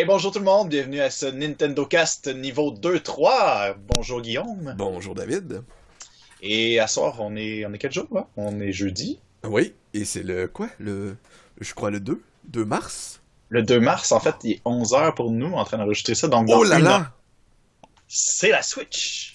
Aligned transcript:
Et 0.00 0.06
bonjour 0.06 0.32
tout 0.32 0.38
le 0.38 0.46
monde, 0.46 0.70
bienvenue 0.70 1.00
à 1.00 1.10
ce 1.10 1.26
Nintendo 1.26 1.84
Cast 1.84 2.26
niveau 2.28 2.72
2-3. 2.72 3.74
Bonjour 3.86 4.22
Guillaume. 4.22 4.74
Bonjour 4.78 5.14
David. 5.14 5.62
Et 6.40 6.80
à 6.80 6.86
soir, 6.86 7.16
on 7.18 7.36
est, 7.36 7.66
on 7.66 7.72
est 7.74 7.76
quel 7.76 7.92
jour 7.92 8.06
là? 8.10 8.26
On 8.38 8.60
est 8.60 8.72
jeudi. 8.72 9.20
Oui, 9.44 9.74
et 9.92 10.06
c'est 10.06 10.22
le 10.22 10.48
quoi? 10.48 10.70
Le, 10.78 11.18
je 11.60 11.74
crois 11.74 11.90
le 11.90 12.00
2, 12.00 12.18
2 12.44 12.64
mars? 12.64 13.20
Le 13.50 13.62
2 13.62 13.78
mars, 13.78 14.10
en 14.12 14.20
fait, 14.20 14.36
il 14.42 14.52
est 14.52 14.62
11h 14.64 15.14
pour 15.14 15.30
nous, 15.30 15.52
en 15.52 15.64
train 15.64 15.76
d'enregistrer 15.76 16.14
ça. 16.14 16.28
Donc, 16.28 16.48
oh 16.50 16.64
là 16.64 16.78
là! 16.78 17.12
C'est 18.08 18.48
la 18.48 18.62
Switch! 18.62 19.34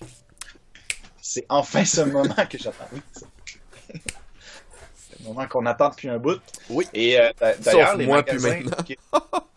C'est 1.21 1.45
enfin 1.47 1.85
ce 1.85 2.01
moment 2.01 2.33
que 2.49 2.57
j'attends. 2.57 2.89
Moment 5.25 5.47
qu'on 5.47 5.65
attend 5.65 5.89
depuis 5.89 6.09
un 6.09 6.17
bout. 6.17 6.39
Oui. 6.69 6.85
Et 6.93 7.19
euh, 7.19 7.31
d'ailleurs, 7.63 7.97
les 7.97 8.05
moi 8.05 8.17
magasins... 8.17 8.61
Maintenant. 8.61 8.95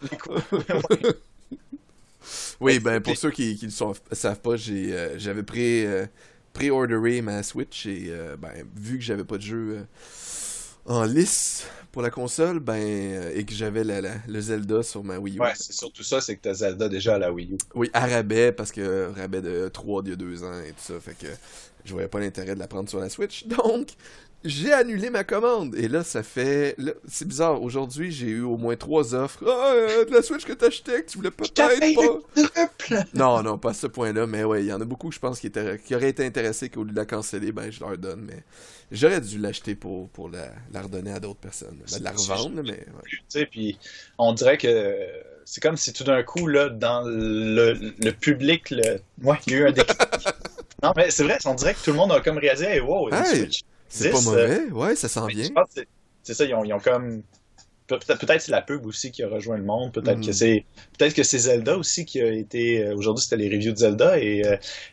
oui, 2.60 2.78
ben 2.78 3.00
pour 3.00 3.16
ceux 3.16 3.30
qui 3.30 3.58
ne 3.62 3.68
savent 3.70 4.40
pas, 4.40 4.56
j'avais 4.56 5.42
pré, 5.42 5.86
euh, 5.86 6.06
pré-orderé 6.52 7.22
ma 7.22 7.42
Switch 7.42 7.86
et 7.86 8.06
euh, 8.08 8.36
ben, 8.36 8.52
vu 8.76 8.98
que 8.98 9.04
j'avais 9.04 9.24
pas 9.24 9.36
de 9.36 9.42
jeu 9.42 9.86
en 10.86 11.04
lice 11.04 11.66
pour 11.92 12.02
la 12.02 12.10
console, 12.10 12.60
ben, 12.60 12.80
euh, 12.80 13.32
et 13.34 13.44
que 13.44 13.52
j'avais 13.52 13.84
le 13.84 14.40
Zelda 14.40 14.82
sur 14.82 15.04
ma 15.04 15.18
Wii 15.18 15.36
U. 15.36 15.40
Ouais, 15.40 15.52
c'est 15.54 15.72
surtout 15.72 16.02
ça, 16.02 16.20
c'est 16.20 16.36
que 16.36 16.42
t'as 16.42 16.54
Zelda 16.54 16.88
déjà 16.88 17.16
à 17.16 17.18
la 17.18 17.32
Wii 17.32 17.54
U. 17.54 17.58
Oui, 17.74 17.90
à 17.92 18.06
rabais, 18.06 18.52
parce 18.52 18.72
que 18.72 19.10
rabais 19.16 19.40
de 19.40 19.68
3 19.68 20.02
d'il 20.02 20.10
y 20.10 20.12
a 20.12 20.16
2 20.16 20.44
ans 20.44 20.60
et 20.60 20.70
tout 20.70 20.76
ça, 20.78 21.00
fait 21.00 21.16
que 21.18 21.26
je 21.84 21.92
voyais 21.92 22.08
pas 22.08 22.20
l'intérêt 22.20 22.54
de 22.54 22.60
la 22.60 22.68
prendre 22.68 22.88
sur 22.88 23.00
la 23.00 23.08
Switch. 23.08 23.46
Donc, 23.48 23.88
j'ai 24.44 24.72
annulé 24.72 25.10
ma 25.10 25.24
commande. 25.24 25.74
Et 25.74 25.88
là, 25.88 26.04
ça 26.04 26.22
fait. 26.22 26.76
C'est 27.08 27.26
bizarre. 27.26 27.62
Aujourd'hui, 27.62 28.12
j'ai 28.12 28.28
eu 28.28 28.42
au 28.42 28.56
moins 28.56 28.76
trois 28.76 29.14
offres. 29.14 29.42
Ah, 29.46 29.72
euh, 29.74 30.04
de 30.04 30.12
la 30.12 30.22
Switch 30.22 30.44
que 30.44 30.52
t'achetais, 30.52 31.02
que 31.02 31.10
tu 31.10 31.18
voulais 31.18 31.30
peut-être 31.30 31.56
pas. 31.58 33.04
non, 33.14 33.42
non, 33.42 33.58
pas 33.58 33.70
à 33.70 33.74
ce 33.74 33.86
point-là. 33.86 34.26
Mais 34.26 34.44
ouais, 34.44 34.62
il 34.62 34.68
y 34.68 34.72
en 34.72 34.80
a 34.80 34.84
beaucoup, 34.84 35.10
je 35.10 35.18
pense, 35.18 35.40
qui, 35.40 35.50
qui 35.84 35.94
auraient 35.94 36.10
été 36.10 36.24
intéressés 36.24 36.68
qu'au 36.68 36.84
lieu 36.84 36.92
de 36.92 36.96
la 36.96 37.06
canceller, 37.06 37.52
ben, 37.52 37.70
je 37.70 37.80
leur 37.80 37.98
donne. 37.98 38.26
Mais 38.28 38.44
j'aurais 38.92 39.20
dû 39.20 39.38
l'acheter 39.38 39.74
pour, 39.74 40.08
pour 40.10 40.28
la, 40.28 40.52
la 40.72 40.82
redonner 40.82 41.12
à 41.12 41.20
d'autres 41.20 41.40
personnes. 41.40 41.78
Ben, 41.90 41.98
de 41.98 42.04
la 42.04 42.12
revendre, 42.12 42.62
mais. 42.64 42.86
Tu 43.06 43.22
sais, 43.28 43.46
puis 43.46 43.78
on 44.18 44.32
dirait 44.32 44.58
que 44.58 44.96
c'est 45.44 45.62
comme 45.62 45.76
si 45.76 45.92
tout 45.92 46.04
d'un 46.04 46.22
coup, 46.22 46.46
là, 46.46 46.68
dans 46.68 47.02
le, 47.06 47.72
le 47.72 48.10
public, 48.12 48.70
le... 48.70 49.00
ouais, 49.22 49.38
il 49.46 49.52
y 49.54 49.56
a 49.56 49.58
eu 49.60 49.66
un 49.68 49.72
déclic. 49.72 49.98
non, 50.82 50.92
mais 50.94 51.10
c'est 51.10 51.24
vrai, 51.24 51.38
on 51.46 51.54
dirait 51.54 51.74
que 51.74 51.80
tout 51.82 51.90
le 51.90 51.96
monde 51.96 52.12
a 52.12 52.20
comme 52.20 52.38
réalisé, 52.38 52.66
hey, 52.66 52.80
wow, 52.80 53.10
Switch. 53.24 53.62
C'est 53.88 54.10
pas 54.10 54.20
mauvais, 54.20 54.70
ouais, 54.70 54.96
ça 54.96 55.08
sent 55.08 55.26
bien. 55.28 55.48
C'est 56.22 56.34
ça, 56.34 56.44
ils 56.44 56.54
ont, 56.54 56.64
ils 56.64 56.72
ont 56.74 56.78
comme. 56.78 57.22
Peut-être 57.86 58.18
peut 58.18 58.38
c'est 58.38 58.52
la 58.52 58.60
pub 58.60 58.84
aussi 58.84 59.10
qui 59.10 59.22
a 59.22 59.28
rejoint 59.30 59.56
le 59.56 59.64
monde. 59.64 59.94
Peut-être 59.94 60.20
que 60.20 60.28
mm. 60.28 60.34
c'est 60.34 60.66
peut-être 60.98 61.14
que 61.14 61.22
c'est 61.22 61.38
Zelda 61.38 61.78
aussi 61.78 62.04
qui 62.04 62.20
a 62.20 62.30
été. 62.30 62.84
Euh, 62.84 62.94
aujourd'hui, 62.94 63.24
c'était 63.24 63.38
les 63.38 63.48
reviews 63.48 63.72
de 63.72 63.78
Zelda 63.78 64.18
et 64.18 64.42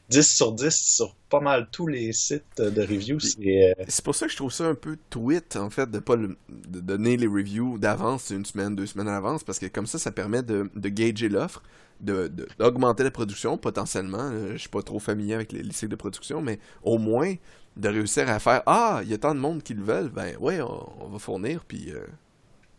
10 0.09 0.17
euh, 0.17 0.21
sur 0.21 0.53
10 0.53 0.73
sur 0.73 1.13
pas 1.29 1.41
mal 1.41 1.67
tous 1.73 1.87
les 1.87 2.13
sites 2.13 2.61
de 2.61 2.81
reviews. 2.81 3.17
Euh, 3.17 3.73
c'est 3.89 4.03
pour 4.03 4.15
ça 4.15 4.27
que 4.27 4.31
je 4.31 4.37
trouve 4.37 4.53
ça 4.53 4.63
un 4.63 4.75
peu 4.75 4.97
tweet, 5.09 5.57
en 5.57 5.69
fait, 5.69 5.91
de 5.91 5.99
pas 5.99 6.15
de 6.15 6.37
donner 6.79 7.17
les 7.17 7.27
reviews 7.27 7.77
d'avance, 7.77 8.29
une 8.29 8.45
semaine, 8.45 8.77
deux 8.77 8.85
semaines 8.85 9.09
à 9.09 9.11
l'avance, 9.11 9.43
parce 9.43 9.59
que 9.59 9.65
comme 9.65 9.87
ça, 9.87 9.99
ça 9.99 10.13
permet 10.13 10.41
de, 10.41 10.69
de 10.73 10.89
gager 10.89 11.27
l'offre 11.27 11.61
d'augmenter 12.01 13.03
la 13.03 13.11
production 13.11 13.57
potentiellement. 13.57 14.29
Je 14.51 14.57
suis 14.57 14.69
pas 14.69 14.81
trop 14.81 14.99
familier 14.99 15.33
avec 15.33 15.53
les, 15.53 15.63
les 15.63 15.87
de 15.87 15.95
production, 15.95 16.41
mais 16.41 16.59
au 16.83 16.97
moins 16.97 17.35
de 17.77 17.89
réussir 17.89 18.29
à 18.29 18.39
faire 18.39 18.63
Ah, 18.65 19.01
il 19.03 19.09
y 19.09 19.13
a 19.13 19.17
tant 19.17 19.35
de 19.35 19.39
monde 19.39 19.61
qui 19.63 19.73
le 19.73 19.83
veulent, 19.83 20.09
ben 20.09 20.35
ouais, 20.39 20.61
on, 20.61 21.07
va 21.07 21.19
fournir, 21.19 21.63
puis 21.67 21.91
euh, 21.91 22.05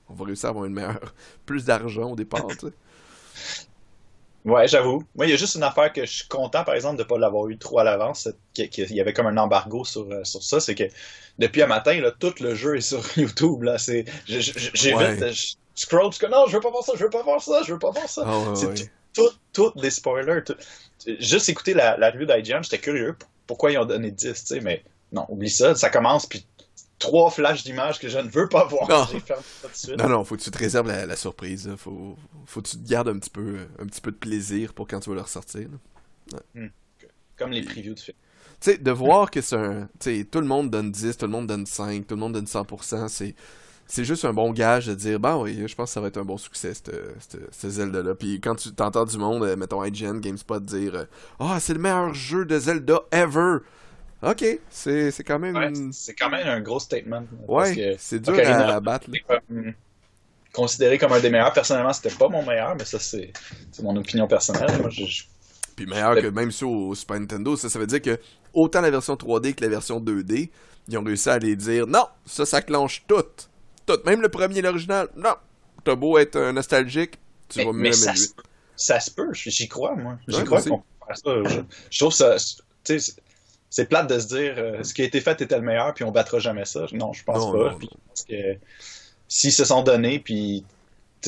on 0.09 0.15
va 0.15 0.25
réussir 0.25 0.47
à 0.47 0.51
avoir 0.51 0.65
une 0.65 0.73
meilleure, 0.73 1.15
plus 1.47 1.65
d'argent 1.65 2.13
au 2.13 2.17
départ, 2.17 2.47
tu 2.49 2.69
sais. 2.69 2.73
Ouais, 4.47 4.69
j'avoue. 4.69 5.03
Moi, 5.17 5.27
il 5.27 5.31
y 5.31 5.33
a 5.33 5.37
juste 5.37 5.57
une 5.57 5.65
affaire 5.65 5.93
que 5.93 6.07
je 6.07 6.13
suis 6.19 6.29
content, 6.29 6.63
par 6.63 6.77
exemple, 6.77 6.97
de 6.97 7.03
ne 7.03 7.09
pas 7.09 7.19
l'avoir 7.19 7.49
eu 7.49 7.59
trop 7.59 7.81
à 7.81 7.85
l'avance. 7.85 8.29
Qu'il 8.55 8.69
y 8.93 9.01
avait 9.01 9.13
comme 9.13 9.27
un 9.27 9.37
embargo 9.39 9.85
sur, 9.85 10.09
euh, 10.09 10.23
sur 10.23 10.41
ça. 10.41 10.61
C'est 10.61 10.77
que 10.77 10.85
depuis 11.41 11.63
un 11.63 11.67
matin, 11.67 12.01
là, 12.01 12.13
tout 12.13 12.33
le 12.41 12.55
jeu 12.55 12.77
est 12.77 12.81
sur 12.93 13.03
YouTube. 13.19 13.65
Là, 13.65 13.77
c'est, 13.77 14.05
j'ai 14.25 14.39
vite, 14.39 15.33
je 15.33 15.55
scroll, 15.75 16.13
je 16.13 16.27
non, 16.27 16.47
je 16.47 16.55
veux 16.55 16.61
pas 16.61 16.71
voir 16.71 16.85
ça, 16.85 16.93
je 16.97 17.03
veux 17.03 17.11
pas 17.11 17.25
voir 17.25 17.43
ça, 17.43 17.63
je 17.67 17.73
veux 17.73 17.79
pas 17.79 17.91
voir 17.91 18.09
ça. 18.09 18.23
Ah 18.25 18.55
c'est 18.55 18.91
tout, 19.53 19.73
les 19.77 19.91
spoilers. 19.91 20.45
Juste 21.19 21.49
écouter 21.49 21.75
la, 21.75 21.97
la 21.97 22.11
review 22.11 22.27
d'IGN, 22.27 22.63
j'étais 22.63 22.79
curieux 22.79 23.17
pourquoi 23.47 23.73
ils 23.73 23.79
ont 23.79 23.85
donné 23.85 24.11
10, 24.11 24.33
tu 24.33 24.47
sais, 24.47 24.61
mais 24.61 24.83
non, 25.13 25.27
oublie 25.29 25.51
ça, 25.51 25.75
ça 25.75 25.91
commence, 25.91 26.27
puis 26.27 26.47
trois 26.99 27.31
flashs 27.31 27.65
d'images 27.65 27.99
que 27.99 28.09
je 28.09 28.19
ne 28.19 28.29
veux 28.29 28.49
pas 28.49 28.65
voir. 28.65 28.89
Non, 28.89 29.07
non, 29.99 30.09
non, 30.09 30.25
faut 30.25 30.37
que 30.37 30.43
tu 30.43 30.51
te 30.51 30.59
réserves 30.59 30.89
la, 30.89 31.17
surprise. 31.17 31.71
Faut, 31.77 32.17
faut 32.47 32.63
que 32.63 32.69
tu 32.69 32.77
te 32.79 32.89
gardes 32.89 33.09
un 33.09 33.19
petit 33.19 33.31
peu, 33.31 33.67
un 33.79 33.87
petit 33.87 34.01
peu 34.01 34.11
de 34.11 34.17
plaisir 34.17 34.75
pour 34.75 34.87
quand 34.87 35.01
tu 35.01 35.11
vas 35.11 35.17
le 35.17 35.23
ressortir. 35.23 35.69
Hmm. 36.55 36.69
Comme 37.37 37.51
les 37.53 37.63
previews 37.63 37.95
de 37.95 38.01
films. 38.01 38.17
Tu 38.61 38.71
sais, 38.71 38.79
de 38.79 38.91
voir 38.91 39.31
que 39.31 39.41
c'est 39.43 39.57
un. 39.57 39.89
Tu 40.01 40.19
sais, 40.19 40.25
tout 40.25 40.41
le 40.41 40.47
monde 40.47 40.71
donne 40.71 40.91
10, 40.91 41.19
tout 41.19 41.27
le 41.27 41.33
monde 41.33 41.47
donne 41.47 41.67
5, 41.67 42.07
tout 42.07 42.15
le 42.15 42.21
monde 42.21 42.33
donne 42.33 42.47
100%, 42.47 43.09
c'est. 43.09 43.35
C'est 43.89 44.05
juste 44.05 44.25
un 44.25 44.33
bon 44.33 44.53
gage 44.53 44.87
de 44.87 44.95
dire, 44.95 45.21
bah 45.21 45.37
oui, 45.39 45.63
je 45.67 45.75
pense 45.75 45.91
que 45.91 45.95
ça 45.95 46.01
va 46.01 46.09
être 46.09 46.17
un 46.17 46.25
bon 46.25 46.37
succès, 46.37 46.73
ce 46.75 47.69
Zelda-là. 47.69 48.15
Puis 48.15 48.41
quand 48.41 48.57
tu 48.57 48.73
t'entends 48.73 49.05
du 49.05 49.17
monde, 49.17 49.45
euh, 49.45 49.57
mettons 49.57 49.85
IGN, 49.85 50.19
GameSpot, 50.19 50.59
dire, 50.59 50.95
euh, 50.97 51.05
ah, 51.39 51.55
oh, 51.55 51.59
c'est 51.61 51.75
le 51.75 51.79
meilleur 51.79 52.13
jeu 52.13 52.45
de 52.45 52.59
Zelda 52.59 53.03
ever. 53.13 53.59
Ok, 54.23 54.45
c'est 54.71 55.13
quand 55.25 55.39
même. 55.39 55.93
c'est 55.93 56.15
quand 56.15 56.31
même 56.31 56.49
un 56.49 56.61
gros 56.61 56.81
statement. 56.81 57.25
Ouais, 57.47 57.97
c'est 57.99 58.19
dur 58.19 58.35
à, 58.45 58.81
battre. 58.81 59.09
Considéré 60.53 60.99
comme 60.99 61.13
un 61.13 61.21
des 61.21 61.31
meilleurs. 61.31 61.53
Personnellement, 61.53 61.93
c'était 61.93 62.15
pas 62.15 62.29
mon 62.29 62.45
meilleur, 62.45 62.75
mais 62.77 62.85
ça, 62.85 62.99
c'est 62.99 63.33
mon 63.83 63.95
opinion 63.95 64.27
personnelle. 64.27 64.81
Moi, 64.81 64.91
je, 64.91 65.23
Puis 65.77 65.87
meilleur 65.87 66.17
que 66.17 66.27
même 66.29 66.51
sur 66.51 66.71
au 66.71 66.95
Super 66.95 67.21
Nintendo, 67.21 67.57
ça, 67.57 67.69
ça 67.69 67.79
veut 67.79 67.87
dire 67.87 68.03
que 68.03 68.19
autant 68.53 68.81
la 68.81 68.91
version 68.91 69.15
3D 69.15 69.55
que 69.55 69.63
la 69.63 69.69
version 69.69 70.01
2D, 70.01 70.51
ils 70.89 70.99
ont 70.99 71.05
réussi 71.05 71.29
à 71.29 71.35
aller 71.35 71.55
dire 71.55 71.87
non, 71.87 72.07
ça, 72.25 72.47
ça 72.47 72.63
clenche 72.63 73.05
tout. 73.07 73.23
Tout. 73.87 73.99
Même 74.05 74.21
le 74.21 74.29
premier, 74.29 74.61
l'original, 74.63 75.09
non. 75.17 75.35
T'as 75.85 75.95
beau 75.95 76.19
être 76.19 76.37
un 76.37 76.53
nostalgique, 76.53 77.19
tu 77.49 77.65
vas 77.65 77.73
mieux 77.73 77.93
ça, 77.93 78.13
ça 78.75 78.99
se 78.99 79.11
peut, 79.11 79.33
j'y 79.33 79.69
crois, 79.69 79.95
moi. 79.95 80.19
J'y 80.27 80.43
crois 80.43 80.61
qu'on 80.63 80.79
peut 80.79 80.85
faire 81.07 81.17
ça. 81.17 81.55
Je, 81.55 81.61
je 81.91 81.99
trouve 81.99 82.13
ça 82.13 82.37
c'est 83.71 83.87
plate 83.87 84.09
de 84.09 84.19
se 84.19 84.29
dire 84.29 84.55
euh, 84.57 84.83
ce 84.83 84.95
qui 84.95 85.03
a 85.03 85.05
été 85.05 85.21
fait 85.21 85.41
était 85.43 85.57
le 85.57 85.63
meilleur, 85.63 85.93
puis 85.95 86.05
on 86.05 86.11
battra 86.11 86.39
jamais 86.39 86.65
ça. 86.65 86.87
Non, 86.93 87.13
je 87.13 87.23
pense 87.25 87.53
pas. 87.53 87.77
parce 88.07 88.25
que 88.25 88.57
s'ils 89.29 89.53
se 89.53 89.65
sont 89.65 89.83
donnés, 89.83 90.19
puis 90.19 90.65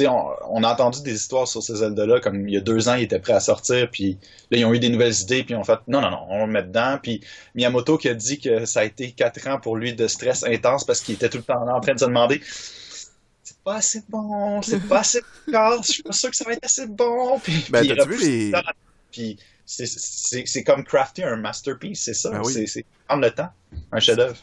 on, 0.00 0.30
on, 0.50 0.62
a 0.62 0.72
entendu 0.72 1.02
des 1.02 1.14
histoires 1.14 1.48
sur 1.48 1.62
ces 1.62 1.76
Zelda-là, 1.76 2.20
comme 2.20 2.48
il 2.48 2.54
y 2.54 2.56
a 2.56 2.60
deux 2.60 2.88
ans, 2.88 2.94
ils 2.94 3.04
étaient 3.04 3.18
prêts 3.18 3.32
à 3.32 3.40
sortir, 3.40 3.90
puis 3.90 4.18
là, 4.50 4.58
ils 4.58 4.64
ont 4.64 4.72
eu 4.72 4.78
des 4.78 4.88
nouvelles 4.88 5.20
idées, 5.20 5.42
puis 5.42 5.54
ils 5.54 5.56
ont 5.56 5.64
fait 5.64 5.78
non, 5.88 6.00
non, 6.00 6.10
non, 6.10 6.26
on 6.28 6.46
le 6.46 6.52
met 6.52 6.62
dedans. 6.62 6.98
Puis 7.02 7.20
Miyamoto 7.54 7.98
qui 7.98 8.08
a 8.08 8.14
dit 8.14 8.38
que 8.38 8.64
ça 8.64 8.80
a 8.80 8.84
été 8.84 9.12
quatre 9.12 9.46
ans 9.48 9.58
pour 9.58 9.76
lui 9.76 9.94
de 9.94 10.06
stress 10.06 10.44
intense 10.44 10.84
parce 10.84 11.00
qu'il 11.00 11.14
était 11.14 11.28
tout 11.28 11.38
le 11.38 11.44
temps 11.44 11.68
en 11.68 11.80
train 11.80 11.94
de 11.94 12.00
se 12.00 12.04
demander 12.04 12.40
c'est 13.48 13.58
pas 13.64 13.76
assez 13.76 14.02
bon, 14.08 14.60
c'est 14.62 14.86
pas 14.86 15.00
assez 15.00 15.20
fort, 15.50 15.82
je 15.82 15.92
suis 15.92 16.02
pas 16.02 16.12
sûr 16.12 16.30
que 16.30 16.36
ça 16.36 16.44
va 16.44 16.52
être 16.52 16.64
assez 16.64 16.86
bon. 16.86 17.38
Puis, 17.38 17.64
ben, 17.70 17.86
t'as-tu 17.86 18.08
vu 18.10 18.18
les. 18.20 18.52
Puis 19.10 19.38
c'est 19.64 20.64
comme 20.64 20.84
crafter 20.84 21.24
un 21.24 21.36
masterpiece, 21.36 22.02
c'est 22.02 22.14
ça. 22.14 22.30
Ben 22.30 22.42
c'est 22.44 22.84
prendre 23.06 23.22
le 23.22 23.30
temps, 23.30 23.48
un 23.92 24.00
chef-d'œuvre. 24.00 24.36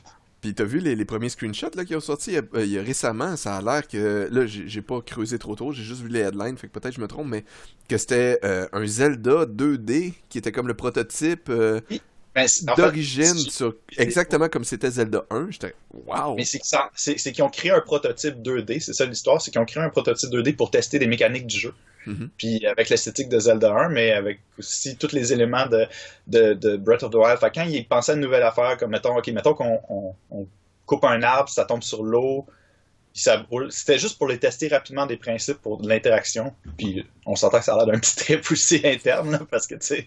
Puis 0.46 0.54
t'as 0.54 0.64
vu 0.64 0.78
les, 0.78 1.06
premiers 1.06 1.30
screenshots 1.30 1.72
là, 1.76 1.86
qui 1.86 1.96
ont 1.96 2.00
sorti 2.00 2.38
a, 2.38 2.42
récemment, 2.54 3.36
ça 3.36 3.58
a 3.58 3.62
l'air 3.64 3.88
que 3.88 4.30
là 4.32 4.46
j'ai 4.46 4.82
pas 4.84 5.02
creusé 5.02 5.40
trop 5.40 5.56
tôt, 5.56 5.72
j'ai 5.72 5.82
juste 5.82 6.02
vu 6.02 6.08
les 6.08 6.20
headlines, 6.20 6.56
fait 6.56 6.68
que 6.68 6.80
peut-être 6.80 6.94
je 6.94 7.02
me 7.02 7.08
trompe, 7.08 7.30
mais 7.30 7.44
que 7.90 7.98
c'était 7.98 8.40
euh, 8.44 8.68
un 8.72 8.86
Zelda 8.86 9.48
2D 9.48 10.14
qui 10.30 10.38
était 10.38 10.52
comme 10.52 10.68
le 10.68 10.76
prototype 10.76 11.50
euh, 11.50 11.82
ben, 12.36 12.48
d'origine 12.76 13.38
sur 13.38 13.76
exactement 13.98 14.50
comme 14.50 14.66
c'était 14.66 14.92
Zelda 14.92 15.24
1. 15.30 15.52
J'étais 15.52 15.74
wow. 16.06 16.36
Mais 16.36 16.44
c'est 16.44 17.32
qu'ils 17.32 17.44
ont 17.44 17.50
créé 17.50 17.72
un 17.72 17.80
prototype 17.80 18.42
2D, 18.42 18.82
c'est 18.82 18.94
ça 18.94 19.06
l'histoire, 19.06 19.42
c'est 19.42 19.52
qu'ils 19.52 19.62
ont 19.62 19.66
créé 19.66 19.82
un 19.82 19.90
prototype 19.90 20.30
2D 20.30 20.56
pour 20.56 20.70
tester 20.70 21.00
les 21.00 21.08
mécaniques 21.08 21.48
du 21.48 21.58
jeu. 21.58 21.74
Mm-hmm. 22.08 22.30
Puis 22.38 22.68
avec 22.68 22.90
l'esthétique 22.90 23.30
de 23.30 23.40
Zelda 23.40 23.74
1, 23.74 23.90
mais 23.90 24.12
avec 24.12 24.40
aussi 24.60 24.98
tous 24.98 25.14
les 25.14 25.32
éléments 25.32 25.66
de, 25.68 25.88
de, 26.28 26.78
Breath 26.78 27.04
of 27.04 27.12
the 27.12 27.16
Wild. 27.16 27.40
Fait 27.40 27.52
quand 27.54 27.64
ils 27.64 27.88
pensaient 27.88 28.12
à 28.12 28.16
une 28.16 28.22
nouvelle 28.22 28.44
affaire, 28.44 28.78
comme 28.78 28.92
mettons, 28.92 29.18
ok, 29.18 29.28
mettons 29.30 29.54
qu'on 29.54 29.80
on, 30.30 30.48
coupe 30.86 31.06
un 31.06 31.24
arbre, 31.24 31.50
ça 31.50 31.66
tombe 31.66 31.82
sur 31.82 32.04
l'eau, 32.04 32.46
c'était 33.16 33.98
juste 33.98 34.18
pour 34.18 34.28
les 34.28 34.38
tester 34.38 34.68
rapidement 34.68 35.06
des 35.06 35.16
principes 35.16 35.60
pour 35.60 35.82
l'interaction. 35.82 36.54
Puis 36.78 37.06
on 37.26 37.36
s'entend 37.38 37.60
que 37.60 37.66
ça 37.66 37.74
a 37.74 37.78
l'air 37.78 37.88
d'un 37.88 38.00
petit 38.00 38.16
trip 38.18 38.52
aussi 38.52 38.82
interne, 38.84 39.40
parce 39.50 39.68
que 39.68 39.76
tu 39.76 39.88
sais. 39.88 40.06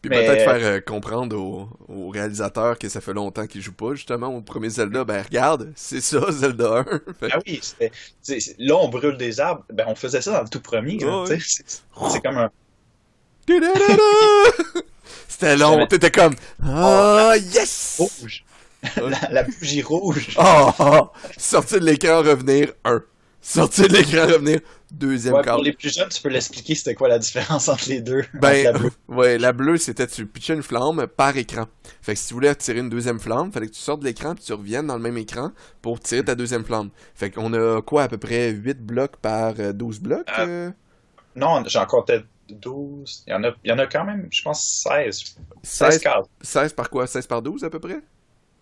Puis 0.00 0.08
peut-être 0.10 0.44
faire 0.44 0.72
euh, 0.72 0.80
comprendre 0.80 1.36
aux, 1.36 2.08
réalisateurs 2.08 2.78
que 2.78 2.88
ça 2.88 3.02
fait 3.02 3.12
longtemps 3.12 3.46
qu'ils 3.46 3.60
jouent 3.60 3.74
pas, 3.74 3.94
justement, 3.94 4.28
au 4.28 4.40
premier 4.40 4.70
Zelda. 4.70 5.04
Ben 5.04 5.22
regarde, 5.22 5.70
c'est 5.76 6.00
ça, 6.00 6.20
Zelda 6.30 6.84
1. 6.90 7.00
ah 7.30 7.38
oui, 7.46 7.60
là 8.58 8.76
on 8.76 8.88
brûle 8.88 9.18
des 9.18 9.38
arbres. 9.38 9.64
Ben 9.70 9.84
on 9.86 9.94
faisait 9.94 10.22
ça 10.22 10.32
dans 10.32 10.42
le 10.42 10.48
tout 10.48 10.60
premier. 10.60 10.98
c'est 11.26 12.22
comme 12.22 12.38
un. 12.38 12.50
C'était 15.28 15.56
long, 15.56 15.86
t'étais 15.86 16.10
comme. 16.10 16.34
Ah, 16.62 17.34
yes! 17.36 17.96
Rouge. 17.98 18.44
La, 19.30 19.42
bougie 19.42 19.82
rouge. 19.82 20.28
Oh, 20.38 20.70
oh, 20.78 21.10
sortir 21.36 21.80
de 21.80 21.86
l'écran, 21.86 22.22
revenir 22.22 22.72
un. 22.84 23.02
sortir 23.40 23.88
de 23.88 23.94
l'écran, 23.94 24.26
revenir, 24.26 24.60
deuxième 24.90 25.34
ouais. 25.34 25.42
Pour 25.42 25.62
les 25.62 25.72
plus 25.72 25.94
jeunes, 25.94 26.08
tu 26.08 26.20
peux 26.22 26.28
l'expliquer 26.28 26.74
c'était 26.74 26.94
quoi 26.94 27.08
la 27.08 27.18
différence 27.18 27.68
entre 27.68 27.88
les 27.88 28.00
deux? 28.00 28.24
Ben, 28.34 28.64
la 28.64 28.72
bleue. 28.72 28.90
ouais, 29.08 29.38
la 29.38 29.52
bleue, 29.52 29.76
c'était 29.76 30.06
tu 30.06 30.26
pitchais 30.26 30.54
une 30.54 30.62
flamme 30.62 31.06
par 31.06 31.36
écran. 31.36 31.66
Fait 32.02 32.14
que 32.14 32.18
si 32.20 32.28
tu 32.28 32.34
voulais 32.34 32.54
tirer 32.54 32.78
une 32.78 32.90
deuxième 32.90 33.20
flamme, 33.20 33.52
fallait 33.52 33.66
que 33.66 33.74
tu 33.74 33.80
sortes 33.80 34.00
de 34.00 34.06
l'écran 34.06 34.34
puis 34.34 34.44
tu 34.44 34.52
reviennes 34.52 34.86
dans 34.86 34.96
le 34.96 35.02
même 35.02 35.18
écran 35.18 35.52
pour 35.82 36.00
tirer 36.00 36.24
ta 36.24 36.34
deuxième 36.34 36.64
flamme. 36.64 36.90
Fait 37.14 37.30
qu'on 37.30 37.52
a 37.52 37.82
quoi, 37.82 38.04
à 38.04 38.08
peu 38.08 38.18
près 38.18 38.50
8 38.50 38.78
blocs 38.80 39.16
par 39.16 39.54
12 39.54 40.00
blocs? 40.00 40.26
Euh... 40.38 40.70
Non, 41.36 41.62
j'en 41.66 41.86
comptais 41.86 42.22
12. 42.48 43.24
Il 43.26 43.30
y, 43.30 43.34
en 43.34 43.44
a, 43.44 43.50
il 43.64 43.70
y 43.70 43.72
en 43.72 43.78
a 43.78 43.86
quand 43.86 44.04
même, 44.04 44.28
je 44.30 44.42
pense, 44.42 44.84
16. 44.84 45.36
16, 45.62 46.00
16, 46.00 46.02
16 46.40 46.72
par 46.72 46.90
quoi? 46.90 47.06
16 47.06 47.26
par 47.26 47.42
12 47.42 47.64
à 47.64 47.70
peu 47.70 47.78
près? 47.78 48.00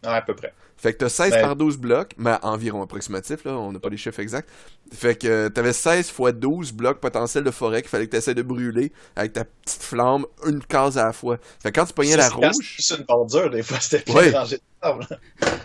Ouais, 0.05 0.11
à 0.11 0.23
peu 0.23 0.35
près. 0.35 0.53
Fait 0.77 0.93
que 0.93 0.99
t'as 0.99 1.09
16 1.09 1.33
par 1.41 1.57
12 1.57 1.77
blocs, 1.77 2.13
mais 2.19 2.37
environ 2.43 2.83
approximatif, 2.83 3.45
là, 3.45 3.59
on 3.59 3.73
n'a 3.73 3.81
pas 3.81 3.89
les 3.89 3.97
chiffres 3.97 4.21
exacts. 4.21 4.49
Fait 4.93 5.17
que 5.17 5.49
t'avais 5.49 5.73
16 5.73 6.09
fois 6.09 6.31
12 6.31 6.73
blocs 6.73 7.01
potentiels 7.01 7.43
de 7.43 7.51
forêt 7.51 7.83
qu'il 7.83 7.91
fallait 7.91 8.07
que 8.07 8.13
t'essaies 8.13 8.35
de 8.35 8.43
brûler 8.43 8.93
avec 9.17 9.33
ta 9.33 9.45
petite 9.45 9.83
flamme, 9.83 10.25
une 10.47 10.63
case 10.63 10.97
à 10.97 11.07
la 11.07 11.13
fois. 11.13 11.39
Fait 11.61 11.73
que 11.73 11.81
quand 11.81 11.87
tu 11.87 11.93
pognais 11.95 12.17
la 12.17 12.29
rouge... 12.29 12.77
C'est 12.79 12.97
une 12.97 13.05
bordure, 13.05 13.51
des 13.51 13.65
fois, 13.65 13.81
c'était 13.81 14.05
de 14.09 14.61
table. 14.81 15.05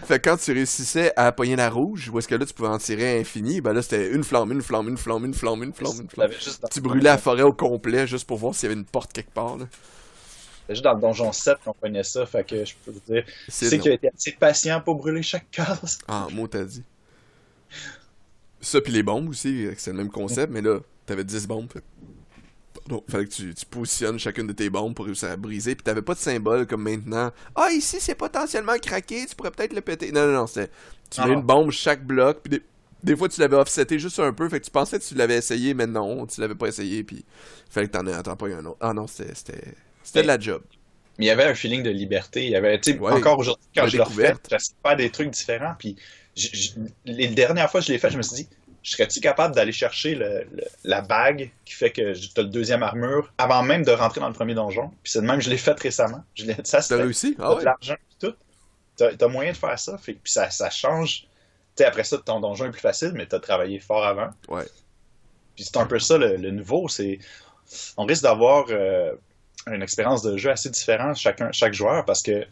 fait 0.04 0.20
que 0.20 0.30
quand 0.30 0.38
tu 0.38 0.52
réussissais 0.52 1.14
à 1.16 1.32
pogner 1.32 1.58
la 1.58 1.70
rouge, 1.70 2.10
où 2.12 2.18
est-ce 2.18 2.28
que 2.28 2.34
là, 2.34 2.46
tu 2.48 2.54
pouvais 2.56 2.70
en 2.70 2.80
tirer 2.80 3.20
infini, 3.20 3.62
ben 3.62 3.74
là, 3.74 3.84
c'était 3.84 4.10
une 4.10 4.24
flamme, 4.24 4.52
une 4.52 4.64
flamme, 4.64 4.88
une 4.90 4.98
flamme, 4.98 5.26
une 5.26 5.34
flamme, 5.36 5.62
une 5.62 5.74
flamme, 5.74 6.02
une 6.02 6.10
flamme. 6.10 6.32
Tu 6.72 6.82
brûlais 6.82 7.04
la 7.04 7.20
forêt 7.20 7.44
au 7.44 7.54
complet 7.54 8.08
juste 8.08 8.26
pour 8.26 8.40
voir 8.40 8.56
s'il 8.56 8.68
y 8.68 8.72
avait 8.72 8.80
une 8.80 8.88
porte 8.88 9.14
quelque 9.14 9.34
part, 9.34 9.58
là. 9.58 9.66
C'est 10.68 10.76
juste 10.76 10.84
dans 10.84 10.94
le 10.94 11.02
donjon 11.02 11.32
7 11.32 11.58
qu'on 11.64 11.74
connaît 11.74 12.04
ça, 12.04 12.26
fait 12.26 12.46
que 12.46 12.64
je 12.64 12.74
peux 12.86 12.94
te 12.94 13.12
dire. 13.12 13.26
C'est 13.50 13.78
qu'il 13.80 13.92
a 13.92 13.96
été 13.96 14.10
assez 14.10 14.32
patient 14.32 14.80
pour 14.82 14.96
brûler 14.96 15.22
chaque 15.22 15.50
case. 15.52 16.00
Ah, 16.08 16.28
moi 16.32 16.48
t'as 16.50 16.64
dit. 16.64 16.84
Ça, 18.62 18.80
puis 18.80 18.94
les 18.94 19.04
bombes 19.04 19.30
aussi, 19.30 19.68
c'est 19.78 19.92
le 19.92 19.98
même 19.98 20.10
concept, 20.10 20.52
mais 20.52 20.62
là, 20.62 20.80
t'avais 21.06 21.26
10 21.26 21.48
bombes. 21.48 21.68
Pardon, 22.74 23.04
fallait 23.10 23.26
que 23.26 23.32
tu, 23.32 23.54
tu, 23.54 23.66
positionnes 23.66 24.18
chacune 24.18 24.48
de 24.48 24.54
tes 24.54 24.70
bombes 24.70 24.96
pour 24.96 25.06
réussir 25.06 25.30
à 25.32 25.36
briser, 25.36 25.76
puis 25.76 25.84
t'avais 25.84 26.02
pas 26.02 26.14
de 26.14 26.20
symbole 26.20 26.66
comme 26.66 26.84
maintenant. 26.84 27.32
Ah, 27.56 27.70
ici 27.72 27.98
c'est 28.00 28.16
potentiellement 28.16 28.78
craqué, 28.82 29.26
tu 29.28 29.36
pourrais 29.36 29.52
peut-être 29.52 29.74
le 29.74 29.82
péter. 29.82 30.12
Non, 30.14 30.26
non, 30.28 30.34
non, 30.34 30.48
c'était. 30.48 30.72
Tu 31.10 31.22
mets 31.22 31.34
une 31.34 31.42
bombe 31.42 31.72
chaque 31.72 32.06
bloc, 32.06 32.40
puis 32.42 32.52
des, 32.52 32.64
des, 33.04 33.16
fois 33.16 33.28
tu 33.28 33.40
l'avais 33.42 33.58
offseté 33.58 34.00
juste 34.00 34.20
un 34.20 34.34
peu, 34.34 34.48
fait 34.50 34.60
que 34.62 34.66
tu 34.66 34.72
pensais 34.72 34.98
que 34.98 35.04
tu 35.04 35.14
l'avais 35.14 35.38
essayé, 35.38 35.74
mais 35.74 35.86
non, 35.86 36.26
tu 36.26 36.40
l'avais 36.42 36.56
pas 36.56 36.68
essayé, 36.68 37.04
puis 37.04 37.24
fallait 37.70 37.88
que 37.88 37.92
t'en 37.92 38.08
aies 38.08 38.14
attends 38.14 38.38
pas 38.38 38.48
un 38.48 38.66
autre. 38.66 38.78
Ah 38.80 38.94
non, 38.94 39.08
c'était. 39.08 39.76
C'était 40.04 40.22
de 40.24 40.28
la 40.28 40.40
job. 40.40 40.62
Mais 41.18 41.26
il 41.26 41.28
y 41.28 41.32
avait 41.32 41.46
un 41.46 41.54
feeling 41.54 41.84
de 41.84 41.92
liberté. 41.92 42.44
Il 42.44 42.52
y 42.52 42.56
avait, 42.56 42.80
ouais, 43.00 43.12
encore 43.12 43.38
aujourd'hui, 43.38 43.68
quand 43.76 43.88
je 43.88 43.98
le 43.98 44.04
refais, 44.04 44.34
j'essaie 44.50 44.74
de 44.74 44.88
faire 44.88 44.98
des 44.98 45.10
trucs 45.12 45.30
différents. 45.30 45.76
Puis 45.78 45.96
les 47.06 47.28
dernières 47.28 47.70
fois 47.70 47.82
que 47.82 47.88
je 47.88 47.92
l'ai 47.92 48.00
fait, 48.00 48.10
je 48.10 48.18
me 48.18 48.24
suis 48.24 48.36
dit, 48.44 48.50
serais-tu 48.82 49.20
capable 49.20 49.54
d'aller 49.54 49.72
chercher 49.72 50.16
le, 50.16 50.48
le, 50.52 50.64
la 50.84 51.02
bague 51.02 51.52
qui 51.66 51.74
fait 51.74 51.92
que 51.92 52.14
tu 52.14 52.40
as 52.40 52.42
le 52.42 52.50
deuxième 52.50 52.82
armure 52.82 53.32
avant 53.38 53.62
même 53.62 53.84
de 53.84 53.92
rentrer 53.92 54.22
dans 54.22 54.28
le 54.28 54.34
premier 54.34 54.56
donjon? 54.56 54.90
Puis 55.04 55.12
c'est 55.12 55.22
de 55.22 55.28
même, 55.28 55.40
je 55.40 55.52
l'ai 55.52 55.58
fait 55.58 55.80
récemment. 55.80 56.24
Je 56.34 56.46
ça, 56.64 56.82
T'as 56.82 56.98
réussi? 56.98 57.36
Ah 57.40 57.54
ouais. 57.54 57.64
l'argent 57.64 57.96
tout. 58.20 58.34
T'as 58.98 59.12
as 59.20 59.28
moyen 59.28 59.52
de 59.52 59.58
faire 59.58 59.78
ça. 59.78 59.98
Fait, 60.00 60.14
puis 60.14 60.32
ça, 60.32 60.50
ça 60.50 60.72
change. 60.72 61.28
Tu 61.76 61.84
sais, 61.84 61.86
après 61.86 62.04
ça, 62.04 62.18
ton 62.18 62.40
donjon 62.40 62.66
est 62.66 62.72
plus 62.72 62.82
facile, 62.82 63.12
mais 63.14 63.28
t'as 63.28 63.40
travaillé 63.40 63.80
fort 63.80 64.04
avant. 64.04 64.30
Ouais. 64.48 64.66
Puis 65.56 65.66
c'est 65.66 65.78
un 65.78 65.86
peu 65.86 66.00
ça, 66.00 66.18
le, 66.18 66.38
le 66.38 66.50
nouveau. 66.50 66.88
c'est 66.90 67.20
On 67.98 68.06
risque 68.06 68.24
d'avoir... 68.24 68.66
Euh, 68.72 69.14
une 69.68 69.82
expérience 69.82 70.22
de 70.22 70.38
jeu 70.38 70.52
assez 70.52 70.70
différente 70.70 71.16
chacun, 71.16 71.52
chaque 71.52 71.74
joueur 71.74 72.06
parce 72.06 72.22
que 72.22 72.46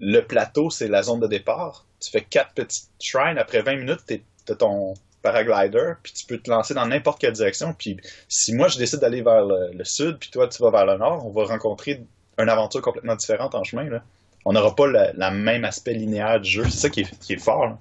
le 0.00 0.20
plateau, 0.20 0.68
c'est 0.68 0.88
la 0.88 1.02
zone 1.02 1.20
de 1.20 1.28
départ. 1.28 1.86
Tu 2.00 2.10
fais 2.10 2.22
quatre 2.22 2.54
petites 2.54 2.90
shrines. 3.00 3.38
Après 3.38 3.62
20 3.62 3.76
minutes, 3.76 4.00
tu 4.06 4.22
as 4.48 4.56
ton 4.56 4.94
paraglider, 5.22 5.92
puis 6.02 6.12
tu 6.12 6.26
peux 6.26 6.38
te 6.38 6.50
lancer 6.50 6.74
dans 6.74 6.86
n'importe 6.86 7.20
quelle 7.20 7.32
direction. 7.32 7.72
Puis 7.72 7.96
si 8.28 8.52
moi, 8.52 8.66
je 8.66 8.78
décide 8.78 8.98
d'aller 8.98 9.22
vers 9.22 9.44
le, 9.44 9.84
sud, 9.84 10.18
puis 10.18 10.30
toi, 10.30 10.48
tu 10.48 10.60
vas 10.60 10.70
vers 10.70 10.86
le 10.86 10.96
nord, 10.96 11.24
on 11.24 11.30
va 11.30 11.44
rencontrer 11.44 12.02
une 12.36 12.48
aventure 12.48 12.82
complètement 12.82 13.14
différente 13.14 13.54
en 13.54 13.62
chemin. 13.62 13.84
Là. 13.84 14.02
On 14.44 14.52
n'aura 14.52 14.74
pas 14.74 14.88
le, 14.88 15.12
le, 15.14 15.30
même 15.30 15.64
aspect 15.64 15.94
linéaire 15.94 16.40
du 16.40 16.50
jeu. 16.50 16.64
C'est 16.64 16.78
ça 16.78 16.90
qui 16.90 17.02
est, 17.02 17.18
qui 17.20 17.34
est 17.34 17.42
fort. 17.42 17.66
Là. 17.66 17.78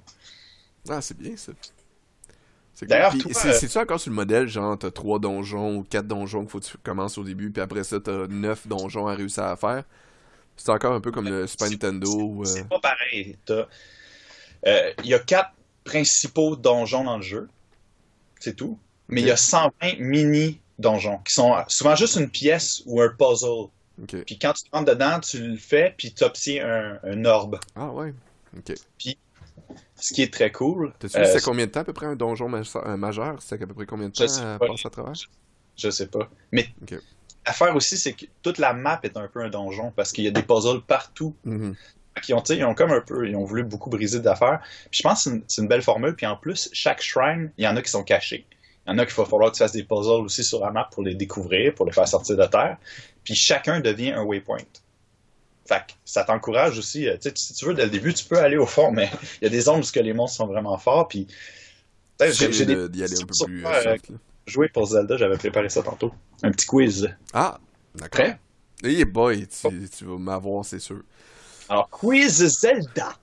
Ah, 0.89 1.01
c'est 1.01 1.17
bien 1.17 1.35
ça. 1.35 1.51
D'ailleurs, 2.81 3.13
c'est-tu 3.31 3.77
encore 3.77 3.99
sur 3.99 4.09
le 4.09 4.15
modèle, 4.15 4.47
genre, 4.47 4.77
t'as 4.77 4.91
trois 4.91 5.19
donjons 5.19 5.77
ou 5.77 5.83
quatre 5.83 6.07
donjons 6.07 6.41
qu'il 6.41 6.49
faut 6.49 6.59
que 6.59 6.65
tu 6.65 6.77
commences 6.77 7.17
au 7.17 7.23
début, 7.23 7.51
puis 7.51 7.61
après 7.61 7.83
ça, 7.83 7.99
t'as 7.99 8.27
neuf 8.27 8.67
donjons 8.67 9.07
à 9.07 9.13
réussir 9.13 9.43
à 9.43 9.55
faire? 9.55 9.83
C'est 10.57 10.71
encore 10.71 10.93
un 10.93 11.01
peu 11.01 11.11
comme 11.11 11.27
le 11.27 11.47
Super 11.47 11.69
Nintendo. 11.69 12.43
C'est 12.45 12.67
pas 12.67 12.79
pareil. 12.79 13.37
Il 13.47 13.65
euh, 14.67 14.91
y 15.03 15.13
a 15.13 15.19
quatre 15.19 15.51
principaux 15.83 16.55
donjons 16.55 17.03
dans 17.03 17.17
le 17.17 17.23
jeu. 17.23 17.49
C'est 18.39 18.55
tout. 18.55 18.77
Mais 19.07 19.21
il 19.21 19.23
okay. 19.23 19.29
y 19.29 19.33
a 19.33 19.37
120 19.37 19.99
mini-donjons 19.99 21.19
qui 21.19 21.33
sont 21.33 21.55
souvent 21.67 21.95
juste 21.95 22.15
une 22.15 22.29
pièce 22.29 22.83
ou 22.85 23.01
un 23.01 23.09
puzzle. 23.09 23.69
Okay. 24.03 24.23
Puis 24.23 24.39
quand 24.39 24.53
tu 24.53 24.63
rentres 24.71 24.91
dedans, 24.91 25.19
tu 25.19 25.39
le 25.39 25.57
fais, 25.57 25.93
puis 25.97 26.13
tu 26.13 26.23
obtiens 26.23 26.67
un, 26.67 26.99
un 27.03 27.25
orbe. 27.25 27.59
Ah 27.75 27.91
ouais. 27.91 28.13
OK. 28.57 28.73
Puis 28.97 29.17
ce 30.01 30.13
qui 30.13 30.23
est 30.23 30.33
très 30.33 30.51
cool. 30.51 30.93
T'as-tu 30.99 31.17
vu, 31.17 31.23
euh, 31.23 31.31
c'est 31.31 31.43
combien 31.43 31.67
de 31.67 31.71
temps 31.71 31.81
à 31.81 31.83
peu 31.83 31.93
près 31.93 32.07
un 32.07 32.15
donjon 32.15 32.49
majeur? 32.49 33.37
C'est 33.39 33.61
à 33.61 33.67
peu 33.67 33.73
près 33.73 33.85
combien 33.85 34.09
de 34.09 34.13
temps 34.13 34.23
à 34.23 34.59
passer 34.59 34.87
à 34.87 34.89
travers? 34.89 35.13
Je, 35.13 35.27
je, 35.77 35.89
sais 35.89 36.07
pas. 36.07 36.27
Mais 36.51 36.67
okay. 36.81 36.97
l'affaire 37.45 37.75
aussi, 37.75 37.97
c'est 37.97 38.13
que 38.13 38.25
toute 38.41 38.57
la 38.57 38.73
map 38.73 38.99
est 39.03 39.15
un 39.15 39.27
peu 39.27 39.41
un 39.41 39.49
donjon 39.49 39.93
parce 39.95 40.11
qu'il 40.11 40.23
y 40.23 40.27
a 40.27 40.31
des 40.31 40.43
puzzles 40.43 40.81
partout. 40.81 41.35
Mm 41.45 41.71
-hmm. 41.71 41.75
Qui 42.21 42.33
ont, 42.33 42.43
ils 42.43 42.65
ont 42.65 42.75
comme 42.75 42.91
un 42.91 42.99
peu, 42.99 43.25
ils 43.29 43.37
ont 43.37 43.45
voulu 43.45 43.63
beaucoup 43.63 43.89
briser 43.89 44.19
d'affaires. 44.19 44.59
Puis 44.89 44.99
je 44.99 45.03
pense 45.03 45.23
que 45.23 45.29
c'est 45.29 45.35
une, 45.35 45.63
une, 45.63 45.69
belle 45.69 45.81
formule. 45.81 46.13
Puis 46.13 46.25
en 46.25 46.35
plus, 46.35 46.69
chaque 46.73 47.01
shrine, 47.01 47.51
il 47.57 47.63
y 47.63 47.67
en 47.69 47.77
a 47.77 47.81
qui 47.81 47.89
sont 47.89 48.03
cachés. 48.03 48.45
Il 48.85 48.89
y 48.89 48.93
en 48.93 48.97
a 48.97 49.05
qu'il 49.05 49.15
va 49.15 49.25
falloir 49.25 49.49
que 49.49 49.55
tu 49.55 49.63
fasses 49.63 49.77
des 49.81 49.85
puzzles 49.91 50.25
aussi 50.25 50.43
sur 50.43 50.59
la 50.65 50.71
map 50.71 50.89
pour 50.91 51.03
les 51.03 51.15
découvrir, 51.15 51.73
pour 51.75 51.85
les 51.85 51.93
faire 51.93 52.07
sortir 52.07 52.35
de 52.35 52.47
terre. 52.47 52.77
Puis 53.23 53.35
chacun 53.35 53.79
devient 53.79 54.11
un 54.11 54.23
waypoint. 54.23 54.71
Fait 55.65 55.83
que 55.87 55.93
ça 56.05 56.23
t'encourage 56.23 56.77
aussi. 56.77 57.07
Sais, 57.19 57.31
si 57.35 57.53
tu 57.53 57.65
veux, 57.65 57.73
dès 57.73 57.85
le 57.85 57.89
début, 57.89 58.13
tu 58.13 58.25
peux 58.25 58.37
aller 58.37 58.57
au 58.57 58.65
fond, 58.65 58.91
mais 58.91 59.09
il 59.41 59.45
y 59.45 59.47
a 59.47 59.49
des 59.49 59.61
zones 59.61 59.81
où 59.81 59.99
les 60.01 60.13
monstres 60.13 60.37
sont 60.37 60.47
vraiment 60.47 60.77
forts. 60.77 61.07
Puis, 61.07 61.27
j'ai 62.19 62.65
des. 62.65 62.89
d'y 62.89 63.03
aller 63.03 63.21
un 63.21 63.25
peu 63.25 63.45
plus. 63.45 63.65
Euh, 63.65 63.97
jouer 64.45 64.69
pour 64.69 64.85
Zelda, 64.85 65.17
j'avais 65.17 65.37
préparé 65.37 65.69
ça 65.69 65.81
tantôt. 65.81 66.13
Un 66.43 66.51
petit 66.51 66.65
quiz. 66.65 67.09
Ah, 67.33 67.59
d'accord. 67.95 68.25
Prêt? 68.25 68.39
Hey 68.83 69.05
boy, 69.05 69.47
tu, 69.47 69.67
oh. 69.67 69.71
tu 69.97 70.05
vas 70.05 70.17
m'avoir, 70.17 70.65
c'est 70.65 70.79
sûr. 70.79 71.01
Alors, 71.69 71.89
quiz 71.89 72.47
Zelda. 72.47 73.15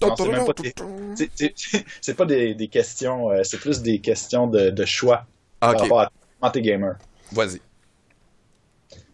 C'est 2.00 2.14
pas 2.14 2.26
des, 2.26 2.54
des 2.54 2.68
questions, 2.68 3.30
euh, 3.30 3.42
c'est 3.42 3.58
plus 3.58 3.80
des 3.80 4.00
questions 4.00 4.46
de, 4.46 4.70
de 4.70 4.84
choix 4.84 5.26
ah, 5.60 5.70
okay. 5.70 5.88
par 5.88 5.98
rapport 5.98 6.12
à 6.42 6.50
tes 6.50 6.60
gamers. 6.60 6.96
Vas-y. 7.32 7.60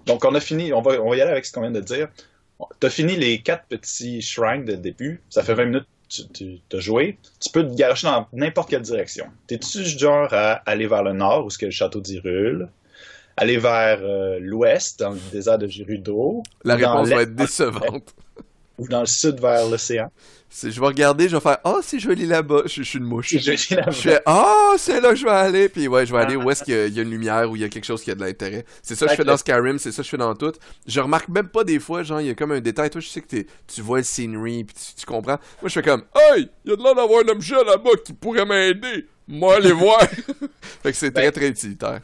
Donc, 0.07 0.25
on 0.25 0.35
a 0.35 0.41
fini, 0.41 0.73
on 0.73 0.83
va, 0.83 1.01
on 1.03 1.11
va 1.11 1.17
y 1.17 1.21
aller 1.21 1.31
avec 1.31 1.45
ce 1.45 1.53
qu'on 1.53 1.63
vient 1.63 1.71
de 1.71 1.81
dire. 1.81 2.09
Tu 2.81 2.87
as 2.87 2.91
fini 2.91 3.17
les 3.17 3.41
quatre 3.41 3.65
petits 3.67 4.21
shrines 4.23 4.65
de 4.65 4.75
début. 4.75 5.23
Ça 5.31 5.43
fait 5.43 5.55
20 5.55 5.65
minutes 5.67 5.87
que 6.09 6.23
tu, 6.33 6.59
tu 6.69 6.77
as 6.77 6.81
joué. 6.81 7.19
Tu 7.41 7.51
peux 7.51 7.65
te 7.65 7.75
garocher 7.75 8.07
dans 8.07 8.27
n'importe 8.33 8.71
quelle 8.71 8.83
direction. 8.83 9.27
T'es-tu 9.47 9.85
genre 9.85 10.33
à 10.33 10.55
aller 10.67 10.87
vers 10.87 11.03
le 11.03 11.13
nord, 11.13 11.47
où 11.47 11.49
est 11.49 11.63
le 11.63 11.71
château 11.71 12.01
d'Hyrule? 12.01 12.69
Aller 13.37 13.57
vers 13.57 14.01
euh, 14.03 14.39
l'ouest, 14.41 15.01
dans 15.01 15.11
le 15.11 15.21
désert 15.33 15.59
de 15.59 15.67
Gerudo? 15.67 16.43
La 16.65 16.77
réponse 16.77 17.09
va 17.09 17.23
être 17.23 17.35
décevante. 17.35 18.15
Ou 18.79 18.89
dans 18.89 19.01
le 19.01 19.07
sud, 19.07 19.41
vers 19.41 19.69
l'océan? 19.69 20.11
Je 20.53 20.81
vais 20.81 20.87
regarder, 20.87 21.29
je 21.29 21.37
vais 21.37 21.41
faire 21.41 21.59
Ah, 21.63 21.75
oh, 21.77 21.81
c'est 21.83 22.01
joli 22.01 22.27
là-bas. 22.27 22.63
Je, 22.67 22.83
je, 22.83 22.89
suis 22.89 22.99
une 22.99 23.05
mouche. 23.05 23.37
Je, 23.37 23.57
fais 23.57 24.21
Ah, 24.27 24.73
oh, 24.73 24.75
c'est 24.77 25.01
là 25.01 25.11
que 25.11 25.17
je 25.17 25.25
vais 25.25 25.31
aller. 25.31 25.69
Puis 25.69 25.87
ouais, 25.87 26.05
je 26.05 26.13
vais 26.13 26.19
aller 26.19 26.35
où 26.35 26.51
est-ce 26.51 26.65
qu'il 26.65 26.75
y, 26.75 26.97
y, 26.97 26.99
a 26.99 27.03
une 27.03 27.11
lumière, 27.11 27.49
où 27.49 27.55
il 27.55 27.63
y 27.63 27.65
a 27.65 27.69
quelque 27.69 27.85
chose 27.85 28.03
qui 28.03 28.11
a 28.11 28.17
de 28.17 28.21
l'intérêt. 28.21 28.65
C'est 28.83 28.97
ça 28.97 29.07
que 29.07 29.13
je 29.13 29.17
fais 29.17 29.25
dans 29.25 29.37
Skyrim, 29.37 29.79
c'est 29.79 29.93
ça 29.93 30.03
que 30.03 30.07
je 30.07 30.11
fais 30.11 30.17
dans 30.17 30.35
tout. 30.35 30.53
Je 30.87 31.01
remarque 31.01 31.29
même 31.29 31.49
pas 31.49 31.63
des 31.63 31.79
fois, 31.79 32.03
genre, 32.03 32.21
il 32.21 32.27
y 32.27 32.31
a 32.31 32.35
comme 32.35 32.51
un 32.53 32.61
détail. 32.61 32.91
Toi, 32.91 33.01
je 33.01 33.09
sais 33.09 33.21
que 33.21 33.37
tu 33.67 33.81
vois 33.81 33.99
le 33.99 34.05
scenery, 34.05 34.65
puis 34.65 34.75
tu, 34.75 35.01
tu, 35.01 35.07
comprends. 35.07 35.39
Moi, 35.63 35.69
je 35.69 35.73
fais 35.75 35.83
comme 35.83 36.03
Hey, 36.15 36.49
il 36.65 36.71
y 36.71 36.73
a 36.73 36.77
de 36.77 36.83
l'air 36.83 36.95
d'avoir 36.97 37.23
un 37.25 37.29
objet 37.29 37.63
là-bas 37.65 37.91
qui 38.05 38.13
pourrait 38.13 38.45
m'aider. 38.45 39.07
Moi, 39.29 39.57
aller 39.57 39.73
voir. 39.73 40.01
fait 40.83 40.91
que 40.91 40.97
c'est 40.97 41.13
très, 41.13 41.31
très 41.31 41.49
utilitaire. 41.49 42.01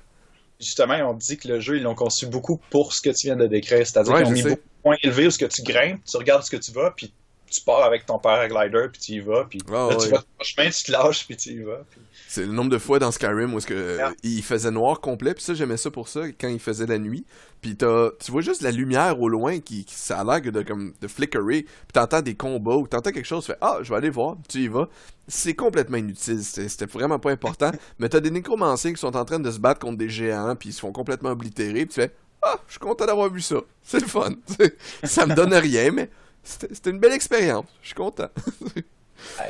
Justement, 0.61 0.95
on 1.11 1.15
dit 1.15 1.37
que 1.37 1.49
le 1.49 1.61
jeu, 1.61 1.77
ils 1.77 1.83
l'ont 1.83 1.97
conçu 1.97 2.27
beaucoup 2.27 2.61
pour 2.71 2.95
ce 2.95 3.03
que 3.03 3.11
tu 3.11 3.27
viens 3.27 3.37
de 3.37 3.47
décrire. 3.47 3.85
C'est-à-dire 3.87 4.13
ouais, 4.15 4.23
qu'ils 4.23 4.29
ont 4.29 4.33
mis 4.33 4.43
sais. 4.43 4.49
beaucoup 4.51 4.63
de 4.63 4.83
points 4.83 4.97
élevés 5.03 5.27
où 5.27 5.31
ce 5.31 5.39
que 5.39 5.47
tu 5.47 5.63
grimpes, 5.63 6.01
tu 6.05 6.17
regardes 6.17 6.45
ce 6.45 6.51
que 6.51 6.57
tu 6.57 6.71
vas, 6.73 6.93
puis 6.97 7.13
tu 7.51 7.61
pars 7.61 7.83
avec 7.83 8.07
ton 8.07 8.19
paraglider 8.19 8.87
puis 8.93 9.01
tu 9.01 9.13
y 9.13 9.21
vas 9.21 9.45
puis 9.45 9.61
oh, 9.69 9.73
là, 9.73 9.89
ouais. 9.89 9.97
tu 9.97 10.09
vas 10.09 10.19
ton 10.19 10.45
chemin 10.45 10.71
tu 10.71 10.85
te 10.85 10.93
lâches 10.93 11.27
puis 11.27 11.37
tu 11.37 11.51
y 11.51 11.63
vas 11.63 11.83
puis... 11.91 12.01
c'est 12.29 12.43
le 12.43 12.53
nombre 12.53 12.71
de 12.71 12.79
fois 12.79 12.99
dans 12.99 13.11
Skyrim 13.11 13.55
où 13.55 13.59
est-ce 13.59 13.67
que 13.67 13.97
yeah. 13.97 14.13
il 14.23 14.43
faisait 14.43 14.71
noir 14.71 15.01
complet 15.01 15.35
puis 15.35 15.43
ça 15.43 15.55
j'aimais 15.55 15.77
ça 15.77 15.91
pour 15.91 16.09
ça 16.09 16.29
quand 16.41 16.49
il 16.49 16.61
faisait 16.61 16.87
la 16.87 16.99
nuit. 16.99 17.25
Puis 17.61 17.77
tu 17.77 18.31
vois 18.31 18.43
juste 18.43 18.63
la 18.63 18.71
lumière 18.71 19.21
au 19.21 19.29
loin 19.29 19.59
qui, 19.61 19.85
qui 19.85 19.95
ça 19.95 20.21
a 20.21 20.25
l'air 20.25 20.53
de 20.53 20.63
comme 20.63 20.95
de 21.01 21.09
flickerer 21.09 21.63
puis 21.63 21.93
t'entends 21.93 22.23
des 22.23 22.35
combats 22.35 22.77
ou 22.77 22.87
t'entends 22.87 23.11
quelque 23.11 23.27
chose 23.27 23.45
tu 23.45 23.53
fais 23.53 23.59
ah 23.61 23.79
je 23.83 23.91
vais 23.91 23.97
aller 23.97 24.11
voir 24.11 24.37
tu 24.49 24.59
y 24.59 24.69
vas. 24.69 24.89
C'est 25.29 25.55
complètement 25.55 25.97
inutile 25.97 26.43
c'était 26.43 26.87
vraiment 26.87 27.19
pas 27.19 27.31
important. 27.31 27.73
Mais 27.99 28.09
t'as 28.09 28.21
des 28.21 28.31
nécromanciens 28.31 28.93
qui 28.93 29.01
sont 29.01 29.17
en 29.17 29.25
train 29.25 29.41
de 29.41 29.51
se 29.51 29.59
battre 29.59 29.81
contre 29.81 29.99
des 29.99 30.09
géants 30.09 30.55
puis 30.57 30.71
ils 30.71 30.73
se 30.73 30.81
font 30.81 30.93
complètement 30.93 31.31
oblitérer 31.31 31.87
puis 31.87 31.95
tu 31.95 32.01
fais 32.01 32.13
ah 32.43 32.57
je 32.67 32.73
suis 32.73 32.81
content 32.81 33.07
d'avoir 33.07 33.31
vu 33.31 33.41
ça. 33.41 33.57
C'est 33.83 34.01
le 34.01 34.07
fun 34.07 34.35
ça 35.05 35.27
me 35.27 35.35
donne 35.35 35.55
rien 35.55 35.91
mais 35.91 36.11
c'était 36.47 36.91
une 36.91 36.99
belle 36.99 37.13
expérience. 37.13 37.67
Je 37.83 37.89
suis 37.89 37.95
content. 37.95 38.29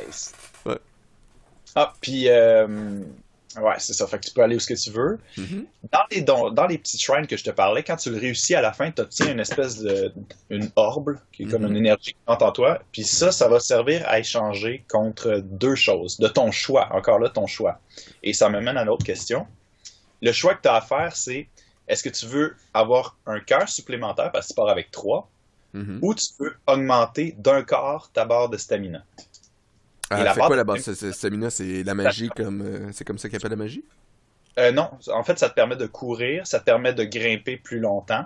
nice. 0.07 0.33
Ouais. 0.65 0.79
Ah, 1.75 1.93
puis 2.01 2.27
euh, 2.29 3.01
Ouais, 3.59 3.75
c'est 3.79 3.93
ça. 3.93 4.05
Fait 4.07 4.19
que 4.19 4.25
tu 4.25 4.31
peux 4.33 4.41
aller 4.41 4.55
où 4.55 4.59
ce 4.59 4.67
que 4.67 4.73
tu 4.73 4.91
veux. 4.91 5.19
Mm-hmm. 5.37 5.65
Dans 5.91 5.99
les 6.11 6.21
dans 6.21 6.67
les 6.67 6.77
petits 6.77 6.97
shrines 6.97 7.25
que 7.27 7.37
je 7.37 7.43
te 7.43 7.49
parlais, 7.49 7.83
quand 7.83 7.95
tu 7.95 8.11
le 8.11 8.17
réussis 8.17 8.53
à 8.55 8.61
la 8.61 8.71
fin, 8.71 8.91
tu 8.91 9.01
obtiens 9.01 9.31
une 9.31 9.39
espèce 9.39 9.79
de 9.79 10.13
une 10.49 10.69
orbe 10.75 11.17
qui 11.31 11.43
est 11.43 11.45
comme 11.47 11.63
mm-hmm. 11.63 11.69
une 11.69 11.77
énergie 11.77 12.13
qui 12.13 12.17
entre 12.27 12.45
en 12.45 12.51
toi. 12.51 12.79
Puis 12.91 13.03
ça, 13.03 13.31
ça 13.31 13.47
va 13.47 13.59
servir 13.59 14.07
à 14.07 14.19
échanger 14.19 14.83
contre 14.89 15.39
deux 15.43 15.75
choses 15.75 16.17
de 16.17 16.27
ton 16.27 16.51
choix. 16.51 16.89
Encore 16.93 17.19
là, 17.19 17.29
ton 17.29 17.47
choix. 17.47 17.79
Et 18.21 18.33
ça 18.33 18.49
me 18.49 18.59
mène 18.61 18.77
à 18.77 18.83
une 18.83 18.89
autre 18.89 19.05
question. 19.05 19.47
Le 20.21 20.31
choix 20.31 20.53
que 20.55 20.61
tu 20.61 20.69
as 20.69 20.75
à 20.75 20.81
faire, 20.81 21.15
c'est 21.15 21.47
est-ce 21.87 22.03
que 22.03 22.09
tu 22.09 22.25
veux 22.27 22.55
avoir 22.73 23.17
un 23.25 23.39
cœur 23.39 23.67
supplémentaire 23.69 24.31
parce 24.31 24.47
que 24.47 24.53
tu 24.53 24.55
pars 24.55 24.69
avec 24.69 24.91
trois, 24.91 25.29
mm-hmm. 25.77 25.99
ou 26.01 26.13
tu 26.13 26.25
peux 26.37 26.53
augmenter 26.67 27.35
d'un 27.37 27.63
quart 27.63 28.09
ta 28.13 28.25
barre 28.25 28.49
de 28.49 28.57
stamina. 28.57 29.03
Ah, 30.09 30.23
la 30.23 30.33
quoi 30.33 30.55
la 30.55 30.63
base 30.63 31.11
stamina 31.11 31.49
C'est 31.49 31.83
la 31.83 31.93
magie, 31.93 32.29
comme 32.29 32.61
euh, 32.61 32.89
c'est 32.93 33.03
comme 33.03 33.17
ça 33.17 33.27
qu'il 33.27 33.37
appelle 33.37 33.51
la 33.51 33.57
magie? 33.57 33.83
Euh, 34.57 34.71
Non, 34.71 34.89
en 35.13 35.23
fait, 35.23 35.37
ça 35.37 35.49
te 35.49 35.55
permet 35.55 35.75
de 35.75 35.85
courir, 35.85 36.47
ça 36.47 36.59
te 36.59 36.65
permet 36.65 36.93
de 36.93 37.03
grimper 37.03 37.57
plus 37.57 37.79
longtemps. 37.79 38.25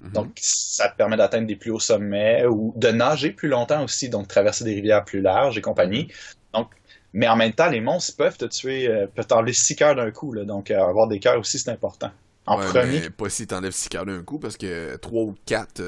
Mhm. 0.00 0.12
Donc, 0.12 0.32
ça 0.36 0.88
te 0.88 0.96
permet 0.96 1.16
d'atteindre 1.16 1.46
des 1.46 1.56
plus 1.56 1.70
hauts 1.70 1.80
sommets 1.80 2.44
ou 2.46 2.74
de 2.76 2.88
nager 2.88 3.30
plus 3.30 3.48
longtemps 3.48 3.82
aussi, 3.84 4.08
donc 4.08 4.28
traverser 4.28 4.64
des 4.64 4.74
rivières 4.74 5.04
plus 5.04 5.20
larges 5.20 5.56
et 5.56 5.62
compagnie. 5.62 6.08
Donc, 6.52 6.68
mais 7.14 7.28
en 7.28 7.36
même 7.36 7.52
temps, 7.52 7.68
les 7.68 7.80
monstres 7.80 8.16
peuvent 8.16 8.36
te 8.36 8.44
tuer, 8.44 8.88
euh, 8.88 9.06
peuvent 9.06 9.26
t'enlever 9.26 9.52
six 9.52 9.76
cœurs 9.76 9.94
d'un 9.94 10.10
coup. 10.10 10.32
Là, 10.32 10.44
donc, 10.44 10.70
avoir 10.70 11.08
des 11.08 11.18
cœurs 11.18 11.38
aussi, 11.38 11.58
c'est 11.58 11.70
important. 11.70 12.10
En 12.46 12.56
premier. 12.56 13.00
Mais 13.00 13.10
pas 13.10 13.28
si 13.28 13.46
t'enlèves 13.46 13.72
six 13.72 13.88
cœurs 13.88 14.06
d'un 14.06 14.22
coup, 14.22 14.38
parce 14.38 14.56
que 14.56 14.96
trois 14.96 15.22
ou 15.22 15.34
quatre, 15.46 15.82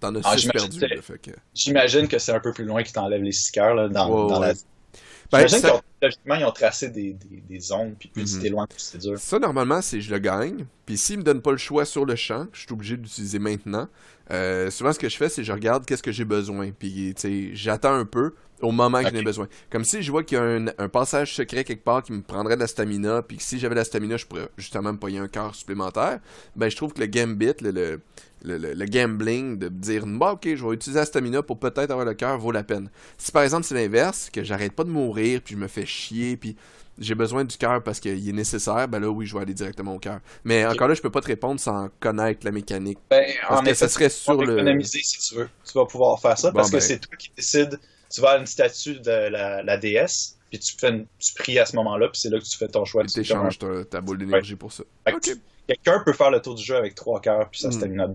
t'en 0.00 0.14
as 0.16 0.20
ah, 0.24 0.36
perdus. 0.52 0.80
J'imagine 1.54 2.08
que 2.08 2.18
c'est 2.18 2.32
un 2.32 2.40
peu 2.40 2.52
plus 2.52 2.64
loin 2.64 2.82
qu'ils 2.82 2.92
t'enlèvent 2.92 3.22
les 3.22 3.32
six 3.32 3.50
cœurs 3.52 3.88
dans, 3.88 4.26
dans 4.26 4.40
la 4.40 4.54
ben, 5.32 5.46
J'imagine 5.46 5.60
qu'ils 5.60 6.08
ont, 6.08 6.34
ils 6.36 6.44
ont 6.44 6.50
tracé 6.50 6.88
des, 6.88 7.14
des, 7.14 7.42
des 7.48 7.60
zones, 7.60 7.94
puis 7.98 8.10
plus 8.10 8.36
mm 8.36 8.48
loin, 8.50 8.66
plus 8.66 8.80
c'est 8.80 8.98
dur. 8.98 9.18
Ça, 9.18 9.38
normalement, 9.38 9.80
c'est 9.80 10.00
je 10.00 10.10
le 10.10 10.18
gagne. 10.18 10.66
Puis 10.84 10.98
s'ils 10.98 11.18
me 11.18 11.22
donnent 11.22 11.40
pas 11.40 11.52
le 11.52 11.56
choix 11.56 11.84
sur 11.84 12.04
le 12.04 12.16
champ, 12.16 12.46
je 12.52 12.60
suis 12.60 12.72
obligé 12.72 12.96
d'utiliser 12.96 13.38
maintenant. 13.38 13.88
Euh, 14.30 14.70
souvent, 14.70 14.92
ce 14.92 14.98
que 14.98 15.08
je 15.08 15.16
fais, 15.16 15.28
c'est 15.28 15.42
je 15.42 15.52
regarde 15.52 15.86
qu'est-ce 15.86 16.02
que 16.02 16.12
j'ai 16.12 16.24
besoin. 16.26 16.70
Puis, 16.70 17.14
tu 17.14 17.20
sais, 17.20 17.50
j'attends 17.54 17.94
un 17.94 18.04
peu 18.04 18.34
au 18.62 18.72
moment 18.72 19.02
que 19.02 19.10
j'en 19.10 19.16
ai 19.16 19.22
besoin. 19.22 19.48
Comme 19.70 19.84
si 19.84 20.02
je 20.02 20.10
vois 20.10 20.22
qu'il 20.22 20.38
y 20.38 20.40
a 20.40 20.44
un, 20.44 20.66
un, 20.78 20.88
passage 20.88 21.34
secret 21.34 21.64
quelque 21.64 21.84
part 21.84 22.02
qui 22.02 22.12
me 22.12 22.22
prendrait 22.22 22.54
de 22.54 22.60
la 22.60 22.66
stamina, 22.66 23.22
puis 23.22 23.36
que 23.36 23.42
si 23.42 23.58
j'avais 23.58 23.74
la 23.74 23.84
stamina, 23.84 24.16
je 24.16 24.26
pourrais 24.26 24.48
justement 24.56 24.92
me 24.92 24.98
payer 24.98 25.18
un 25.18 25.28
cœur 25.28 25.54
supplémentaire. 25.54 26.20
Ben, 26.56 26.70
je 26.70 26.76
trouve 26.76 26.92
que 26.92 27.00
le 27.00 27.06
gambit, 27.06 27.52
le, 27.60 28.00
le, 28.44 28.74
le, 28.74 28.86
gambling, 28.86 29.58
de 29.58 29.68
dire, 29.68 30.04
bah, 30.06 30.32
ok, 30.32 30.54
je 30.54 30.66
vais 30.66 30.74
utiliser 30.74 31.00
la 31.00 31.06
stamina 31.06 31.42
pour 31.42 31.58
peut-être 31.58 31.90
avoir 31.90 32.06
le 32.06 32.14
cœur, 32.14 32.38
vaut 32.38 32.52
la 32.52 32.64
peine. 32.64 32.90
Si 33.18 33.32
par 33.32 33.42
exemple 33.42 33.64
c'est 33.64 33.74
l'inverse, 33.74 34.30
que 34.30 34.42
j'arrête 34.42 34.72
pas 34.72 34.84
de 34.84 34.90
mourir, 34.90 35.40
puis 35.44 35.54
je 35.54 35.60
me 35.60 35.68
fais 35.68 35.86
chier, 35.86 36.36
puis 36.36 36.56
j'ai 36.98 37.14
besoin 37.14 37.44
du 37.44 37.56
cœur 37.56 37.82
parce 37.82 38.00
qu'il 38.00 38.28
est 38.28 38.32
nécessaire, 38.32 38.86
ben 38.88 39.00
là, 39.00 39.08
oui, 39.08 39.26
je 39.26 39.34
vais 39.34 39.42
aller 39.42 39.54
directement 39.54 39.94
au 39.94 39.98
cœur. 39.98 40.20
Mais 40.44 40.64
encore 40.66 40.88
là, 40.88 40.94
je 40.94 41.02
peux 41.02 41.10
pas 41.10 41.20
te 41.20 41.26
répondre 41.26 41.60
sans 41.60 41.88
connaître 42.00 42.44
la 42.44 42.52
mécanique. 42.52 42.98
Ben, 43.10 43.24
parce 43.48 43.60
en 43.60 43.64
que 43.64 43.74
ça 43.74 43.88
serait 43.88 44.08
sur 44.08 44.44
le. 44.44 44.54
économiser 44.54 45.00
si 45.02 45.18
tu 45.20 45.36
veux. 45.36 45.48
Tu 45.64 45.72
vas 45.74 45.86
pouvoir 45.86 46.20
faire 46.20 46.38
ça 46.38 46.52
parce 46.52 46.70
que 46.70 46.76
ben. 46.76 46.80
c'est 46.80 46.98
toi 46.98 47.16
qui 47.16 47.30
décides 47.36 47.78
tu 48.12 48.20
vas 48.20 48.32
à 48.32 48.38
une 48.38 48.46
statue 48.46 49.00
de 49.00 49.10
la, 49.10 49.62
la 49.62 49.76
déesse, 49.76 50.38
puis 50.50 50.58
tu, 50.58 50.76
fais 50.78 51.06
tu 51.18 51.34
pries 51.34 51.58
à 51.58 51.66
ce 51.66 51.74
moment-là, 51.76 52.08
puis 52.08 52.20
c'est 52.20 52.28
là 52.28 52.38
que 52.38 52.44
tu 52.44 52.56
fais 52.56 52.68
ton 52.68 52.84
choix. 52.84 53.04
Tu 53.04 53.20
échanges 53.20 53.58
ta, 53.90 54.00
boule 54.00 54.18
d'énergie 54.18 54.54
pour 54.54 54.72
ça. 54.72 54.84
Quelqu'un 55.66 56.02
peut 56.04 56.12
faire 56.12 56.30
le 56.30 56.42
tour 56.42 56.54
du 56.54 56.62
jeu 56.62 56.76
avec 56.76 56.94
trois 56.94 57.20
cœurs, 57.20 57.48
puis 57.48 57.60
ça 57.60 57.68
mm. 57.68 57.72
stamina 57.72 58.08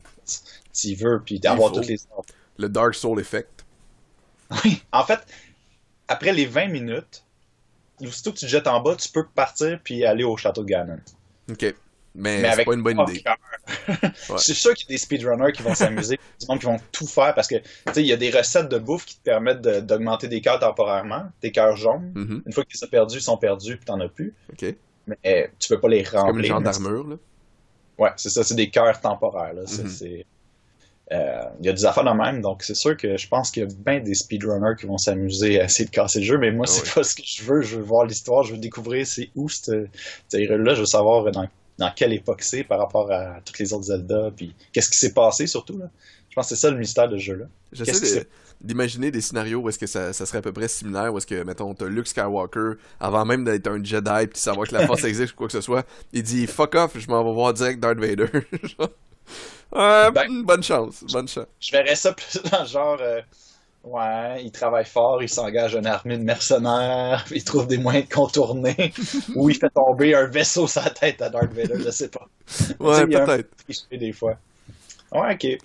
s'il 0.72 0.98
veut, 0.98 1.22
puis 1.26 1.40
d'avoir 1.40 1.72
toutes 1.72 1.88
les 1.88 1.98
Le 2.58 2.70
Dark 2.70 2.94
Soul 2.94 3.20
Effect. 3.20 3.66
Oui, 4.64 4.82
en 4.92 5.04
fait, 5.04 5.20
après 6.08 6.32
les 6.32 6.46
20 6.46 6.68
minutes, 6.68 7.24
aussitôt 8.02 8.32
que 8.32 8.38
tu 8.38 8.46
te 8.46 8.52
jettes 8.52 8.68
en 8.68 8.82
bas, 8.82 8.96
tu 8.96 9.10
peux 9.10 9.26
partir 9.26 9.80
puis 9.84 10.06
aller 10.06 10.24
au 10.24 10.38
château 10.38 10.62
de 10.64 10.68
Ganon. 10.68 11.00
Ok. 11.50 11.74
Mais, 12.16 12.56
c'est 12.56 12.66
pas 12.66 12.74
une 12.74 12.84
bonne 12.84 13.00
idée. 13.00 13.24
C'est 14.38 14.54
sûr 14.54 14.74
qu'il 14.74 14.88
y 14.88 14.94
a 14.94 14.94
des 14.94 14.98
speedrunners 14.98 15.52
qui 15.52 15.62
vont 15.62 15.76
s'amuser, 15.76 16.20
qui 16.40 16.66
vont 16.66 16.78
tout 16.92 17.08
faire 17.08 17.34
parce 17.36 17.48
que 17.48 17.56
il 17.96 18.06
y 18.06 18.14
a 18.14 18.18
des 18.18 18.30
recettes 18.30 18.70
de 18.70 18.78
bouffe 18.78 19.06
qui 19.06 19.18
te 19.18 19.24
permettent 19.24 19.62
d'augmenter 19.62 20.28
des 20.28 20.42
cœurs 20.42 20.60
temporairement, 20.60 21.24
des 21.42 21.52
cœurs 21.52 21.76
jaunes. 21.76 22.12
Mm-hmm. 22.16 22.42
Une 22.46 22.54
fois 22.54 22.64
qu'ils 22.66 22.80
sont 22.80 22.88
perdus, 22.88 23.18
ils 23.18 23.22
sont 23.22 23.38
perdus 23.38 23.78
puis 23.78 23.86
t'en 23.86 24.00
as 24.00 24.10
plus. 24.10 24.34
Mais 25.08 25.52
tu 25.60 25.70
peux 25.70 25.80
pas 25.80 25.88
les 25.88 26.04
remplir. 26.04 26.26
Comme 26.26 26.40
une 26.40 26.46
genre 26.46 26.62
d'armure, 26.62 27.08
là. 27.08 27.16
Ouais, 27.98 28.12
c'est 28.16 28.30
ça, 28.30 28.44
c'est 28.44 28.56
des 28.56 28.70
cœurs 28.70 29.00
temporaires. 29.02 29.54
Là. 29.54 29.64
Mm-hmm. 29.64 30.24
Euh, 31.14 31.44
il 31.62 31.66
y 31.66 31.70
a 31.70 31.74
des 31.74 31.86
affaires 31.86 32.04
de 32.04 32.12
même, 32.12 32.42
donc 32.42 32.64
c'est 32.64 32.76
sûr 32.76 32.98
que 32.98 33.16
je 33.16 33.28
pense 33.30 33.50
qu'il 33.50 33.64
y 33.64 33.66
a 33.66 33.70
bien 33.70 34.02
des 34.02 34.14
speedrunners 34.14 34.76
qui 34.78 34.88
vont 34.88 34.98
s'amuser 34.98 35.60
à 35.62 35.64
essayer 35.64 35.86
de 35.86 35.90
casser 35.90 36.20
le 36.20 36.26
jeu, 36.26 36.38
mais 36.38 36.52
moi, 36.52 36.66
ah 36.68 36.72
c'est 36.72 36.94
pas 36.94 37.04
ce 37.04 37.16
que 37.16 37.22
je 37.26 37.44
veux. 37.44 37.62
Je 37.62 37.78
veux 37.78 37.84
voir 37.84 38.06
l'histoire, 38.06 38.44
je 38.44 38.52
veux 38.52 38.60
découvrir 38.60 39.08
c'est 39.08 39.30
où 39.36 39.48
cette, 39.48 39.70
là 40.34 40.74
je 40.74 40.80
veux 40.82 40.86
savoir 40.86 41.32
dans 41.32 41.48
dans 41.78 41.92
quelle 41.92 42.14
époque 42.14 42.42
c'est 42.42 42.64
par 42.64 42.80
rapport 42.80 43.12
à 43.12 43.40
toutes 43.46 43.60
les 43.60 43.74
autres 43.74 43.86
Zelda, 43.86 44.32
puis 44.36 44.54
qu'est-ce 44.72 44.90
qui 44.90 44.98
s'est 44.98 45.14
passé 45.14 45.48
surtout. 45.48 45.78
Là? 45.78 45.90
Je 46.30 46.36
pense 46.36 46.50
que 46.50 46.56
c'est 46.56 46.62
ça 46.62 46.72
le 46.72 46.78
mystère 46.78 47.08
de 47.08 47.18
ce 47.18 47.24
jeu-là. 47.24 47.46
J'essaie 47.72 48.28
d'imaginer 48.62 49.12
des 49.12 49.22
scénarios 49.22 49.60
où 49.60 49.70
est-ce 49.70 49.80
que 49.80 49.86
ça, 49.88 50.14
serait 50.14 50.40
à 50.40 50.42
peu 50.42 50.52
près 50.52 50.68
similaire, 50.68 51.14
où 51.14 51.18
est-ce 51.18 51.28
que, 51.28 51.44
mettons, 51.44 51.74
t'as 51.74 51.86
Luke 51.86 52.08
Skywalker, 52.08 52.74
avant 53.00 53.26
même 53.26 53.44
d'être 53.44 53.68
un 53.68 53.84
Jedi, 53.84 54.28
puis 54.28 54.40
savoir 54.40 54.68
que 54.68 54.74
la 54.74 54.88
force 54.88 55.04
existe 55.06 55.34
ou 55.34 55.36
quoi 55.36 55.48
que 55.48 55.54
ce 55.54 55.62
soit, 55.62 55.86
il 56.14 56.24
dit 56.24 56.48
«fuck 56.48 56.74
off, 56.76 56.98
je 56.98 57.08
m'en 57.08 57.24
vais 57.24 57.34
voir 57.34 57.54
direct 57.54 57.80
Darth 57.80 58.00
Vader 58.00 58.30
ben, 59.72 60.44
bonne 60.44 60.64
chance, 60.64 61.04
bonne 61.12 61.28
chance. 61.28 61.46
Je 61.60 61.72
verrais 61.72 61.96
ça 61.96 62.14
plus 62.14 62.42
dans 62.52 62.62
le 62.62 62.68
genre... 62.68 62.98
Euh, 63.00 63.22
Ouais, 63.90 64.44
il 64.44 64.52
travaille 64.52 64.86
fort, 64.86 65.24
il 65.24 65.30
s'engage 65.30 65.76
une 65.76 65.86
armée 65.86 66.18
de 66.18 66.24
mercenaires, 66.24 67.26
il 67.32 67.44
trouve 67.44 67.68
des 67.68 67.78
moyens 67.78 68.08
de 68.08 68.14
contourner, 68.14 68.94
ou 69.36 69.50
il 69.50 69.56
fait 69.56 69.70
tomber 69.70 70.14
un 70.14 70.26
vaisseau 70.26 70.68
sur 70.68 70.82
la 70.82 70.90
tête 70.90 71.22
à 71.22 71.30
Darth 71.30 71.54
Vader, 71.54 71.82
je 71.84 71.90
sais 71.90 72.10
pas. 72.10 72.28
Ouais, 72.80 73.06
peut-être. 73.06 73.50
des 73.92 74.12
fois. 74.12 74.38
Ouais, 75.12 75.34
ok. 75.34 75.58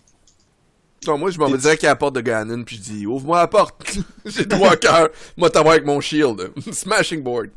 Non, 1.06 1.18
moi, 1.18 1.30
je 1.32 1.38
m'en 1.38 1.48
vais 1.48 1.58
direct 1.58 1.82
à 1.82 1.88
la 1.88 1.96
porte 1.96 2.14
de 2.14 2.20
Ganon, 2.20 2.62
puis 2.62 2.76
je 2.76 2.82
dis, 2.82 3.06
ouvre-moi 3.06 3.38
la 3.38 3.48
porte. 3.48 3.98
J'ai 4.24 4.46
trois 4.46 4.76
cœurs. 4.76 5.08
Moi, 5.36 5.50
t'avoir 5.50 5.74
avec 5.74 5.84
mon 5.84 6.00
shield. 6.00 6.52
Smashing 6.72 7.22
board. 7.22 7.50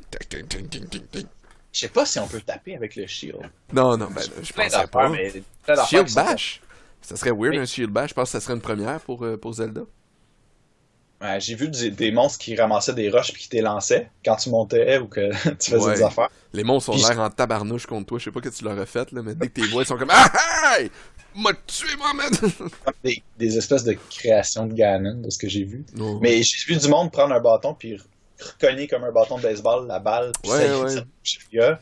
Je 1.71 1.79
sais 1.79 1.89
pas 1.89 2.05
si 2.07 2.17
on 2.19 2.27
peut 2.27 2.41
taper 2.41 2.75
avec 2.75 2.95
le 2.95 3.05
shield. 3.05 3.37
Non, 3.71 3.97
non, 3.97 4.07
ben, 4.09 4.23
je 4.41 4.51
pense 4.51 4.87
pas. 4.87 5.85
shield 5.85 6.13
bash? 6.15 6.61
Ça 7.01 7.15
serait 7.15 7.31
weird, 7.31 7.55
un 7.55 7.65
shield 7.65 7.91
bash. 7.91 8.09
Je 8.09 8.13
pense 8.15 8.29
que 8.29 8.31
ça 8.31 8.39
serait 8.39 8.55
une 8.55 8.61
première 8.61 8.99
pour, 9.01 9.23
euh, 9.23 9.37
pour 9.37 9.53
Zelda 9.53 9.81
j'ai 11.39 11.55
vu 11.55 11.69
des, 11.69 12.11
monstres 12.11 12.39
qui 12.39 12.55
ramassaient 12.55 12.93
des 12.93 13.09
roches 13.09 13.31
puis 13.33 13.43
qui 13.43 13.49
t'élançaient 13.49 14.09
quand 14.23 14.35
tu 14.35 14.49
montais 14.49 14.97
ou 14.97 15.07
que 15.07 15.31
tu 15.59 15.71
faisais 15.71 15.95
des 15.95 16.03
affaires. 16.03 16.29
Les 16.53 16.63
monstres 16.63 16.91
ont 16.91 16.97
l'air 16.97 17.19
en 17.19 17.29
tabarnouche 17.29 17.85
contre 17.85 18.07
toi. 18.07 18.19
Je 18.19 18.25
sais 18.25 18.31
pas 18.31 18.39
ce 18.43 18.49
que 18.49 18.55
tu 18.55 18.63
leur 18.63 18.79
as 18.79 18.85
fait, 18.85 19.11
là, 19.11 19.21
mais 19.21 19.35
dès 19.35 19.47
que 19.47 19.53
tes 19.53 19.67
voix 19.67 19.83
ils 19.83 19.85
sont 19.85 19.97
comme 19.97 20.11
Ah 20.11 20.31
hey! 20.77 20.91
M'a 21.35 21.51
tué, 21.67 21.89
Mohamed! 21.97 22.33
des, 23.03 23.21
des 23.37 23.57
espèces 23.57 23.83
de 23.83 23.97
créations 24.09 24.67
de 24.67 24.73
Ganon, 24.73 25.21
de 25.21 25.29
ce 25.29 25.37
que 25.37 25.49
j'ai 25.49 25.63
vu. 25.63 25.85
Mais 26.21 26.41
j'ai 26.43 26.73
vu 26.73 26.79
du 26.79 26.87
monde 26.87 27.11
prendre 27.11 27.33
un 27.33 27.41
bâton 27.41 27.73
puis 27.73 27.99
recogner 28.39 28.87
comme 28.87 29.03
un 29.03 29.11
bâton 29.11 29.37
de 29.37 29.43
baseball 29.43 29.87
la 29.87 29.99
balle. 29.99 30.31
Puis 30.41 30.51
ça, 30.51 31.79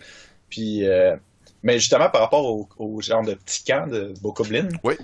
Puis. 0.50 0.88
Euh, 0.88 1.16
mais 1.64 1.80
justement, 1.80 2.10
par 2.10 2.22
rapport 2.22 2.68
au, 2.78 3.02
genre 3.02 3.24
de 3.24 3.36
petit 3.36 3.64
camp 3.64 3.88
de 3.88 4.14
Bokoblin, 4.22 4.68
oui. 4.84 4.96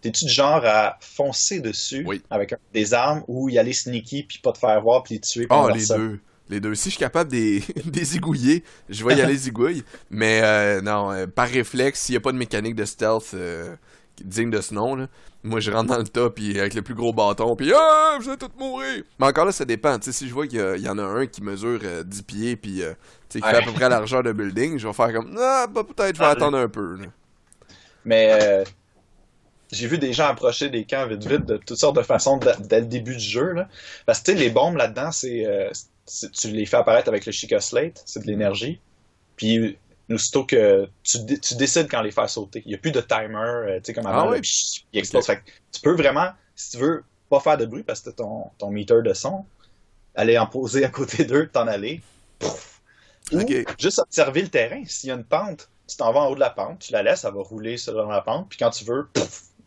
T'es-tu 0.00 0.24
du 0.24 0.32
genre 0.32 0.62
à 0.64 0.96
foncer 1.00 1.60
dessus 1.60 2.06
avec 2.30 2.54
des 2.72 2.94
armes 2.94 3.22
ou 3.28 3.48
y 3.48 3.58
aller 3.58 3.72
sneaky 3.72 4.22
puis 4.22 4.38
pas 4.38 4.52
te 4.52 4.58
faire 4.58 4.80
voir 4.80 5.02
puis 5.02 5.14
les 5.14 5.20
tuer 5.20 5.46
Ah, 5.50 5.64
oh, 5.64 5.68
les 5.68 5.86
deux. 5.86 6.20
Les 6.48 6.58
deux. 6.58 6.74
Si 6.74 6.86
je 6.86 6.94
suis 6.94 6.98
capable 6.98 7.30
des, 7.30 7.62
des 7.84 8.04
zigouiller, 8.04 8.64
je 8.88 9.04
vais 9.04 9.16
y 9.16 9.20
aller 9.20 9.36
zigouille. 9.36 9.84
Mais 10.10 10.40
euh, 10.42 10.80
non, 10.80 11.12
euh, 11.12 11.26
par 11.26 11.48
réflexe, 11.48 12.00
s'il 12.00 12.14
n'y 12.14 12.16
a 12.16 12.20
pas 12.20 12.32
de 12.32 12.38
mécanique 12.38 12.74
de 12.74 12.84
stealth 12.84 13.34
euh, 13.34 13.76
digne 14.24 14.50
de 14.50 14.60
ce 14.60 14.74
nom, 14.74 14.96
là, 14.96 15.06
moi 15.44 15.60
je 15.60 15.70
rentre 15.70 15.90
dans 15.90 15.98
le 15.98 16.08
tas 16.08 16.28
puis 16.28 16.58
avec 16.58 16.74
le 16.74 16.82
plus 16.82 16.94
gros 16.94 17.12
bâton 17.12 17.54
puis 17.56 17.72
ah, 17.74 18.18
je 18.20 18.30
vais 18.30 18.36
tout 18.36 18.50
mourir. 18.58 19.04
Mais 19.18 19.26
encore 19.26 19.44
là, 19.44 19.52
ça 19.52 19.64
dépend. 19.64 19.96
sais 20.00 20.12
si 20.12 20.28
je 20.28 20.34
vois 20.34 20.46
qu'il 20.46 20.58
y, 20.58 20.88
en 20.88 20.98
a 20.98 21.02
un 21.02 21.26
qui 21.26 21.42
mesure 21.42 21.80
10 22.04 22.22
pieds 22.22 22.56
puis 22.56 22.82
qui 23.28 23.40
fait 23.40 23.46
à 23.46 23.62
peu 23.62 23.72
près 23.72 23.82
la 23.82 23.90
largeur 23.90 24.22
de 24.22 24.32
building, 24.32 24.78
je 24.78 24.88
vais 24.88 24.94
faire 24.94 25.12
comme 25.12 25.36
ah, 25.38 25.66
bah, 25.72 25.84
peut-être 25.84 26.16
je 26.16 26.20
vais 26.20 26.26
ah, 26.26 26.30
attendre 26.30 26.58
un 26.58 26.68
peu. 26.68 26.98
Mais 28.04 28.64
j'ai 29.72 29.86
vu 29.86 29.98
des 29.98 30.12
gens 30.12 30.26
approcher 30.26 30.68
des 30.68 30.84
camps 30.84 31.06
vite 31.06 31.26
vite 31.26 31.46
de 31.46 31.56
toutes 31.56 31.76
sortes 31.76 31.96
de 31.96 32.02
façons 32.02 32.38
dès 32.60 32.80
le 32.80 32.86
début 32.86 33.16
du 33.16 33.22
jeu. 33.22 33.52
Là. 33.52 33.68
Parce 34.06 34.20
que 34.20 34.32
les 34.32 34.50
bombes 34.50 34.76
là-dedans, 34.76 35.10
euh, 35.24 35.70
c'est, 36.04 36.30
tu 36.32 36.48
les 36.48 36.66
fais 36.66 36.76
apparaître 36.76 37.08
avec 37.08 37.26
le 37.26 37.32
Chica 37.32 37.60
Slate, 37.60 38.02
c'est 38.04 38.20
de 38.20 38.26
l'énergie. 38.26 38.80
Puis 39.36 39.78
aussitôt 40.10 40.44
que 40.44 40.88
tu, 41.04 41.18
tu, 41.40 41.54
décides 41.54 41.88
quand 41.88 42.02
les 42.02 42.10
faire 42.10 42.28
sauter. 42.28 42.62
Il 42.66 42.70
n'y 42.70 42.74
a 42.74 42.78
plus 42.78 42.90
de 42.90 43.00
timer, 43.00 43.36
euh, 43.36 43.76
tu 43.76 43.84
sais, 43.84 43.94
comme 43.94 44.06
avant, 44.06 44.32
ah 44.32 44.40
tu 44.40 45.80
peux 45.82 45.94
vraiment, 45.94 46.30
si 46.56 46.72
tu 46.72 46.78
veux 46.78 47.04
pas 47.28 47.38
faire 47.38 47.56
de 47.56 47.64
bruit 47.64 47.84
parce 47.84 48.00
que 48.00 48.10
ton, 48.10 48.50
ton 48.58 48.70
meter 48.70 49.02
de 49.04 49.14
son, 49.14 49.44
aller 50.16 50.36
en 50.36 50.46
poser 50.46 50.84
à 50.84 50.88
côté 50.88 51.24
d'eux, 51.24 51.48
t'en 51.48 51.68
aller. 51.68 52.00
Ou 53.32 53.40
juste 53.78 54.00
observer 54.00 54.42
le 54.42 54.48
terrain. 54.48 54.82
S'il 54.86 55.10
y 55.10 55.12
a 55.12 55.14
une 55.14 55.24
pente, 55.24 55.68
tu 55.86 55.96
t'en 55.96 56.12
vas 56.12 56.20
en 56.20 56.30
haut 56.30 56.34
de 56.34 56.40
la 56.40 56.50
pente, 56.50 56.80
tu 56.80 56.92
la 56.92 57.02
laisses, 57.02 57.24
elle 57.24 57.34
va 57.34 57.42
rouler 57.42 57.76
sur 57.76 57.94
la 58.08 58.20
pente, 58.20 58.48
puis 58.48 58.58
quand 58.58 58.70
tu 58.70 58.84
veux, 58.84 59.08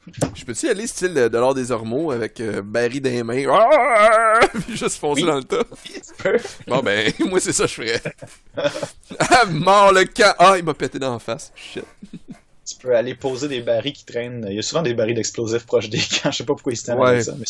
Je 0.35 0.43
peux-tu 0.43 0.65
y 0.65 0.69
aller 0.69 0.87
style 0.87 1.13
de, 1.13 1.37
l'ordre 1.37 1.55
des 1.55 1.71
ormeaux 1.71 2.11
avec 2.11 2.39
euh, 2.41 2.61
Barry 2.61 2.99
dans 2.99 3.09
les 3.09 3.23
mains, 3.23 3.45
ah! 3.49 4.39
puis 4.67 4.75
juste 4.75 4.97
foncer 4.97 5.23
dans 5.23 5.37
le 5.37 5.43
tas? 5.43 5.63
bon 6.67 6.79
ben, 6.81 7.11
moi 7.19 7.39
c'est 7.39 7.53
ça 7.53 7.63
que 7.63 7.69
je 7.69 7.75
ferais. 7.75 8.01
ah, 9.19 9.45
mort 9.45 9.93
le 9.93 10.05
camp! 10.05 10.35
Ah, 10.39 10.55
il 10.57 10.63
m'a 10.63 10.73
pété 10.73 10.99
dans 10.99 11.13
la 11.13 11.19
face. 11.19 11.51
Shit. 11.55 11.85
Tu 12.65 12.75
peux 12.81 12.95
aller 12.95 13.15
poser 13.15 13.47
des 13.47 13.61
barils 13.61 13.93
qui 13.93 14.05
traînent. 14.05 14.45
Il 14.49 14.55
y 14.55 14.59
a 14.59 14.61
souvent 14.61 14.81
des 14.81 14.93
barils 14.93 15.15
d'explosifs 15.15 15.65
proches 15.65 15.89
des 15.89 15.99
camps. 15.99 16.31
Je 16.31 16.37
sais 16.37 16.45
pas 16.45 16.53
pourquoi 16.53 16.73
ils 16.73 16.77
se 16.77 16.91
avec 16.91 17.23
ça, 17.23 17.35
mais, 17.37 17.45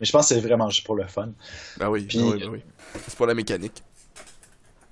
je 0.00 0.12
pense 0.12 0.28
que 0.28 0.34
c'est 0.34 0.40
vraiment 0.40 0.68
juste 0.70 0.84
pour 0.84 0.96
le 0.96 1.06
fun. 1.06 1.30
Ben 1.78 1.88
oui, 1.88 2.06
ben 2.12 2.22
oui, 2.22 2.40
ben 2.40 2.48
oui. 2.50 2.60
C'est 3.06 3.16
pour 3.16 3.26
la 3.26 3.34
mécanique. 3.34 3.82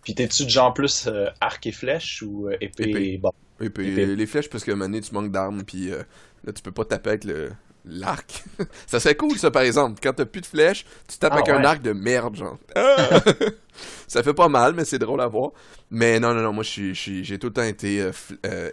Puis 0.02 0.14
t'es-tu 0.14 0.44
de 0.44 0.50
genre 0.50 0.72
plus 0.74 1.06
euh, 1.06 1.26
arc 1.40 1.66
et 1.66 1.72
flèche 1.72 2.22
ou 2.22 2.48
euh, 2.48 2.56
épée, 2.60 3.12
et 3.14 3.18
bon, 3.18 3.32
épée. 3.60 4.06
Les 4.06 4.26
flèches, 4.26 4.50
parce 4.50 4.62
que 4.62 4.70
maintenant 4.70 5.00
tu 5.00 5.12
manques 5.12 5.32
d'armes, 5.32 5.64
puis 5.64 5.90
euh, 5.90 6.02
là 6.44 6.52
tu 6.52 6.62
peux 6.62 6.72
pas 6.72 6.84
taper 6.84 7.10
avec 7.10 7.24
le 7.24 7.50
l'arc. 7.86 8.44
ça 8.86 8.98
serait 8.98 9.14
cool 9.14 9.36
ça 9.38 9.50
par 9.50 9.62
exemple. 9.62 10.00
Quand 10.02 10.12
t'as 10.14 10.24
plus 10.24 10.40
de 10.40 10.46
flèches, 10.46 10.86
tu 11.08 11.18
tapes 11.18 11.32
ah, 11.34 11.38
avec 11.38 11.48
un 11.50 11.62
arc 11.64 11.82
de 11.82 11.92
merde, 11.92 12.36
genre. 12.36 12.58
Ah! 12.74 13.20
ça 14.08 14.22
fait 14.22 14.34
pas 14.34 14.48
mal, 14.48 14.74
mais 14.74 14.84
c'est 14.84 14.98
drôle 14.98 15.20
à 15.20 15.26
voir. 15.26 15.50
Mais 15.90 16.18
non, 16.18 16.32
non, 16.34 16.42
non, 16.42 16.52
moi 16.52 16.64
j'ai 16.64 17.38
tout 17.38 17.48
le 17.48 17.52
temps 17.52 17.62
été 17.62 18.10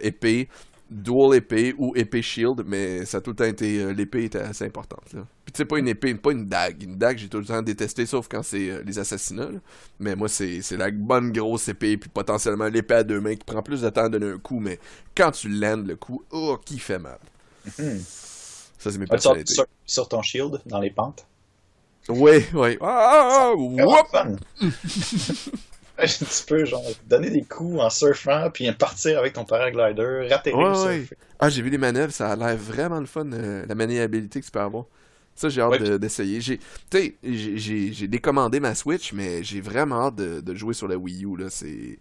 épée 0.00 0.48
dual 0.92 1.34
épée 1.34 1.74
ou 1.78 1.92
épée 1.96 2.22
shield, 2.22 2.62
mais 2.66 3.04
ça 3.04 3.18
a 3.18 3.20
tout 3.20 3.30
le 3.30 3.36
temps 3.36 3.44
été. 3.44 3.80
Euh, 3.80 3.92
l'épée 3.92 4.24
était 4.24 4.38
assez 4.38 4.64
importante. 4.64 5.12
Là. 5.14 5.26
Puis 5.44 5.52
tu 5.52 5.58
sais, 5.58 5.64
pas 5.64 5.78
une 5.78 5.88
épée, 5.88 6.14
pas 6.14 6.32
une 6.32 6.46
dague. 6.46 6.82
Une 6.82 6.96
dague, 6.96 7.18
j'ai 7.18 7.28
tout 7.28 7.38
le 7.38 7.44
temps 7.44 7.62
détesté, 7.62 8.06
sauf 8.06 8.28
quand 8.28 8.42
c'est 8.42 8.70
euh, 8.70 8.82
les 8.84 8.98
assassinats. 8.98 9.48
Mais 9.98 10.14
moi, 10.14 10.28
c'est 10.28 10.60
la 10.72 10.90
bonne 10.90 11.32
grosse 11.32 11.68
épée, 11.68 11.96
puis 11.96 12.10
potentiellement 12.10 12.68
l'épée 12.68 12.94
à 12.94 13.04
deux 13.04 13.20
mains 13.20 13.34
qui 13.34 13.44
prend 13.44 13.62
plus 13.62 13.80
de 13.80 13.88
temps 13.90 14.04
à 14.04 14.08
donner 14.08 14.30
un 14.30 14.38
coup, 14.38 14.60
mais 14.60 14.78
quand 15.16 15.30
tu 15.30 15.48
landes 15.48 15.86
le 15.86 15.96
coup, 15.96 16.22
oh, 16.30 16.58
qui 16.64 16.78
fait 16.78 16.98
mal. 16.98 17.18
Hmm. 17.78 17.98
Ça, 18.78 18.90
c'est 18.90 18.98
mes 18.98 19.06
personnalités. 19.06 19.54
Sur, 19.54 19.66
sur, 19.86 20.08
ton 20.08 20.22
shield, 20.22 20.60
dans 20.66 20.80
les 20.80 20.90
pentes? 20.90 21.26
Oui, 22.08 22.44
oui. 22.54 22.76
Ah, 22.80 23.52
ah, 23.52 23.52
ah 25.98 26.06
tu 26.06 26.24
peux 26.48 26.64
genre 26.64 26.82
donner 27.06 27.30
des 27.30 27.42
coups 27.42 27.80
en 27.80 27.90
surfant 27.90 28.50
puis 28.52 28.70
partir 28.72 29.18
avec 29.18 29.34
ton 29.34 29.44
paraglider, 29.44 30.26
rater 30.28 30.52
ouais, 30.52 31.06
Ah, 31.38 31.48
j'ai 31.48 31.62
vu 31.62 31.70
les 31.70 31.78
manœuvres, 31.78 32.12
ça 32.12 32.32
a 32.32 32.36
l'air 32.36 32.56
vraiment 32.56 32.98
le 32.98 33.06
fun, 33.06 33.30
euh, 33.32 33.64
la 33.68 33.74
maniabilité 33.74 34.40
que 34.40 34.44
tu 34.44 34.50
peux 34.50 34.60
avoir. 34.60 34.86
Ça, 35.34 35.48
j'ai 35.48 35.60
hâte 35.60 35.82
d'essayer. 35.82 36.40
J'ai, 36.40 36.58
tu 36.90 37.16
j'ai 37.22 38.08
décommandé 38.08 38.60
ma 38.60 38.74
Switch, 38.74 39.12
mais 39.12 39.42
j'ai 39.42 39.60
vraiment 39.60 40.06
hâte 40.06 40.16
de, 40.16 40.54
jouer 40.54 40.74
sur 40.74 40.88
la 40.88 40.96
Wii 40.96 41.24
U. 41.24 41.36
Là. 41.36 41.46
C'est, 41.48 41.98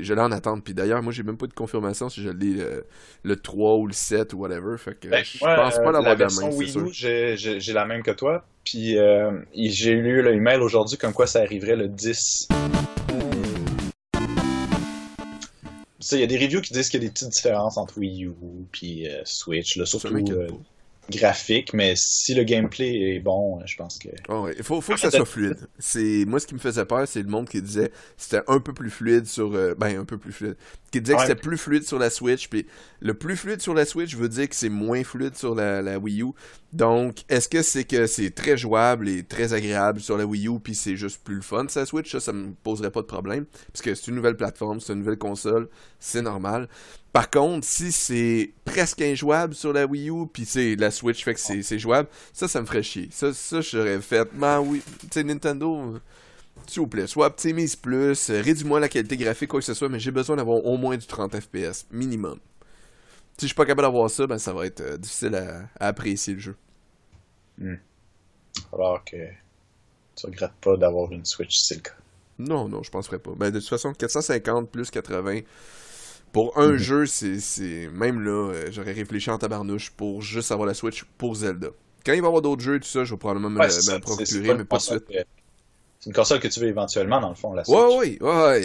je 0.00 0.14
l'ai 0.14 0.20
en 0.20 0.32
attente. 0.32 0.62
Puis 0.64 0.74
d'ailleurs, 0.74 1.02
moi, 1.02 1.12
j'ai 1.12 1.22
même 1.22 1.36
pas 1.36 1.46
de 1.46 1.54
confirmation 1.54 2.08
si 2.08 2.22
je 2.22 2.30
l'ai 2.30 2.52
le, 2.52 2.86
le, 3.24 3.36
3 3.36 3.76
ou 3.76 3.86
le 3.86 3.92
7 3.92 4.32
ou 4.32 4.38
whatever. 4.38 4.78
Fait 4.78 4.98
que 4.98 5.08
ben, 5.08 5.24
je 5.24 5.38
pense 5.38 5.76
pas 5.76 5.92
l'avoir 5.92 6.16
de 6.16 6.20
la 6.20 6.28
main. 6.28 6.50
Wii 6.54 6.78
U, 6.78 6.88
j'ai 6.92 7.72
la 7.72 7.84
même 7.84 8.02
que 8.02 8.12
toi. 8.12 8.44
Puis 8.64 8.98
euh, 8.98 9.32
j'ai 9.54 9.94
lu 9.94 10.22
l'email 10.22 10.60
aujourd'hui 10.60 10.98
comme 10.98 11.12
quoi 11.14 11.26
ça 11.26 11.40
arriverait 11.40 11.76
le 11.76 11.88
10 11.88 12.48
il 16.12 16.20
y 16.20 16.22
a 16.22 16.26
des 16.26 16.38
reviews 16.38 16.60
qui 16.60 16.72
disent 16.72 16.88
qu'il 16.88 17.02
y 17.02 17.04
a 17.04 17.08
des 17.08 17.12
petites 17.12 17.28
différences 17.28 17.76
entre 17.76 17.98
Wii 17.98 18.24
U 18.24 18.32
et 18.82 19.10
euh, 19.10 19.20
Switch, 19.24 19.76
là, 19.76 19.84
surtout 19.84 20.14
graphique, 21.10 21.72
mais 21.72 21.94
si 21.96 22.34
le 22.34 22.44
gameplay 22.44 23.14
est 23.14 23.20
bon, 23.20 23.60
je 23.66 23.76
pense 23.76 23.98
que. 23.98 24.08
Oh, 24.28 24.48
Il 24.56 24.62
faut, 24.62 24.80
faut 24.80 24.94
que 24.94 25.00
ça 25.00 25.10
soit 25.10 25.24
fluide. 25.24 25.68
C'est 25.78 26.24
moi 26.26 26.40
ce 26.40 26.46
qui 26.46 26.54
me 26.54 26.58
faisait 26.58 26.84
peur, 26.84 27.06
c'est 27.06 27.22
le 27.22 27.28
monde 27.28 27.48
qui 27.48 27.62
disait 27.62 27.90
c'était 28.16 28.42
un 28.46 28.60
peu 28.60 28.72
plus 28.72 28.90
fluide 28.90 29.26
sur, 29.26 29.54
euh, 29.54 29.74
ben 29.74 29.98
un 29.98 30.04
peu 30.04 30.18
plus 30.18 30.32
fluide, 30.32 30.56
qui 30.90 31.00
disait 31.00 31.16
que 31.16 31.22
c'était 31.22 31.34
plus 31.34 31.58
fluide 31.58 31.84
sur 31.84 31.98
la 31.98 32.10
Switch, 32.10 32.48
puis 32.48 32.66
le 33.00 33.14
plus 33.14 33.36
fluide 33.36 33.60
sur 33.60 33.74
la 33.74 33.84
Switch 33.84 34.16
veut 34.16 34.28
dire 34.28 34.48
que 34.48 34.54
c'est 34.54 34.68
moins 34.68 35.04
fluide 35.04 35.36
sur 35.36 35.54
la, 35.54 35.82
la 35.82 35.98
Wii 35.98 36.22
U. 36.22 36.32
Donc, 36.72 37.24
est-ce 37.28 37.48
que 37.48 37.62
c'est 37.62 37.84
que 37.84 38.06
c'est 38.06 38.30
très 38.30 38.56
jouable 38.56 39.08
et 39.08 39.22
très 39.22 39.52
agréable 39.52 40.00
sur 40.00 40.18
la 40.18 40.24
Wii 40.24 40.48
U, 40.48 40.60
puis 40.60 40.74
c'est 40.74 40.96
juste 40.96 41.22
plus 41.22 41.36
le 41.36 41.42
fun 41.42 41.66
sur 41.68 41.80
la 41.80 41.86
Switch? 41.86 42.10
Ça, 42.10 42.20
ça 42.20 42.32
me 42.32 42.52
poserait 42.62 42.90
pas 42.90 43.00
de 43.00 43.06
problème, 43.06 43.44
parce 43.72 43.82
que 43.82 43.94
c'est 43.94 44.08
une 44.08 44.16
nouvelle 44.16 44.36
plateforme, 44.36 44.80
c'est 44.80 44.92
une 44.92 45.00
nouvelle 45.00 45.18
console, 45.18 45.68
c'est 45.98 46.22
normal. 46.22 46.68
Par 47.12 47.30
contre, 47.30 47.66
si 47.66 47.90
c'est 47.90 48.52
presque 48.64 49.00
injouable 49.00 49.54
sur 49.54 49.72
la 49.72 49.86
Wii 49.86 50.10
U, 50.10 50.26
puis 50.32 50.44
c'est 50.44 50.76
la 50.76 50.90
Switch 50.90 51.24
fait 51.24 51.34
que 51.34 51.40
c'est 51.40 51.78
jouable, 51.78 52.08
ça, 52.32 52.48
ça 52.48 52.60
me 52.60 52.66
ferait 52.66 52.82
chier. 52.82 53.08
Ça, 53.10 53.32
ça 53.32 53.60
j'aurais 53.60 54.00
fait. 54.00 54.28
Ben 54.34 54.60
oui, 54.60 54.82
tu 55.00 55.08
sais, 55.12 55.24
Nintendo, 55.24 55.98
s'il 56.68 56.80
vous 56.80 56.88
plaît, 56.88 57.06
soit 57.06 57.26
optimise 57.26 57.76
plus, 57.76 58.30
réduis-moi 58.30 58.80
la 58.80 58.88
qualité 58.88 59.16
graphique, 59.16 59.48
quoi 59.48 59.60
que 59.60 59.66
ce 59.66 59.74
soit, 59.74 59.88
mais 59.88 59.98
j'ai 59.98 60.10
besoin 60.10 60.36
d'avoir 60.36 60.64
au 60.64 60.76
moins 60.76 60.96
du 60.96 61.06
30 61.06 61.38
FPS, 61.40 61.86
minimum. 61.90 62.38
Si 63.36 63.42
je 63.42 63.46
suis 63.46 63.54
pas 63.54 63.64
capable 63.64 63.86
d'avoir 63.86 64.10
ça, 64.10 64.26
ben 64.26 64.38
ça 64.38 64.52
va 64.52 64.66
être 64.66 64.80
euh, 64.80 64.96
difficile 64.96 65.34
à, 65.36 65.68
apprécier 65.78 66.34
le 66.34 66.40
jeu. 66.40 66.56
Hmm. 67.56 67.76
Alors 68.72 69.04
que 69.04 69.16
tu 70.16 70.26
regrettes 70.26 70.56
pas 70.60 70.76
d'avoir 70.76 71.12
une 71.12 71.24
Switch, 71.24 71.56
c'est 71.58 71.76
le 71.76 71.80
cas. 71.82 71.92
Non, 72.38 72.68
non, 72.68 72.82
je 72.82 72.90
penserais 72.90 73.18
pas. 73.18 73.32
Ben, 73.36 73.50
de 73.50 73.60
toute 73.60 73.68
façon, 73.68 73.92
450 73.92 74.70
plus 74.70 74.90
80, 74.90 75.40
pour 76.32 76.58
un 76.58 76.72
mhm. 76.72 76.76
jeu, 76.76 77.06
c'est. 77.06 77.88
Même 77.92 78.20
là, 78.20 78.50
euh, 78.52 78.68
j'aurais 78.70 78.92
réfléchi 78.92 79.30
en 79.30 79.38
tabarnouche 79.38 79.90
pour 79.90 80.22
juste 80.22 80.52
avoir 80.52 80.66
la 80.66 80.74
Switch 80.74 81.04
pour 81.16 81.36
Zelda. 81.36 81.68
Quand 82.04 82.12
il 82.12 82.20
va 82.20 82.26
y 82.26 82.26
avoir 82.26 82.42
d'autres 82.42 82.62
jeux, 82.62 82.78
tout 82.80 82.88
ça, 82.88 83.04
je 83.04 83.14
vais 83.14 83.18
probablement 83.18 83.50
me, 83.50 83.58
la 83.58 84.00
procurer, 84.00 84.54
mais 84.54 84.64
pas 84.64 84.78
de 84.78 84.82
suite. 84.82 85.04
C'est 86.00 86.10
une 86.10 86.14
console 86.14 86.38
que 86.38 86.48
tu 86.48 86.60
veux 86.60 86.68
éventuellement, 86.68 87.20
dans 87.20 87.30
le 87.30 87.34
fond, 87.34 87.52
la 87.52 87.64
Switch. 87.64 87.76
Ouais, 87.76 88.18
ouais, 88.20 88.22
ouais, 88.22 88.62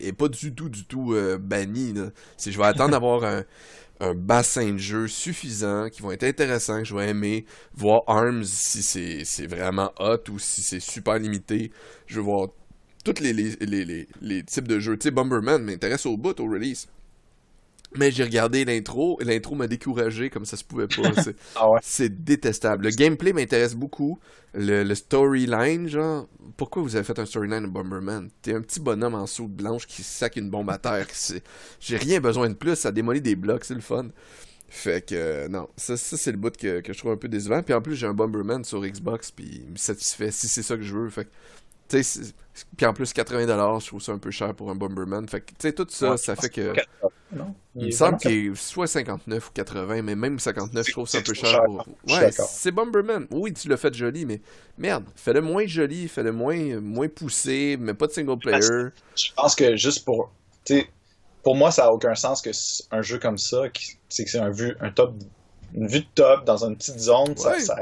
et, 0.00 0.12
pas 0.12 0.28
du 0.28 0.54
tout, 0.54 0.70
du 0.70 0.84
tout 0.86 1.12
euh, 1.12 1.36
banni. 1.36 1.94
Si 2.38 2.52
je 2.52 2.58
vais 2.58 2.64
attendre 2.64 2.92
d'avoir 2.92 3.24
un, 3.24 3.44
un 4.00 4.14
bassin 4.14 4.72
de 4.72 4.78
jeux 4.78 5.06
suffisant, 5.06 5.90
qui 5.90 6.00
vont 6.00 6.10
être 6.10 6.24
intéressants, 6.24 6.78
que 6.78 6.84
je 6.86 6.94
vais 6.94 7.10
aimer, 7.10 7.44
voir 7.74 8.02
ARMS 8.06 8.44
si 8.44 8.82
c'est 9.24 9.46
vraiment 9.46 9.92
hot 9.98 10.30
ou 10.30 10.38
si 10.38 10.62
c'est 10.62 10.80
super 10.80 11.18
limité. 11.18 11.70
Je 12.06 12.16
vais 12.16 12.24
voir 12.24 12.48
tous 13.04 13.20
les, 13.20 13.32
les, 13.32 13.56
les, 13.60 14.08
les, 14.20 14.42
types 14.42 14.68
de 14.68 14.80
jeux. 14.80 14.96
Tu 14.96 15.04
sais, 15.04 15.10
Bomberman 15.10 15.62
m'intéresse 15.62 16.06
au 16.06 16.16
bout, 16.16 16.38
au 16.40 16.44
release. 16.44 16.88
Mais 17.96 18.12
j'ai 18.12 18.22
regardé 18.22 18.64
l'intro, 18.64 19.18
et 19.20 19.24
l'intro 19.24 19.56
m'a 19.56 19.66
découragé 19.66 20.30
comme 20.30 20.44
ça 20.44 20.56
se 20.56 20.64
pouvait 20.64 20.86
pas. 20.86 21.02
Ah 21.56 21.66
c'est 21.82 22.22
détestable. 22.24 22.84
Le 22.84 22.90
gameplay 22.90 23.32
m'intéresse 23.32 23.74
beaucoup. 23.74 24.18
Le, 24.54 24.94
storyline, 24.94 25.88
genre, 25.88 26.28
pourquoi 26.56 26.82
vous 26.82 26.96
avez 26.96 27.04
fait 27.04 27.18
un 27.18 27.26
storyline 27.26 27.62
de 27.62 27.68
Bomberman? 27.68 28.30
T'es 28.42 28.54
un 28.54 28.62
petit 28.62 28.80
bonhomme 28.80 29.14
en 29.14 29.26
soude 29.26 29.52
blanche 29.52 29.86
qui 29.86 30.02
sac 30.02 30.36
une 30.36 30.50
bombe 30.50 30.70
à 30.70 30.78
terre. 30.78 31.06
J'ai 31.80 31.96
rien 31.96 32.20
besoin 32.20 32.48
de 32.48 32.54
plus, 32.54 32.76
ça 32.76 32.92
démolit 32.92 33.20
des 33.20 33.36
blocs, 33.36 33.64
c'est 33.64 33.74
le 33.74 33.80
fun. 33.80 34.08
Fait 34.68 35.04
que, 35.04 35.14
euh, 35.16 35.48
non, 35.48 35.68
ça, 35.76 35.96
c'est 35.96 36.30
le 36.30 36.38
bout 36.38 36.56
que, 36.56 36.80
que, 36.80 36.92
je 36.92 36.98
trouve 36.98 37.10
un 37.10 37.16
peu 37.16 37.28
décevant. 37.28 37.60
Puis 37.60 37.74
en 37.74 37.82
plus, 37.82 37.96
j'ai 37.96 38.06
un 38.06 38.14
Bomberman 38.14 38.62
sur 38.62 38.80
Xbox, 38.80 39.32
puis 39.32 39.62
il 39.64 39.72
me 39.72 39.76
satisfait 39.76 40.30
si 40.30 40.46
c'est 40.46 40.62
ça 40.62 40.76
que 40.76 40.82
je 40.82 40.96
veux. 40.96 41.10
Fait 41.10 41.24
que, 41.24 41.30
puis 42.76 42.86
en 42.86 42.92
plus, 42.92 43.12
80$, 43.12 43.80
je 43.80 43.86
trouve 43.86 44.02
ça 44.02 44.12
un 44.12 44.18
peu 44.18 44.30
cher 44.30 44.54
pour 44.54 44.70
un 44.70 44.74
Bomberman. 44.74 45.28
Fait 45.28 45.40
que, 45.40 45.50
tu 45.50 45.56
sais, 45.60 45.72
tout 45.72 45.86
ça, 45.88 46.16
ça 46.16 46.36
fait 46.36 46.48
que. 46.48 46.74
il, 47.76 47.86
me 47.86 47.90
semble 47.90 48.18
qu'il 48.18 48.52
est 48.52 48.54
soit 48.54 48.86
59 48.86 49.48
ou 49.48 49.52
80, 49.52 50.02
mais 50.02 50.14
même 50.14 50.38
59, 50.38 50.86
je 50.86 50.92
trouve 50.92 51.08
ça 51.08 51.18
un 51.18 51.22
peu 51.22 51.34
cher. 51.34 51.62
Pour... 51.64 51.86
Ouais, 52.08 52.30
c'est 52.32 52.72
Bomberman. 52.72 53.26
Oui, 53.30 53.52
tu 53.52 53.68
l'as 53.68 53.76
fait 53.76 53.94
joli, 53.94 54.26
mais 54.26 54.40
merde, 54.78 55.04
fais-le 55.16 55.40
moins 55.40 55.66
joli, 55.66 56.08
fais-le 56.08 56.32
moins, 56.32 56.80
moins 56.80 57.08
poussé, 57.08 57.76
mais 57.78 57.94
pas 57.94 58.06
de 58.06 58.12
single 58.12 58.38
player. 58.38 58.90
Je 59.16 59.32
pense 59.34 59.54
que 59.54 59.76
juste 59.76 60.04
pour. 60.04 60.32
Tu 60.64 60.86
pour 61.42 61.56
moi, 61.56 61.70
ça 61.70 61.84
n'a 61.84 61.92
aucun 61.92 62.14
sens 62.14 62.42
que 62.42 62.50
un 62.90 63.02
jeu 63.02 63.18
comme 63.18 63.38
ça, 63.38 63.62
c'est 64.08 64.24
que 64.24 64.30
c'est 64.30 64.38
un, 64.38 64.50
vue, 64.50 64.76
un 64.80 64.90
top, 64.90 65.14
une 65.74 65.86
vue 65.86 66.00
de 66.00 66.06
top 66.14 66.44
dans 66.44 66.64
une 66.64 66.76
petite 66.76 66.98
zone, 66.98 67.34
ça, 67.36 67.58
ça 67.58 67.76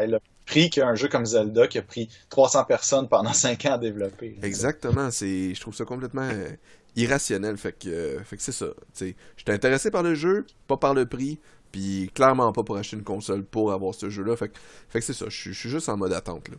prix 0.49 0.71
qu'un 0.71 0.95
jeu 0.95 1.09
comme 1.09 1.27
Zelda 1.27 1.69
qui 1.69 1.79
a 1.79 1.83
pris 1.83 2.09
300 2.31 2.65
personnes 2.65 3.09
pendant 3.09 3.33
5 3.35 3.67
ans 3.67 3.75
à 3.75 3.79
développer. 3.79 4.37
Exactement, 4.43 5.11
c'est 5.11 5.55
je 5.55 5.61
trouve 5.61 5.75
ça 5.75 5.85
complètement 5.85 6.29
euh, 6.33 6.49
irrationnel 6.97 7.57
fait 7.57 7.73
que 7.73 7.89
euh, 7.89 8.25
fait 8.25 8.37
que 8.37 8.43
c'est 8.43 8.53
ça, 8.53 8.67
tu 8.97 9.15
j'étais 9.37 9.53
intéressé 9.53 9.91
par 9.91 10.03
le 10.03 10.15
jeu, 10.15 10.47
pas 10.67 10.77
par 10.77 10.95
le 10.95 11.07
prix, 11.07 11.39
puis 11.71 12.11
clairement 12.15 12.51
pas 12.53 12.63
pour 12.63 12.77
acheter 12.77 12.97
une 12.97 13.05
console 13.05 13.45
pour 13.45 13.73
avoir 13.73 13.95
ce 13.95 14.09
jeu 14.09 14.25
là, 14.25 14.37
fait, 14.37 14.51
fait 14.89 15.01
que 15.01 15.05
c'est 15.05 15.13
ça, 15.13 15.27
je 15.29 15.53
suis 15.53 15.69
juste 15.69 15.89
en 15.89 15.97
mode 15.97 16.13
attente 16.13 16.49
là. 16.49 16.57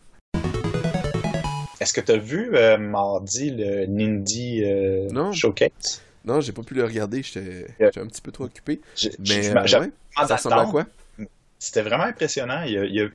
Est-ce 1.79 1.93
que 1.93 2.01
tu 2.01 2.11
as 2.11 2.17
vu 2.17 2.51
euh, 2.55 2.77
mardi 2.77 3.51
le 3.51 3.85
Nindy 3.85 4.63
Showcase? 5.33 6.01
Non, 6.25 6.41
j'ai 6.41 6.51
pas 6.51 6.63
pu 6.63 6.73
le 6.73 6.83
regarder, 6.83 7.23
j'étais 7.23 7.65
un 7.79 8.05
petit 8.05 8.21
peu 8.21 8.31
trop 8.31 8.43
occupé. 8.43 8.81
Mais 9.19 9.43
ça 9.43 10.35
ressemble 10.35 10.59
à 10.59 10.65
quoi? 10.65 10.85
C'était 11.59 11.81
vraiment 11.81 12.05
impressionnant. 12.05 12.63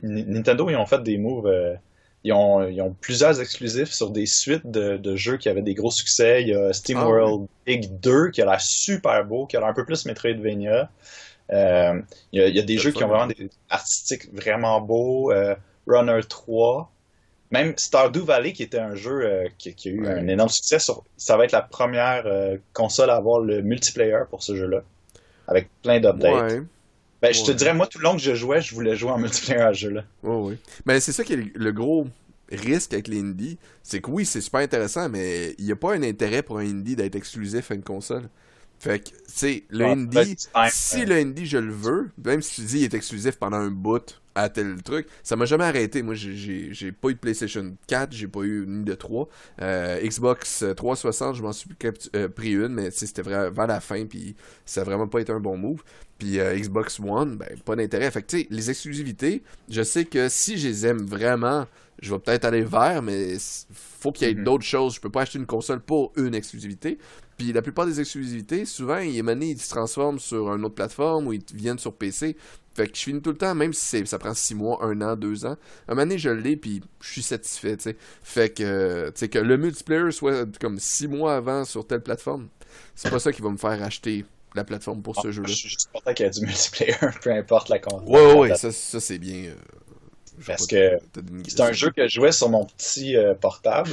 Nintendo, 0.03 0.69
ils 0.69 0.77
ont 0.77 0.87
fait 0.87 1.03
des 1.03 1.17
moves. 1.17 1.47
Euh, 1.47 1.75
ils, 2.23 2.33
ont, 2.33 2.97
plusieurs 3.01 3.41
exclusifs 3.41 3.91
sur 3.91 4.11
des 4.11 4.27
suites 4.27 4.67
de, 4.67 5.17
jeux 5.17 5.39
qui 5.39 5.49
avaient 5.49 5.63
des 5.63 5.75
gros 5.75 5.91
succès. 5.91 6.43
Il 6.43 6.49
y 6.49 6.55
a 6.55 6.73
Steam 6.73 6.99
ah 6.99 7.09
World 7.09 7.49
Big 7.67 8.01
2 8.01 8.31
qui 8.31 8.43
a 8.43 8.45
l'air 8.45 8.61
super 8.61 9.25
beau, 9.25 9.47
qui 9.47 9.57
a 9.57 9.61
l'air 9.61 9.69
un 9.69 9.75
peu 9.75 9.85
plus 9.85 10.05
Metroidvania. 10.07 10.91
Euh, 11.53 12.01
il, 12.33 12.55
y 12.55 12.59
a, 12.59 12.63
des 12.63 12.79
jeux 12.79 12.93
qui 12.93 13.05
ont 13.05 13.09
vraiment 13.09 13.27
des 13.27 13.51
artistiques 13.69 14.33
vraiment 14.33 14.81
beaux. 14.81 15.33
Euh, 15.33 15.55
Runner 15.87 16.21
3. 16.27 16.91
Même 17.51 17.75
Stardew 17.77 18.25
Valley, 18.25 18.53
qui 18.53 18.63
était 18.63 18.79
un 18.79 18.95
jeu 18.95 19.49
qui, 19.59 19.69
a 19.71 19.91
eu 19.91 20.07
un 20.07 20.27
énorme 20.29 20.49
succès, 20.49 20.79
ça 20.79 21.37
va 21.37 21.45
être 21.45 21.53
la 21.53 21.63
première 21.63 22.25
console 22.73 23.11
à 23.11 23.17
avoir 23.17 23.41
le 23.41 23.63
multiplayer 23.63 24.23
pour 24.29 24.43
ce 24.43 24.57
jeu-là, 24.57 24.83
avec 25.47 25.69
plein 25.83 26.01
d'updates. 26.01 26.65
Ben, 27.25 27.33
je 27.33 27.43
te 27.43 27.53
dirais, 27.53 27.73
moi, 27.73 27.87
tout 27.87 27.99
le 27.99 28.05
long 28.05 28.17
que 28.17 28.23
je 28.23 28.35
jouais, 28.35 28.61
je 28.61 28.75
voulais 28.75 28.97
jouer 28.97 29.11
en 29.11 29.17
multiplayer 29.17 29.63
à 29.63 29.73
ce 29.73 29.79
jeu-là. 29.79 30.05
Oui, 30.23 30.51
oui. 30.51 30.59
Mais 30.85 31.01
c'est 31.01 31.13
ça 31.13 31.25
qui 31.25 31.33
est 31.33 31.57
le 31.57 31.73
gros 31.73 32.07
risque 32.53 32.93
avec 32.93 33.09
les 33.09 33.21
indies. 33.21 33.57
C'est 33.83 34.01
que 34.03 34.11
oui, 34.11 34.27
c'est 34.27 34.43
super 34.43 34.61
intéressant, 34.61 35.09
mais 35.09 35.55
il 35.57 35.65
n'y 35.65 35.73
a 35.73 35.77
pas 35.77 35.95
un 35.95 36.03
intérêt 36.03 36.43
pour 36.43 36.59
un 36.59 36.67
indie 36.67 36.97
d'être 36.97 37.15
exclusif 37.15 37.71
à 37.71 37.75
une 37.77 37.83
console. 37.83 38.29
Fait 38.85 38.99
que, 38.99 39.09
tu 39.09 39.15
sais, 39.29 39.65
le 39.71 39.87
indie, 39.87 40.37
si 40.69 41.07
le 41.07 41.15
indie 41.15 41.47
je 41.47 41.57
le 41.57 41.73
veux, 41.73 42.11
même 42.23 42.43
si 42.43 42.57
tu 42.57 42.67
dis 42.67 42.79
il 42.81 42.85
est 42.85 42.93
exclusif 42.93 43.37
pendant 43.37 43.57
un 43.57 43.71
bout 43.71 44.21
à 44.35 44.51
tel 44.51 44.83
truc, 44.83 45.07
ça 45.23 45.37
m'a 45.37 45.47
jamais 45.47 45.65
arrêté. 45.65 46.03
Moi, 46.03 46.13
j'ai 46.15 46.93
pas 46.93 47.09
eu 47.09 47.15
de 47.15 47.19
PlayStation 47.19 47.75
4, 47.87 48.13
j'ai 48.13 48.29
pas 48.29 48.43
eu 48.43 48.67
ni 48.69 48.85
de 48.85 48.93
3. 48.93 49.27
Euh, 49.63 50.07
Xbox 50.07 50.67
360, 50.77 51.35
je 51.35 51.43
m'en 51.43 51.55
suis 51.55 51.71
euh, 52.15 52.29
pris 52.29 52.53
une, 52.53 52.75
mais 52.75 52.91
c'était 52.91 53.23
vraiment 53.23 53.51
vers 53.51 53.69
la 53.69 53.81
fin, 53.81 54.05
puis 54.05 54.37
ça 54.67 54.83
a 54.83 54.85
vraiment 54.85 55.09
pas 55.09 55.21
été 55.21 55.33
un 55.33 55.41
bon 55.41 55.57
move. 55.57 55.83
Puis 56.19 56.39
euh, 56.39 56.55
Xbox 56.55 57.01
One, 57.01 57.39
ben, 57.39 57.59
pas 57.65 57.77
d'intérêt. 57.77 58.11
Fait 58.11 58.21
que, 58.21 58.27
tu 58.27 58.41
sais, 58.41 58.47
les 58.51 58.69
exclusivités, 58.69 59.43
je 59.71 59.83
sais 59.83 60.05
que 60.05 60.29
si 60.29 60.59
je 60.59 60.69
les 60.69 60.87
aime 60.87 61.07
vraiment, 61.07 61.67
je 62.03 62.13
vais 62.13 62.19
peut-être 62.19 62.45
aller 62.45 62.63
vers, 62.63 63.01
mais 63.03 63.37
faut 63.73 64.13
qu'il 64.13 64.29
y 64.29 64.31
ait 64.31 64.35
mhm. 64.35 64.45
d'autres 64.45 64.65
choses. 64.65 64.95
Je 64.95 65.01
peux 65.01 65.11
pas 65.11 65.23
acheter 65.23 65.39
une 65.39 65.47
console 65.47 65.81
pour 65.81 66.13
une 66.17 66.35
exclusivité. 66.35 66.99
Puis 67.37 67.53
la 67.53 67.63
plupart 67.63 67.87
des 67.87 68.01
exclusivités, 68.01 68.65
souvent, 68.65 68.99
ils, 68.99 69.17
ils 69.17 69.59
se 69.59 69.69
transforment 69.69 70.19
sur 70.19 70.53
une 70.55 70.65
autre 70.65 70.75
plateforme 70.75 71.27
ou 71.27 71.33
ils 71.33 71.43
viennent 71.53 71.79
sur 71.79 71.95
PC. 71.95 72.37
Fait 72.75 72.89
que 72.89 72.97
je 72.97 73.03
finis 73.03 73.23
tout 73.23 73.31
le 73.31 73.37
temps, 73.37 73.55
même 73.55 73.73
si 73.73 74.05
ça 74.07 74.19
prend 74.19 74.35
6 74.35 74.55
mois, 74.57 74.85
1 74.85 75.01
an, 75.01 75.17
2 75.17 75.47
ans. 75.47 75.57
À 75.87 75.93
un 75.93 75.95
moment 75.95 76.03
donné, 76.03 76.19
je 76.19 76.31
l'ai, 76.31 76.57
puis 76.57 76.81
je 77.01 77.13
suis 77.13 77.23
satisfait, 77.23 77.77
tu 77.77 77.85
sais. 77.85 77.97
Fait 78.23 78.51
que, 78.51 79.11
tu 79.11 79.13
sais, 79.21 79.29
que 79.29 79.39
le 79.39 79.57
multiplayer 79.57 80.11
soit 80.11 80.45
comme 80.59 80.79
6 80.79 81.07
mois 81.07 81.37
avant 81.37 81.65
sur 81.65 81.87
telle 81.87 82.03
plateforme, 82.03 82.49
c'est 82.97 83.11
pas 83.11 83.21
ça 83.21 83.33
qui 83.33 83.43
va 83.43 83.51
me 83.51 83.57
faire 83.57 83.81
acheter 83.83 84.25
la 84.57 84.65
plateforme 84.65 85.03
pour 85.03 85.17
ce 85.17 85.29
ah, 85.29 85.31
jeu-là. 85.31 85.49
Je 85.49 85.55
suis 85.55 85.69
juste 85.69 85.89
content 85.93 86.13
qu'il 86.13 86.27
y 86.27 86.29
ait 86.29 86.33
du 86.33 86.41
multiplayer, 86.41 86.95
peu 87.23 87.33
importe 87.33 87.69
la 87.69 87.79
console. 87.79 88.09
Ouais, 88.09 88.35
ouais, 88.35 88.57
ça, 88.57 88.73
ça 88.73 88.99
c'est 88.99 89.19
bien. 89.19 89.51
Euh, 89.51 89.55
parce 90.47 90.67
que 90.67 90.99
c'est 91.47 91.61
un 91.61 91.73
jeu 91.73 91.91
que 91.91 92.09
je 92.09 92.15
jouais 92.15 92.33
sur 92.33 92.49
mon 92.49 92.65
petit 92.65 93.17
euh, 93.17 93.35
portable 93.35 93.91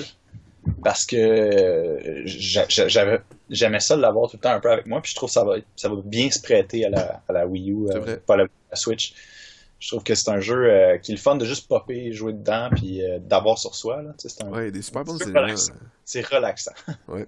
parce 0.84 1.06
que 1.06 1.15
euh, 1.15 2.21
j'avais 2.26 3.21
j'aimais 3.50 3.80
ça 3.80 3.95
de 3.95 4.02
l'avoir 4.02 4.30
tout 4.30 4.38
le 4.38 4.41
temps 4.41 4.52
un 4.52 4.60
peu 4.60 4.71
avec 4.71 4.86
moi 4.86 5.02
puis 5.02 5.12
je 5.12 5.15
trouve 5.15 5.30
que 5.30 5.34
ça 5.34 5.43
va 5.43 5.56
ça 5.76 5.89
va 5.89 5.95
bien 6.04 6.30
se 6.30 6.39
prêter 6.41 6.86
à 6.86 6.89
la, 6.89 7.24
à 7.28 7.34
la 7.34 7.47
Wii 7.47 7.71
U 7.71 7.89
euh, 7.89 8.17
pas 8.17 8.38
la, 8.38 8.45
Switch. 8.74 9.13
Je 9.80 9.88
trouve 9.88 10.04
que 10.04 10.13
c'est 10.13 10.30
un 10.30 10.39
jeu 10.39 11.00
qui 11.02 11.12
est 11.12 11.15
le 11.15 11.19
fun 11.19 11.36
de 11.36 11.45
juste 11.45 11.67
popper 11.67 12.13
jouer 12.13 12.34
dedans 12.34 12.69
puis 12.76 13.02
d'avoir 13.21 13.58
sur 13.58 13.74
soi 13.74 14.04
là 14.04 14.13
c'est 14.17 14.43
un 14.43 14.50
ouais 14.50 14.71
des 14.71 14.82
super 14.82 15.04
bons 15.04 15.17
c'est 16.06 16.26
relaxant. 16.26 16.74
Ouais. 17.08 17.28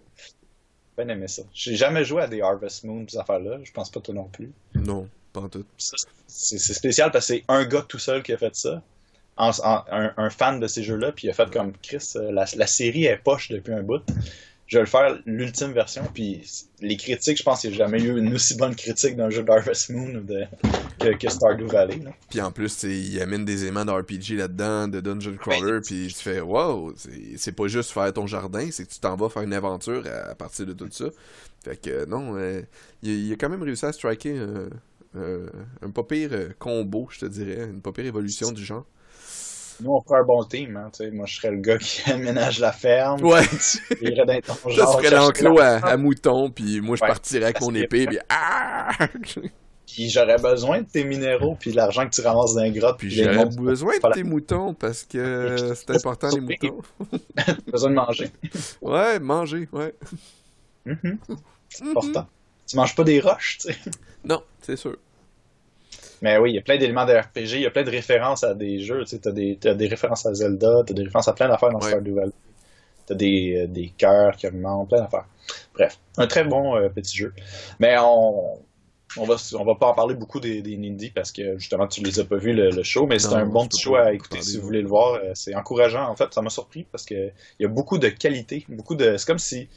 Bien 0.95 1.07
aimé 1.07 1.27
ça. 1.27 1.41
J'ai 1.53 1.75
jamais 1.75 2.05
joué 2.05 2.21
à 2.21 2.27
des 2.27 2.41
Harvest 2.41 2.83
Moon 2.83 3.05
ces 3.09 3.17
affaires 3.17 3.39
là 3.39 3.57
je 3.63 3.71
pense 3.71 3.89
pas 3.89 3.99
toi 3.99 4.13
non 4.13 4.25
plus. 4.25 4.51
Non 4.75 5.09
pas 5.33 5.41
en 5.41 5.49
tout. 5.49 5.65
C'est 6.27 6.59
spécial 6.59 7.11
parce 7.11 7.27
que 7.27 7.33
c'est 7.33 7.43
un 7.47 7.65
gars 7.65 7.81
tout 7.81 7.97
seul 7.97 8.21
qui 8.21 8.31
a 8.31 8.37
fait 8.37 8.55
ça 8.55 8.83
un, 9.37 10.29
fan 10.29 10.59
de 10.59 10.67
ces 10.67 10.83
jeux-là, 10.83 11.11
puis 11.11 11.27
il 11.27 11.29
a 11.29 11.33
fait 11.33 11.49
comme 11.51 11.73
Chris, 11.81 12.13
euh, 12.15 12.31
la, 12.31 12.67
série 12.67 13.05
est 13.05 13.17
poche 13.17 13.49
depuis 13.49 13.73
un 13.73 13.83
bout. 13.83 14.01
Je 14.67 14.77
vais 14.77 14.83
le 14.83 14.89
faire 14.89 15.19
l'ultime 15.25 15.73
version, 15.73 16.03
puis 16.13 16.41
les 16.79 16.97
critiques, 16.97 17.37
je 17.37 17.43
pense 17.43 17.61
qu'il 17.61 17.71
n'y 17.71 17.75
a 17.75 17.79
jamais 17.79 18.01
eu 18.01 18.17
une 18.17 18.33
aussi 18.33 18.55
bonne 18.55 18.75
critique 18.75 19.15
d'un 19.15 19.29
jeu 19.29 19.43
d'Harvest 19.43 19.89
Moon 19.89 20.23
que, 20.99 21.29
Stardew 21.29 21.67
Valley. 21.67 22.01
Puis 22.29 22.41
en 22.41 22.51
plus, 22.51 22.83
il 22.83 23.21
amène 23.21 23.45
des 23.45 23.63
éléments 23.63 23.85
d'RPG 23.85 24.37
là-dedans, 24.37 24.87
de 24.87 25.01
Dungeon 25.01 25.35
Crawler, 25.35 25.81
puis 25.81 26.07
tu 26.07 26.23
fais 26.23 26.39
wow, 26.39 26.93
c'est 27.37 27.51
pas 27.51 27.67
juste 27.67 27.91
faire 27.91 28.11
ton 28.13 28.25
jardin, 28.25 28.69
c'est 28.71 28.85
que 28.85 28.91
tu 28.91 28.99
t'en 28.99 29.15
vas 29.15 29.29
faire 29.29 29.43
une 29.43 29.53
aventure 29.53 30.03
à, 30.07 30.33
partir 30.33 30.65
de 30.65 30.73
tout 30.73 30.87
ça. 30.89 31.05
Fait 31.63 31.79
que 31.79 32.05
non, 32.05 32.35
euh, 32.37 32.61
il, 33.03 33.31
a 33.31 33.35
quand 33.35 33.49
même 33.49 33.63
réussi 33.63 33.85
à 33.85 33.91
striker 33.91 34.39
un 35.15 35.89
pas 35.91 36.03
pire 36.03 36.29
euh, 36.33 36.49
combo, 36.57 37.07
je 37.11 37.19
te 37.19 37.25
dirais, 37.25 37.65
une 37.69 37.81
pas 37.81 37.91
pire 37.91 38.05
évolution 38.05 38.51
du 38.51 38.63
genre. 38.63 38.85
Nous, 39.83 39.91
on 39.91 40.01
ferait 40.01 40.19
un 40.19 40.23
bon 40.23 40.43
team. 40.45 40.77
Hein, 40.77 40.91
moi, 41.11 41.25
je 41.25 41.35
serais 41.35 41.51
le 41.51 41.57
gars 41.57 41.77
qui 41.77 42.01
aménage 42.11 42.59
la 42.59 42.71
ferme. 42.71 43.21
Ouais. 43.23 43.43
Tu 43.49 44.75
serais 44.75 45.09
l'enclos 45.09 45.59
à, 45.59 45.77
à 45.85 45.97
mouton, 45.97 46.49
puis 46.49 46.79
moi, 46.81 46.95
je 46.95 47.01
partirais 47.01 47.45
avec 47.45 47.61
mon 47.61 47.73
épée, 47.75 48.05
puis 48.05 48.19
ah! 48.29 48.89
Puis 49.85 50.09
j'aurais 50.09 50.37
besoin 50.37 50.81
de 50.81 50.87
tes 50.87 51.03
minéraux, 51.03 51.55
puis 51.59 51.71
l'argent 51.71 52.09
que 52.09 52.15
tu 52.15 52.21
ramasses 52.21 52.55
dans 52.55 52.63
les 52.63 52.71
grottes. 52.71 52.97
Puis 52.97 53.11
j'aurais 53.11 53.45
besoin 53.45 53.93
de 53.97 54.13
tes 54.13 54.23
moutons, 54.23 54.73
parce 54.73 55.03
que 55.03 55.75
c'est 55.75 55.91
important, 55.91 56.29
les 56.29 56.41
moutons. 56.41 56.81
besoin 57.67 57.89
de 57.91 57.95
manger. 57.95 58.31
Ouais, 58.81 59.19
manger, 59.19 59.67
ouais. 59.71 59.93
C'est 61.69 61.85
important. 61.87 62.27
Tu 62.65 62.75
manges 62.75 62.95
pas 62.95 63.03
des 63.03 63.19
roches, 63.19 63.59
tu 63.59 63.71
sais. 63.71 63.77
Non, 64.23 64.41
c'est 64.61 64.77
sûr. 64.77 64.97
Mais 66.23 66.37
oui, 66.37 66.51
il 66.51 66.55
y 66.55 66.57
a 66.57 66.61
plein 66.61 66.77
d'éléments 66.77 67.05
de 67.05 67.11
RPG, 67.11 67.55
il 67.55 67.59
y 67.59 67.65
a 67.65 67.69
plein 67.69 67.83
de 67.83 67.91
références 67.91 68.45
à 68.45 68.53
des 68.53 68.79
jeux. 68.79 69.03
Tu 69.03 69.19
as 69.25 69.31
des, 69.31 69.59
as 69.65 69.73
des 69.73 69.87
références 69.87 70.25
à 70.25 70.33
Zelda, 70.33 70.83
tu 70.87 70.93
as 70.93 70.95
des 70.95 71.03
références 71.03 71.27
à 71.27 71.33
plein 71.33 71.49
d'affaires 71.49 71.69
dans 71.69 71.81
Stardew 71.81 72.15
Valley. 72.15 72.31
Tu 73.05 73.11
as 73.11 73.15
des, 73.17 73.57
euh, 73.57 73.67
des 73.67 73.89
cœurs 73.89 74.37
qui 74.37 74.47
augmentent, 74.47 74.87
plein 74.87 75.01
d'affaires. 75.01 75.25
Bref, 75.73 75.99
un 76.17 76.25
très 76.25 76.45
bon 76.45 76.77
euh, 76.77 76.87
petit 76.87 77.17
jeu. 77.17 77.33
Mais 77.81 77.97
on, 77.99 78.57
on 79.17 79.25
va, 79.25 79.35
on 79.59 79.65
va 79.65 79.75
pas 79.75 79.87
en 79.87 79.93
parler 79.93 80.15
beaucoup 80.15 80.39
des, 80.39 80.61
des 80.61 80.77
Nindy 80.77 81.09
parce 81.09 81.33
que 81.33 81.57
justement 81.59 81.87
tu 81.87 82.01
les 82.01 82.17
as 82.21 82.23
pas 82.23 82.37
vus 82.37 82.53
le, 82.53 82.83
show, 82.83 83.05
mais 83.05 83.19
c'est 83.19 83.33
un 83.33 83.45
bon 83.45 83.67
petit 83.67 83.81
show 83.81 83.95
à 83.95 84.13
écouter 84.13 84.41
si 84.41 84.57
vous 84.57 84.63
voulez 84.63 84.81
le 84.81 84.87
voir. 84.87 85.15
Euh, 85.15 85.31
c'est 85.33 85.53
encourageant 85.55 86.09
en 86.09 86.15
fait, 86.15 86.33
ça 86.33 86.41
m'a 86.41 86.49
surpris 86.49 86.85
parce 86.89 87.03
que 87.03 87.31
il 87.59 87.63
y 87.63 87.65
a 87.65 87.69
beaucoup 87.69 87.97
de 87.97 88.07
qualité, 88.07 88.65
beaucoup 88.69 88.95
de. 88.95 89.17
C'est 89.17 89.27
comme 89.27 89.39
si 89.39 89.67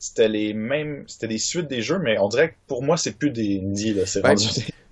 c'était 0.00 0.28
les 0.28 0.54
mêmes, 0.54 1.04
c'était 1.06 1.28
des 1.28 1.38
suites 1.38 1.68
des 1.68 1.82
jeux, 1.82 1.98
mais 1.98 2.18
on 2.18 2.28
dirait 2.28 2.50
que 2.50 2.54
pour 2.66 2.82
moi 2.82 2.96
c'est 2.96 3.12
plus 3.12 3.30
des 3.30 3.60
Nindy 3.60 3.94
là, 3.94 4.06
c'est 4.06 4.22
ben, 4.22 4.34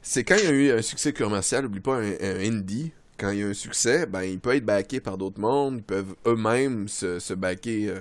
c'est 0.03 0.23
quand 0.23 0.37
il 0.37 0.45
y 0.45 0.47
a 0.47 0.51
eu 0.51 0.71
un 0.71 0.83
succès 0.83 1.13
commercial, 1.13 1.65
oublie 1.65 1.81
pas 1.81 1.97
un, 1.97 2.41
indie, 2.41 2.93
quand 3.17 3.31
il 3.31 3.41
y 3.41 3.43
a 3.43 3.47
un 3.47 3.55
succès, 3.55 4.07
ben 4.07 4.23
il 4.23 4.39
peut 4.39 4.55
être 4.55 4.65
backé 4.65 5.01
par 5.01 5.17
d'autres 5.17 5.41
mondes, 5.41 5.79
ils 5.79 5.83
peuvent 5.83 6.15
eux-mêmes 6.27 6.89
se, 6.89 7.19
se 7.19 7.33
backer 7.33 7.89
euh, 7.89 8.01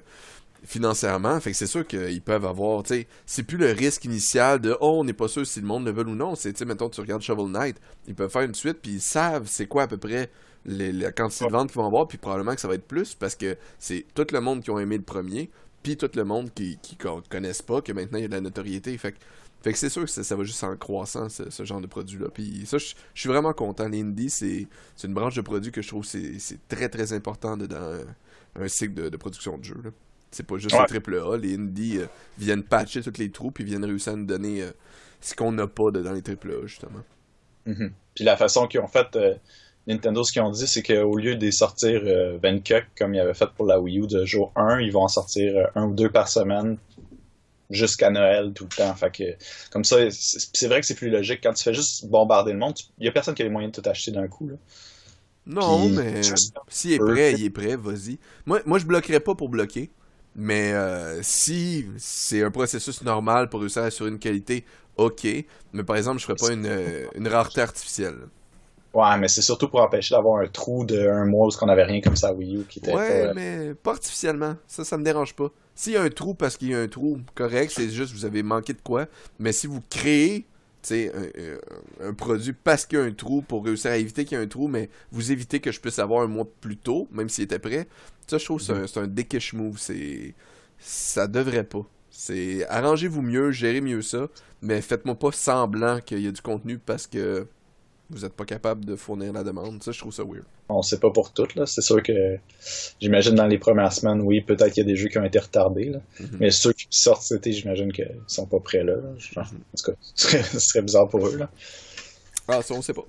financièrement. 0.65 1.39
Fait 1.39 1.51
que 1.51 1.57
c'est 1.57 1.65
sûr 1.65 1.87
qu'ils 1.87 2.21
peuvent 2.21 2.45
avoir, 2.45 2.83
tu 2.83 2.93
sais, 2.93 3.07
c'est 3.25 3.43
plus 3.43 3.57
le 3.57 3.71
risque 3.71 4.03
initial 4.03 4.59
de 4.59 4.75
oh 4.81 4.97
on 4.99 5.05
n'est 5.05 5.13
pas 5.13 5.29
sûr 5.29 5.47
si 5.47 5.61
le 5.61 5.65
monde 5.65 5.85
le 5.85 5.91
veut 5.91 6.05
ou 6.05 6.15
non. 6.15 6.35
C'est 6.35 6.51
tu 6.51 6.59
sais 6.59 6.65
mettons 6.65 6.89
tu 6.89 6.99
regardes 6.99 7.21
Shovel 7.21 7.47
Knight, 7.47 7.77
ils 8.07 8.15
peuvent 8.15 8.31
faire 8.31 8.41
une 8.41 8.55
suite 8.55 8.79
puis 8.81 8.91
ils 8.91 9.01
savent 9.01 9.47
c'est 9.47 9.65
quoi 9.65 9.83
à 9.83 9.87
peu 9.87 9.97
près 9.97 10.29
la 10.65 11.13
quantité 11.13 11.45
de 11.45 11.51
ventes 11.51 11.71
qu'ils 11.71 11.79
vont 11.79 11.87
avoir 11.87 12.07
puis 12.07 12.17
probablement 12.17 12.53
que 12.53 12.59
ça 12.59 12.67
va 12.67 12.75
être 12.75 12.87
plus 12.87 13.15
parce 13.15 13.35
que 13.35 13.55
c'est 13.79 14.05
tout 14.13 14.27
le 14.31 14.41
monde 14.41 14.61
qui 14.61 14.69
ont 14.69 14.79
aimé 14.79 14.97
le 14.97 15.03
premier 15.03 15.49
puis 15.87 15.95
tout 15.95 16.09
le 16.15 16.25
monde 16.25 16.53
qui 16.53 16.77
qui 16.81 16.97
connaissent 17.29 17.61
pas 17.61 17.81
que 17.81 17.93
maintenant 17.93 18.17
il 18.17 18.23
y 18.23 18.25
a 18.25 18.27
de 18.27 18.33
la 18.33 18.41
notoriété. 18.41 18.97
Fait 18.97 19.13
que 19.13 19.17
fait 19.61 19.71
que 19.71 19.79
c'est 19.79 19.89
sûr 19.89 20.03
que 20.03 20.09
ça, 20.09 20.35
va 20.35 20.43
juste 20.43 20.63
en 20.63 20.75
croissant, 20.77 21.29
ce, 21.29 21.65
genre 21.65 21.81
de 21.81 21.87
produit-là. 21.87 22.27
Puis 22.31 22.65
ça, 22.67 22.77
je, 22.77 22.93
suis 23.15 23.27
vraiment 23.27 23.53
content. 23.53 23.89
L'indie, 23.89 24.29
c'est 24.29 24.67
une 25.03 25.15
branche 25.15 25.33
de 25.33 25.41
produits 25.41 25.71
que 25.71 25.81
je 25.81 25.87
trouve 25.87 26.05
c'est 26.05 26.37
très 26.67 26.89
très 26.89 27.11
important 27.11 27.57
dans 27.57 27.99
un, 28.55 28.67
cycle 28.67 29.09
de, 29.09 29.17
production 29.17 29.57
de 29.57 29.63
jeux. 29.63 29.93
C'est 30.29 30.45
pas 30.45 30.57
juste 30.57 30.77
les 30.77 30.85
triple 30.85 31.15
A. 31.15 31.37
Les 31.37 31.55
indies 31.55 31.97
euh, 31.97 32.05
viennent 32.37 32.63
patcher 32.63 33.01
tous 33.01 33.17
les 33.17 33.31
trous 33.31 33.49
puis 33.49 33.63
viennent 33.63 33.85
réussir 33.85 34.13
à 34.13 34.15
nous 34.15 34.25
donner 34.25 34.61
euh, 34.61 34.71
ce 35.21 35.33
qu'on 35.33 35.53
n'a 35.53 35.65
pas 35.65 35.89
dans 35.89 36.11
les 36.11 36.21
triple 36.21 36.51
A, 36.51 36.67
justement. 36.67 37.03
Mm-hmm. 37.65 37.91
Puis 38.13 38.25
la 38.25 38.37
façon 38.37 38.67
qu'ils 38.67 38.81
ont 38.81 38.87
fait, 38.87 39.15
euh, 39.15 39.35
Nintendo, 39.87 40.23
ce 40.23 40.31
qu'ils 40.33 40.41
ont 40.41 40.51
dit, 40.51 40.67
c'est 40.67 40.83
qu'au 40.83 41.15
lieu 41.15 41.35
de 41.35 41.51
sortir 41.51 42.01
24 42.41 42.87
comme 42.97 43.15
ils 43.15 43.19
avaient 43.19 43.33
fait 43.33 43.49
pour 43.55 43.65
la 43.65 43.79
Wii 43.79 43.99
U 43.99 44.07
de 44.07 44.25
jour 44.25 44.51
1, 44.55 44.81
ils 44.81 44.91
vont 44.91 45.03
en 45.03 45.07
sortir 45.07 45.69
un 45.75 45.85
ou 45.85 45.93
deux 45.93 46.09
par 46.09 46.27
semaine 46.27 46.77
jusqu'à 47.69 48.09
Noël 48.09 48.51
tout 48.53 48.65
le 48.65 48.75
temps. 48.75 48.93
Fait 48.95 49.11
que, 49.11 49.23
comme 49.71 49.83
ça, 49.83 49.97
c'est 50.09 50.67
vrai 50.67 50.81
que 50.81 50.87
c'est 50.87 50.95
plus 50.95 51.09
logique. 51.09 51.39
Quand 51.43 51.53
tu 51.53 51.63
fais 51.63 51.73
juste 51.73 52.05
bombarder 52.05 52.53
le 52.53 52.59
monde, 52.59 52.75
il 52.99 53.05
y 53.05 53.09
a 53.09 53.11
personne 53.11 53.33
qui 53.33 53.41
a 53.41 53.45
les 53.45 53.51
moyens 53.51 53.73
de 53.73 53.81
tout 53.81 53.89
acheter 53.89 54.11
d'un 54.11 54.27
coup. 54.27 54.47
Là. 54.47 54.55
Non, 55.45 55.87
mais 55.89 56.21
s'il 56.67 56.93
est 56.93 56.99
prêt, 56.99 57.33
il 57.33 57.45
est 57.45 57.49
prêt, 57.49 57.75
vas-y. 57.77 58.19
Moi, 58.45 58.61
moi, 58.65 58.79
je 58.79 58.85
bloquerais 58.85 59.21
pas 59.21 59.35
pour 59.35 59.49
bloquer. 59.49 59.89
Mais 60.35 60.71
euh, 60.73 61.19
si 61.23 61.87
c'est 61.97 62.43
un 62.43 62.51
processus 62.51 63.01
normal 63.01 63.49
pour 63.49 63.61
réussir 63.61 63.81
à 63.81 63.85
assurer 63.85 64.09
une 64.09 64.19
qualité, 64.19 64.65
ok. 64.97 65.25
Mais 65.73 65.83
par 65.83 65.95
exemple, 65.95 66.19
je 66.19 66.25
ferais 66.25 66.35
pas 66.35 66.53
une, 66.53 66.69
une 67.15 67.27
rareté 67.27 67.61
artificielle. 67.61 68.17
Ouais, 68.93 69.17
mais 69.17 69.27
c'est 69.27 69.41
surtout 69.41 69.67
pour 69.67 69.81
empêcher 69.81 70.15
d'avoir 70.15 70.41
un 70.41 70.47
trou 70.47 70.85
d'un 70.85 71.25
mois 71.25 71.47
où 71.47 71.51
on 71.61 71.65
n'avait 71.65 71.83
rien 71.83 72.01
comme 72.01 72.15
ça 72.15 72.29
à 72.29 72.33
Wii 72.33 72.57
U 72.57 72.63
qui 72.67 72.79
était 72.79 72.93
Ouais, 72.93 73.33
mais 73.33 73.73
pas 73.75 73.91
artificiellement. 73.91 74.55
Ça, 74.67 74.83
ça 74.83 74.97
me 74.97 75.03
dérange 75.03 75.35
pas. 75.35 75.49
S'il 75.75 75.93
y 75.93 75.97
a 75.97 76.01
un 76.01 76.09
trou 76.09 76.33
parce 76.33 76.57
qu'il 76.57 76.69
y 76.69 76.73
a 76.73 76.79
un 76.79 76.87
trou, 76.87 77.19
correct, 77.35 77.71
c'est 77.75 77.89
juste 77.89 78.13
vous 78.13 78.25
avez 78.25 78.41
manqué 78.41 78.73
de 78.73 78.81
quoi. 78.81 79.05
Mais 79.39 79.51
si 79.51 79.67
vous 79.67 79.81
créez 79.89 80.47
un, 80.91 82.07
un, 82.07 82.13
produit 82.13 82.53
parce 82.53 82.85
qu'il 82.85 82.97
y 82.97 83.01
a 83.01 83.05
un 83.05 83.11
trou 83.11 83.41
pour 83.41 83.65
réussir 83.65 83.91
à 83.91 83.97
éviter 83.97 84.25
qu'il 84.25 84.37
y 84.37 84.41
ait 84.41 84.43
un 84.43 84.47
trou, 84.47 84.67
mais 84.67 84.89
vous 85.11 85.31
évitez 85.31 85.59
que 85.59 85.71
je 85.71 85.79
puisse 85.79 85.99
avoir 85.99 86.23
un 86.23 86.27
mois 86.27 86.47
plus 86.61 86.77
tôt, 86.77 87.07
même 87.11 87.29
s'il 87.29 87.43
était 87.43 87.59
prêt, 87.59 87.87
ça, 88.27 88.37
je 88.37 88.45
trouve 88.45 88.65
que 88.65 88.87
c'est 88.87 88.99
un, 88.99 89.03
un 89.03 89.07
dickish 89.07 89.53
move. 89.53 89.77
C'est... 89.77 90.33
Ça 90.79 91.27
devrait 91.27 91.63
pas. 91.63 91.85
C'est 92.09 92.65
arrangez-vous 92.67 93.21
mieux, 93.21 93.51
gérez 93.51 93.81
mieux 93.81 94.01
ça, 94.01 94.27
mais 94.61 94.81
faites-moi 94.81 95.15
pas 95.15 95.31
semblant 95.31 95.99
qu'il 96.01 96.19
y 96.19 96.27
a 96.27 96.31
du 96.31 96.41
contenu 96.41 96.77
parce 96.79 97.07
que 97.07 97.47
vous 98.09 98.19
n'êtes 98.19 98.33
pas 98.33 98.45
capable 98.45 98.85
de 98.85 98.95
fournir 98.95 99.33
la 99.33 99.43
demande. 99.43 99.83
Ça, 99.83 99.91
je 99.91 99.99
trouve 99.99 100.13
ça 100.13 100.23
weird. 100.23 100.45
On 100.69 100.81
sait 100.81 100.99
pas 100.99 101.11
pour 101.11 101.33
toutes, 101.33 101.55
là. 101.55 101.65
C'est 101.65 101.81
sûr 101.81 102.01
que 102.01 102.37
j'imagine 103.01 103.35
dans 103.35 103.47
les 103.47 103.57
premières 103.57 103.91
semaines, 103.91 104.21
oui, 104.21 104.41
peut-être 104.41 104.73
qu'il 104.73 104.83
y 104.83 104.85
a 104.85 104.89
des 104.89 104.95
jeux 104.95 105.09
qui 105.09 105.17
ont 105.17 105.25
été 105.25 105.39
retardés. 105.39 105.89
Là. 105.89 105.99
Mm-hmm. 106.19 106.37
Mais 106.39 106.51
ceux 106.51 106.73
qui 106.73 106.87
sortent 106.89 107.23
cet 107.23 107.39
été, 107.39 107.51
j'imagine 107.51 107.91
qu'ils 107.91 108.21
sont 108.27 108.45
pas 108.45 108.59
prêts 108.59 108.83
là. 108.83 108.95
Mm-hmm. 108.95 109.39
En 109.39 109.43
tout 109.43 109.91
cas, 109.91 109.97
ce 110.15 110.59
serait, 110.59 110.81
bizarre 110.81 111.09
pour 111.09 111.27
eux. 111.27 111.37
Là. 111.37 111.49
Ah, 112.47 112.61
ça, 112.61 112.73
on 112.73 112.81
sait 112.81 112.93
pas. 112.93 113.05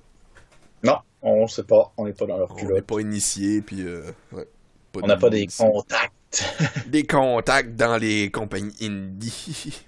Non, 0.83 0.97
on 1.21 1.47
sait 1.47 1.63
pas. 1.63 1.93
On 1.97 2.05
n'est 2.05 2.13
pas 2.13 2.25
dans 2.25 2.37
leur 2.37 2.53
culotte. 2.55 2.71
On 2.71 2.75
n'est 2.75 2.81
pas 2.81 2.99
initié, 2.99 3.61
puis 3.61 3.81
euh, 3.81 4.03
on 4.95 5.07
n'a 5.07 5.17
pas 5.17 5.29
des 5.29 5.47
contacts. 5.47 6.13
des 6.87 7.03
contacts 7.03 7.75
dans 7.75 7.97
les 7.97 8.29
compagnies 8.31 8.75
indie. 8.81 9.81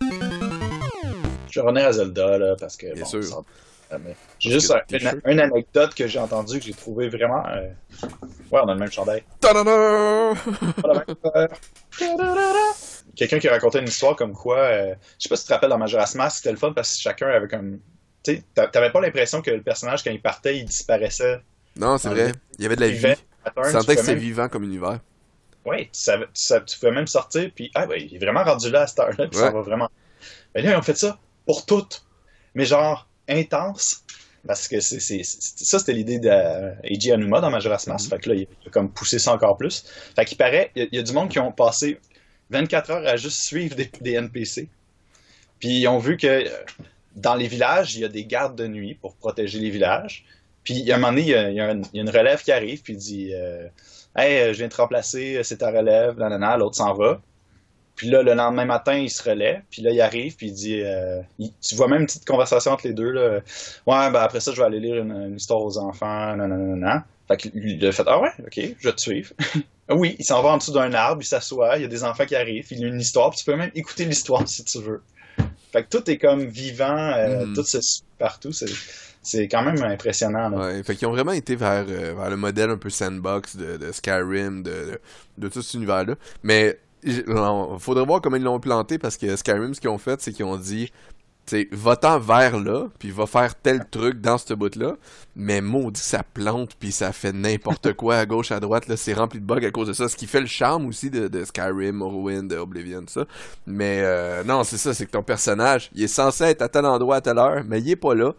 Je 1.49 1.59
vais 1.59 1.67
revenir 1.67 1.87
à 1.87 1.91
Zelda, 1.91 2.37
là, 2.37 2.55
parce 2.57 2.77
que. 2.77 2.93
Bien 2.93 3.05
sûr. 3.05 3.43
J'ai 4.39 4.51
juste 4.51 4.73
une, 5.25 5.39
anecdote 5.39 5.93
que 5.93 6.07
j'ai 6.07 6.19
entendue 6.19 6.59
que 6.59 6.65
j'ai 6.65 6.73
trouvé 6.73 7.09
vraiment. 7.09 7.43
Euh, 7.47 7.69
ouais, 8.51 8.59
on 8.63 8.67
a 8.67 8.73
le 8.73 8.79
même 8.79 8.91
chandail. 8.91 9.23
Quelqu'un 13.15 13.39
qui 13.39 13.49
racontait 13.49 13.79
une 13.79 13.87
histoire 13.87 14.15
comme 14.15 14.33
quoi. 14.33 14.57
Euh, 14.57 14.95
je 15.17 15.23
sais 15.23 15.29
pas 15.29 15.35
si 15.35 15.43
tu 15.43 15.49
te 15.49 15.53
rappelles 15.53 15.69
dans 15.69 15.77
Majora's 15.77 16.15
Mask, 16.15 16.37
c'était 16.37 16.51
le 16.51 16.57
fun 16.57 16.73
parce 16.73 16.95
que 16.95 17.01
chacun 17.01 17.27
avait 17.27 17.47
comme. 17.47 17.79
Tu 18.23 18.35
sais, 18.35 18.43
t'avais 18.53 18.91
pas 18.91 19.01
l'impression 19.01 19.41
que 19.41 19.51
le 19.51 19.61
personnage, 19.61 20.03
quand 20.03 20.11
il 20.11 20.21
partait, 20.21 20.57
il 20.57 20.65
disparaissait. 20.65 21.41
Non, 21.75 21.97
c'est 21.97 22.09
vrai. 22.09 22.33
Il 22.57 22.63
y 22.63 22.65
avait 22.65 22.75
de 22.75 22.81
la 22.81 22.89
vie. 22.89 23.15
Tu 23.63 23.71
sentais 23.71 23.95
que 23.95 24.03
c'est 24.03 24.15
vivant 24.15 24.47
comme 24.47 24.63
univers. 24.63 24.99
Oui, 25.65 25.85
tu, 25.85 26.01
savais, 26.01 26.25
tu, 26.33 26.79
pouvais 26.79 26.91
même 26.91 27.07
sortir, 27.07 27.51
puis 27.53 27.69
ah, 27.75 27.85
ben, 27.85 28.01
il 28.01 28.15
est 28.15 28.19
vraiment 28.19 28.43
rendu 28.43 28.71
là 28.71 28.81
à 28.81 28.87
cette 28.87 28.99
heure-là, 28.99 29.27
puis 29.27 29.37
ça 29.37 29.51
va 29.51 29.61
vraiment. 29.61 29.89
Mais 30.55 30.63
là, 30.63 30.71
ils 30.71 30.75
ont 30.75 30.81
fait 30.81 30.97
ça 30.97 31.19
pour 31.45 31.65
toutes. 31.65 32.03
Mais 32.55 32.65
genre, 32.65 33.07
intense. 33.31 34.03
Parce 34.45 34.67
que 34.67 34.79
c'est, 34.79 34.99
ça, 35.23 35.79
c'était 35.79 35.93
l'idée 35.93 36.17
d'Eiji 36.17 37.11
Anuma 37.11 37.41
dans 37.41 37.51
Majora's 37.51 37.85
Mask. 37.87 38.05
Mm-hmm. 38.05 38.09
Fait 38.09 38.19
que 38.19 38.29
là, 38.29 38.35
il 38.35 38.47
a 38.65 38.69
comme 38.71 38.91
poussé 38.91 39.19
ça 39.19 39.33
encore 39.33 39.57
plus. 39.57 39.85
Fait 40.15 40.25
qu'il 40.25 40.37
paraît, 40.37 40.71
il 40.75 40.89
y, 40.91 40.97
a 40.97 41.03
du 41.03 41.13
monde 41.13 41.29
qui 41.29 41.39
ont 41.39 41.51
passé 41.51 41.99
24 42.49 42.89
heures 42.91 43.07
à 43.07 43.17
juste 43.17 43.43
suivre 43.43 43.75
des, 43.75 44.13
NPC. 44.13 44.67
Puis 45.59 45.81
ils 45.81 45.87
ont 45.87 45.99
vu 45.99 46.17
que 46.17 46.27
euh, 46.27 46.49
dans 47.15 47.35
les 47.35 47.47
villages, 47.47 47.95
il 47.95 48.01
y 48.01 48.05
a 48.05 48.07
des 48.07 48.25
gardes 48.25 48.57
de 48.57 48.67
nuit 48.67 48.95
pour 48.95 49.15
protéger 49.15 49.59
les 49.59 49.69
villages. 49.69 50.25
Puis 50.63 50.91
à 50.91 50.95
un 50.95 50.97
moment 50.97 51.13
donné, 51.13 51.21
il 51.21 51.55
y 51.55 51.59
a, 51.59 51.71
une, 51.93 52.09
relève 52.09 52.41
qui 52.41 52.51
arrive, 52.51 52.81
puis 52.81 52.93
il 52.93 52.99
dit 52.99 53.31
euh, 53.33 53.67
Hey, 54.15 54.39
euh, 54.39 54.53
je 54.53 54.57
viens 54.57 54.69
te 54.69 54.77
remplacer, 54.77 55.39
c'est 55.43 55.57
ta 55.57 55.69
relève, 55.69 56.17
l'autre 56.57 56.75
s'en 56.75 56.93
va. 56.95 57.21
Puis 57.95 58.09
là, 58.09 58.23
le 58.23 58.33
lendemain 58.33 58.65
matin, 58.65 58.95
il 58.95 59.09
se 59.09 59.21
relaie, 59.21 59.61
puis 59.69 59.81
là, 59.81 59.91
il 59.91 60.01
arrive, 60.01 60.35
puis 60.35 60.47
il 60.47 60.53
dit 60.53 60.81
euh, 60.81 61.21
tu 61.61 61.75
vois 61.75 61.87
même 61.87 62.01
une 62.01 62.07
petite 62.07 62.25
conversation 62.25 62.71
entre 62.71 62.87
les 62.87 62.93
deux. 62.93 63.11
Là. 63.11 63.41
Ouais, 63.85 64.09
ben 64.11 64.21
après 64.21 64.39
ça, 64.39 64.51
je 64.53 64.57
vais 64.57 64.65
aller 64.65 64.79
lire 64.79 64.97
une, 64.97 65.35
histoire 65.35 65.61
aux 65.61 65.77
enfants, 65.77 66.35
nanana. 66.35 67.05
Fait 67.27 67.37
qu'il 67.37 67.85
a 67.85 67.91
fait 67.91 68.03
Ah 68.07 68.19
ouais, 68.19 68.31
ok, 68.39 68.75
je 68.79 68.87
vais 68.87 68.93
te 68.93 69.01
suivre. 69.01 69.33
oui, 69.89 70.15
il 70.19 70.25
s'en 70.25 70.41
va 70.41 70.49
en 70.49 70.57
dessous 70.57 70.73
d'un 70.73 70.93
arbre, 70.93 71.21
il 71.21 71.25
s'assoit, 71.25 71.77
il 71.77 71.83
y 71.83 71.85
a 71.85 71.87
des 71.87 72.03
enfants 72.03 72.25
qui 72.25 72.35
arrivent, 72.35 72.65
il 72.71 72.79
lit 72.79 72.87
une 72.87 72.99
histoire, 72.99 73.29
puis 73.29 73.39
tu 73.39 73.45
peux 73.45 73.55
même 73.55 73.71
écouter 73.75 74.05
l'histoire 74.05 74.47
si 74.47 74.63
tu 74.63 74.79
veux. 74.79 75.01
Fait 75.71 75.83
que 75.83 75.89
tout 75.89 76.09
est 76.09 76.17
comme 76.17 76.45
vivant, 76.45 76.97
euh, 76.97 77.45
mm. 77.45 77.53
tout 77.53 77.63
se 77.63 77.77
partout. 78.19 78.51
C'est 79.23 79.47
quand 79.47 79.63
même 79.63 79.81
impressionnant. 79.83 80.49
Là. 80.49 80.57
Ouais, 80.57 80.83
fait 80.83 80.95
qu'ils 80.95 81.07
ont 81.07 81.11
vraiment 81.11 81.31
été 81.31 81.55
vers, 81.55 81.85
euh, 81.87 82.13
vers 82.15 82.29
le 82.29 82.37
modèle 82.37 82.69
un 82.69 82.77
peu 82.77 82.89
sandbox 82.89 83.55
de, 83.55 83.77
de 83.77 83.91
Skyrim, 83.91 84.63
de, 84.63 84.69
de, 84.69 84.99
de, 85.37 85.47
tout 85.47 85.61
cet 85.61 85.75
univers-là. 85.75 86.15
Mais 86.43 86.69
il 86.69 86.90
faudrait 87.79 88.05
voir 88.05 88.21
comment 88.21 88.37
ils 88.37 88.43
l'ont 88.43 88.59
planté 88.59 88.97
parce 88.97 89.17
que 89.17 89.35
Skyrim, 89.35 89.73
ce 89.73 89.81
qu'ils 89.81 89.89
ont 89.89 89.97
fait, 89.97 90.21
c'est 90.21 90.33
qu'ils 90.33 90.45
ont 90.45 90.57
dit 90.57 90.91
va-t'en 91.71 92.19
vers 92.19 92.59
là, 92.59 92.87
puis 92.99 93.11
va 93.11 93.25
faire 93.25 93.55
tel 93.55 93.87
truc 93.89 94.21
dans 94.21 94.37
ce 94.37 94.53
bout-là, 94.53 94.95
mais 95.35 95.61
maudit 95.61 95.99
ça 95.99 96.23
plante, 96.23 96.75
puis 96.79 96.91
ça 96.91 97.11
fait 97.11 97.33
n'importe 97.33 97.93
quoi 97.97 98.17
à 98.17 98.25
gauche, 98.25 98.51
à 98.51 98.59
droite, 98.59 98.87
là, 98.87 98.97
c'est 98.97 99.13
rempli 99.13 99.39
de 99.39 99.45
bugs 99.45 99.65
à 99.65 99.71
cause 99.71 99.87
de 99.87 99.93
ça, 99.93 100.07
ce 100.07 100.15
qui 100.15 100.27
fait 100.27 100.39
le 100.39 100.47
charme 100.47 100.87
aussi 100.87 101.09
de, 101.09 101.43
Skyrim, 101.43 101.97
Morrowind, 101.97 102.51
Oblivion, 102.53 103.03
ça. 103.07 103.25
Mais 103.65 103.99
euh, 104.01 104.43
non, 104.43 104.63
c'est 104.63 104.77
ça, 104.77 104.93
c'est 104.93 105.05
que 105.05 105.11
ton 105.11 105.23
personnage, 105.23 105.91
il 105.93 106.03
est 106.03 106.07
censé 106.07 106.45
être 106.45 106.61
à 106.61 106.69
tel 106.69 106.85
endroit 106.85 107.17
à 107.17 107.21
telle 107.21 107.37
heure, 107.37 107.63
mais 107.65 107.79
il 107.79 107.89
est 107.89 107.95
pas 107.95 108.15
là, 108.15 108.33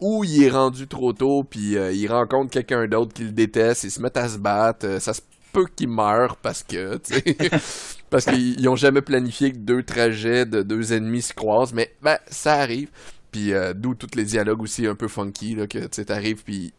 ou 0.00 0.24
il 0.24 0.42
est 0.42 0.50
rendu 0.50 0.86
trop 0.86 1.12
tôt, 1.12 1.44
puis 1.44 1.76
euh, 1.76 1.92
il 1.92 2.06
rencontre 2.08 2.50
quelqu'un 2.50 2.86
d'autre 2.86 3.14
qui 3.14 3.24
le 3.24 3.32
déteste, 3.32 3.84
ils 3.84 3.90
se 3.90 4.00
mettent 4.00 4.16
à 4.16 4.28
se 4.28 4.38
battre, 4.38 4.86
euh, 4.86 5.00
ça 5.00 5.14
se 5.14 5.22
peut 5.52 5.66
qu'il 5.74 5.88
meure 5.88 6.36
parce 6.36 6.62
que, 6.62 6.98
tu 6.98 7.14
sais... 7.14 7.50
parce 8.10 8.24
qu'ils 8.24 8.68
ont 8.68 8.76
jamais 8.76 9.02
planifié 9.02 9.52
que 9.52 9.58
deux 9.58 9.82
trajets 9.82 10.46
de 10.46 10.62
deux 10.62 10.92
ennemis 10.92 11.22
se 11.22 11.34
croisent, 11.34 11.74
mais 11.74 11.94
ben, 12.02 12.18
ça 12.28 12.54
arrive. 12.54 12.90
Puis 13.30 13.52
euh, 13.52 13.74
d'où 13.74 13.94
tous 13.94 14.16
les 14.16 14.24
dialogues 14.24 14.62
aussi 14.62 14.86
un 14.86 14.94
peu 14.94 15.08
funky, 15.08 15.54
là, 15.54 15.66
que 15.66 15.86
tu 15.86 16.12
arrives, 16.12 16.42
puis 16.44 16.72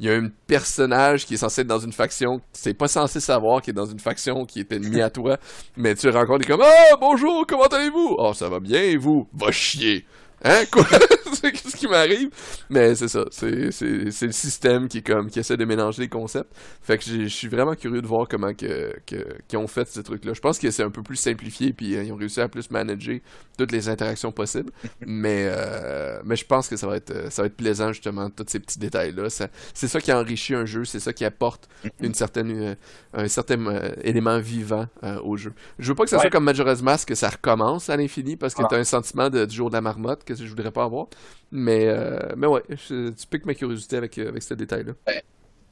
il 0.00 0.06
y 0.06 0.10
a 0.10 0.14
un 0.14 0.30
personnage 0.46 1.26
qui 1.26 1.34
est 1.34 1.36
censé 1.36 1.60
être 1.60 1.66
dans 1.66 1.78
une 1.78 1.92
faction, 1.92 2.40
c'est 2.52 2.74
pas 2.74 2.88
censé 2.88 3.20
savoir 3.20 3.60
qu'il 3.60 3.72
est 3.72 3.74
dans 3.74 3.84
une 3.84 4.00
faction 4.00 4.46
qui 4.46 4.60
est 4.60 4.72
ennemi 4.72 5.02
à 5.02 5.10
toi, 5.10 5.36
mais 5.76 5.94
tu 5.94 6.08
rencontres, 6.08 6.44
et 6.44 6.48
comme 6.48 6.62
«Ah, 6.64 6.96
bonjour, 6.98 7.46
comment 7.46 7.66
allez-vous? 7.66 8.16
»«Oh, 8.18 8.32
ça 8.32 8.48
va 8.48 8.60
bien, 8.60 8.80
et 8.80 8.96
vous? 8.96 9.28
»«Va 9.34 9.52
chier!» 9.52 10.06
Hein? 10.44 10.64
Quoi? 10.70 10.86
Qu'est-ce 11.42 11.76
qui 11.76 11.86
m'arrive? 11.88 12.30
Mais 12.68 12.94
c'est 12.94 13.08
ça. 13.08 13.24
C'est, 13.30 13.70
c'est, 13.70 14.10
c'est 14.10 14.26
le 14.26 14.32
système 14.32 14.88
qui, 14.88 15.02
comme, 15.02 15.30
qui 15.30 15.38
essaie 15.38 15.56
de 15.56 15.64
mélanger 15.64 16.02
les 16.02 16.08
concepts. 16.08 16.52
Fait 16.82 16.98
que 16.98 17.04
je 17.04 17.26
suis 17.26 17.48
vraiment 17.48 17.74
curieux 17.74 18.02
de 18.02 18.06
voir 18.06 18.26
comment 18.28 18.52
que, 18.54 18.94
que, 19.06 19.36
qu'ils 19.48 19.58
ont 19.58 19.66
fait 19.66 19.88
ce 19.88 20.00
truc-là. 20.00 20.32
Je 20.34 20.40
pense 20.40 20.58
que 20.58 20.70
c'est 20.70 20.82
un 20.82 20.90
peu 20.90 21.02
plus 21.02 21.16
simplifié, 21.16 21.72
puis 21.72 21.96
euh, 21.96 22.04
ils 22.04 22.12
ont 22.12 22.16
réussi 22.16 22.40
à 22.40 22.48
plus 22.48 22.70
manager 22.70 23.18
toutes 23.56 23.72
les 23.72 23.88
interactions 23.88 24.32
possibles. 24.32 24.72
mais, 25.06 25.46
euh, 25.48 26.20
mais 26.24 26.36
je 26.36 26.44
pense 26.44 26.68
que 26.68 26.76
ça 26.76 26.86
va 26.86 26.96
être, 26.96 27.32
ça 27.32 27.42
va 27.42 27.46
être 27.46 27.56
plaisant, 27.56 27.92
justement, 27.92 28.30
tous 28.30 28.44
ces 28.48 28.60
petits 28.60 28.78
détails-là. 28.78 29.28
c'est 29.30 29.88
ça 29.88 30.00
qui 30.00 30.12
enrichit 30.12 30.54
un 30.54 30.64
jeu, 30.64 30.84
c'est 30.84 31.00
ça 31.00 31.12
qui 31.12 31.24
apporte 31.24 31.68
une 32.00 32.14
certaine, 32.14 32.50
euh, 32.50 32.74
un 33.14 33.28
certain 33.28 33.58
élément 34.02 34.38
vivant 34.38 34.86
au 35.24 35.36
jeu. 35.36 35.52
Je 35.78 35.88
veux 35.88 35.94
pas 35.94 36.04
que 36.04 36.10
ça 36.10 36.18
soit 36.18 36.30
comme 36.30 36.44
Majora's 36.44 36.82
Mask, 36.82 37.08
que 37.08 37.14
ça 37.14 37.28
recommence 37.28 37.90
à 37.90 37.96
l'infini, 37.96 38.36
parce 38.36 38.54
que 38.54 38.62
tu 38.66 38.74
as 38.74 38.78
un 38.78 38.84
sentiment 38.84 39.30
de, 39.30 39.44
du 39.44 39.56
jour 39.56 39.70
de 39.70 39.74
la 39.74 39.80
marmotte 39.80 40.24
que 40.24 40.34
je 40.34 40.46
voudrais 40.46 40.70
pas 40.70 40.84
avoir. 40.84 41.06
Mais, 41.52 41.86
euh, 41.86 42.18
mais 42.36 42.46
ouais, 42.46 42.62
tu 42.86 43.12
piques 43.28 43.44
ma 43.44 43.54
curiosité 43.54 43.96
avec, 43.96 44.16
euh, 44.18 44.28
avec 44.28 44.42
ce 44.42 44.54
détail-là. 44.54 44.92
Ben, 45.06 45.20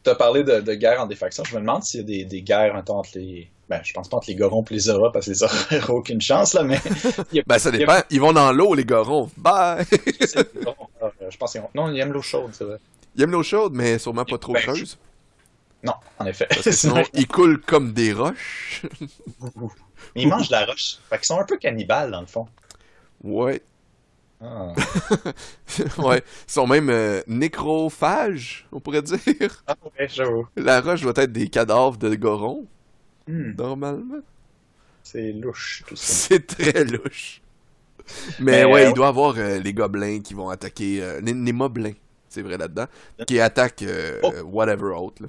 tu 0.02 0.10
as 0.10 0.14
parlé 0.14 0.42
de, 0.42 0.60
de, 0.60 0.74
guerre 0.74 1.00
en 1.00 1.06
défaction. 1.06 1.44
Je 1.44 1.54
me 1.54 1.60
demande 1.60 1.84
s'il 1.84 2.00
y 2.00 2.02
a 2.02 2.06
des, 2.06 2.24
des 2.24 2.42
guerres 2.42 2.74
entre 2.74 3.10
les. 3.14 3.50
Ben, 3.68 3.80
je 3.84 3.92
pense 3.92 4.08
pas 4.08 4.16
entre 4.16 4.28
les 4.28 4.34
gorons 4.34 4.64
et 4.70 4.74
les 4.74 4.80
Zora, 4.80 5.12
parce 5.12 5.26
que 5.26 5.30
les 5.30 5.36
Zora 5.36 5.54
n'ont 5.72 5.88
aucune 5.96 6.20
chance, 6.20 6.54
là, 6.54 6.64
mais. 6.64 6.80
ben, 7.46 7.58
ça 7.58 7.70
dépend. 7.70 8.00
Ils 8.10 8.20
vont 8.20 8.32
dans 8.32 8.50
l'eau, 8.52 8.74
les 8.74 8.84
gorons. 8.84 9.30
Bye! 9.36 9.84
je 9.90 11.36
pense 11.36 11.52
qu'ils 11.52 11.60
ont... 11.60 11.70
Non, 11.74 11.90
ils 11.92 12.00
aiment 12.00 12.12
l'eau 12.12 12.22
chaude, 12.22 12.50
c'est 12.52 12.64
vrai. 12.64 12.78
Ils 13.14 13.22
aiment 13.22 13.32
l'eau 13.32 13.42
chaude, 13.42 13.74
mais 13.74 13.98
sûrement 13.98 14.24
pas 14.24 14.38
trop 14.38 14.54
ben, 14.54 14.62
creuse. 14.62 14.98
Non, 15.82 15.94
en 16.18 16.26
effet. 16.26 16.46
Parce 16.48 16.62
que 16.62 16.70
sinon, 16.72 17.02
ils 17.12 17.26
coulent 17.26 17.60
comme 17.60 17.92
des 17.92 18.12
roches. 18.12 18.82
ils 20.16 20.28
mangent 20.28 20.48
de 20.48 20.54
la 20.54 20.64
roche. 20.64 20.98
Fait 21.08 21.18
qu'ils 21.18 21.26
sont 21.26 21.38
un 21.38 21.44
peu 21.44 21.58
cannibales, 21.58 22.10
dans 22.10 22.20
le 22.20 22.26
fond. 22.26 22.46
Ouais. 23.22 23.62
Ah. 24.40 24.72
ouais, 25.98 26.22
ils 26.46 26.52
sont 26.52 26.66
même 26.66 26.90
euh, 26.90 27.22
nécrophages, 27.26 28.68
on 28.70 28.78
pourrait 28.78 29.02
dire. 29.02 29.64
Ah 29.66 29.74
ouais, 29.98 30.08
j'avoue. 30.08 30.46
La 30.56 30.80
roche 30.80 31.02
doit 31.02 31.14
être 31.16 31.32
des 31.32 31.48
cadavres 31.48 31.96
de 31.96 32.14
gorons, 32.14 32.66
hmm. 33.26 33.52
normalement. 33.56 34.20
C'est 35.02 35.32
louche, 35.32 35.82
tout 35.86 35.96
ça. 35.96 36.06
C'est 36.28 36.46
très 36.46 36.84
louche. 36.84 37.40
Mais, 38.38 38.64
ouais, 38.64 38.86
euh, 38.86 38.88
il 38.90 38.94
doit 38.94 39.06
y 39.06 39.08
avoir 39.08 39.34
euh, 39.36 39.58
les 39.58 39.74
gobelins 39.74 40.20
qui 40.20 40.34
vont 40.34 40.48
attaquer... 40.48 41.18
les, 41.20 41.52
moblins, 41.52 41.92
c'est 42.28 42.42
vrai 42.42 42.56
là-dedans, 42.56 42.86
qui 43.26 43.40
attaquent 43.40 43.84
oh. 44.22 44.32
whatever 44.44 44.94
autre. 44.94 45.22
Là. 45.22 45.28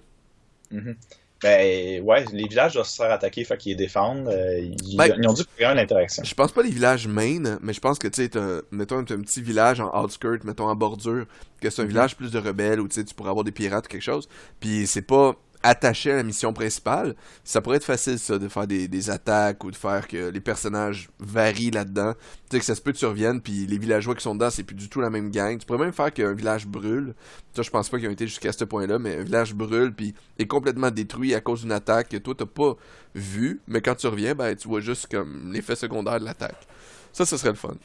Mm-hmm. 0.71 0.95
Ben 1.41 2.01
ouais, 2.03 2.25
les 2.33 2.47
villages 2.47 2.73
doivent 2.73 2.87
se 2.87 2.95
faire 2.95 3.11
attaquer, 3.11 3.43
fait 3.45 3.57
qu'ils 3.57 3.71
les 3.71 3.75
défendent. 3.75 4.27
Euh, 4.27 4.69
ben, 4.95 5.13
ils, 5.17 5.27
ont 5.27 5.33
dû 5.33 5.43
créer 5.55 5.67
une 5.67 5.79
interaction. 5.79 6.23
Je 6.23 6.33
pense 6.33 6.51
pas 6.51 6.63
les 6.63 6.69
villages 6.69 7.07
main, 7.07 7.57
mais 7.61 7.73
je 7.73 7.79
pense 7.79 7.97
que 7.97 8.07
tu 8.07 8.27
sais, 8.27 8.31
mettons 8.71 8.97
un 8.97 9.03
petit 9.03 9.41
village 9.41 9.79
en 9.79 10.03
outskirt, 10.03 10.43
mettons 10.43 10.67
en 10.67 10.75
bordure, 10.75 11.25
que 11.61 11.69
c'est 11.69 11.81
un 11.81 11.85
mm-hmm. 11.85 11.87
village 11.87 12.15
plus 12.17 12.31
de 12.31 12.39
rebelles 12.39 12.81
où 12.81 12.87
tu 12.87 13.03
pourrais 13.15 13.29
avoir 13.29 13.45
des 13.45 13.51
pirates 13.51 13.85
ou 13.85 13.89
quelque 13.89 14.01
chose. 14.01 14.27
Puis 14.59 14.85
c'est 14.85 15.01
pas 15.01 15.35
attaché 15.63 16.11
à 16.11 16.15
la 16.15 16.23
mission 16.23 16.53
principale, 16.53 17.15
ça 17.43 17.61
pourrait 17.61 17.77
être 17.77 17.85
facile 17.85 18.17
ça 18.17 18.37
de 18.37 18.47
faire 18.47 18.67
des, 18.67 19.09
attaques 19.09 19.63
ou 19.63 19.71
de 19.71 19.75
faire 19.75 20.07
que 20.07 20.29
les 20.29 20.39
personnages 20.39 21.09
varient 21.19 21.71
là-dedans. 21.71 22.13
Tu 22.13 22.55
sais 22.55 22.59
que 22.59 22.65
ça 22.65 22.75
se 22.75 22.81
peut 22.81 22.91
que 22.91 22.97
tu 22.97 23.05
reviennes 23.05 23.41
puis 23.41 23.65
les 23.65 23.77
villageois 23.77 24.15
qui 24.15 24.21
sont 24.21 24.35
dedans, 24.35 24.49
c'est 24.49 24.63
plus 24.63 24.75
du 24.75 24.89
tout 24.89 25.01
la 25.01 25.09
même 25.09 25.31
gang. 25.31 25.57
Tu 25.57 25.65
pourrais 25.65 25.79
même 25.79 25.93
faire 25.93 26.13
qu'un 26.13 26.33
village 26.33 26.67
brûle. 26.67 27.13
Ça 27.55 27.61
je 27.61 27.69
pense 27.69 27.89
pas 27.89 27.99
qu'ils 27.99 28.07
ont 28.07 28.11
été 28.11 28.27
jusqu'à 28.27 28.51
ce 28.51 28.63
point-là, 28.63 28.99
mais 28.99 29.17
un 29.17 29.23
village 29.23 29.53
brûle 29.53 29.93
puis 29.93 30.13
est 30.37 30.47
complètement 30.47 30.91
détruit 30.91 31.33
à 31.35 31.41
cause 31.41 31.61
d'une 31.61 31.71
attaque 31.71 32.09
que 32.09 32.17
toi 32.17 32.35
t'as 32.37 32.45
pas 32.45 32.75
vu, 33.15 33.61
mais 33.67 33.81
quand 33.81 33.95
tu 33.95 34.07
reviens, 34.07 34.35
ben 34.35 34.55
tu 34.55 34.67
vois 34.67 34.81
juste 34.81 35.07
comme 35.11 35.51
l'effet 35.51 35.75
secondaire 35.75 36.19
de 36.19 36.25
l'attaque. 36.25 36.67
Ça, 37.11 37.25
ce 37.25 37.37
serait 37.37 37.49
le 37.49 37.55
fun. 37.55 37.75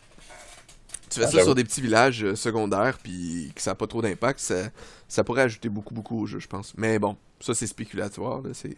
Tu 1.10 1.20
fais 1.20 1.26
ah, 1.26 1.30
ça 1.30 1.42
sur 1.42 1.54
des 1.54 1.64
petits 1.64 1.80
villages 1.80 2.24
euh, 2.24 2.34
secondaires, 2.34 2.98
puis 3.02 3.52
que 3.54 3.62
ça 3.62 3.72
n'a 3.72 3.74
pas 3.74 3.86
trop 3.86 4.02
d'impact, 4.02 4.40
ça, 4.40 4.64
ça 5.08 5.22
pourrait 5.22 5.42
ajouter 5.42 5.68
beaucoup, 5.68 5.94
beaucoup 5.94 6.22
au 6.22 6.26
jeu, 6.26 6.38
je 6.40 6.48
pense. 6.48 6.72
Mais 6.76 6.98
bon, 6.98 7.16
ça, 7.40 7.54
c'est 7.54 7.66
spéculatoire. 7.66 8.42
Là, 8.42 8.50
c'est... 8.52 8.74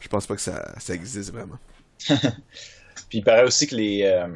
Je 0.00 0.08
pense 0.08 0.26
pas 0.26 0.34
que 0.34 0.40
ça, 0.40 0.72
ça 0.78 0.94
existe 0.94 1.32
vraiment. 1.32 1.58
puis 3.08 3.18
il 3.18 3.24
paraît 3.24 3.44
aussi 3.44 3.66
que 3.66 3.74
les. 3.74 4.02
Euh, 4.04 4.28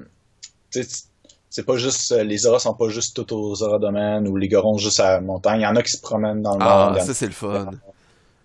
c'est 1.50 1.66
pas 1.66 1.76
juste. 1.76 2.12
Euh, 2.12 2.24
les 2.24 2.46
auras 2.46 2.58
sont 2.58 2.74
pas 2.74 2.88
juste 2.88 3.14
tout 3.14 3.34
aux 3.34 3.62
auras 3.62 3.78
domaines 3.78 4.26
ou 4.26 4.36
les 4.36 4.48
gorons 4.48 4.78
juste 4.78 5.00
à 5.00 5.12
la 5.12 5.20
montagne. 5.20 5.60
Il 5.60 5.64
y 5.64 5.66
en 5.66 5.76
a 5.76 5.82
qui 5.82 5.92
se 5.92 6.00
promènent 6.00 6.42
dans 6.42 6.56
le 6.56 6.62
ah, 6.62 6.96
ça, 7.00 7.12
c'est 7.12 7.26
le 7.26 7.32
fun. 7.32 7.70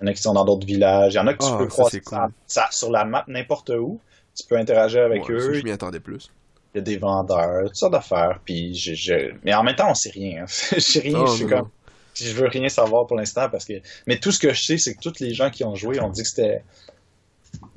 Il 0.02 0.04
y 0.04 0.10
en 0.10 0.12
a 0.12 0.14
qui 0.14 0.22
sont 0.22 0.34
dans 0.34 0.46
d'autres 0.46 0.68
villages. 0.68 1.14
Il 1.14 1.18
y 1.18 1.20
en 1.20 1.28
a 1.28 1.34
que 1.34 1.44
tu 1.44 1.50
ah, 1.52 1.58
peux 1.58 1.68
croiser 1.68 2.02
ça, 2.48 2.68
sur 2.72 2.92
la 2.92 3.06
map 3.06 3.24
n'importe 3.28 3.70
où. 3.70 4.00
Tu 4.36 4.46
peux 4.46 4.58
interagir 4.58 5.04
avec 5.04 5.30
eux. 5.30 5.54
je 5.54 5.64
m'y 5.64 5.72
attendais 5.72 6.02
plus 6.02 6.30
il 6.76 6.80
y 6.80 6.82
a 6.82 6.84
des 6.84 6.98
vendeurs, 6.98 7.64
toutes 7.68 7.76
sortes 7.76 7.94
d'affaires. 7.94 8.40
Puis 8.44 8.76
je, 8.76 9.34
Mais 9.44 9.54
en 9.54 9.64
même 9.64 9.76
temps, 9.76 9.90
on 9.90 9.96
sait 9.96 10.12
rien. 10.12 10.44
Hein. 10.44 10.46
je 10.74 10.80
sais 10.80 11.00
rien, 11.00 11.26
je 11.26 11.32
suis 11.32 11.48
comme. 11.48 11.70
je 12.14 12.32
veux 12.34 12.48
rien 12.48 12.68
savoir 12.68 13.08
pour 13.08 13.18
l'instant 13.18 13.50
parce 13.50 13.66
que. 13.66 13.74
Mais 14.08 14.20
tout 14.20 14.32
ce 14.32 14.40
que 14.40 14.54
je 14.54 14.62
sais, 14.62 14.78
c'est 14.78 14.94
que 14.96 15.00
tous 15.00 15.20
les 15.20 15.34
gens 15.34 15.50
qui 15.50 15.64
ont 15.64 15.76
joué 15.76 16.00
ont 16.02 16.10
dit 16.10 16.24
que 16.24 16.28
c'était. 16.28 16.64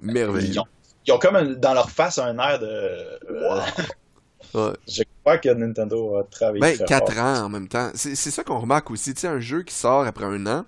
Merveilleux. 0.02 0.62
Ils 1.06 1.12
ont, 1.12 1.18
comme 1.18 1.54
dans 1.54 1.74
leur 1.74 1.90
face 1.90 2.18
un 2.18 2.36
air 2.38 2.58
de. 2.58 2.66
Euh, 2.66 3.60
ouais. 4.54 4.72
Je 4.88 5.04
crois 5.22 5.38
que 5.38 5.48
Nintendo 5.50 6.16
a 6.16 6.24
travaillé. 6.24 6.60
Ben, 6.60 6.78
4 6.86 7.18
ans 7.18 7.44
en 7.44 7.48
même 7.48 7.68
temps. 7.68 7.90
C'est 7.94 8.16
ça 8.16 8.42
qu'on 8.42 8.58
remarque 8.58 8.90
aussi. 8.90 9.14
Tu 9.14 9.20
sais, 9.20 9.28
un 9.28 9.40
jeu 9.40 9.62
qui 9.62 9.74
sort 9.74 10.06
après 10.06 10.24
un 10.24 10.44
an, 10.46 10.64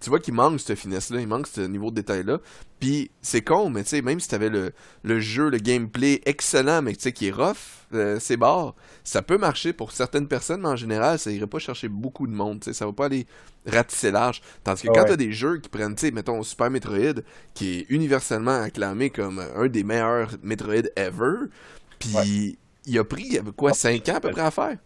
tu 0.00 0.10
vois 0.10 0.20
qu'il 0.20 0.34
manque 0.34 0.60
cette 0.60 0.78
finesse-là, 0.78 1.20
il 1.20 1.26
manque 1.26 1.46
ce 1.46 1.60
niveau 1.60 1.90
de 1.90 1.96
détail-là. 1.96 2.38
Puis 2.78 3.10
c'est 3.22 3.42
con, 3.42 3.70
mais 3.70 3.82
tu 3.82 3.90
sais, 3.90 4.02
même 4.02 4.20
si 4.20 4.28
t'avais 4.28 4.48
le, 4.48 4.72
le 5.02 5.20
jeu, 5.20 5.50
le 5.50 5.58
gameplay 5.58 6.20
excellent, 6.24 6.82
mais 6.82 6.94
tu 6.94 7.02
sais, 7.02 7.12
qui 7.12 7.26
est 7.26 7.32
rough, 7.32 7.56
euh, 7.94 8.18
c'est 8.20 8.36
barre, 8.36 8.74
ça 9.02 9.22
peut 9.22 9.38
marcher 9.38 9.72
pour 9.72 9.90
certaines 9.92 10.28
personnes, 10.28 10.60
mais 10.60 10.68
en 10.68 10.76
général, 10.76 11.18
ça 11.18 11.30
irait 11.32 11.46
pas 11.46 11.58
chercher 11.58 11.88
beaucoup 11.88 12.26
de 12.26 12.32
monde, 12.32 12.60
tu 12.60 12.66
sais, 12.66 12.72
ça 12.72 12.86
va 12.86 12.92
pas 12.92 13.06
aller 13.06 13.26
ratisser 13.66 14.10
large. 14.12 14.40
Tandis 14.62 14.82
que 14.82 14.88
quand 14.88 15.04
t'as 15.04 15.16
des 15.16 15.32
jeux 15.32 15.58
qui 15.58 15.68
prennent, 15.68 15.94
tu 15.96 16.06
sais, 16.06 16.12
mettons 16.12 16.42
Super 16.42 16.70
Metroid, 16.70 17.22
qui 17.54 17.80
est 17.80 17.86
universellement 17.88 18.60
acclamé 18.62 19.10
comme 19.10 19.40
un 19.56 19.66
des 19.66 19.82
meilleurs 19.82 20.30
Metroid 20.42 20.88
ever, 20.96 21.46
puis 21.98 22.58
il 22.86 22.98
a 22.98 23.04
pris, 23.04 23.38
quoi, 23.56 23.72
5 23.74 24.08
ans 24.10 24.14
à 24.16 24.20
peu 24.20 24.30
près 24.30 24.42
à 24.42 24.50
faire? 24.52 24.76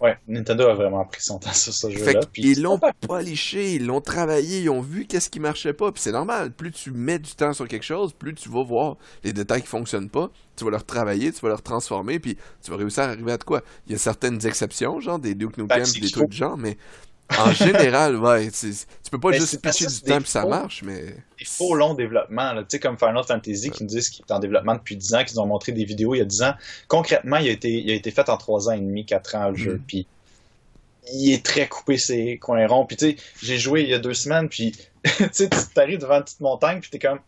Ouais, 0.00 0.16
Nintendo 0.26 0.68
a 0.68 0.74
vraiment 0.74 1.04
pris 1.04 1.20
son 1.20 1.38
temps 1.38 1.52
sur 1.52 1.74
ce 1.74 1.90
jeu-là. 1.90 2.20
Ils 2.36 2.62
l'ont 2.62 2.78
pas 2.78 3.20
liché, 3.20 3.74
ils 3.74 3.84
l'ont 3.84 4.00
travaillé, 4.00 4.60
ils 4.60 4.70
ont 4.70 4.80
vu 4.80 5.06
qu'est-ce 5.06 5.28
qui 5.28 5.40
marchait 5.40 5.74
pas. 5.74 5.92
Puis 5.92 6.02
c'est 6.02 6.12
normal, 6.12 6.52
plus 6.52 6.72
tu 6.72 6.90
mets 6.90 7.18
du 7.18 7.32
temps 7.34 7.52
sur 7.52 7.68
quelque 7.68 7.84
chose, 7.84 8.14
plus 8.14 8.34
tu 8.34 8.48
vas 8.48 8.62
voir 8.62 8.96
les 9.24 9.34
détails 9.34 9.60
qui 9.60 9.68
fonctionnent 9.68 10.08
pas. 10.08 10.30
Tu 10.56 10.64
vas 10.64 10.70
leur 10.70 10.84
travailler, 10.84 11.30
tu 11.32 11.40
vas 11.40 11.48
leur 11.48 11.62
transformer, 11.62 12.18
puis 12.18 12.38
tu 12.62 12.70
vas 12.70 12.78
réussir 12.78 13.02
à 13.02 13.06
arriver 13.08 13.32
à 13.32 13.36
de 13.36 13.44
quoi. 13.44 13.62
Il 13.86 13.92
y 13.92 13.94
a 13.94 13.98
certaines 13.98 14.46
exceptions, 14.46 15.00
genre 15.00 15.18
des 15.18 15.34
Duke 15.34 15.58
Nukem, 15.58 15.66
ben, 15.66 15.84
des 15.84 16.10
trucs 16.10 16.28
de 16.28 16.34
genre, 16.34 16.56
mais 16.56 16.78
en 17.38 17.52
général, 17.52 18.16
ouais, 18.16 18.50
tu 18.50 19.10
peux 19.10 19.20
pas 19.20 19.32
juste 19.32 19.60
pitcher 19.60 19.86
du 19.86 20.00
temps 20.00 20.18
puis 20.18 20.28
ça 20.28 20.44
marche, 20.44 20.82
mais. 20.82 21.14
Des 21.38 21.44
faux 21.44 21.74
longs 21.74 21.94
développements, 21.94 22.54
tu 22.58 22.64
sais, 22.68 22.80
comme 22.80 22.98
Final 22.98 23.24
Fantasy 23.24 23.70
qui 23.70 23.84
nous 23.84 23.88
disent 23.88 24.10
qu'il 24.10 24.24
est 24.28 24.32
en 24.32 24.38
développement 24.38 24.74
depuis 24.74 24.96
10 24.96 25.14
ans, 25.14 25.24
qu'ils 25.24 25.40
ont 25.40 25.46
montré 25.46 25.72
des 25.72 25.84
vidéos 25.84 26.14
il 26.14 26.18
y 26.18 26.22
a 26.22 26.26
10 26.26 26.42
ans. 26.42 26.54
Concrètement, 26.88 27.36
il 27.38 27.48
a 27.48 27.52
été, 27.52 27.70
il 27.70 27.90
a 27.90 27.94
été 27.94 28.10
fait 28.10 28.28
en 28.28 28.36
3 28.36 28.68
ans 28.68 28.72
et 28.72 28.80
demi, 28.80 29.04
4 29.06 29.34
ans 29.36 29.48
le 29.50 29.56
jeu, 29.56 29.74
mm. 29.74 29.84
puis 29.86 30.06
il 31.12 31.32
est 31.32 31.44
très 31.44 31.68
coupé 31.68 31.96
ses 31.98 32.38
coins 32.38 32.66
ronds. 32.66 32.86
Puis 32.86 32.96
tu 32.96 33.10
sais, 33.10 33.16
j'ai 33.42 33.58
joué 33.58 33.82
il 33.82 33.88
y 33.88 33.94
a 33.94 33.98
deux 33.98 34.14
semaines, 34.14 34.48
puis 34.48 34.72
tu 35.04 35.28
sais, 35.32 35.48
tu 35.48 35.58
t'arrives 35.74 35.98
devant 35.98 36.16
une 36.16 36.24
petite 36.24 36.40
montagne, 36.40 36.80
puis 36.80 36.90
t'es 36.90 36.98
comme. 36.98 37.20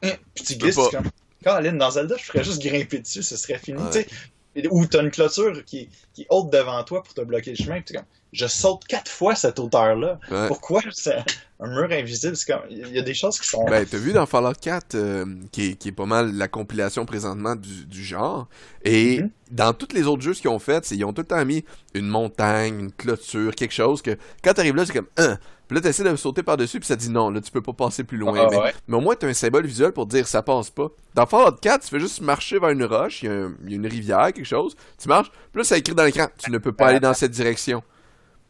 Puis 0.00 0.44
tu 0.44 0.56
glisses, 0.56 0.76
tu 0.76 0.96
comme. 0.96 1.10
Caroline, 1.42 1.78
dans 1.78 1.90
Zelda, 1.90 2.16
je 2.16 2.24
ferais 2.24 2.42
juste 2.42 2.60
grimper 2.60 2.98
dessus, 2.98 3.22
ce 3.22 3.36
serait 3.36 3.58
fini. 3.58 3.80
tu 3.92 4.00
sais 4.00 4.68
Ou 4.70 4.86
t'as 4.86 5.02
une 5.02 5.10
clôture 5.10 5.64
qui, 5.64 5.88
qui 6.12 6.26
haute 6.28 6.50
devant 6.50 6.82
toi 6.82 7.02
pour 7.02 7.14
te 7.14 7.20
bloquer 7.20 7.50
le 7.50 7.56
chemin, 7.56 7.76
puis 7.76 7.84
t'es 7.84 7.94
comme 7.94 8.06
je 8.36 8.46
saute 8.46 8.84
quatre 8.86 9.10
fois 9.10 9.34
cette 9.34 9.58
hauteur-là. 9.58 10.18
Pourquoi? 10.48 10.82
C'est 10.92 11.16
un 11.58 11.68
mur 11.68 11.88
invisible? 11.90 12.36
Comme... 12.46 12.60
Il 12.68 12.94
y 12.94 12.98
a 12.98 13.02
des 13.02 13.14
choses 13.14 13.40
qui 13.40 13.48
sont. 13.48 13.64
Ben, 13.64 13.86
t'as 13.86 13.96
vu 13.96 14.12
dans 14.12 14.26
Fallout 14.26 14.52
4, 14.60 14.94
euh, 14.94 15.24
qui, 15.52 15.70
est, 15.70 15.74
qui, 15.74 15.88
est, 15.88 15.92
pas 15.92 16.04
mal 16.04 16.34
la 16.34 16.48
compilation 16.48 17.06
présentement 17.06 17.56
du, 17.56 17.86
du 17.86 18.04
genre. 18.04 18.46
Et 18.84 19.20
mm-hmm. 19.20 19.30
dans 19.52 19.72
tous 19.72 19.94
les 19.94 20.06
autres 20.06 20.22
jeux 20.22 20.34
qu'ils 20.34 20.50
ont 20.50 20.58
fait, 20.58 20.90
ils 20.90 21.04
ont 21.04 21.14
tout 21.14 21.22
le 21.22 21.28
temps 21.28 21.44
mis 21.44 21.64
une 21.94 22.08
montagne, 22.08 22.78
une 22.78 22.92
clôture, 22.92 23.54
quelque 23.54 23.74
chose 23.74 24.02
que 24.02 24.18
quand 24.44 24.52
t'arrives 24.52 24.76
là, 24.76 24.84
c'est 24.84 24.92
comme 24.92 25.08
un. 25.16 25.38
Puis 25.66 25.74
là, 25.74 25.80
t'essaies 25.80 26.04
de 26.04 26.14
sauter 26.14 26.44
par-dessus, 26.44 26.78
puis 26.78 26.86
ça 26.86 26.94
dit 26.94 27.10
non, 27.10 27.30
là, 27.30 27.40
tu 27.40 27.50
peux 27.50 27.62
pas 27.62 27.72
passer 27.72 28.04
plus 28.04 28.18
loin. 28.18 28.38
Ah, 28.38 28.48
mais, 28.50 28.72
mais, 28.86 28.96
au 28.96 29.00
moins, 29.00 29.16
t'as 29.16 29.26
un 29.26 29.34
symbole 29.34 29.66
visuel 29.66 29.92
pour 29.92 30.06
dire 30.06 30.28
ça 30.28 30.42
passe 30.42 30.70
pas. 30.70 30.88
Dans 31.14 31.26
Fallout 31.26 31.56
4, 31.60 31.82
tu 31.82 31.88
fais 31.88 31.98
juste 31.98 32.20
marcher 32.20 32.58
vers 32.58 32.70
une 32.70 32.84
roche, 32.84 33.22
il 33.22 33.30
y, 33.30 33.70
y, 33.70 33.72
a 33.72 33.76
une 33.76 33.86
rivière, 33.86 34.32
quelque 34.32 34.44
chose, 34.44 34.76
tu 35.00 35.08
marches, 35.08 35.30
puis 35.30 35.62
là, 35.62 35.64
ça 35.64 35.78
écrit 35.78 35.94
dans 35.94 36.04
l'écran, 36.04 36.28
tu 36.38 36.52
ne 36.52 36.58
peux 36.58 36.72
pas 36.72 36.88
aller 36.88 37.00
dans 37.00 37.14
cette 37.14 37.32
direction. 37.32 37.82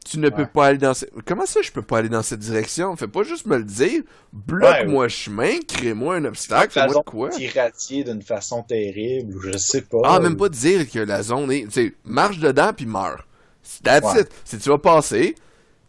Tu 0.09 0.21
ne 0.21 0.29
peux 0.29 0.47
pas 0.47 0.67
aller 0.67 0.79
dans 0.79 0.95
cette... 0.95 1.11
Comment 1.27 1.47
ça, 1.47 1.63
je 1.63 1.73
peux 1.73 1.83
pas 1.83 1.99
aller 1.99 2.09
dans 2.09 2.23
cette 2.23 2.39
direction? 2.39 2.95
Fais 2.95 3.09
pas 3.09 3.25
juste 3.25 3.45
me 3.47 3.57
le 3.57 3.65
dire. 3.65 4.03
Bloque-moi 4.33 5.05
le 5.05 5.09
chemin, 5.09 5.59
crée-moi 5.67 6.17
un 6.17 6.25
obstacle, 6.27 6.73
fais-moi 6.73 7.03
quoi? 7.05 7.31
irradier 7.39 8.05
d'une 8.05 8.23
façon 8.23 8.63
terrible, 8.63 9.35
je 9.43 9.59
sais 9.59 9.83
pas. 9.83 9.99
Ah, 10.05 10.21
même 10.21 10.37
pas 10.37 10.49
dire 10.49 10.89
que 10.89 11.01
la 11.01 11.25
zone 11.25 11.51
est... 11.51 11.65
Tu 11.65 11.71
sais, 11.71 11.95
marche 12.05 12.39
dedans, 12.39 12.71
puis 12.73 12.87
meurs. 12.87 13.27
That's 13.83 14.21
it. 14.21 14.29
Si 14.45 14.59
tu 14.59 14.69
vas 14.69 14.79
passer, 14.79 15.35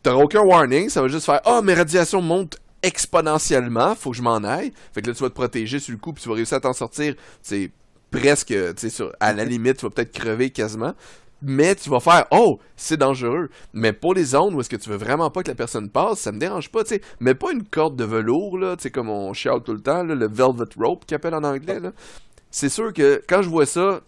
t'auras 0.02 0.24
aucun 0.24 0.42
warning, 0.42 0.90
ça 0.90 1.02
va 1.04 1.08
juste 1.10 1.28
faire 1.28 1.42
«Ah, 1.46 1.58
oh, 1.60 1.62
mes 1.62 1.76
radiations 1.76 2.22
montent 2.22 2.58
exponentiellement, 2.82 3.94
faut 3.94 4.10
que 4.12 4.18
je 4.18 4.24
m'en 4.24 4.38
aille.» 4.38 4.74
Fait 4.94 5.04
que 5.04 5.10
là, 5.10 5.14
tu 5.14 5.22
vas 5.22 5.30
te 5.30 5.36
protéger 5.36 5.78
sur 5.78 5.92
le 5.92 6.00
coup, 6.00 6.12
puis 6.12 6.24
tu 6.24 6.30
vas 6.30 6.36
réussir 6.36 6.58
à 6.58 6.62
t'en 6.62 6.74
sortir, 6.74 7.14
c'est 7.44 7.70
presque, 8.10 8.56
tu 8.78 8.90
sais, 8.90 9.04
à 9.20 9.34
la 9.34 9.46
limite, 9.46 9.78
tu 9.78 9.86
vas 9.86 9.92
peut-être 9.92 10.12
crever 10.12 10.50
quasiment 10.50 10.96
mais 11.42 11.76
tu 11.76 11.90
vas 11.90 12.00
faire 12.00 12.26
oh 12.32 12.60
c'est 12.76 12.98
dangereux 12.98 13.50
mais 13.74 13.94
pour 13.94 14.14
les 14.14 14.24
zones 14.24 14.56
où 14.56 14.62
est-ce 14.62 14.70
que 14.70 14.76
tu 14.76 14.90
veux 14.90 14.98
vraiment 14.98 15.30
pas 15.30 15.44
que 15.44 15.50
la 15.50 15.56
personne 15.56 15.90
passe 15.90 16.20
ça 16.20 16.32
me 16.32 16.40
dérange 16.40 16.70
pas 16.72 16.84
tu 16.84 16.96
sais 16.96 17.02
mais 17.20 17.36
pas 17.36 17.52
une 17.52 17.64
corde 17.64 17.96
de 17.96 18.04
velours 18.04 18.58
là 18.58 18.76
tu 18.76 18.84
sais 18.84 18.92
comme 18.92 19.10
on 19.10 19.34
chiale 19.34 19.62
tout 19.62 19.74
le 19.74 19.82
temps 19.82 20.04
le 20.04 20.28
velvet 20.28 20.66
rope 20.78 21.06
qu'ils 21.06 21.16
appelle 21.16 21.36
en 21.36 21.44
anglais 21.44 21.80
là 21.80 21.92
c'est 22.50 22.70
sûr 22.70 22.94
que 22.94 23.22
quand 23.28 23.42
je 23.42 23.50
vois 23.50 23.66
ça, 23.66 24.02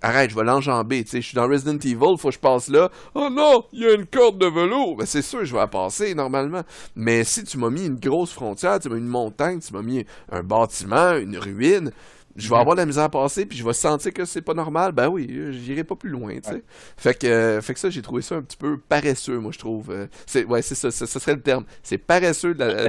arrête, 0.00 0.30
je 0.30 0.36
vais 0.36 0.44
l'enjamber, 0.44 1.02
tu 1.04 1.10
sais, 1.10 1.20
je 1.20 1.26
suis 1.26 1.34
dans 1.34 1.48
Resident 1.48 1.76
Evil, 1.76 2.16
faut 2.18 2.28
que 2.28 2.34
je 2.34 2.38
passe 2.38 2.68
là. 2.68 2.90
Oh 3.14 3.28
non, 3.30 3.64
il 3.72 3.80
y 3.80 3.86
a 3.86 3.92
une 3.94 4.06
corde 4.06 4.38
de 4.38 4.46
velours. 4.46 4.96
Ben 4.96 5.06
c'est 5.06 5.22
sûr, 5.22 5.44
je 5.44 5.52
vais 5.52 5.58
la 5.58 5.66
passer 5.66 6.14
normalement. 6.14 6.62
Mais 6.94 7.24
si 7.24 7.44
tu 7.44 7.58
m'as 7.58 7.68
mis 7.68 7.86
une 7.86 7.98
grosse 7.98 8.32
frontière, 8.32 8.78
tu 8.78 8.88
m'as 8.88 8.94
mis 8.94 9.00
une 9.02 9.06
montagne, 9.08 9.58
tu 9.58 9.72
m'as 9.74 9.82
mis 9.82 10.06
un 10.30 10.42
bâtiment, 10.42 11.16
une 11.16 11.36
ruine, 11.36 11.90
je 12.36 12.48
vais 12.48 12.56
avoir 12.56 12.76
de 12.76 12.80
la 12.80 12.86
misère 12.86 13.04
à 13.04 13.08
passer, 13.08 13.46
puis 13.46 13.58
je 13.58 13.64
vais 13.64 13.72
sentir 13.72 14.12
que 14.12 14.24
c'est 14.24 14.42
pas 14.42 14.54
normal, 14.54 14.92
ben 14.92 15.08
oui, 15.08 15.28
j'irai 15.52 15.84
pas 15.84 15.96
plus 15.96 16.10
loin, 16.10 16.34
tu 16.40 16.50
sais. 16.50 16.62
Fait 16.96 17.14
que, 17.14 17.26
euh, 17.26 17.60
fait 17.60 17.74
que 17.74 17.80
ça, 17.80 17.90
j'ai 17.90 18.02
trouvé 18.02 18.22
ça 18.22 18.36
un 18.36 18.42
petit 18.42 18.56
peu 18.56 18.78
paresseux, 18.78 19.38
moi, 19.38 19.52
je 19.52 19.58
trouve. 19.58 19.90
Euh, 19.90 20.06
c'est, 20.26 20.44
ouais, 20.44 20.62
c'est 20.62 20.74
ça, 20.74 20.90
ce 20.90 21.06
serait 21.06 21.34
le 21.34 21.42
terme. 21.42 21.64
C'est 21.82 21.98
paresseux 21.98 22.54
de 22.54 22.64
la, 22.64 22.88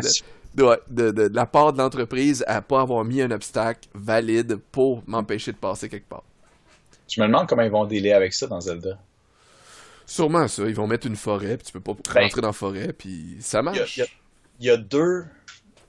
de, 0.56 1.12
de, 1.12 1.30
la 1.34 1.46
part 1.46 1.74
de 1.74 1.78
l'entreprise 1.78 2.44
à 2.48 2.62
pas 2.62 2.82
avoir 2.82 3.04
mis 3.06 3.22
un 3.22 3.32
obstacle 3.32 3.88
valide 3.94 4.58
pour 4.72 5.04
m'empêcher 5.08 5.52
de 5.52 5.58
passer 5.58 5.90
quelque 5.90 6.10
part. 6.10 6.24
Je 7.10 7.22
me 7.22 7.28
demande 7.28 7.48
comment 7.48 7.64
ils 7.64 7.72
vont 7.72 7.86
délai 7.86 8.14
avec 8.14 8.34
ça 8.34 8.48
dans 8.48 8.62
Zelda. 8.62 8.98
Sûrement 10.06 10.48
ça, 10.48 10.64
ils 10.64 10.76
vont 10.76 10.88
mettre 10.88 11.08
une 11.08 11.16
forêt, 11.16 11.58
puis 11.58 11.68
tu 11.68 11.74
peux 11.74 11.80
pas 11.80 11.94
ben, 11.94 12.24
rentrer 12.24 12.42
dans 12.42 12.48
la 12.48 12.54
forêt, 12.54 12.94
puis 12.94 13.38
ça 13.40 13.62
marche. 13.62 14.02
Il 14.60 14.68
y, 14.68 14.70
a 14.70 14.78
deux 14.78 15.26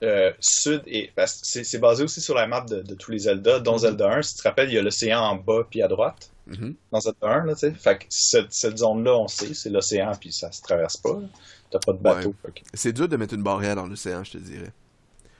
euh, 0.02 0.32
sud 0.40 0.82
et 0.86 1.12
c'est 1.26 1.78
basé 1.78 2.04
aussi 2.04 2.20
sur 2.20 2.34
la 2.34 2.46
map 2.46 2.62
de, 2.62 2.94
tous 2.94 3.10
les 3.10 3.20
Zelda, 3.20 3.60
dont 3.60 3.74
mhm. 3.74 3.78
Zelda 3.78 4.16
1. 4.16 4.22
Si 4.22 4.34
tu 4.34 4.42
te 4.42 4.48
rappelles, 4.48 4.68
il 4.68 4.74
y 4.74 4.78
a 4.78 4.82
l'océan 4.82 5.20
en 5.20 5.36
bas 5.36 5.66
puis 5.68 5.82
à 5.82 5.88
droite. 5.88 6.30
Mhm. 6.46 6.74
Dans 6.90 7.00
Zelda 7.00 7.28
1, 7.28 7.44
là. 7.46 7.54
Fait 7.54 7.98
que 7.98 8.04
cette, 8.08 8.52
zone-là, 8.52 9.16
on 9.16 9.28
sait, 9.28 9.54
c'est 9.54 9.70
l'océan 9.70 10.12
puis 10.18 10.32
ça 10.32 10.50
se 10.50 10.60
traverse 10.62 10.96
pas. 10.96 11.20
T'as 11.70 11.78
pas 11.78 11.92
de 11.92 11.98
bateau. 11.98 12.34
C'est 12.74 12.92
dur 12.92 13.08
de 13.08 13.16
mettre 13.16 13.34
une 13.34 13.42
barrière 13.42 13.76
dans 13.76 13.86
l'océan, 13.86 14.24
je 14.24 14.32
te 14.32 14.38
dirais. 14.38 14.72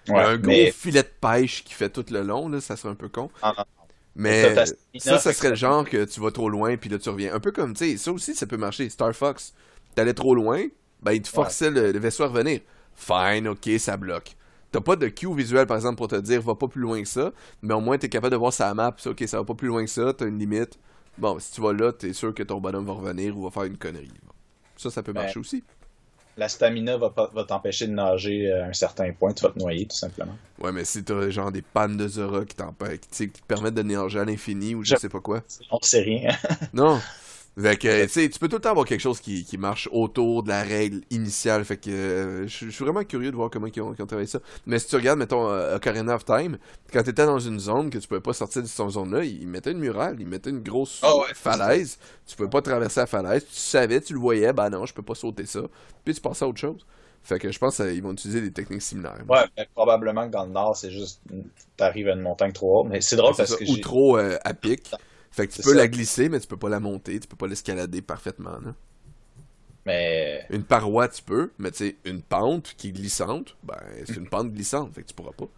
un 0.09 0.37
gros 0.39 0.73
filet 0.73 1.03
de 1.03 1.13
pêche 1.21 1.65
qui 1.65 1.75
fait 1.75 1.91
tout 1.91 2.05
le 2.11 2.23
long, 2.23 2.49
là, 2.49 2.61
ça 2.61 2.77
serait 2.77 2.91
un 2.91 2.95
peu 2.95 3.09
con. 3.09 3.31
Ah, 3.43 3.67
mais 4.15 4.55
ça, 4.99 5.19
ça 5.19 5.33
serait 5.33 5.51
le 5.51 5.55
genre 5.55 5.89
que 5.89 6.05
tu 6.05 6.21
vas 6.21 6.31
trop 6.31 6.49
loin 6.49 6.77
puis 6.77 6.91
là 6.91 6.99
tu 6.99 7.09
reviens. 7.09 7.35
Un 7.35 7.41
peu 7.41 7.51
comme, 7.51 7.75
tu 7.75 7.93
sais, 7.93 7.97
ça 7.97 8.13
aussi 8.13 8.35
ça 8.35 8.47
peut 8.47 8.57
marcher. 8.57 8.89
Star 8.91 9.15
Fox, 9.15 9.55
t'allais 9.95 10.15
trop 10.15 10.35
loin, 10.35 10.67
ben 11.03 11.13
il 11.13 11.23
te 11.23 11.29
forçait 11.29 11.71
le, 11.71 11.99
vaisseau 11.99 12.25
à 12.25 12.29
revenir. 12.29 12.61
Fine, 12.95 13.49
ok, 13.49 13.71
ça 13.79 13.97
bloque. 13.97 14.37
T'as 14.73 14.81
pas 14.81 14.97
de 14.97 15.09
cue 15.09 15.33
visuel, 15.35 15.67
par 15.67 15.77
exemple, 15.77 15.97
pour 15.97 16.09
te 16.09 16.17
dire 16.17 16.41
va 16.41 16.55
pas 16.55 16.67
plus 16.67 16.81
loin 16.81 17.03
que 17.03 17.09
ça, 17.09 17.33
mais 17.61 17.75
au 17.75 17.81
moins 17.81 17.99
t'es 17.99 18.09
capable 18.09 18.33
de 18.33 18.39
voir 18.39 18.53
sa 18.53 18.73
map, 18.73 18.95
ça, 18.97 19.11
ok, 19.11 19.23
ça 19.27 19.37
va 19.37 19.45
pas 19.45 19.55
plus 19.55 19.69
loin 19.69 19.85
que 19.85 19.91
ça, 19.91 20.15
t'as 20.15 20.27
une 20.27 20.39
limite. 20.39 20.79
Bon, 21.19 21.39
si 21.39 21.53
tu 21.53 21.61
vas 21.61 21.75
là, 21.75 21.93
t'es 21.93 22.15
sûr 22.15 22.35
que 22.35 22.43
ton 22.43 22.59
bonhomme 22.59 22.87
va 22.87 22.95
revenir 22.95 23.37
ou 23.37 23.45
va 23.45 23.51
faire 23.51 23.65
une 23.65 23.77
connerie. 23.77 24.11
Ça, 24.77 24.91
ça 24.91 25.03
peut 25.03 25.13
ben, 25.13 25.23
marcher 25.23 25.39
aussi. 25.39 25.63
La 26.39 26.49
stamina 26.49 26.97
va, 26.97 27.13
va 27.35 27.45
t'empêcher 27.45 27.87
de 27.87 27.93
nager 27.93 28.51
à 28.51 28.65
un 28.65 28.73
certain 28.73 29.13
point, 29.13 29.35
tu 29.35 29.43
vas 29.43 29.51
te 29.51 29.59
noyer 29.59 29.85
tout 29.85 29.97
simplement. 29.97 30.35
Ouais, 30.59 30.73
mais 30.73 30.87
si 30.87 31.05
t'as 31.05 31.29
genre 31.29 31.53
des 31.53 31.61
pannes 31.61 31.99
de 31.99 32.09
Zora 32.09 32.47
qui, 32.47 32.57
qui, 33.11 33.29
te 33.29 33.47
permettent 33.47 33.75
de 33.75 33.83
nager 33.83 34.21
à 34.21 34.25
l'infini 34.25 34.75
ou 34.75 34.83
je, 34.83 34.95
je 34.95 35.01
sais 35.01 35.11
pas 35.11 35.21
quoi. 35.21 35.43
On 35.71 35.79
sait 35.83 36.01
rien. 36.01 36.31
non, 36.73 36.99
fait 37.61 37.77
que, 37.77 38.29
tu 38.29 38.39
peux 38.39 38.49
tout 38.49 38.57
le 38.57 38.63
temps 38.63 38.71
avoir 38.71 38.87
quelque 38.87 39.01
chose 39.01 39.21
qui, 39.21 39.45
qui 39.45 39.59
marche 39.59 39.89
autour 39.93 40.43
de 40.43 40.49
la 40.49 40.63
règle 40.63 41.03
initiale. 41.11 41.65
Fait 41.65 41.77
que 41.77 41.91
euh, 41.91 42.47
je 42.47 42.71
suis 42.71 42.85
vraiment 42.85 43.05
curieux 43.05 43.31
de 43.31 43.37
voir 43.37 43.51
comment 43.51 43.67
ils 43.67 43.83
ont, 43.83 43.95
travaillé 43.95 44.27
ça. 44.27 44.41
Mais 44.65 44.79
si 44.79 44.87
tu 44.87 44.97
regardes, 44.97 45.19
mettons, 45.19 45.51
euh, 45.51 45.77
Ocarina 45.77 46.15
of 46.15 46.25
Time, 46.25 46.57
quand 46.93 47.03
tu 47.03 47.11
étais 47.11 47.27
dans 47.27 47.39
une 47.39 47.61
zone 47.61 47.91
que 47.91 47.99
tu 47.99 48.09
pouvais 48.09 48.21
pas 48.21 48.33
sortir 48.33 48.63
de 48.63 48.67
cette 48.67 48.89
zone-là, 48.89 49.25
ils 49.25 49.47
mettaient 49.47 49.73
une 49.73 49.81
murale, 49.81 50.17
ils 50.19 50.27
mettaient 50.27 50.51
une 50.51 50.63
grosse 50.63 51.01
ah 51.03 51.13
falaise. 51.35 51.99
Tu 52.27 52.37
pouvais 52.37 52.49
pas 52.49 52.63
traverser 52.63 53.01
la 53.01 53.07
falaise. 53.07 53.45
Tu 53.45 53.57
savais, 53.57 54.01
tu 54.01 54.15
le 54.15 54.21
voyais, 54.21 54.53
bah 54.55 54.71
non, 54.71 54.87
je 54.87 54.95
peux 54.95 55.03
pas 55.03 55.15
sauter 55.15 55.45
ça. 55.45 55.61
Puis 56.05 56.15
tu 56.15 56.21
passais 56.23 56.45
à 56.47 56.49
autre 56.49 56.61
chose. 56.61 56.87
Fait 57.23 57.39
que 57.39 57.53
je 57.53 57.59
pense 57.59 57.77
qu'ils 57.77 58.03
vont 58.03 58.13
utiliser 58.13 58.41
des 58.41 58.51
techniques 58.51 58.83
similaires. 58.83 59.19
Ouais, 59.29 59.67
probablement 59.75 60.27
que 60.27 60.33
dans 60.33 60.45
le 60.45 60.51
nord, 60.51 60.77
c'est 60.77 60.91
juste 60.91 61.21
t'arrives 61.77 62.09
à 62.09 62.15
une 62.15 62.21
montagne 62.21 62.53
trop 62.53 62.81
haute. 62.81 62.89
Mais 62.89 63.01
c'est 63.01 63.17
drôle 63.17 63.35
parce 63.37 63.55
que. 63.55 63.71
Ou 63.71 63.77
trop 63.77 64.17
euh, 64.17 64.39
à 64.43 64.55
pic. 64.55 64.91
Fait 65.33 65.49
que 65.49 65.55
tu 65.55 65.63
peux 65.63 65.75
la 65.75 65.89
glisser, 65.89 66.29
mais 66.29 66.39
tu 66.39 66.47
peux 66.47 66.59
pas 66.59 66.69
la 66.69 66.79
monter, 66.79 67.19
tu 67.19 67.27
peux 67.27 67.37
pas 67.37 67.47
l'escalader 67.47 68.03
parfaitement. 68.03 68.59
Là. 68.63 68.75
Mais. 69.87 70.47
Une 70.51 70.63
paroi, 70.63 71.09
tu 71.09 71.23
peux, 71.23 71.51
mais 71.59 71.71
tu 71.71 71.89
sais, 71.89 71.97
une 72.05 72.23
pente 72.23 72.75
qui 72.77 72.89
est 72.89 72.93
glissante, 72.93 73.57
ben, 73.65 73.79
c'est 74.07 74.17
une 74.17 74.29
pente 74.29 74.53
glissante, 74.53 74.95
fait 74.95 75.03
que 75.03 75.09
tu 75.09 75.15
pourras 75.15 75.33
pas. 75.33 75.49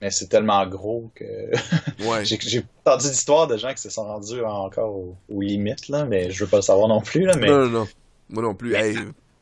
Mais 0.00 0.10
c'est 0.10 0.28
tellement 0.28 0.64
gros 0.66 1.10
que. 1.14 1.24
ouais. 2.08 2.24
J'ai 2.24 2.64
entendu 2.84 3.08
d'histoires 3.08 3.48
de 3.48 3.56
gens 3.56 3.74
qui 3.74 3.82
se 3.82 3.90
sont 3.90 4.04
rendus 4.04 4.40
encore 4.42 4.94
aux, 5.28 5.40
limites, 5.40 5.88
là, 5.88 6.04
mais 6.04 6.30
je 6.30 6.44
veux 6.44 6.50
pas 6.50 6.58
le 6.58 6.62
savoir 6.62 6.88
non 6.88 7.00
plus, 7.00 7.24
là. 7.24 7.36
Mais... 7.36 7.48
Non, 7.48 7.66
non, 7.66 7.70
non. 7.70 7.88
Moi 8.30 8.42
non 8.42 8.54
plus. 8.54 8.72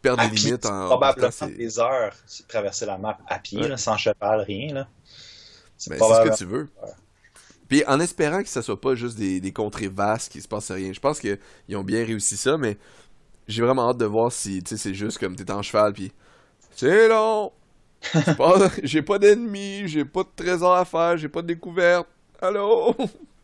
perds 0.00 0.16
des 0.16 0.28
limites 0.28 0.66
en. 0.66 0.86
Probablement 0.86 1.30
des 1.56 1.78
heures 1.78 2.14
traverser 2.48 2.86
la 2.86 2.96
map 2.96 3.18
à 3.28 3.38
pied, 3.38 3.76
sans 3.76 3.96
cheval, 3.96 4.40
rien. 4.40 4.72
Là. 4.72 4.88
C'est 5.76 5.90
ben, 5.90 5.98
ce 5.98 6.30
que 6.30 6.36
tu 6.36 6.44
veux. 6.44 6.68
Puis 7.72 7.82
en 7.86 8.00
espérant 8.00 8.42
que 8.42 8.50
ça 8.50 8.60
soit 8.60 8.78
pas 8.78 8.94
juste 8.94 9.16
des, 9.16 9.40
des 9.40 9.50
contrées 9.50 9.88
vastes 9.88 10.30
qui 10.30 10.42
se 10.42 10.46
passe 10.46 10.70
rien. 10.70 10.92
Je 10.92 11.00
pense 11.00 11.18
qu'ils 11.18 11.38
ont 11.74 11.82
bien 11.82 12.04
réussi 12.04 12.36
ça, 12.36 12.58
mais 12.58 12.76
j'ai 13.48 13.62
vraiment 13.62 13.88
hâte 13.88 13.96
de 13.96 14.04
voir 14.04 14.30
si 14.30 14.62
c'est 14.66 14.92
juste 14.92 15.16
comme 15.16 15.36
t'es 15.36 15.50
en 15.50 15.62
cheval 15.62 15.94
puis 15.94 16.12
c'est 16.76 17.08
long. 17.08 17.50
j'ai 18.82 19.00
pas 19.00 19.18
d'ennemis, 19.18 19.88
j'ai 19.88 20.04
pas 20.04 20.22
de 20.22 20.28
trésor 20.36 20.76
à 20.76 20.84
faire, 20.84 21.16
j'ai 21.16 21.30
pas 21.30 21.40
de 21.40 21.46
découverte. 21.46 22.08
Allô? 22.42 22.94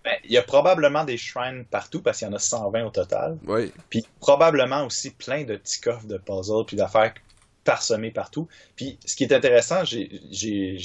Ben, 0.05 0.17
il 0.25 0.33
y 0.33 0.37
a 0.37 0.43
probablement 0.43 1.05
des 1.05 1.17
shrines 1.17 1.65
partout 1.65 2.03
parce 2.03 2.19
qu'il 2.19 2.29
y 2.29 2.31
en 2.31 2.35
a 2.35 2.39
120 2.39 2.85
au 2.85 2.91
total. 2.91 3.39
Oui. 3.47 3.73
Puis 3.89 4.07
probablement 4.21 4.85
aussi 4.85 5.11
plein 5.11 5.45
de 5.45 5.57
petits 5.57 5.81
coffres 5.81 6.07
de 6.07 6.19
puzzles 6.19 6.67
puis 6.67 6.77
d'affaires 6.77 7.15
parsemé 7.69 8.11
partout. 8.11 8.49
Puis 8.77 8.99
ce 9.05 9.15
qui 9.15 9.25
est 9.25 9.33
intéressant, 9.35 9.85
j'ai 9.85 10.09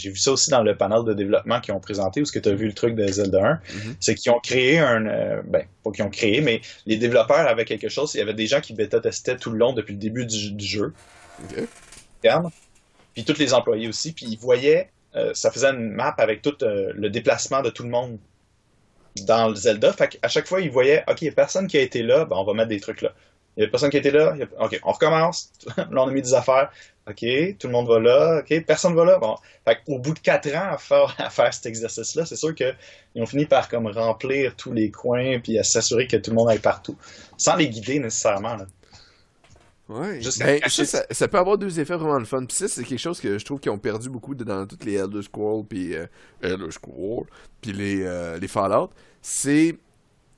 vu 0.04 0.18
ça 0.18 0.34
aussi 0.34 0.50
dans 0.50 0.64
le 0.64 0.76
panel 0.76 1.06
de 1.06 1.14
développement 1.14 1.62
qu'ils 1.62 1.74
ont 1.74 1.80
présenté, 1.80 2.22
où 2.22 2.26
ce 2.26 2.34
que 2.34 2.40
tu 2.40 2.50
as 2.50 2.54
vu 2.54 2.68
le 2.68 2.74
truc 2.74 2.94
de 2.94 3.08
Zelda 3.08 3.42
1, 3.42 3.54
mm-hmm. 3.54 3.96
c'est 4.02 4.16
qu'ils 4.16 4.34
ont 4.34 4.40
créé 4.42 4.80
un... 4.80 5.06
Euh, 5.06 5.42
ben, 5.46 5.66
pas 5.82 5.92
qu'ils 5.92 6.04
ont 6.04 6.10
créé, 6.10 6.42
mais 6.42 6.60
les 6.86 6.98
développeurs 6.98 7.48
avaient 7.48 7.64
quelque 7.64 7.88
chose, 7.88 8.14
il 8.16 8.18
y 8.18 8.22
avait 8.22 8.34
des 8.34 8.48
gens 8.48 8.60
qui 8.60 8.74
bêta-testaient 8.74 9.38
tout 9.38 9.52
le 9.52 9.60
long 9.60 9.72
depuis 9.72 9.94
le 9.94 9.98
début 9.98 10.26
du, 10.26 10.66
jeu. 10.66 10.94
Puis 13.14 13.24
tous 13.24 13.40
les 13.40 13.54
employés 13.54 13.88
aussi, 13.88 14.12
puis 14.12 14.26
ils 14.30 14.38
voyaient, 14.38 14.90
euh, 15.16 15.34
ça 15.34 15.52
faisait 15.52 15.70
une 15.70 15.90
map 15.90 16.14
avec 16.18 16.42
tout 16.42 16.58
euh, 16.64 16.92
le 16.94 17.10
déplacement 17.10 17.62
de 17.62 17.70
tout 17.70 17.84
le 17.84 17.90
monde 17.90 18.18
dans 19.22 19.48
le 19.48 19.56
Zelda. 19.56 19.94
Fait 19.94 20.20
à 20.22 20.28
chaque 20.28 20.48
fois, 20.48 20.60
ils 20.60 20.72
voyaient, 20.72 21.06
OK, 21.08 21.24
personne 21.34 21.68
qui 21.68 21.78
a 21.78 21.82
été 21.82 22.04
là, 22.04 22.26
ben, 22.26 22.36
on 22.36 22.44
va 22.44 22.54
mettre 22.54 22.70
des 22.70 22.82
trucs 22.82 23.02
là. 23.02 23.14
Il 23.56 23.64
y 23.64 23.66
a 23.66 23.70
personne 23.70 23.90
qui 23.90 23.98
était 23.98 24.12
là. 24.12 24.36
OK, 24.60 24.80
on 24.84 24.92
recommence. 24.92 25.52
là, 25.78 25.86
on 25.92 26.08
a 26.08 26.12
mis 26.12 26.22
des 26.22 26.34
affaires. 26.34 26.72
OK, 27.08 27.26
tout 27.60 27.68
le 27.68 27.72
monde 27.72 27.88
va 27.88 28.00
là. 28.00 28.40
OK, 28.40 28.66
personne 28.66 28.96
va 28.96 29.06
là. 29.06 29.20
Bon. 29.20 29.36
Fait 29.66 29.80
au 29.88 30.00
bout 30.00 30.14
de 30.14 30.20
quatre 30.20 30.54
ans 30.56 30.72
à 30.72 30.78
faire, 30.78 31.16
à 31.20 31.30
faire 31.30 31.54
cet 31.54 31.66
exercice-là, 31.66 32.26
c'est 32.26 32.36
sûr 32.36 32.56
qu'ils 32.56 32.76
ont 33.18 33.26
fini 33.26 33.46
par 33.46 33.70
comme 33.70 33.88
remplir 33.88 34.56
tous 34.56 34.72
les 34.72 34.90
coins 34.90 35.40
puis 35.40 35.60
à 35.60 35.64
s'assurer 35.64 36.08
que 36.08 36.18
tout 36.18 36.32
le 36.32 36.38
monde 36.38 36.50
aille 36.50 36.60
partout. 36.60 36.98
Sans 37.38 37.56
les 37.56 37.70
guider 37.70 38.00
nécessairement. 38.00 38.56
Là. 38.56 38.66
Ouais. 39.90 40.22
Ben, 40.40 40.62
ça, 40.68 41.06
ça, 41.12 41.28
peut 41.28 41.38
avoir 41.38 41.58
deux 41.58 41.80
effets 41.80 41.96
vraiment 41.96 42.18
le 42.18 42.26
fun. 42.26 42.46
Puis 42.46 42.56
ça, 42.56 42.68
c'est 42.70 42.84
quelque 42.84 43.00
chose 43.00 43.20
que 43.20 43.38
je 43.38 43.44
trouve 43.44 43.60
qu'ils 43.60 43.72
ont 43.72 43.78
perdu 43.78 44.10
beaucoup 44.10 44.34
dans 44.34 44.66
toutes 44.66 44.86
les 44.86 44.94
Elder 44.94 45.22
Scrolls 45.22 45.66
puis 45.68 45.94
euh, 45.94 46.08
Elder 46.42 46.72
Scrolls 46.72 47.26
puis 47.62 47.74
les, 47.74 48.02
euh, 48.04 48.40
les 48.40 48.48
Fallout. 48.48 48.90
C'est 49.22 49.76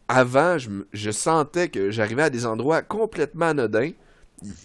avant, 0.07 0.57
je, 0.57 1.11
sentais 1.11 1.69
que 1.69 1.91
j'arrivais 1.91 2.23
à 2.23 2.29
des 2.29 2.45
endroits 2.45 2.81
complètement 2.81 3.47
anodins. 3.47 3.91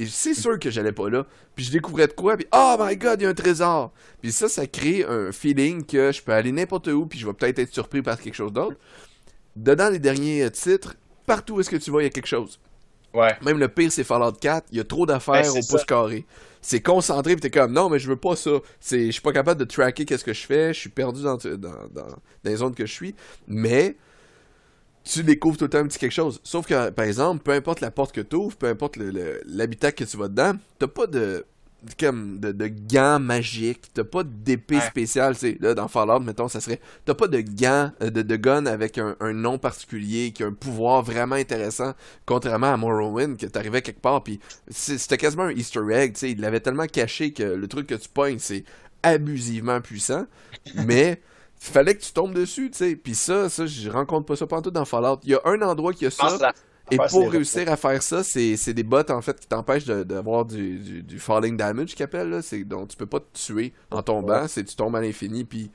C'est 0.07 0.35
sûr 0.35 0.59
que 0.59 0.71
j'allais 0.71 0.93
pas 0.93 1.09
là. 1.09 1.27
Puis 1.55 1.65
je 1.65 1.71
découvrais 1.71 2.09
de 2.09 2.13
quoi, 2.13 2.37
puis 2.37 2.47
oh 2.53 2.77
my 2.79 2.97
god, 2.97 3.21
il 3.21 3.25
y 3.25 3.27
a 3.27 3.31
un 3.31 3.35
trésor. 3.35 3.93
Puis 4.21 4.33
ça, 4.33 4.49
ça 4.49 4.67
crée 4.67 5.05
un 5.05 5.33
feeling 5.33 5.85
que 5.85 6.13
je 6.13 6.23
peux 6.23 6.33
aller 6.33 6.53
n'importe 6.53 6.89
où, 6.89 7.07
puis 7.07 7.19
je 7.19 7.27
vais 7.27 7.33
peut-être 7.33 7.59
être 7.61 7.73
surpris 7.73 8.03
par 8.03 8.21
quelque 8.21 8.35
chose 8.35 8.53
d'autre. 8.53 8.77
Dedans 9.57 9.91
les 9.91 9.99
derniers 9.99 10.51
titres, 10.51 10.97
partout 11.27 11.55
où 11.55 11.61
est-ce 11.61 11.71
que 11.71 11.77
tu 11.77 11.91
vois, 11.91 12.03
il 12.03 12.07
y 12.07 12.09
a 12.09 12.11
quelque 12.11 12.27
chose. 12.27 12.59
Ouais. 13.15 13.37
Même 13.43 13.59
le 13.59 13.69
pire, 13.69 13.91
c'est 13.91 14.05
Fallout 14.05 14.33
4. 14.33 14.69
Il 14.71 14.79
y 14.79 14.81
a 14.81 14.85
trop 14.85 15.07
d'affaires 15.07 15.51
au 15.55 15.61
pouce 15.69 15.85
carré. 15.85 16.25
C'est 16.61 16.81
concentré, 16.81 17.35
puis 17.35 17.41
t'es 17.41 17.51
comme, 17.51 17.73
non, 17.73 17.89
mais 17.89 17.99
je 17.99 18.09
veux 18.09 18.17
pas 18.17 18.37
ça. 18.37 18.51
Je 18.81 19.11
suis 19.11 19.21
pas 19.23 19.33
capable 19.33 19.59
de 19.59 19.65
tracker 19.65 20.05
qu'est-ce 20.05 20.25
que 20.25 20.35
je 20.35 20.47
fais. 20.47 20.75
Je 20.75 20.79
suis 20.79 20.91
perdu 20.91 21.23
dans, 21.23 21.37
dans, 21.37 21.57
dans, 21.57 21.89
dans 21.91 22.07
les 22.45 22.57
zones 22.57 22.75
que 22.75 22.87
je 22.87 22.93
suis. 22.93 23.15
Mais 23.49 23.97
tu 25.05 25.23
découvres 25.23 25.57
tout 25.57 25.65
le 25.65 25.71
temps 25.71 25.79
un 25.79 25.87
petit 25.87 25.99
quelque 25.99 26.13
chose. 26.13 26.41
Sauf 26.45 26.67
que, 26.67 26.91
par 26.91 27.05
exemple, 27.05 27.43
peu 27.43 27.53
importe 27.53 27.81
la 27.81 27.91
porte 27.91 28.13
que 28.13 28.21
tu 28.21 28.37
ouvres, 28.37 28.57
peu 28.57 28.69
importe 28.69 28.97
l'habitat 29.47 29.93
que 29.93 30.05
tu 30.05 30.17
vas 30.17 30.29
dedans, 30.29 30.53
t'as 30.79 30.89
pas 30.89 31.07
de 31.07 31.45
comme 31.99 32.39
de, 32.41 32.53
de 32.53 32.67
gants 32.67 33.19
magiques, 33.19 33.93
t'as 33.95 34.05
pas 34.05 34.23
d'épée 34.23 34.81
spéciale, 34.81 35.37
tu 35.37 35.57
là 35.61 35.75
dans 35.75 35.89
Fallout, 35.89 36.21
mettons, 36.21 36.49
ça 36.49 36.61
serait, 36.61 36.81
t'as 37.05 37.15
pas 37.15 37.27
de 37.27 37.41
gants, 37.41 37.91
euh, 38.03 38.11
de, 38.11 38.23
de 38.23 38.37
gun 38.37 38.67
avec 38.67 38.99
un, 38.99 39.33
nom 39.33 39.59
particulier, 39.59 40.33
qui 40.33 40.43
a 40.43 40.47
un 40.47 40.53
pouvoir 40.53 41.03
vraiment 41.03 41.37
intéressant, 41.37 41.95
contrairement 42.27 42.73
à 42.73 42.77
Morrowind, 42.77 43.37
que 43.37 43.47
t'arrivais 43.47 43.83
quelque 43.83 44.01
part, 44.01 44.23
puis 44.23 44.41
c'était 44.69 45.17
quasiment 45.17 45.45
un 45.45 45.51
easter 45.51 45.81
egg, 45.91 46.15
tu 46.15 46.21
sais, 46.21 46.31
il 46.33 46.41
l'avait 46.41 46.61
tellement 46.61 46.87
caché 46.87 47.33
que 47.33 47.43
le 47.43 47.69
truc 47.69 47.87
que 47.87 47.95
tu 47.95 48.09
pognes, 48.09 48.39
c'est 48.39 48.65
abusivement 49.03 49.81
puissant, 49.81 50.27
mais 50.75 51.21
fallait 51.69 51.95
que 51.95 52.03
tu 52.03 52.13
tombes 52.13 52.35
dessus, 52.35 52.71
tu 52.71 52.79
sais. 52.79 52.97
Puis 52.97 53.15
ça, 53.15 53.49
ça, 53.49 53.67
je 53.67 53.91
rencontre 53.91 54.27
pas 54.27 54.37
ça 54.37 54.47
tout 54.47 54.71
dans 54.71 54.85
Fallout. 54.85 55.19
Il 55.25 55.31
y 55.31 55.35
a 55.35 55.41
un 55.45 55.61
endroit 55.63 55.93
qui 55.93 56.07
a 56.07 56.11
ça. 56.11 56.53
Et 56.91 56.97
pour 56.97 57.31
réussir 57.31 57.71
à 57.71 57.77
faire 57.77 58.03
ça, 58.03 58.25
c'est 58.25 58.75
des 58.75 58.83
bots 58.83 59.09
en 59.11 59.21
fait 59.21 59.39
qui 59.39 59.47
t'empêchent 59.47 59.87
d'avoir 59.87 60.45
du, 60.45 61.03
du, 61.03 61.19
falling 61.19 61.57
damage 61.57 61.95
qu'ils 61.95 62.05
appellent. 62.05 62.41
Donc 62.67 62.89
tu 62.89 62.97
peux 62.97 63.07
pas 63.07 63.21
te 63.21 63.39
tuer 63.39 63.73
en 63.91 64.03
tombant, 64.03 64.49
c'est 64.49 64.65
tu 64.65 64.75
tombes 64.75 64.97
à 64.97 65.01
l'infini 65.01 65.45
puis 65.45 65.71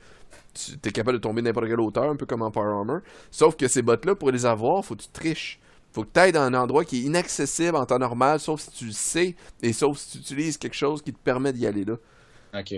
tu 0.52 0.88
es 0.88 0.92
capable 0.92 1.18
de 1.18 1.22
tomber 1.22 1.42
n'importe 1.42 1.68
quelle 1.68 1.80
hauteur, 1.80 2.10
un 2.10 2.16
peu 2.16 2.26
comme 2.26 2.42
en 2.42 2.50
Power 2.50 2.68
Armor. 2.68 3.00
Sauf 3.30 3.56
que 3.56 3.68
ces 3.68 3.82
bots-là, 3.82 4.14
pour 4.14 4.30
les 4.30 4.46
avoir, 4.46 4.84
faut 4.84 4.96
que 4.96 5.02
tu 5.02 5.08
triches. 5.08 5.60
Faut 5.92 6.02
que 6.02 6.10
tu 6.12 6.20
ailles 6.20 6.32
dans 6.32 6.42
un 6.42 6.54
endroit 6.54 6.84
qui 6.84 6.98
est 6.98 7.02
inaccessible 7.02 7.76
en 7.76 7.86
temps 7.86 7.98
normal, 7.98 8.40
sauf 8.40 8.60
si 8.60 8.70
tu 8.70 8.84
le 8.86 8.92
sais, 8.92 9.34
et 9.62 9.72
sauf 9.72 9.98
si 9.98 10.12
tu 10.12 10.18
utilises 10.18 10.58
quelque 10.58 10.76
chose 10.76 11.00
qui 11.00 11.12
te 11.12 11.18
permet 11.18 11.52
d'y 11.52 11.66
aller 11.66 11.84
là. 11.84 11.96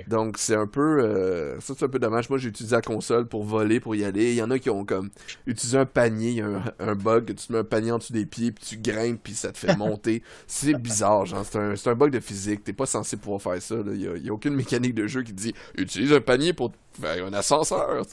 Donc 0.08 0.38
c'est 0.38 0.54
un 0.54 0.66
peu 0.66 1.00
euh, 1.00 1.60
ça 1.60 1.74
c'est 1.76 1.84
un 1.84 1.88
peu 1.88 1.98
dommage. 1.98 2.28
Moi 2.30 2.38
j'ai 2.38 2.48
utilisé 2.48 2.74
la 2.74 2.82
console 2.82 3.26
pour 3.26 3.44
voler, 3.44 3.80
pour 3.80 3.94
y 3.94 4.04
aller. 4.04 4.32
Il 4.32 4.36
y 4.36 4.42
en 4.42 4.50
a 4.50 4.58
qui 4.58 4.70
ont 4.70 4.84
comme 4.84 5.10
utilisé 5.46 5.78
un 5.78 5.86
panier, 5.86 6.30
il 6.30 6.36
y 6.36 6.40
a 6.42 6.74
un, 6.78 6.94
bug, 6.94 7.26
tu 7.26 7.46
te 7.46 7.52
mets 7.52 7.58
un 7.58 7.64
panier 7.64 7.92
en 7.92 7.98
dessous 7.98 8.12
des 8.12 8.26
pieds, 8.26 8.52
puis 8.52 8.64
tu 8.64 8.78
grimpes, 8.78 9.20
puis 9.22 9.34
ça 9.34 9.52
te 9.52 9.58
fait 9.58 9.76
monter. 9.76 10.22
c'est 10.46 10.74
bizarre, 10.74 11.26
genre 11.26 11.44
c'est 11.44 11.58
un, 11.58 11.74
un, 11.74 11.94
bug 11.94 12.10
de 12.10 12.20
physique. 12.20 12.64
T'es 12.64 12.72
pas 12.72 12.86
censé 12.86 13.16
pouvoir 13.16 13.42
faire 13.42 13.62
ça. 13.62 13.76
Il 13.86 14.00
y 14.00 14.28
a, 14.28 14.32
aucune 14.32 14.54
mécanique 14.54 14.94
de 14.94 15.06
jeu 15.06 15.22
qui 15.22 15.32
dit 15.32 15.54
utilise 15.76 16.12
un 16.12 16.20
panier 16.20 16.52
pour 16.52 16.72
faire 17.00 17.26
un 17.26 17.32
ascenseur. 17.32 18.04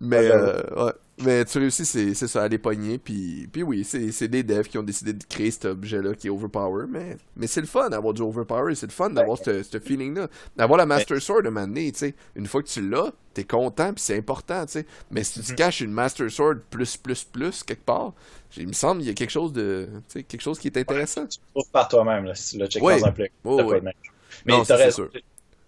Mais 0.00 0.30
euh, 0.30 0.62
ouais. 0.76 0.92
Mais 1.22 1.44
tu 1.44 1.58
réussis, 1.58 1.84
c'est, 1.84 2.14
c'est 2.14 2.26
ça, 2.26 2.44
à 2.44 2.48
les 2.48 2.58
pogner. 2.58 2.98
Puis, 2.98 3.48
puis 3.52 3.62
oui, 3.62 3.84
c'est, 3.84 4.10
c'est 4.10 4.28
des 4.28 4.42
devs 4.42 4.68
qui 4.68 4.78
ont 4.78 4.82
décidé 4.82 5.12
de 5.12 5.22
créer 5.24 5.50
cet 5.50 5.66
objet-là 5.66 6.14
qui 6.14 6.28
est 6.28 6.30
overpower. 6.30 6.86
Mais, 6.88 7.16
mais 7.36 7.46
c'est 7.46 7.60
le 7.60 7.66
fun 7.66 7.90
d'avoir 7.90 8.14
du 8.14 8.22
overpower. 8.22 8.74
C'est 8.74 8.86
le 8.86 8.92
fun 8.92 9.10
d'avoir 9.10 9.38
ce 9.38 9.78
feeling-là. 9.78 10.28
D'avoir 10.56 10.78
la 10.78 10.86
Master 10.86 11.20
Sword 11.20 11.42
de 11.42 11.50
manier, 11.50 11.92
tu 11.92 11.98
sais. 11.98 12.14
Une 12.34 12.46
fois 12.46 12.62
que 12.62 12.68
tu 12.68 12.88
l'as, 12.88 13.12
t'es 13.34 13.44
content, 13.44 13.92
puis 13.92 14.02
c'est 14.02 14.16
important, 14.16 14.64
tu 14.64 14.72
sais. 14.72 14.86
Mais 15.10 15.22
si 15.22 15.40
tu 15.40 15.46
te 15.46 15.52
mhm. 15.52 15.56
caches 15.56 15.80
une 15.82 15.92
Master 15.92 16.30
Sword 16.30 16.56
plus, 16.70 16.96
plus, 16.96 17.24
plus, 17.24 17.62
quelque 17.62 17.84
part, 17.84 18.14
il 18.56 18.68
me 18.68 18.72
semble 18.72 19.00
qu'il 19.00 19.08
y 19.08 19.12
a 19.12 19.14
quelque 19.14 19.30
chose 19.30 19.52
de. 19.52 19.88
Tu 19.92 20.00
sais, 20.08 20.22
quelque 20.22 20.42
chose 20.42 20.58
qui 20.58 20.68
est 20.68 20.76
intéressant. 20.78 21.26
tu 21.26 21.38
trouves 21.54 21.70
par 21.70 21.88
toi-même, 21.88 22.24
là, 22.24 22.34
si 22.34 22.56
tu 22.56 22.62
le 22.62 22.66
check 22.66 22.82
dans 22.82 23.06
un 23.06 23.12
play. 23.12 23.30
Mais 23.44 24.56
non, 24.56 24.64
t'as 24.64 24.90
sûr 24.90 25.10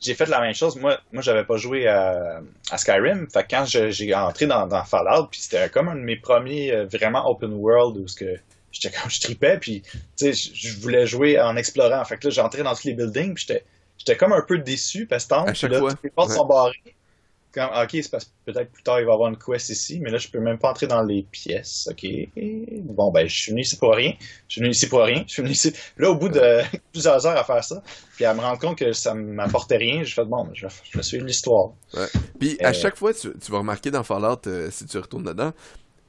j'ai 0.02 0.14
fait 0.14 0.26
la 0.26 0.40
même 0.40 0.54
chose. 0.54 0.76
Moi, 0.76 0.98
moi 1.12 1.22
j'avais 1.22 1.44
pas 1.44 1.56
joué 1.56 1.86
à, 1.86 2.42
Skyrim. 2.76 3.28
Fait 3.30 3.46
quand 3.48 3.64
j'ai 3.64 4.14
entré 4.14 4.46
dans, 4.46 4.84
Fallout, 4.84 5.28
puis 5.30 5.40
c'était 5.40 5.68
comme 5.68 5.88
un 5.88 5.94
de 5.94 6.00
mes 6.00 6.16
premiers 6.16 6.72
euh, 6.72 6.86
vraiment 6.86 7.28
open 7.30 7.52
world 7.54 7.96
où 7.96 8.06
que 8.18 8.36
j'étais 8.72 8.94
comme 8.94 9.10
je 9.10 9.20
tripais, 9.20 9.58
puis 9.58 9.82
je 10.20 10.80
voulais 10.80 11.06
jouer 11.06 11.40
en 11.40 11.56
explorant. 11.56 12.04
Fait 12.04 12.18
que 12.18 12.28
là, 12.28 12.30
j'entrais 12.30 12.62
dans 12.62 12.74
tous 12.74 12.88
les 12.88 12.94
buildings, 12.94 13.34
puis 13.34 13.46
j'étais 13.98 14.16
comme 14.16 14.32
un 14.32 14.42
peu 14.42 14.58
déçu 14.58 15.06
parce 15.06 15.26
que 15.26 15.66
là, 15.66 15.78
les 16.02 16.10
portes 16.10 16.32
sont 16.32 16.46
barrées 16.46 16.94
ok, 17.56 17.90
c'est 17.92 18.10
parce 18.10 18.24
que 18.24 18.30
peut-être 18.46 18.70
plus 18.72 18.82
tard 18.82 19.00
il 19.00 19.04
va 19.04 19.12
y 19.12 19.14
avoir 19.14 19.28
une 19.28 19.36
quest 19.36 19.68
ici, 19.68 20.00
mais 20.00 20.10
là 20.10 20.18
je 20.18 20.28
peux 20.28 20.40
même 20.40 20.58
pas 20.58 20.70
entrer 20.70 20.86
dans 20.86 21.02
les 21.02 21.22
pièces. 21.22 21.88
Ok. 21.90 22.06
Bon 22.84 23.10
ben 23.10 23.28
je 23.28 23.34
suis 23.34 23.52
venu 23.52 23.62
ici 23.62 23.76
pour 23.76 23.94
rien. 23.94 24.14
Je 24.48 24.54
suis 24.54 24.60
venu 24.60 24.70
ici 24.70 24.88
pour 24.88 25.02
rien. 25.02 25.24
Je 25.26 25.32
suis 25.32 25.42
venu 25.42 25.52
ici. 25.52 25.72
Là 25.98 26.10
au 26.10 26.16
bout 26.16 26.28
de 26.28 26.60
plusieurs 26.92 27.26
heures 27.26 27.36
à 27.36 27.44
faire 27.44 27.62
ça, 27.62 27.82
puis 28.16 28.24
à 28.24 28.34
me 28.34 28.40
rendre 28.40 28.58
compte 28.58 28.78
que 28.78 28.92
ça 28.92 29.14
m'apportait 29.14 29.76
rien, 29.76 30.02
j'ai 30.02 30.14
fait 30.14 30.24
bon, 30.24 30.48
je 30.54 30.66
vais, 30.66 30.72
je 30.90 30.98
vais 30.98 31.02
suivre 31.02 31.26
l'histoire. 31.26 31.72
Ouais. 31.94 32.06
Puis 32.38 32.56
à 32.60 32.68
euh, 32.68 32.72
chaque 32.72 32.96
fois 32.96 33.12
tu, 33.12 33.30
vas 33.48 33.58
remarquer 33.58 33.90
dans 33.90 34.02
Fallout 34.02 34.46
euh, 34.46 34.70
si 34.70 34.86
tu 34.86 34.98
retournes 34.98 35.24
dedans, 35.24 35.52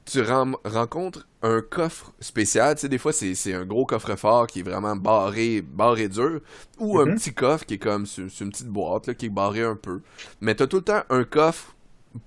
tu 0.04 0.22
rencontres 0.22 1.26
un 1.42 1.60
coffre 1.60 2.12
spécial. 2.20 2.74
Tu 2.74 2.82
sais, 2.82 2.88
des 2.88 2.98
fois, 2.98 3.12
c'est 3.12 3.54
un 3.54 3.64
gros 3.64 3.86
coffre-fort 3.86 4.46
qui 4.46 4.60
est 4.60 4.62
vraiment 4.62 4.96
barré, 4.96 5.62
barré 5.62 6.08
dur. 6.08 6.40
Ou 6.78 6.98
un 6.98 7.06
mm-hmm. 7.06 7.14
petit 7.14 7.34
coffre 7.34 7.64
qui 7.64 7.74
est 7.74 7.78
comme 7.78 8.06
sur, 8.06 8.24
une 8.40 8.50
petite 8.50 8.68
boîte, 8.68 9.06
là, 9.06 9.14
qui 9.14 9.26
est 9.26 9.30
barré 9.30 9.62
un 9.62 9.76
peu. 9.76 10.00
Mais 10.40 10.54
t'as 10.54 10.66
tout 10.66 10.76
le 10.76 10.82
temps 10.82 11.02
un 11.08 11.24
coffre 11.24 11.74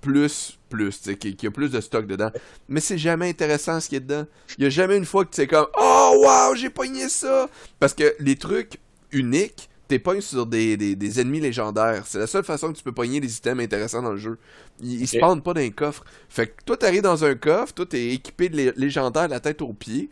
plus, 0.00 0.58
plus, 0.68 1.00
tu 1.00 1.10
sais, 1.10 1.16
qui, 1.16 1.46
a 1.46 1.50
plus 1.50 1.70
de 1.70 1.80
stock 1.80 2.06
dedans. 2.06 2.30
Mais 2.68 2.80
c'est 2.80 2.98
jamais 2.98 3.28
intéressant 3.28 3.80
ce 3.80 3.88
qui 3.88 3.96
est 3.96 4.00
dedans. 4.00 4.26
Il 4.58 4.64
y 4.64 4.66
a 4.66 4.70
jamais 4.70 4.96
une 4.96 5.06
fois 5.06 5.24
que 5.24 5.30
tu 5.30 5.36
sais 5.36 5.46
comme 5.46 5.66
«Oh, 5.78 6.24
wow, 6.24 6.54
j'ai 6.54 6.70
pogné 6.70 7.08
ça!» 7.08 7.48
Parce 7.80 7.94
que 7.94 8.14
les 8.18 8.36
trucs 8.36 8.78
uniques, 9.12 9.70
t'es 9.88 9.98
pognes 9.98 10.20
sur 10.20 10.46
des, 10.46 10.76
des, 10.76 11.20
ennemis 11.20 11.40
légendaires. 11.40 12.04
C'est 12.06 12.18
la 12.18 12.26
seule 12.26 12.44
façon 12.44 12.72
que 12.72 12.76
tu 12.76 12.84
peux 12.84 12.92
pogner 12.92 13.20
des 13.20 13.36
items 13.36 13.64
intéressants 13.64 14.02
dans 14.02 14.12
le 14.12 14.18
jeu. 14.18 14.38
Ils, 14.80 15.00
ils 15.00 15.08
spawnent 15.08 15.42
pas 15.42 15.54
dans 15.54 15.62
un 15.62 15.70
coffre. 15.70 16.04
Fait 16.28 16.48
que 16.48 16.62
toi, 16.64 16.76
t'arrives 16.76 17.02
dans 17.02 17.24
un 17.24 17.34
coffre, 17.34 17.72
toi, 17.72 17.86
t'es 17.86 18.08
équipé 18.10 18.50
de 18.50 18.72
légendaire 18.76 19.28
la 19.28 19.40
tête 19.40 19.62
aux 19.62 19.72
pieds. 19.72 20.10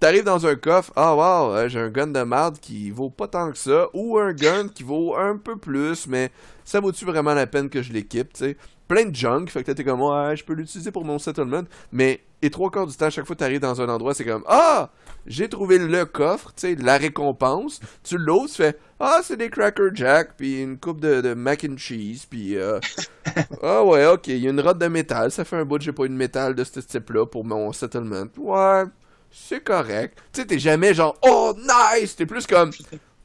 T'arrives 0.00 0.24
dans 0.24 0.46
un 0.46 0.54
coffre, 0.54 0.92
ah 0.94 1.14
wow, 1.16 1.54
euh, 1.54 1.68
j'ai 1.68 1.80
un 1.80 1.88
gun 1.88 2.06
de 2.06 2.22
merde 2.22 2.58
qui 2.60 2.90
vaut 2.90 3.10
pas 3.10 3.26
tant 3.26 3.50
que 3.50 3.58
ça, 3.58 3.88
ou 3.94 4.16
un 4.16 4.32
gun 4.32 4.68
qui 4.68 4.84
vaut 4.84 5.16
un 5.16 5.36
peu 5.36 5.56
plus, 5.56 6.06
mais 6.06 6.30
ça 6.64 6.78
vaut-tu 6.78 7.04
vraiment 7.04 7.34
la 7.34 7.48
peine 7.48 7.68
que 7.68 7.82
je 7.82 7.92
l'équipe, 7.92 8.32
tu 8.32 8.44
sais? 8.44 8.56
Plein 8.86 9.06
de 9.06 9.14
junk, 9.14 9.46
fait 9.48 9.64
que 9.64 9.72
t'es 9.72 9.82
comme, 9.82 10.00
ouais, 10.00 10.36
je 10.36 10.44
peux 10.44 10.52
l'utiliser 10.52 10.92
pour 10.92 11.04
mon 11.04 11.18
settlement, 11.18 11.62
mais 11.90 12.20
Et 12.40 12.50
trois 12.50 12.70
quarts 12.70 12.86
du 12.86 12.96
temps, 12.96 13.06
à 13.06 13.10
chaque 13.10 13.26
fois 13.26 13.34
que 13.34 13.40
tu 13.40 13.44
arrives 13.44 13.60
dans 13.60 13.80
un 13.80 13.88
endroit, 13.88 14.14
c'est 14.14 14.24
comme 14.24 14.44
Ah, 14.46 14.90
j'ai 15.26 15.48
trouvé 15.48 15.78
le 15.78 16.04
coffre, 16.04 16.52
tu 16.54 16.68
sais, 16.68 16.74
la 16.74 16.96
récompense. 16.96 17.80
Tu 18.02 18.16
l'oses, 18.16 18.52
tu 18.52 18.62
fais 18.62 18.78
Ah, 18.98 19.20
c'est 19.22 19.36
des 19.36 19.50
Cracker 19.50 19.90
Jack, 19.94 20.36
puis 20.36 20.62
une 20.62 20.78
coupe 20.78 21.00
de, 21.00 21.34
mac 21.34 21.66
and 21.68 21.76
cheese, 21.76 22.26
puis 22.28 22.56
euh, 22.56 22.80
Ah 23.62 23.84
ouais, 23.84 24.06
ok, 24.06 24.28
il 24.28 24.38
y 24.38 24.46
a 24.46 24.50
une 24.50 24.60
rotte 24.60 24.78
de 24.78 24.88
métal. 24.88 25.30
Ça 25.30 25.44
fait 25.44 25.56
un 25.56 25.64
bout 25.64 25.78
que 25.78 25.84
j'ai 25.84 25.92
pas 25.92 26.04
eu 26.04 26.08
de 26.08 26.14
métal 26.14 26.54
de 26.54 26.64
ce 26.64 26.80
type-là 26.80 27.26
pour 27.26 27.44
mon 27.44 27.72
settlement. 27.72 28.24
Ouais, 28.38 28.84
c'est 29.30 29.62
correct. 29.62 30.18
Tu 30.32 30.40
sais, 30.40 30.46
t'es 30.46 30.58
jamais 30.58 30.94
genre 30.94 31.16
Oh, 31.22 31.54
nice! 31.56 32.16
T'es 32.16 32.26
plus 32.26 32.46
comme 32.46 32.70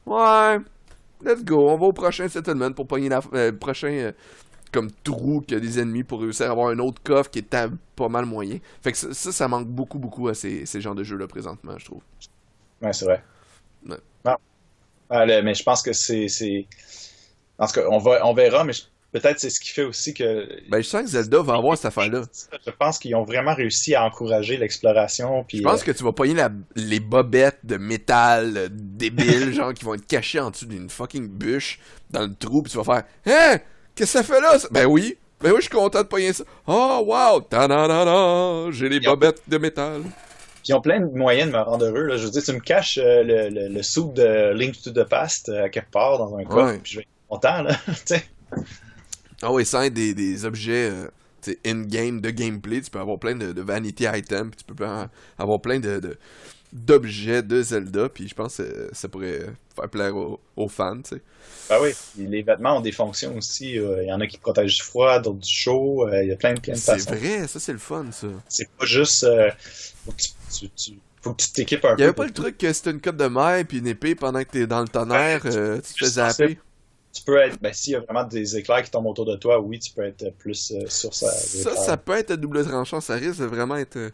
Ouais, 0.06 0.58
let's 1.24 1.42
go, 1.44 1.68
on 1.70 1.78
va 1.78 1.86
au 1.86 1.92
prochain 1.92 2.28
settlement 2.28 2.72
pour 2.72 2.86
pogner 2.86 3.08
la 3.08 3.20
euh, 3.32 3.52
prochain. 3.52 3.88
Euh, 3.88 4.12
comme 4.74 4.90
trou 5.04 5.40
qu'il 5.40 5.56
y 5.56 5.56
a 5.56 5.60
des 5.60 5.78
ennemis 5.78 6.02
pour 6.02 6.20
réussir 6.20 6.46
à 6.46 6.50
avoir 6.50 6.68
un 6.68 6.78
autre 6.80 7.00
coffre 7.02 7.30
qui 7.30 7.38
est 7.38 7.56
pas 7.96 8.08
mal 8.08 8.26
moyen. 8.26 8.58
Fait 8.82 8.90
que 8.90 8.98
ça, 8.98 9.32
ça, 9.32 9.48
manque 9.48 9.68
beaucoup, 9.68 10.00
beaucoup 10.00 10.26
à 10.28 10.34
ces, 10.34 10.66
ces 10.66 10.80
genres 10.80 10.96
de 10.96 11.04
jeux-là 11.04 11.28
présentement, 11.28 11.78
je 11.78 11.84
trouve. 11.84 12.02
Ouais, 12.82 12.92
c'est 12.92 13.04
vrai. 13.04 13.22
Ouais. 13.88 13.96
Ah, 15.10 15.26
mais 15.26 15.54
je 15.54 15.62
pense 15.62 15.80
que 15.80 15.92
c'est. 15.92 16.66
En 17.58 17.66
tout 17.68 17.74
cas, 17.74 17.82
on, 17.88 17.98
va, 17.98 18.26
on 18.26 18.34
verra, 18.34 18.64
mais 18.64 18.72
peut-être 19.12 19.38
c'est 19.38 19.50
ce 19.50 19.60
qui 19.60 19.68
fait 19.68 19.84
aussi 19.84 20.12
que. 20.12 20.48
Ben, 20.68 20.82
je 20.82 20.88
sens 20.88 21.02
que 21.02 21.08
Zelda 21.08 21.40
va 21.40 21.54
avoir 21.54 21.76
cette 21.76 21.86
affaire-là. 21.86 22.22
Je 22.66 22.70
pense 22.72 22.98
qu'ils 22.98 23.14
ont 23.14 23.22
vraiment 23.22 23.54
réussi 23.54 23.94
à 23.94 24.04
encourager 24.04 24.56
l'exploration. 24.56 25.46
Je 25.52 25.62
pense 25.62 25.82
euh, 25.82 25.84
que 25.84 25.92
tu 25.92 26.02
vas 26.02 26.12
pogner 26.12 26.44
les 26.74 26.98
bobettes 26.98 27.60
de 27.62 27.76
métal 27.76 28.56
euh, 28.56 28.68
débiles, 28.72 29.52
genre 29.54 29.72
qui 29.72 29.84
vont 29.84 29.94
être 29.94 30.06
cachées 30.06 30.40
en 30.40 30.50
dessous 30.50 30.66
d'une 30.66 30.90
fucking 30.90 31.28
bûche 31.28 31.78
dans 32.10 32.22
le 32.22 32.34
trou, 32.34 32.62
puis 32.62 32.72
tu 32.72 32.78
vas 32.78 32.84
faire 32.84 33.04
Hein? 33.26 33.60
Qu'est-ce 33.94 34.18
que 34.18 34.24
ça 34.24 34.34
fait 34.34 34.40
là? 34.40 34.56
Ben 34.70 34.86
oui. 34.86 35.16
Ben 35.40 35.50
oui, 35.50 35.56
je 35.58 35.62
suis 35.62 35.70
content 35.70 36.02
de 36.02 36.06
payer 36.06 36.32
ça. 36.32 36.44
Oh, 36.66 37.04
wow! 37.06 37.40
Ta-da-da-da! 37.42 38.70
J'ai 38.70 38.88
les 38.88 39.00
bobettes 39.00 39.42
de 39.46 39.58
métal. 39.58 40.02
Puis 40.02 40.70
ils 40.70 40.74
ont 40.74 40.80
plein 40.80 41.00
de 41.00 41.06
moyens 41.16 41.52
de 41.52 41.56
me 41.56 41.62
rendre 41.62 41.84
heureux. 41.84 42.04
Là. 42.04 42.16
Je 42.16 42.24
veux 42.24 42.30
dire, 42.30 42.42
tu 42.42 42.52
me 42.52 42.60
caches 42.60 42.98
euh, 42.98 43.22
le, 43.22 43.50
le, 43.50 43.68
le 43.68 43.82
soupe 43.82 44.14
de 44.14 44.52
Link 44.54 44.80
to 44.82 44.90
the 44.90 45.06
Past 45.06 45.50
euh, 45.50 45.64
à 45.64 45.68
quelque 45.68 45.90
part 45.90 46.18
dans 46.18 46.34
un 46.36 46.44
coin, 46.44 46.78
puis 46.78 46.92
je 46.92 46.98
vais 46.98 47.02
être 47.02 47.28
content, 47.28 47.62
là. 47.62 47.76
ah 49.42 49.52
oui, 49.52 49.66
ça 49.66 49.88
des, 49.90 50.14
des 50.14 50.44
objets 50.46 50.90
euh, 50.90 51.54
in-game 51.66 52.20
de 52.22 52.30
gameplay. 52.30 52.80
Tu 52.80 52.90
peux 52.90 53.00
avoir 53.00 53.18
plein 53.18 53.36
de, 53.36 53.52
de 53.52 53.60
vanity 53.60 54.06
items, 54.12 54.56
tu 54.56 54.74
peux 54.74 54.86
avoir 55.38 55.60
plein 55.60 55.78
de, 55.78 56.00
de 56.00 56.16
d'objets 56.74 57.42
de 57.42 57.62
Zelda, 57.62 58.08
puis 58.08 58.28
je 58.28 58.34
pense 58.34 58.56
que 58.56 58.90
ça 58.92 59.08
pourrait 59.08 59.46
faire 59.76 59.88
plaire 59.88 60.16
aux, 60.16 60.68
fans, 60.68 61.00
tu 61.02 61.16
sais. 61.16 61.22
Ben 61.70 61.78
oui, 61.80 61.90
les 62.18 62.42
vêtements 62.42 62.78
ont 62.78 62.80
des 62.80 62.92
fonctions 62.92 63.36
aussi. 63.36 63.78
Euh, 63.78 64.02
il 64.02 64.08
y 64.08 64.12
en 64.12 64.20
a 64.20 64.26
qui 64.26 64.38
protègent 64.38 64.76
du 64.76 64.82
froid, 64.82 65.20
d'autres 65.20 65.38
du 65.38 65.50
chaud. 65.50 66.06
Euh, 66.06 66.22
il 66.22 66.28
y 66.28 66.32
a 66.32 66.36
plein, 66.36 66.54
plein 66.54 66.74
de 66.74 66.78
façons. 66.78 67.06
C'est 67.08 67.16
vrai, 67.16 67.46
ça 67.46 67.60
c'est 67.60 67.72
le 67.72 67.78
fun, 67.78 68.06
ça. 68.10 68.26
C'est 68.48 68.68
pas 68.70 68.84
juste... 68.84 69.22
Euh, 69.22 69.50
faut 70.04 70.12
que 70.12 70.22
tu, 70.52 70.68
tu, 70.70 70.98
faut 71.22 71.32
que 71.32 71.42
tu 71.42 71.52
t'équipes 71.52 71.84
un 71.84 71.94
peu. 71.94 72.00
Il 72.00 72.04
avait 72.04 72.12
pas 72.12 72.26
le 72.26 72.32
truc 72.32 72.58
que 72.58 72.72
c'est 72.72 72.90
une 72.90 73.00
cote 73.00 73.16
de 73.16 73.26
mer 73.26 73.64
puis 73.66 73.78
une 73.78 73.86
épée 73.86 74.16
pendant 74.16 74.42
que 74.42 74.50
t'es 74.50 74.66
dans 74.66 74.80
le 74.80 74.88
tonnerre, 74.88 75.42
tu, 75.42 75.50
te 75.50 75.98
fais 75.98 76.06
zapper. 76.06 76.58
Tu 77.12 77.22
peux 77.22 77.36
être, 77.36 77.60
ben 77.62 77.72
s'il 77.72 77.92
y 77.92 77.96
a 77.96 78.00
vraiment 78.00 78.24
des 78.24 78.56
éclairs 78.56 78.82
qui 78.82 78.90
tombent 78.90 79.06
autour 79.06 79.26
de 79.26 79.36
toi, 79.36 79.60
oui, 79.60 79.78
tu 79.78 79.92
peux 79.92 80.02
être 80.02 80.34
plus 80.36 80.74
sur 80.88 81.14
ça. 81.14 81.30
Ça, 81.30 81.76
ça 81.76 81.96
peut 81.96 82.14
être 82.14 82.34
double 82.34 82.66
tranchant, 82.66 83.00
ça 83.00 83.14
risque 83.14 83.38
de 83.38 83.44
vraiment 83.44 83.76
être 83.76 84.10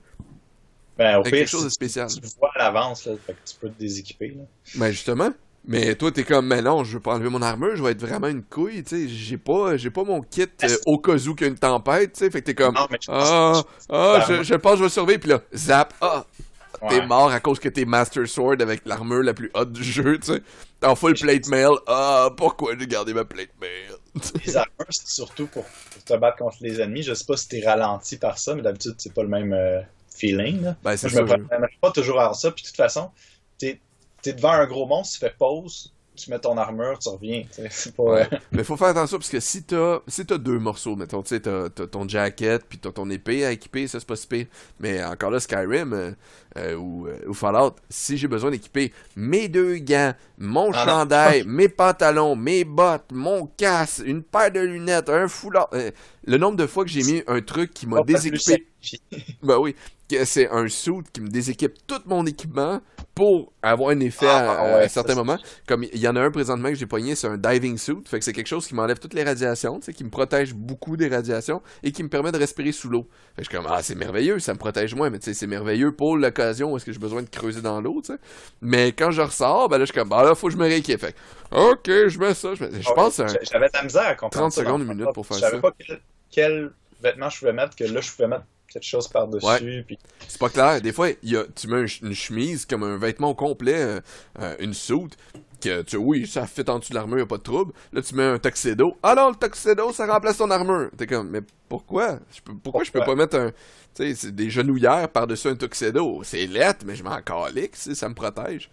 ben, 1.00 1.16
au 1.16 1.22
pire, 1.22 1.32
quelque 1.32 1.48
chose 1.48 1.64
de 1.64 1.70
spécial. 1.70 2.08
Tu, 2.08 2.20
vois 2.38 2.50
à 2.54 2.58
l'avance, 2.58 3.06
là, 3.06 3.14
fait 3.26 3.32
que 3.32 3.38
tu 3.48 3.56
peux 3.58 3.70
te 3.70 3.78
déséquiper. 3.80 4.34
Là. 4.36 4.42
Ben, 4.74 4.90
justement. 4.90 5.30
Mais 5.66 5.94
toi, 5.94 6.12
t'es 6.12 6.24
comme, 6.24 6.46
mais 6.46 6.60
non, 6.60 6.84
je 6.84 6.94
veux 6.94 7.00
pas 7.00 7.14
enlever 7.14 7.30
mon 7.30 7.40
armure, 7.40 7.74
je 7.74 7.82
vais 7.82 7.92
être 7.92 8.00
vraiment 8.00 8.28
une 8.28 8.42
couille, 8.42 8.82
tu 8.82 9.06
sais. 9.06 9.08
J'ai 9.08 9.38
pas, 9.38 9.78
j'ai 9.78 9.90
pas 9.90 10.04
mon 10.04 10.20
kit 10.20 10.46
euh, 10.62 10.76
au 10.86 10.98
cas 10.98 11.16
où 11.16 11.34
qu'il 11.34 11.46
y 11.46 11.50
a 11.50 11.52
une 11.52 11.58
tempête, 11.58 12.12
tu 12.12 12.18
sais. 12.18 12.30
Fait 12.30 12.40
que 12.40 12.46
t'es 12.46 12.54
comme, 12.54 12.76
ah, 12.76 13.62
ah, 13.88 14.26
je, 14.28 14.42
je 14.42 14.54
pense 14.54 14.72
que 14.72 14.78
je 14.78 14.82
vais 14.84 14.90
survivre, 14.90 15.20
puis 15.20 15.30
là, 15.30 15.40
zap, 15.54 15.94
ah, 16.02 16.24
t'es 16.88 17.06
mort 17.06 17.30
à 17.30 17.40
cause 17.40 17.58
que 17.58 17.68
t'es 17.68 17.84
Master 17.86 18.26
Sword 18.26 18.56
avec 18.60 18.82
l'armure 18.84 19.22
la 19.22 19.34
plus 19.34 19.50
haute 19.54 19.72
du 19.72 19.84
jeu, 19.84 20.18
tu 20.18 20.32
sais. 20.34 20.42
T'es 20.80 20.86
en 20.86 20.94
full 20.94 21.14
plate 21.14 21.46
mail, 21.48 21.72
ah, 21.86 22.30
pourquoi 22.36 22.74
j'ai 22.78 22.86
gardé 22.86 23.12
ma 23.14 23.24
plate 23.24 23.50
mail? 23.60 23.96
les 24.44 24.56
armures, 24.56 24.86
c'est 24.90 25.08
surtout 25.08 25.46
pour, 25.46 25.64
te 26.04 26.16
battre 26.16 26.38
contre 26.38 26.56
les 26.60 26.80
ennemis. 26.80 27.02
Je 27.02 27.14
sais 27.14 27.26
pas 27.26 27.36
si 27.36 27.48
t'es 27.48 27.64
ralenti 27.64 28.16
par 28.16 28.38
ça, 28.38 28.54
mais 28.54 28.62
d'habitude, 28.62 28.94
c'est 28.98 29.12
pas 29.12 29.22
le 29.22 29.28
même. 29.28 29.52
Euh, 29.52 29.80
feeling. 30.20 30.62
Là. 30.62 30.76
Ben, 30.82 30.96
je 30.96 31.06
me 31.06 31.80
pas 31.80 31.90
toujours 31.90 32.20
à 32.20 32.32
ça. 32.34 32.50
Puis 32.50 32.62
de 32.62 32.68
toute 32.68 32.76
façon, 32.76 33.10
t'es 33.58 33.80
es 34.26 34.32
devant 34.32 34.52
un 34.52 34.66
gros 34.66 34.86
monstre, 34.86 35.14
tu 35.14 35.20
fais 35.20 35.34
pause, 35.36 35.92
tu 36.14 36.30
mets 36.30 36.38
ton 36.38 36.56
armure, 36.56 36.98
tu 36.98 37.08
reviens. 37.08 37.44
Pas... 37.96 38.26
Mais 38.52 38.64
faut 38.64 38.76
faire 38.76 38.88
attention 38.88 39.18
parce 39.18 39.30
que 39.30 39.40
si 39.40 39.62
t'as 39.62 40.00
si 40.06 40.22
as 40.28 40.38
deux 40.38 40.58
morceaux, 40.58 40.96
mettons, 40.96 41.22
tu 41.22 41.30
sais, 41.30 41.40
t'as 41.40 41.68
ton 41.70 42.06
jacket 42.06 42.64
puis 42.68 42.78
t'as 42.78 42.92
ton 42.92 43.08
épée 43.10 43.44
à 43.44 43.52
équiper, 43.52 43.86
ça 43.86 43.98
c'est 43.98 44.06
pas 44.06 44.16
si 44.16 44.26
pire. 44.26 44.46
Mais 44.78 45.02
encore 45.02 45.30
là, 45.30 45.40
Skyrim 45.40 45.92
euh, 45.92 46.12
euh, 46.58 46.74
ou, 46.74 47.06
euh, 47.06 47.18
ou, 47.26 47.34
Fallout, 47.34 47.76
si 47.88 48.18
j'ai 48.18 48.28
besoin 48.28 48.50
d'équiper 48.50 48.92
mes 49.16 49.48
deux 49.48 49.76
gants, 49.76 50.12
mon 50.38 50.70
ah 50.72 50.84
chandail, 50.84 51.44
mes 51.46 51.68
pantalons, 51.68 52.36
mes 52.36 52.64
bottes, 52.64 53.12
mon 53.12 53.46
casque, 53.46 54.02
une 54.04 54.22
paire 54.22 54.50
de 54.50 54.60
lunettes, 54.60 55.08
un 55.08 55.28
foulard, 55.28 55.70
le 56.24 56.36
nombre 56.36 56.56
de 56.56 56.66
fois 56.66 56.84
que 56.84 56.90
j'ai 56.90 57.02
mis 57.02 57.22
un 57.26 57.40
truc 57.40 57.72
qui 57.72 57.86
m'a 57.86 58.02
déséquipé. 58.02 58.66
ben 59.42 59.58
oui, 59.58 59.74
c'est 60.24 60.48
un 60.50 60.68
suit 60.68 60.92
qui 61.12 61.20
me 61.20 61.28
déséquipe 61.28 61.74
tout 61.86 62.00
mon 62.06 62.26
équipement 62.26 62.80
pour 63.14 63.52
avoir 63.62 63.90
un 63.90 64.00
effet 64.00 64.26
ah, 64.28 64.52
à, 64.52 64.82
un 64.82 64.88
certain 64.88 65.14
moment. 65.14 65.36
Comme 65.66 65.84
il 65.84 65.98
y 65.98 66.08
en 66.08 66.16
a 66.16 66.20
un 66.20 66.30
présentement 66.30 66.68
que 66.68 66.74
j'ai 66.74 66.86
poigné, 66.86 67.14
c'est 67.14 67.26
un 67.26 67.36
diving 67.36 67.76
suit. 67.76 67.98
Fait 68.06 68.18
que 68.18 68.24
c'est 68.24 68.32
quelque 68.32 68.46
chose 68.46 68.66
qui 68.66 68.74
m'enlève 68.74 68.98
toutes 68.98 69.14
les 69.14 69.24
radiations, 69.24 69.80
qui 69.80 70.04
me 70.04 70.10
protège 70.10 70.54
beaucoup 70.54 70.96
des 70.96 71.08
radiations 71.08 71.62
et 71.82 71.92
qui 71.92 72.02
me 72.02 72.08
permet 72.08 72.32
de 72.32 72.38
respirer 72.38 72.72
sous 72.72 72.88
l'eau. 72.88 73.08
Fait 73.36 73.42
que 73.42 73.44
je 73.44 73.50
suis 73.50 73.56
comme, 73.56 73.70
ah, 73.70 73.82
c'est 73.82 73.94
merveilleux, 73.94 74.38
ça 74.38 74.54
me 74.54 74.58
protège 74.58 74.94
moins, 74.94 75.10
mais 75.10 75.18
tu 75.18 75.26
sais, 75.26 75.34
c'est 75.34 75.46
merveilleux 75.46 75.92
pour 75.92 76.16
l'occasion 76.16 76.72
où 76.72 76.76
est-ce 76.76 76.84
que 76.84 76.92
j'ai 76.92 76.98
besoin 76.98 77.22
de 77.22 77.28
creuser 77.28 77.60
dans 77.60 77.80
l'eau, 77.80 78.00
tu 78.02 78.12
sais. 78.12 78.18
Mais 78.60 78.92
quand 78.92 79.10
je 79.10 79.22
ressors, 79.22 79.68
ben 79.68 79.78
là, 79.78 79.84
je 79.84 79.92
suis 79.92 79.98
comme, 79.98 80.08
bah 80.08 80.24
là, 80.24 80.34
faut 80.34 80.46
que 80.46 80.52
je 80.52 80.58
me 80.58 80.64
rééquipe. 80.64 81.00
Fait 81.00 81.14
ok, 81.50 81.86
je 81.86 82.18
mets 82.18 82.34
ça. 82.34 82.54
Je, 82.54 82.64
je 82.64 82.92
pense 82.92 83.16
J'avais 83.18 83.68
de 83.68 83.72
la 83.74 83.82
misère 83.82 84.06
à 84.06 84.14
comprendre 84.14 84.50
30 84.50 84.52
secondes, 84.52 84.82
une 84.82 84.88
minute 84.88 85.12
pour 85.12 85.26
faire 85.26 85.36
ça. 85.36 85.46
Je 85.46 85.50
savais 85.50 85.60
pas 85.60 85.74
quel, 86.30 86.70
vêtement 87.02 87.28
je 87.28 87.38
pouvais 87.38 87.52
mettre, 87.52 87.76
que 87.76 87.84
là, 87.84 88.00
je 88.00 88.10
pouvais 88.10 88.28
mettre 88.28 88.44
quelque 88.70 88.86
chose 88.86 89.08
par-dessus. 89.08 89.84
Puis... 89.86 89.98
C'est 90.28 90.38
pas 90.40 90.48
clair. 90.48 90.80
Des 90.80 90.92
fois, 90.92 91.08
y 91.22 91.36
a, 91.36 91.44
tu 91.44 91.68
mets 91.68 91.84
une 92.02 92.14
chemise 92.14 92.64
comme 92.64 92.82
un 92.82 92.96
vêtement 92.96 93.34
complet, 93.34 93.80
euh, 93.80 94.00
euh, 94.40 94.56
une 94.60 94.74
soute, 94.74 95.16
que 95.60 95.82
tu 95.82 95.96
oui, 95.96 96.26
ça 96.26 96.46
fait 96.46 96.68
en 96.68 96.78
dessous 96.78 96.90
de 96.90 96.94
l'armure, 96.94 97.26
pas 97.28 97.36
de 97.36 97.42
trouble. 97.42 97.72
Là, 97.92 98.02
tu 98.02 98.14
mets 98.14 98.24
un 98.24 98.38
tuxedo. 98.38 98.96
Ah 99.02 99.14
non, 99.14 99.30
le 99.30 99.36
tuxedo, 99.36 99.92
ça 99.92 100.06
remplace 100.06 100.38
ton 100.38 100.50
armure. 100.50 100.90
T'es 100.96 101.06
comme, 101.06 101.28
mais 101.28 101.42
pourquoi? 101.68 102.18
pourquoi, 102.62 102.84
je 102.84 102.90
peux 102.90 103.00
pas 103.00 103.14
mettre 103.14 103.36
un, 103.36 103.52
tu 103.94 104.14
sais, 104.14 104.30
des 104.30 104.50
genouillères 104.50 105.08
par-dessus 105.10 105.48
un 105.48 105.56
tuxedo? 105.56 106.22
C'est 106.24 106.46
lettre, 106.46 106.84
mais 106.86 106.96
je 106.96 107.04
m'en 107.04 107.20
calique, 107.20 107.76
ça 107.76 108.08
me 108.08 108.14
protège. 108.14 108.70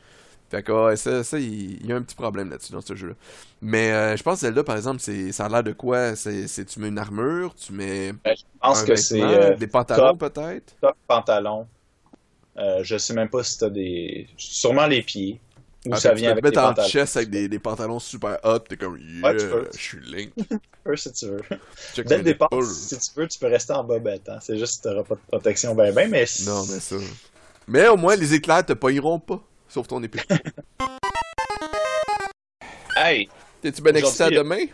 Fait 0.50 0.64
que 0.64 0.72
ouais, 0.72 0.96
ça, 0.96 1.24
ça 1.24 1.40
il 1.40 1.86
y, 1.86 1.92
a 1.92 1.96
un 1.96 2.02
petit 2.02 2.16
problème 2.16 2.50
là-dessus 2.50 2.72
dans 2.72 2.82
ce 2.82 2.96
jeu-là. 2.96 3.16
Mais 3.62 3.92
euh, 3.92 4.16
je 4.16 4.24
pense 4.24 4.36
que 4.36 4.40
celle-là, 4.42 4.64
par 4.64 4.76
exemple, 4.76 5.00
c'est 5.00 5.32
ça 5.32 5.46
a 5.46 5.50
l'air 5.50 5.64
de 5.64 5.72
quoi? 5.72 6.16
C'est 6.16 6.66
tu 6.66 6.80
mets 6.80 6.90
une 6.90 7.00
armure, 7.00 7.56
tu 7.56 7.74
mets 7.74 8.14
ben, 8.14 8.36
je 8.36 8.44
pense 8.62 8.84
que 8.84 8.96
c'est 8.96 9.22
euh, 9.22 9.56
des 9.56 9.68
pantalons 9.68 10.16
peut-être? 10.16 10.76
Top 10.80 10.96
pantalon. 11.08 11.68
Euh, 12.58 12.84
je 12.84 12.98
sais 12.98 13.14
même 13.14 13.30
pas 13.30 13.44
si 13.44 13.58
t'as 13.58 13.70
des 13.70 14.28
sûrement 14.38 14.86
les 14.86 15.02
pieds. 15.02 15.40
Ou 15.86 15.92
ah, 15.94 15.98
ça 15.98 16.14
vient 16.14 16.32
avec 16.32 16.44
te 16.44 16.50
mettre 16.50 16.62
en 16.62 16.88
chest 16.88 17.18
avec 17.18 17.30
des, 17.30 17.48
des, 17.48 17.60
pantalons 17.60 18.00
super 18.00 18.40
hot, 18.44 18.60
t'es 18.60 18.78
comme 18.78 18.98
yeah, 18.98 19.38
je 19.38 19.78
suis 19.78 20.00
Link. 20.02 20.34
tu 20.50 20.60
peux 20.84 20.96
si 20.96 21.12
tu 21.14 21.28
veux. 21.28 21.42
Dès 22.04 22.18
le 22.18 22.24
départ, 22.24 22.50
si 22.64 22.98
tu 22.98 23.12
veux, 23.16 23.28
tu 23.28 23.40
peux 23.40 23.48
rester 23.48 23.74
en 23.74 23.84
bobette. 23.84 24.28
Hein. 24.28 24.40
C'est 24.42 24.58
juste 24.58 24.84
que 24.84 24.90
t'auras 24.90 25.04
pas 25.04 25.16
de 25.16 25.22
protection 25.28 25.76
ben 25.76 25.94
ben, 25.94 26.10
mais 26.10 26.26
Non, 26.46 26.66
mais 26.66 26.80
ça. 26.80 26.96
Mais 27.68 27.88
au 27.88 27.98
moins 27.98 28.16
les 28.16 28.34
éclairs 28.34 28.66
te 28.66 28.92
iront 28.92 29.20
pas. 29.20 29.42
Sauf 29.70 29.88
ton 29.88 30.02
épée. 30.04 30.22
hey! 32.96 33.30
T'es-tu 33.68 33.82
bien 33.82 33.96
excité 33.96 34.24
à 34.24 34.30
demain? 34.30 34.66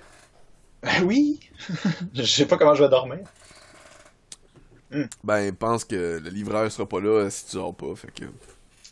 Ben 0.84 1.04
oui! 1.06 1.40
je 2.14 2.22
sais 2.22 2.46
pas 2.46 2.58
comment 2.58 2.76
je 2.76 2.84
vais 2.84 2.90
dormir. 2.92 3.22
Hmm. 4.92 5.06
Ben, 5.24 5.52
pense 5.56 5.84
que 5.84 6.22
le 6.24 6.30
livreur 6.30 6.72
sera 6.72 6.88
pas 6.88 7.00
là 7.00 7.28
si 7.32 7.48
tu 7.48 7.56
dors 7.56 7.74
pas, 7.74 7.96
fait 7.96 8.12
que... 8.12 8.26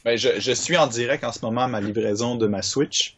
Ben, 0.03 0.17
je, 0.17 0.39
je, 0.39 0.51
suis 0.53 0.75
en 0.75 0.87
direct 0.87 1.23
en 1.23 1.31
ce 1.31 1.45
moment 1.45 1.61
à 1.61 1.67
ma 1.67 1.79
livraison 1.79 2.33
de 2.35 2.47
ma 2.47 2.63
Switch. 2.63 3.15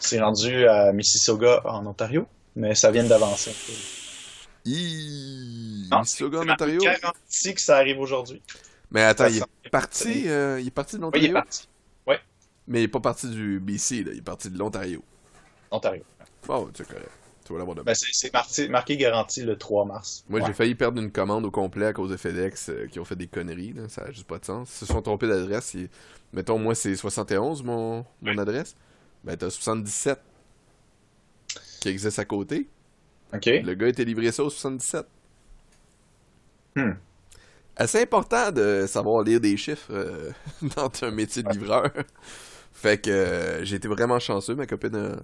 C'est 0.00 0.18
rendu 0.18 0.66
à 0.66 0.90
Mississauga, 0.92 1.60
en 1.66 1.84
Ontario, 1.84 2.26
mais 2.56 2.74
ça 2.74 2.90
vient 2.90 3.04
d'avancer. 3.04 3.54
Mississauga, 4.64 6.38
en 6.38 6.48
Ontario? 6.48 6.80
garanti 6.80 7.52
que 7.52 7.60
ça 7.60 7.76
arrive 7.76 8.00
aujourd'hui. 8.00 8.40
Mais 8.90 9.02
attends, 9.02 9.26
il 9.26 9.36
est 9.36 9.70
parti, 9.70 10.30
euh, 10.30 10.60
il 10.62 10.68
est 10.68 10.70
parti 10.70 10.96
de 10.96 11.02
l'Ontario? 11.02 11.26
Oui, 11.26 11.28
il 11.28 11.36
est 11.36 11.42
parti. 11.42 11.68
Oui. 12.06 12.14
Mais 12.66 12.80
il 12.80 12.84
est 12.84 12.88
pas 12.88 13.00
parti 13.00 13.28
du 13.28 13.60
BC, 13.60 14.04
là. 14.04 14.12
il 14.12 14.18
est 14.20 14.22
parti 14.22 14.48
de 14.48 14.56
l'Ontario. 14.56 15.04
Ontario. 15.70 16.02
Oh, 16.48 16.68
c'est 16.74 16.86
correct. 16.86 17.10
Tu 17.44 17.54
vas 17.54 17.60
l'avoir 17.60 17.82
ben, 17.82 17.94
c'est 17.94 18.32
marqué, 18.32 18.68
marqué, 18.68 18.96
garanti 18.98 19.42
le 19.42 19.56
3 19.56 19.86
mars. 19.86 20.22
Moi, 20.28 20.40
j'ai 20.44 20.52
failli 20.52 20.74
perdre 20.74 21.00
une 21.00 21.10
commande 21.10 21.46
au 21.46 21.50
complet 21.50 21.86
à 21.86 21.92
cause 21.94 22.10
de 22.10 22.18
FedEx 22.18 22.68
euh, 22.68 22.86
qui 22.88 23.00
ont 23.00 23.06
fait 23.06 23.16
des 23.16 23.26
conneries. 23.26 23.72
Là. 23.72 23.88
Ça 23.88 24.04
n'a 24.04 24.10
juste 24.10 24.26
pas 24.26 24.38
de 24.38 24.44
sens. 24.44 24.68
Ils 24.70 24.86
se 24.86 24.86
sont 24.86 25.00
trompés 25.00 25.28
d'adresse. 25.28 25.74
Mettons, 26.34 26.58
moi, 26.58 26.74
c'est 26.74 26.94
71 26.94 27.62
mon, 27.62 28.04
mon 28.20 28.38
adresse. 28.38 28.76
Ben, 29.24 29.34
t'as 29.34 29.48
77 29.48 30.20
qui 31.80 31.88
existe 31.88 32.18
à 32.18 32.24
côté. 32.26 32.68
OK. 33.32 33.46
Le 33.46 33.74
gars 33.74 33.88
était 33.88 34.04
livré 34.04 34.30
ça 34.30 34.44
au 34.44 34.50
77. 34.50 35.06
Hmm. 36.76 36.92
assez 37.76 38.02
important 38.02 38.52
de 38.52 38.84
savoir 38.86 39.22
lire 39.24 39.40
des 39.40 39.56
chiffres 39.56 39.90
euh, 39.90 40.30
dans 40.76 40.90
un 41.02 41.10
métier 41.10 41.42
de 41.42 41.48
livreur. 41.48 41.90
Fait 42.72 43.00
que 43.00 43.10
euh, 43.10 43.64
j'ai 43.64 43.76
été 43.76 43.88
vraiment 43.88 44.18
chanceux. 44.20 44.54
Ma 44.54 44.66
copine 44.66 44.94
a, 44.94 45.16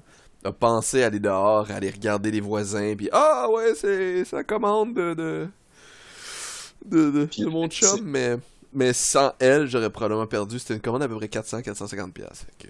pensé 0.53 1.03
à 1.03 1.07
aller 1.07 1.21
dehors, 1.21 1.71
à 1.71 1.75
aller 1.75 1.91
regarder 1.91 2.31
les 2.31 2.41
voisins, 2.41 2.95
puis 2.97 3.09
ah 3.13 3.49
ouais, 3.51 3.75
c'est 3.75 4.25
sa 4.25 4.45
commande 4.45 4.95
de 4.95 5.15
de, 5.15 7.11
de, 7.11 7.29
de, 7.39 7.47
mon 7.47 7.69
chum, 7.69 8.01
mais 8.03 8.37
mais 8.73 8.93
sans 8.93 9.33
elle, 9.39 9.67
j'aurais 9.67 9.91
probablement 9.91 10.27
perdu. 10.27 10.59
C'était 10.59 10.75
une 10.75 10.81
commande 10.81 11.03
à 11.03 11.09
peu 11.09 11.17
près 11.17 11.27
400-450$. 11.27 12.13
Que... 12.59 12.67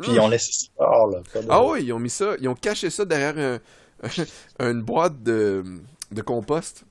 Puis 0.00 0.12
ils 0.12 0.20
ont 0.20 0.28
laissé 0.28 0.68
ça 0.76 0.84
là. 0.84 1.22
Ah 1.48 1.64
oui, 1.64 1.84
ils 1.84 1.92
ont 1.92 1.98
mis 1.98 2.10
ça, 2.10 2.34
ils 2.40 2.48
ont 2.48 2.54
caché 2.54 2.90
ça 2.90 3.04
derrière 3.04 3.60
une 4.58 4.82
boîte 4.82 5.22
de, 5.22 5.62
de 6.10 6.22
compost. 6.22 6.84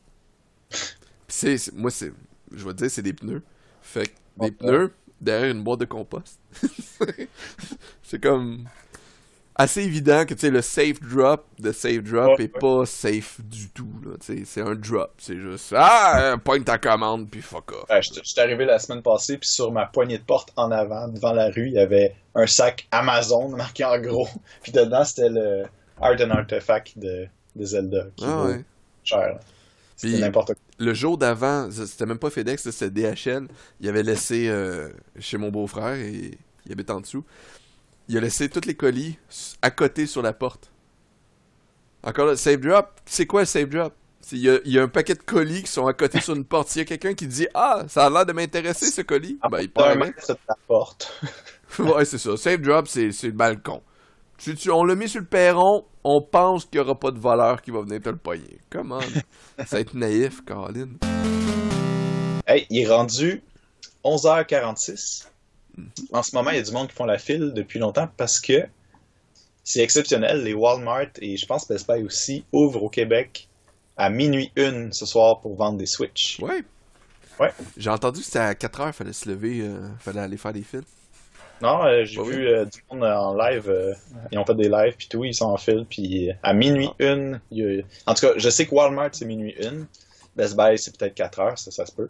c'est, 1.27 1.73
moi, 1.73 1.91
c'est, 1.91 2.13
je 2.51 2.65
vais 2.65 2.73
te 2.73 2.77
dire, 2.77 2.91
c'est 2.91 3.01
des 3.01 3.13
pneus. 3.13 3.41
Fait 3.81 4.07
que 4.07 4.13
des 4.37 4.51
pneus 4.51 4.93
derrière 5.19 5.51
une 5.51 5.63
boîte 5.63 5.79
de 5.79 5.85
compost. 5.85 6.39
c'est 8.03 8.21
comme 8.21 8.65
assez 9.55 9.83
évident 9.83 10.25
que 10.25 10.47
le 10.47 10.61
safe 10.61 10.99
drop 10.99 11.45
de 11.59 11.71
safe 11.71 12.03
drop 12.03 12.39
est 12.39 12.49
pas 12.49 12.85
safe 12.85 13.39
du 13.41 13.69
tout 13.69 13.89
c'est 14.19 14.61
un 14.61 14.75
drop 14.75 15.13
c'est 15.17 15.39
juste 15.39 15.73
ah 15.75 16.35
pointe 16.43 16.65
ta 16.65 16.77
commande 16.77 17.29
puis 17.29 17.41
fuck 17.41 17.71
off. 17.71 17.89
Ouais, 17.89 18.01
j'étais 18.01 18.41
arrivé 18.41 18.65
la 18.65 18.79
semaine 18.79 19.01
passée 19.01 19.37
puis 19.37 19.47
sur 19.47 19.71
ma 19.71 19.85
poignée 19.85 20.17
de 20.17 20.23
porte 20.23 20.51
en 20.57 20.71
avant 20.71 21.07
devant 21.07 21.31
la 21.31 21.45
rue 21.45 21.67
il 21.67 21.73
y 21.73 21.79
avait 21.79 22.15
un 22.35 22.47
sac 22.47 22.87
Amazon 22.91 23.49
marqué 23.55 23.85
en 23.85 23.97
gros 23.99 24.27
puis 24.61 24.73
dedans 24.73 25.05
c'était 25.05 25.29
le 25.29 25.63
Art 26.01 26.17
and 26.19 26.31
Artifact 26.31 26.97
de, 26.99 27.27
de 27.55 27.65
Zelda 27.65 28.07
qui 28.17 28.25
ah, 28.27 28.45
ouais. 28.45 28.63
cher 29.05 29.39
c'était 29.95 30.19
n'importe 30.19 30.47
quoi. 30.47 30.55
le 30.79 30.93
jour 30.93 31.17
d'avant 31.17 31.69
c'était 31.71 32.05
même 32.05 32.19
pas 32.19 32.29
FedEx 32.29 32.69
c'était 32.69 32.89
DHL 32.89 33.47
il 33.79 33.87
avait 33.87 34.03
laissé 34.03 34.49
euh, 34.49 34.89
chez 35.17 35.37
mon 35.37 35.49
beau-frère 35.49 35.95
et 35.95 36.37
il 36.65 36.71
habite 36.73 36.89
en 36.89 36.99
dessous 36.99 37.23
il 38.07 38.17
a 38.17 38.21
laissé 38.21 38.49
tous 38.49 38.65
les 38.65 38.75
colis 38.75 39.17
à 39.61 39.71
côté 39.71 40.05
sur 40.05 40.21
la 40.21 40.33
porte. 40.33 40.71
Encore 42.03 42.27
là, 42.27 42.35
save 42.35 42.59
drop. 42.59 43.01
C'est 43.05 43.25
quoi 43.25 43.41
le 43.41 43.45
save 43.45 43.69
drop? 43.69 43.93
Il 44.31 44.39
y, 44.39 44.79
a, 44.79 44.81
un 44.81 44.87
paquet 44.87 45.13
de 45.13 45.21
colis 45.21 45.61
qui 45.61 45.71
sont 45.71 45.85
à 45.85 45.93
côté 45.93 46.19
sur 46.19 46.35
une 46.35 46.45
porte. 46.45 46.69
S'il 46.69 46.79
y 46.79 46.81
a 46.81 46.85
quelqu'un 46.85 47.13
qui 47.13 47.27
dit 47.27 47.47
Ah, 47.53 47.83
ça 47.87 48.07
a 48.07 48.09
l'air 48.09 48.25
de 48.25 48.33
m'intéresser 48.33 48.87
ce 48.87 49.01
colis, 49.01 49.37
ah, 49.41 49.49
ben 49.49 49.61
il 49.61 49.69
part 49.69 49.93
sur 50.17 50.35
la 50.49 50.55
porte. 50.67 51.21
ouais, 51.79 52.05
c'est 52.05 52.17
ça. 52.17 52.35
Save 52.35 52.61
drop, 52.61 52.87
c'est 52.87 53.09
le 53.23 53.31
balcon. 53.31 53.83
Tu, 54.37 54.55
on 54.71 54.83
l'a 54.83 54.95
mis 54.95 55.07
sur 55.07 55.21
le 55.21 55.27
perron, 55.27 55.85
on 56.03 56.21
pense 56.21 56.65
qu'il 56.65 56.79
n'y 56.81 56.85
aura 56.85 56.99
pas 56.99 57.11
de 57.11 57.19
voleur 57.19 57.61
qui 57.61 57.71
va 57.71 57.81
venir 57.81 58.01
te 58.01 58.09
le 58.09 58.17
payer. 58.17 58.59
Comment? 58.69 58.99
ça 59.59 59.77
va 59.77 59.79
être 59.79 59.93
naïf, 59.93 60.43
Caroline. 60.43 60.97
Hey, 62.47 62.65
il 62.69 62.81
est 62.81 62.87
rendu 62.87 63.43
11h46 64.03 65.27
en 66.11 66.23
ce 66.23 66.35
moment, 66.35 66.51
il 66.51 66.57
y 66.57 66.59
a 66.59 66.63
du 66.63 66.71
monde 66.71 66.87
qui 66.87 66.95
font 66.95 67.05
la 67.05 67.17
file 67.17 67.53
depuis 67.53 67.79
longtemps 67.79 68.07
parce 68.17 68.39
que 68.39 68.65
c'est 69.63 69.81
exceptionnel. 69.81 70.43
Les 70.43 70.53
Walmart 70.53 71.07
et 71.21 71.37
je 71.37 71.45
pense 71.45 71.67
Best 71.67 71.89
Buy 71.89 72.03
aussi 72.03 72.45
ouvrent 72.51 72.83
au 72.83 72.89
Québec 72.89 73.49
à 73.97 74.09
minuit 74.09 74.51
une 74.55 74.93
ce 74.93 75.05
soir 75.05 75.39
pour 75.41 75.55
vendre 75.55 75.77
des 75.77 75.85
Switch. 75.85 76.39
Ouais. 76.39 76.63
Ouais. 77.39 77.51
J'ai 77.75 77.89
entendu 77.89 78.19
que 78.19 78.25
c'était 78.25 78.39
à 78.39 78.55
4 78.55 78.81
heures, 78.81 78.95
fallait 78.95 79.11
se 79.13 79.27
lever, 79.27 79.61
euh, 79.61 79.89
fallait 79.99 80.21
aller 80.21 80.37
faire 80.37 80.53
des 80.53 80.61
fils. 80.61 80.83
Non, 81.61 81.83
euh, 81.83 82.05
j'ai 82.05 82.21
vu 82.21 82.47
euh, 82.47 82.65
du 82.65 82.83
monde 82.91 83.03
en 83.03 83.33
live, 83.33 83.95
ils 84.31 84.37
ont 84.37 84.45
fait 84.45 84.55
des 84.55 84.69
lives 84.69 84.95
puis 84.97 85.07
tout, 85.07 85.23
ils 85.23 85.33
sont 85.33 85.45
en 85.45 85.57
file 85.57 85.85
puis 85.89 86.29
à 86.43 86.53
minuit 86.53 86.89
ah. 86.99 87.05
une, 87.05 87.41
en 88.05 88.13
tout 88.13 88.27
cas, 88.27 88.33
je 88.35 88.49
sais 88.49 88.65
que 88.65 88.75
Walmart 88.75 89.09
c'est 89.13 89.25
minuit 89.25 89.55
une, 89.59 89.87
Best 90.35 90.55
Buy 90.57 90.77
c'est 90.77 90.97
peut-être 90.97 91.15
4 91.15 91.39
heures, 91.39 91.57
ça, 91.57 91.71
ça 91.71 91.85
se 91.85 91.93
peut. 91.93 92.09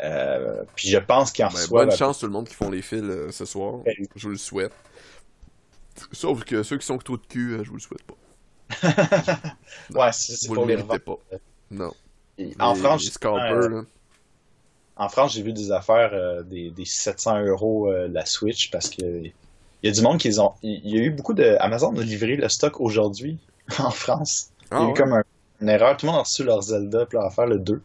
Euh, 0.00 0.64
puis 0.74 0.88
je 0.88 0.98
pense 0.98 1.30
qu'il 1.30 1.44
en 1.44 1.50
ben, 1.50 1.66
Bonne 1.70 1.90
chance 1.92 2.18
tout 2.18 2.26
le 2.26 2.32
monde 2.32 2.48
qui 2.48 2.54
font 2.54 2.70
les 2.70 2.82
fils 2.82 3.02
euh, 3.02 3.30
ce 3.30 3.44
soir. 3.44 3.80
Je 4.16 4.22
vous 4.22 4.30
le 4.30 4.36
souhaite. 4.36 4.72
Sauf 6.12 6.44
que 6.44 6.62
ceux 6.62 6.78
qui 6.78 6.86
sont 6.86 6.98
trop 6.98 7.16
de 7.16 7.26
cul, 7.26 7.52
euh, 7.52 7.64
je 7.64 7.68
vous 7.70 7.76
le 7.76 7.80
souhaite 7.80 8.02
pas. 8.02 8.14
ouais, 9.94 10.12
c'est 10.12 10.48
Vous 10.48 10.56
le 10.56 10.66
méritez 10.66 10.98
pas. 10.98 11.18
Non. 11.70 11.92
en 12.58 12.74
France, 12.74 13.18
en 14.96 15.08
France, 15.08 15.34
j'ai 15.34 15.42
vu 15.42 15.52
des 15.52 15.70
affaires 15.70 16.44
des, 16.44 16.70
des, 16.70 16.84
700 16.84 17.42
euros 17.44 17.92
la 17.92 18.26
Switch 18.26 18.70
parce 18.70 18.90
que 18.90 19.22
il 19.84 19.88
y 19.88 19.90
a 19.90 19.92
du 19.92 20.00
monde 20.00 20.18
qui 20.18 20.40
ont. 20.40 20.54
Il 20.62 20.88
y 20.88 20.98
a 20.98 21.02
eu 21.02 21.10
beaucoup 21.10 21.34
de. 21.34 21.56
Amazon 21.60 21.94
a 21.94 22.02
livré 22.02 22.36
le 22.36 22.48
stock 22.48 22.80
aujourd'hui 22.80 23.36
en 23.78 23.90
France. 23.90 24.50
il 24.72 24.78
y 24.78 24.80
a 24.80 24.84
eu 24.84 24.90
ah 24.90 24.94
comme 24.96 25.22
une 25.60 25.68
erreur. 25.68 25.96
Tout 25.98 26.06
le 26.06 26.12
monde 26.12 26.20
a 26.20 26.22
reçu 26.22 26.42
leur 26.42 26.62
Zelda 26.62 27.04
puis 27.04 27.18
leur 27.18 27.26
affaire 27.26 27.46
le 27.46 27.58
2. 27.58 27.82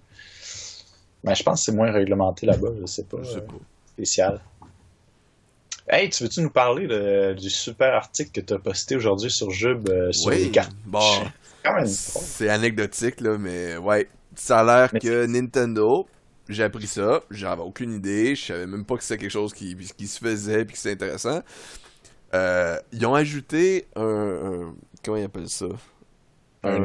Mais 1.24 1.36
je 1.36 1.44
pense 1.44 1.60
que 1.60 1.66
c'est 1.66 1.76
moins 1.76 1.92
réglementé 1.92 2.46
là-bas, 2.46 2.70
je 2.80 2.86
sais 2.86 3.04
pas. 3.04 3.18
Je 3.24 3.32
sais 3.32 3.42
pas. 3.42 3.54
spécial. 3.94 4.40
Hey, 5.90 6.10
tu 6.10 6.24
veux-tu 6.24 6.42
nous 6.42 6.52
parler 6.52 6.88
du 7.36 7.50
super 7.50 7.96
article 7.96 8.32
que 8.32 8.42
tu 8.42 8.54
as 8.54 8.60
posté 8.60 8.96
aujourd'hui 8.96 9.32
sur 9.32 9.50
Jub 9.50 9.90
euh, 9.90 10.12
sur 10.12 10.30
les 10.30 10.52
cartes? 10.52 10.76
Bon, 10.86 11.00
c'est 11.86 12.50
anecdotique, 12.50 13.22
là, 13.22 13.38
mais 13.38 13.78
ouais. 13.78 14.08
Ça 14.36 14.60
a 14.60 14.64
l'air 14.64 14.92
que 14.92 15.26
Nintendo, 15.26 16.08
j'ai 16.48 16.64
appris 16.64 16.88
ça, 16.88 17.22
j'avais 17.30 17.64
aucune 17.64 17.94
idée, 17.94 18.36
je 18.36 18.46
savais 18.46 18.68
même 18.68 18.86
pas 18.86 18.96
que 18.96 19.04
c'était 19.04 19.18
quelque 19.18 19.32
chose 19.32 19.54
qui, 19.54 19.76
qui 19.76 20.08
se 20.08 20.20
faisait 20.20 20.64
puis 20.64 20.74
que 20.74 20.80
c'était 20.80 21.04
intéressant. 21.04 21.42
Euh, 22.34 22.78
ils 22.94 23.06
ont 23.06 23.16
ajouté 23.16 23.88
un, 23.96 24.74
comment 25.04 25.18
ils 25.18 25.26
appellent 25.26 25.50
ça? 25.50 25.66
Un, 26.64 26.84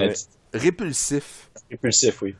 répulsif. 0.55 1.51
Répulsif, 1.71 2.23
oui. 2.23 2.35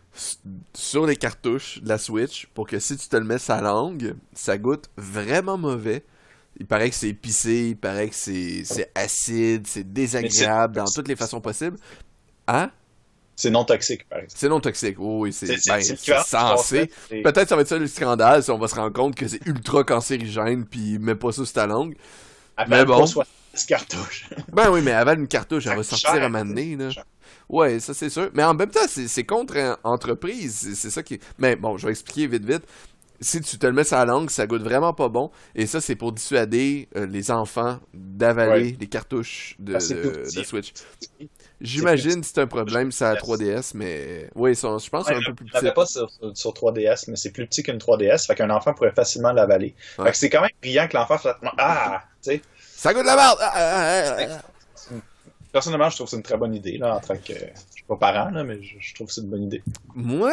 Sur 0.75 1.07
les 1.07 1.17
cartouches 1.17 1.81
de 1.83 1.89
la 1.89 1.99
Switch 1.99 2.47
pour 2.55 2.67
que 2.67 2.79
si 2.79 2.97
tu 2.97 3.09
te 3.09 3.17
le 3.17 3.25
mets 3.25 3.39
sa 3.39 3.61
langue, 3.61 4.15
ça 4.33 4.57
goûte 4.57 4.89
vraiment 4.97 5.59
mauvais. 5.59 6.05
Il 6.59 6.67
paraît 6.67 6.89
que 6.89 6.95
c'est 6.95 7.09
épicé, 7.09 7.71
il 7.71 7.77
paraît 7.77 8.09
que 8.09 8.15
c'est 8.15 8.91
acide, 8.95 9.67
c'est 9.67 9.93
désagréable 9.93 10.77
dans 10.77 10.85
toutes 10.85 11.09
les 11.09 11.17
façons 11.17 11.41
possibles. 11.41 11.77
Hein? 12.47 12.71
C'est 13.37 13.51
non 13.51 13.65
toxique, 13.65 14.09
par 14.09 14.19
exemple. 14.19 14.39
C'est 14.39 14.49
non 14.49 14.61
toxique, 14.61 14.97
oui, 14.99 15.33
c'est 15.33 15.49
ben, 15.67 15.83
censé. 16.25 16.91
Peut-être 17.09 17.49
ça 17.49 17.57
va 17.57 17.63
être 17.63 17.69
ça 17.69 17.79
le 17.79 17.89
scandale 17.89 18.45
si 18.45 18.51
on 18.53 18.59
va 18.59 18.69
se 18.69 18.77
rendre 18.77 18.93
compte 18.93 19.17
que 19.17 19.27
c'est 19.27 19.45
ultra 19.47 19.83
cancérigène 19.83 20.65
puis 20.65 21.01
mets 21.01 21.17
pas 21.17 21.33
ça 21.33 21.45
sur 21.45 21.53
ta 21.53 21.67
langue. 21.67 21.97
mais 22.69 22.85
bon. 22.85 23.05
cartouches. 23.67 24.29
ben 24.53 24.71
oui, 24.71 24.83
mais 24.83 24.93
avale 24.93 25.19
une 25.19 25.29
cartouche, 25.29 25.67
elle 25.67 25.77
va 25.77 25.83
sortir 25.83 26.11
à 26.11 26.17
un 26.17 26.29
moment 26.29 26.45
donné, 26.45 26.77
là. 26.77 26.91
Ouais, 27.49 27.81
ça 27.81 27.95
c'est 27.95 28.11
sûr. 28.11 28.31
Mais 28.35 28.45
en 28.45 28.55
même 28.55 28.71
temps, 28.71 28.87
c'est 28.89 29.25
contre 29.25 29.79
entreprise. 29.85 30.75
C'est 30.75 30.91
ça 30.91 31.03
qui. 31.03 31.19
Mais 31.39 31.57
bon, 31.57 31.77
je 31.77 31.87
vais 31.87 31.93
expliquer 31.93 32.27
vite 32.27 32.45
vite. 32.45 32.63
Si 33.21 33.41
tu 33.41 33.59
te 33.59 33.67
le 33.67 33.73
mets 33.73 33.85
sur 33.85 33.97
la 33.97 34.05
langue, 34.05 34.29
ça 34.29 34.47
goûte 34.47 34.63
vraiment 34.63 34.93
pas 34.93 35.09
bon. 35.09 35.31
Et 35.55 35.67
ça, 35.67 35.81
c'est 35.81 35.95
pour 35.95 36.13
dissuader 36.13 36.89
euh, 36.97 37.07
les 37.07 37.31
enfants 37.31 37.79
d'avaler 37.95 38.77
les 38.79 38.87
cartouches 38.87 39.55
de, 39.61 39.79
Switch. 39.79 40.73
J'imagine 41.61 42.21
que 42.21 42.27
c'est 42.27 42.41
un 42.41 42.47
problème, 42.47 42.91
c'est 42.91 43.05
à 43.05 43.15
3DS, 43.15 43.71
mais 43.75 44.29
oui, 44.35 44.55
je 44.55 44.61
pense 44.61 44.89
que 45.07 45.15
c'est 45.15 45.15
un 45.15 45.23
peu 45.25 45.35
plus 45.35 45.47
petit. 45.47 45.71
pas 45.71 45.87
sur, 45.87 46.09
3DS, 46.09 47.05
mais 47.09 47.17
c'est 47.17 47.31
plus 47.31 47.47
petit 47.47 47.63
qu'une 47.63 47.79
3DS, 47.79 48.27
fait 48.27 48.35
qu'un 48.35 48.51
enfant 48.51 48.75
pourrait 48.75 48.93
facilement 48.93 49.33
l'avaler. 49.33 49.75
Fait 49.97 50.11
que 50.11 50.17
c'est 50.17 50.29
quand 50.29 50.43
même 50.43 50.51
brillant 50.61 50.89
que 50.89 50.97
l'enfant 50.97 51.17
fasse 51.17 51.37
Ah, 51.57 52.03
tu 52.23 52.33
sais. 52.33 52.43
Ça 52.59 52.93
goûte 52.93 53.07
la 53.07 53.17
merde! 53.17 53.39
Ah, 53.41 53.53
ah, 53.55 54.17
ah, 54.19 54.43
personnellement, 55.55 55.89
je 55.89 55.95
trouve 55.95 56.07
que 56.07 56.11
c'est 56.11 56.17
une 56.17 56.25
très 56.25 56.37
bonne 56.37 56.55
idée, 56.55 56.79
là, 56.79 56.97
en 56.97 57.01
tant 57.01 57.15
que. 57.15 57.33
Je 57.33 57.73
suis 57.73 57.85
pas 57.87 57.97
parent, 57.97 58.31
là, 58.31 58.43
mais 58.43 58.61
je, 58.61 58.93
trouve 58.95 59.07
que 59.07 59.13
c'est 59.13 59.21
une 59.21 59.31
bonne 59.31 59.45
idée. 59.45 59.63
Moi, 59.95 60.33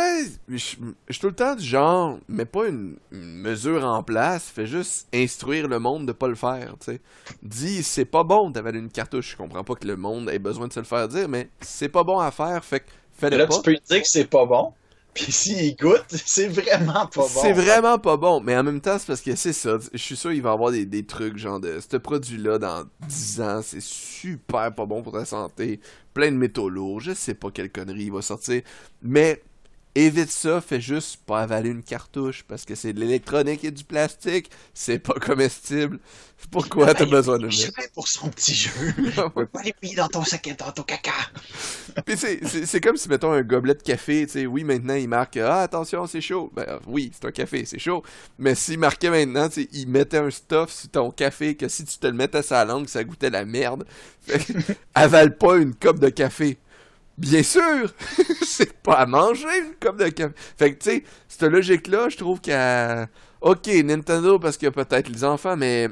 je, 0.49 0.57
suis 0.57 0.77
tout 1.19 1.27
le 1.27 1.35
temps 1.35 1.55
du 1.55 1.63
genre, 1.63 2.17
mets 2.27 2.45
pas 2.45 2.67
une, 2.67 2.97
mesure 3.11 3.85
en 3.85 4.01
place, 4.01 4.49
fais 4.49 4.65
juste 4.65 5.07
instruire 5.13 5.67
le 5.67 5.77
monde 5.77 6.07
de 6.07 6.11
pas 6.11 6.27
le 6.27 6.33
faire, 6.33 6.73
tu 6.79 6.93
sais. 6.93 7.01
Dis, 7.43 7.83
c'est 7.83 8.05
pas 8.05 8.23
bon 8.23 8.49
d'avaler 8.49 8.79
une 8.79 8.89
cartouche. 8.89 9.33
Je 9.33 9.37
comprends 9.37 9.63
pas 9.63 9.75
que 9.75 9.87
le 9.87 9.95
monde 9.95 10.27
ait 10.31 10.39
besoin 10.39 10.67
de 10.67 10.73
se 10.73 10.79
le 10.79 10.85
faire 10.85 11.07
dire, 11.07 11.29
mais 11.29 11.49
c'est 11.61 11.89
pas 11.89 12.03
bon 12.03 12.19
à 12.19 12.31
faire, 12.31 12.65
fait 12.65 12.79
que 12.79 12.89
fais-le 13.13 13.37
pas. 13.37 13.43
Là, 13.43 13.47
tu 13.47 13.61
peux 13.61 13.73
dire 13.73 14.01
que 14.01 14.07
c'est 14.07 14.27
pas 14.27 14.47
bon, 14.47 14.73
puis 15.13 15.31
s'il 15.31 15.75
goûte, 15.75 16.05
c'est 16.25 16.47
vraiment 16.47 17.05
pas 17.07 17.21
bon. 17.21 17.41
C'est 17.41 17.53
vraiment 17.53 17.99
pas 17.99 18.17
bon, 18.17 18.41
mais 18.41 18.55
en 18.57 18.63
même 18.63 18.81
temps, 18.81 18.97
c'est 18.97 19.07
parce 19.07 19.21
que 19.21 19.35
c'est 19.35 19.53
ça. 19.53 19.77
Je 19.91 19.97
suis 19.97 20.15
sûr 20.15 20.31
qu'il 20.31 20.41
va 20.41 20.51
y 20.51 20.53
avoir 20.53 20.71
des, 20.71 20.85
des 20.85 21.05
trucs, 21.05 21.37
genre 21.37 21.59
de 21.59 21.79
ce 21.79 21.97
produit-là, 21.97 22.57
dans 22.59 22.85
10 23.07 23.41
ans, 23.41 23.61
c'est 23.63 23.81
super 23.81 24.73
pas 24.73 24.85
bon 24.85 25.01
pour 25.03 25.13
ta 25.13 25.25
santé. 25.25 25.79
Plein 26.13 26.31
de 26.31 26.37
métaux 26.37 26.69
lourds, 26.69 26.99
je 26.99 27.13
sais 27.13 27.33
pas 27.33 27.51
quelle 27.51 27.71
connerie 27.71 28.05
il 28.05 28.11
va 28.11 28.21
sortir. 28.21 28.61
Mais 29.01 29.41
évite 29.95 30.31
ça, 30.31 30.61
fais 30.61 30.81
juste 30.81 31.17
pas 31.25 31.41
avaler 31.41 31.69
une 31.69 31.83
cartouche 31.83 32.43
parce 32.47 32.65
que 32.65 32.75
c'est 32.75 32.93
de 32.93 32.99
l'électronique 32.99 33.63
et 33.63 33.71
du 33.71 33.83
plastique, 33.83 34.49
c'est 34.73 34.99
pas 34.99 35.13
comestible. 35.13 35.99
Pourquoi 36.49 36.93
t'as 36.93 37.05
besoin 37.05 37.37
de 37.37 37.49
ça? 37.49 37.67
pour 37.93 38.07
son 38.07 38.29
petit 38.29 38.53
jeu. 38.53 38.71
pas 39.51 39.61
les 39.63 39.73
payer 39.73 39.95
dans 39.95 40.07
ton 40.07 40.23
sac, 40.23 40.49
dans 40.57 40.71
ton 40.71 40.83
caca. 40.83 41.11
Puis 42.05 42.17
c'est 42.17 42.81
comme 42.81 42.97
si, 42.97 43.09
mettons, 43.09 43.31
un 43.31 43.43
gobelet 43.43 43.75
de 43.75 43.83
café, 43.83 44.25
tu 44.25 44.33
sais, 44.33 44.45
oui, 44.45 44.63
maintenant, 44.63 44.95
il 44.95 45.07
marque, 45.07 45.37
ah, 45.37 45.61
attention, 45.61 46.07
c'est 46.07 46.21
chaud. 46.21 46.51
Ben, 46.55 46.79
oui, 46.87 47.11
c'est 47.13 47.27
un 47.27 47.31
café, 47.31 47.65
c'est 47.65 47.79
chaud. 47.79 48.03
Mais 48.39 48.55
s'il 48.55 48.79
marquait 48.79 49.09
maintenant, 49.09 49.49
tu 49.49 49.63
sais, 49.63 49.69
il 49.71 49.87
mettait 49.87 50.17
un 50.17 50.31
stuff 50.31 50.71
sur 50.71 50.89
ton 50.89 51.11
café 51.11 51.55
que 51.55 51.67
si 51.67 51.85
tu 51.85 51.97
te 51.97 52.07
le 52.07 52.13
mettais 52.13 52.39
à 52.39 52.43
sa 52.43 52.65
langue, 52.65 52.87
ça 52.87 53.03
goûtait 53.03 53.29
la 53.29 53.45
merde. 53.45 53.85
avale 54.95 55.37
pas 55.37 55.57
une 55.57 55.75
coupe 55.75 55.99
de 55.99 56.09
café 56.09 56.57
Bien 57.17 57.43
sûr! 57.43 57.93
c'est 58.41 58.73
pas 58.81 58.93
à 58.93 59.05
manger 59.05 59.47
comme 59.79 59.97
de. 59.97 60.05
Fait 60.57 60.73
que, 60.73 60.83
tu 60.83 60.89
sais, 60.89 61.03
cette 61.27 61.51
logique-là, 61.51 62.09
je 62.09 62.17
trouve 62.17 62.41
qu'à. 62.41 63.07
Ok, 63.41 63.67
Nintendo 63.67 64.37
parce 64.39 64.57
qu'il 64.57 64.67
y 64.67 64.69
a 64.69 64.71
peut-être 64.71 65.09
les 65.09 65.23
enfants, 65.23 65.57
mais 65.57 65.89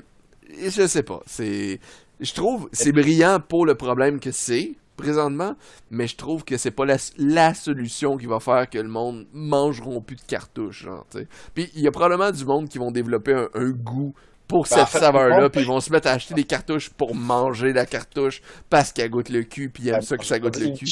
je 0.58 0.88
sais 0.88 1.04
pas. 1.04 1.22
C'est. 1.26 1.80
Je 2.20 2.34
trouve 2.34 2.70
c'est 2.74 2.92
brillant 2.92 3.40
pour 3.40 3.66
le 3.66 3.76
problème 3.76 4.20
que 4.20 4.32
c'est 4.32 4.76
présentement, 5.00 5.56
mais 5.90 6.08
je 6.08 6.16
trouve 6.18 6.44
que 6.44 6.58
c'est 6.58 6.72
pas 6.72 6.86
la, 6.86 7.54
solution 7.54 8.18
qui 8.18 8.26
va 8.26 8.40
faire 8.40 8.70
que 8.70 8.78
le 8.78 8.90
monde 8.90 9.26
mangeront 9.34 10.02
plus 10.02 10.18
de 10.18 10.22
cartouches, 10.22 10.84
genre. 10.84 11.06
Puis 11.54 11.70
il 11.74 11.82
y 11.82 11.88
a 11.88 11.92
probablement 11.92 12.32
du 12.32 12.46
monde 12.46 12.68
qui 12.68 12.78
vont 12.78 12.92
développer 12.92 13.34
un, 13.54 13.70
goût 13.70 14.14
pour 14.50 14.68
ben, 14.68 14.78
cette 14.78 15.00
saveur-là, 15.00 15.50
puis 15.50 15.62
ils 15.62 15.68
vont 15.68 15.80
se 15.80 15.92
mettre 15.92 16.08
à 16.08 16.14
acheter 16.14 16.34
des 16.34 16.44
cartouches 16.44 16.90
pour 16.90 17.14
manger 17.16 17.72
la 17.72 17.86
cartouche 17.86 18.42
parce 18.70 18.92
qu'elle 18.92 19.12
goûte 19.12 19.30
le 19.30 19.44
cul, 19.44 19.70
puis 19.70 19.84
ils 19.84 19.90
aiment 19.90 20.02
ça 20.02 20.18
que 20.18 20.26
ça 20.26 20.40
goûte 20.40 20.58
le 20.58 20.76
cul. 20.76 20.88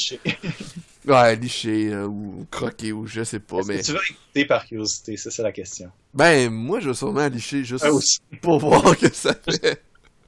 ouais, 1.06 1.36
licher 1.36 1.92
euh, 1.92 2.06
ou 2.06 2.46
croquer 2.52 2.92
ou 2.92 3.06
je 3.06 3.24
sais 3.24 3.40
pas. 3.40 3.58
Mais... 3.66 3.82
tu 3.82 3.92
vas 3.92 3.98
écouter 4.08 4.44
par 4.46 4.64
curiosité, 4.64 5.16
c'est 5.16 5.32
ça 5.32 5.42
la 5.42 5.50
question. 5.50 5.90
Ben, 6.14 6.50
moi, 6.50 6.78
je 6.78 6.90
vais 6.90 6.94
sûrement 6.94 7.26
licher 7.26 7.64
juste 7.64 7.84
ah, 7.84 8.36
pour 8.40 8.58
voir 8.60 8.96
que 8.96 9.12
ça 9.12 9.34
fait. 9.34 9.82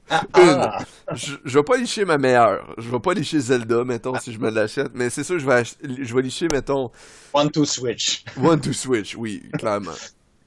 Ah, 0.09 0.23
ah. 0.33 0.79
Je, 1.13 1.35
je, 1.45 1.57
vais 1.57 1.63
pas 1.63 1.77
licher 1.77 2.03
ma 2.03 2.17
meilleure. 2.17 2.75
Je 2.77 2.89
vais 2.89 2.99
pas 2.99 3.13
licher 3.13 3.39
Zelda, 3.39 3.85
mettons, 3.85 4.19
si 4.19 4.33
je 4.33 4.39
me 4.39 4.49
l'achète. 4.49 4.91
Mais 4.93 5.09
c'est 5.09 5.23
sûr, 5.23 5.39
je 5.39 5.47
vais, 5.47 5.63
je 6.03 6.13
vais 6.13 6.21
licher, 6.21 6.49
mettons. 6.51 6.91
One 7.31 7.49
to 7.49 7.63
Switch. 7.63 8.25
One 8.35 8.59
to 8.59 8.73
Switch, 8.73 9.15
oui, 9.15 9.41
clairement. 9.57 9.95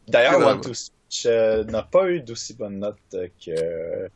D'ailleurs, 0.06 0.46
One 0.46 0.60
to 0.60 0.74
Switch 0.74 0.90
euh, 1.26 1.64
n'a 1.64 1.82
pas 1.82 2.08
eu 2.10 2.20
d'aussi 2.20 2.54
bonne 2.54 2.78
note 2.78 2.96
que. 3.12 4.08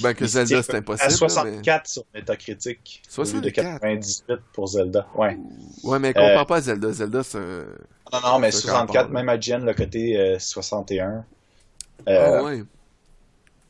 Ben, 0.00 0.14
que 0.14 0.26
Zelda, 0.26 0.62
c'est 0.62 0.76
impossible. 0.76 1.06
À 1.06 1.10
64 1.10 1.86
sur 1.88 2.04
Metacritic. 2.14 3.02
64. 3.08 3.44
de 3.44 3.50
98 3.50 4.40
pour 4.52 4.68
Zelda. 4.68 5.06
Ouais. 5.14 5.36
Ouais, 5.82 5.98
mais 5.98 6.12
compare 6.12 6.40
euh, 6.40 6.44
pas 6.44 6.56
à 6.56 6.60
Zelda. 6.60 6.92
Zelda, 6.92 7.22
c'est 7.22 7.38
un. 7.38 7.66
Non, 8.12 8.20
non, 8.22 8.38
mais 8.38 8.52
64, 8.52 9.10
même 9.10 9.28
à 9.28 9.40
Gen, 9.40 9.64
le 9.64 9.74
côté 9.74 10.36
61. 10.38 11.24
Euh, 12.08 12.38
ah, 12.38 12.44
ouais 12.44 12.62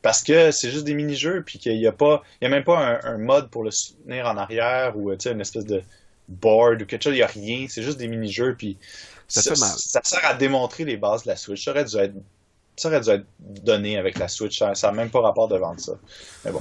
parce 0.03 0.23
que 0.23 0.51
c'est 0.51 0.71
juste 0.71 0.85
des 0.85 0.93
mini-jeux, 0.93 1.43
puis 1.45 1.59
qu'il 1.59 1.77
n'y 1.77 1.87
a 1.87 1.91
pas, 1.91 2.23
il 2.39 2.45
y 2.45 2.47
a 2.47 2.49
même 2.49 2.63
pas 2.63 2.99
un, 3.03 3.17
mode 3.17 3.49
pour 3.49 3.63
le 3.63 3.71
soutenir 3.71 4.25
en 4.27 4.37
arrière 4.37 4.95
ou 4.95 5.11
une 5.11 5.41
espèce 5.41 5.65
de 5.65 5.81
board 6.29 6.81
ou 6.81 6.85
quelque 6.85 7.03
chose, 7.03 7.13
il 7.13 7.17
n'y 7.17 7.23
a 7.23 7.27
rien, 7.27 7.65
c'est 7.67 7.83
juste 7.83 7.97
des 7.97 8.07
mini-jeux, 8.07 8.55
puis 8.57 8.77
ça, 9.27 9.41
ça, 9.55 10.01
sert 10.03 10.25
à 10.25 10.33
démontrer 10.33 10.85
les 10.85 10.95
bases 10.95 11.23
de 11.23 11.29
la 11.29 11.35
Switch. 11.35 11.65
Ça 11.65 11.71
aurait 11.71 11.83
dû 11.83 11.97
être, 11.97 12.13
ça 12.77 12.87
aurait 12.89 13.01
dû 13.01 13.09
être 13.09 13.25
donné 13.39 13.97
avec 13.97 14.17
la 14.17 14.27
Switch, 14.27 14.59
ça 14.59 14.73
n'a 14.75 14.91
même 14.91 15.09
pas 15.09 15.21
rapport 15.21 15.47
de 15.47 15.57
vendre 15.57 15.79
ça. 15.79 15.93
Mais 16.45 16.51
bon. 16.51 16.59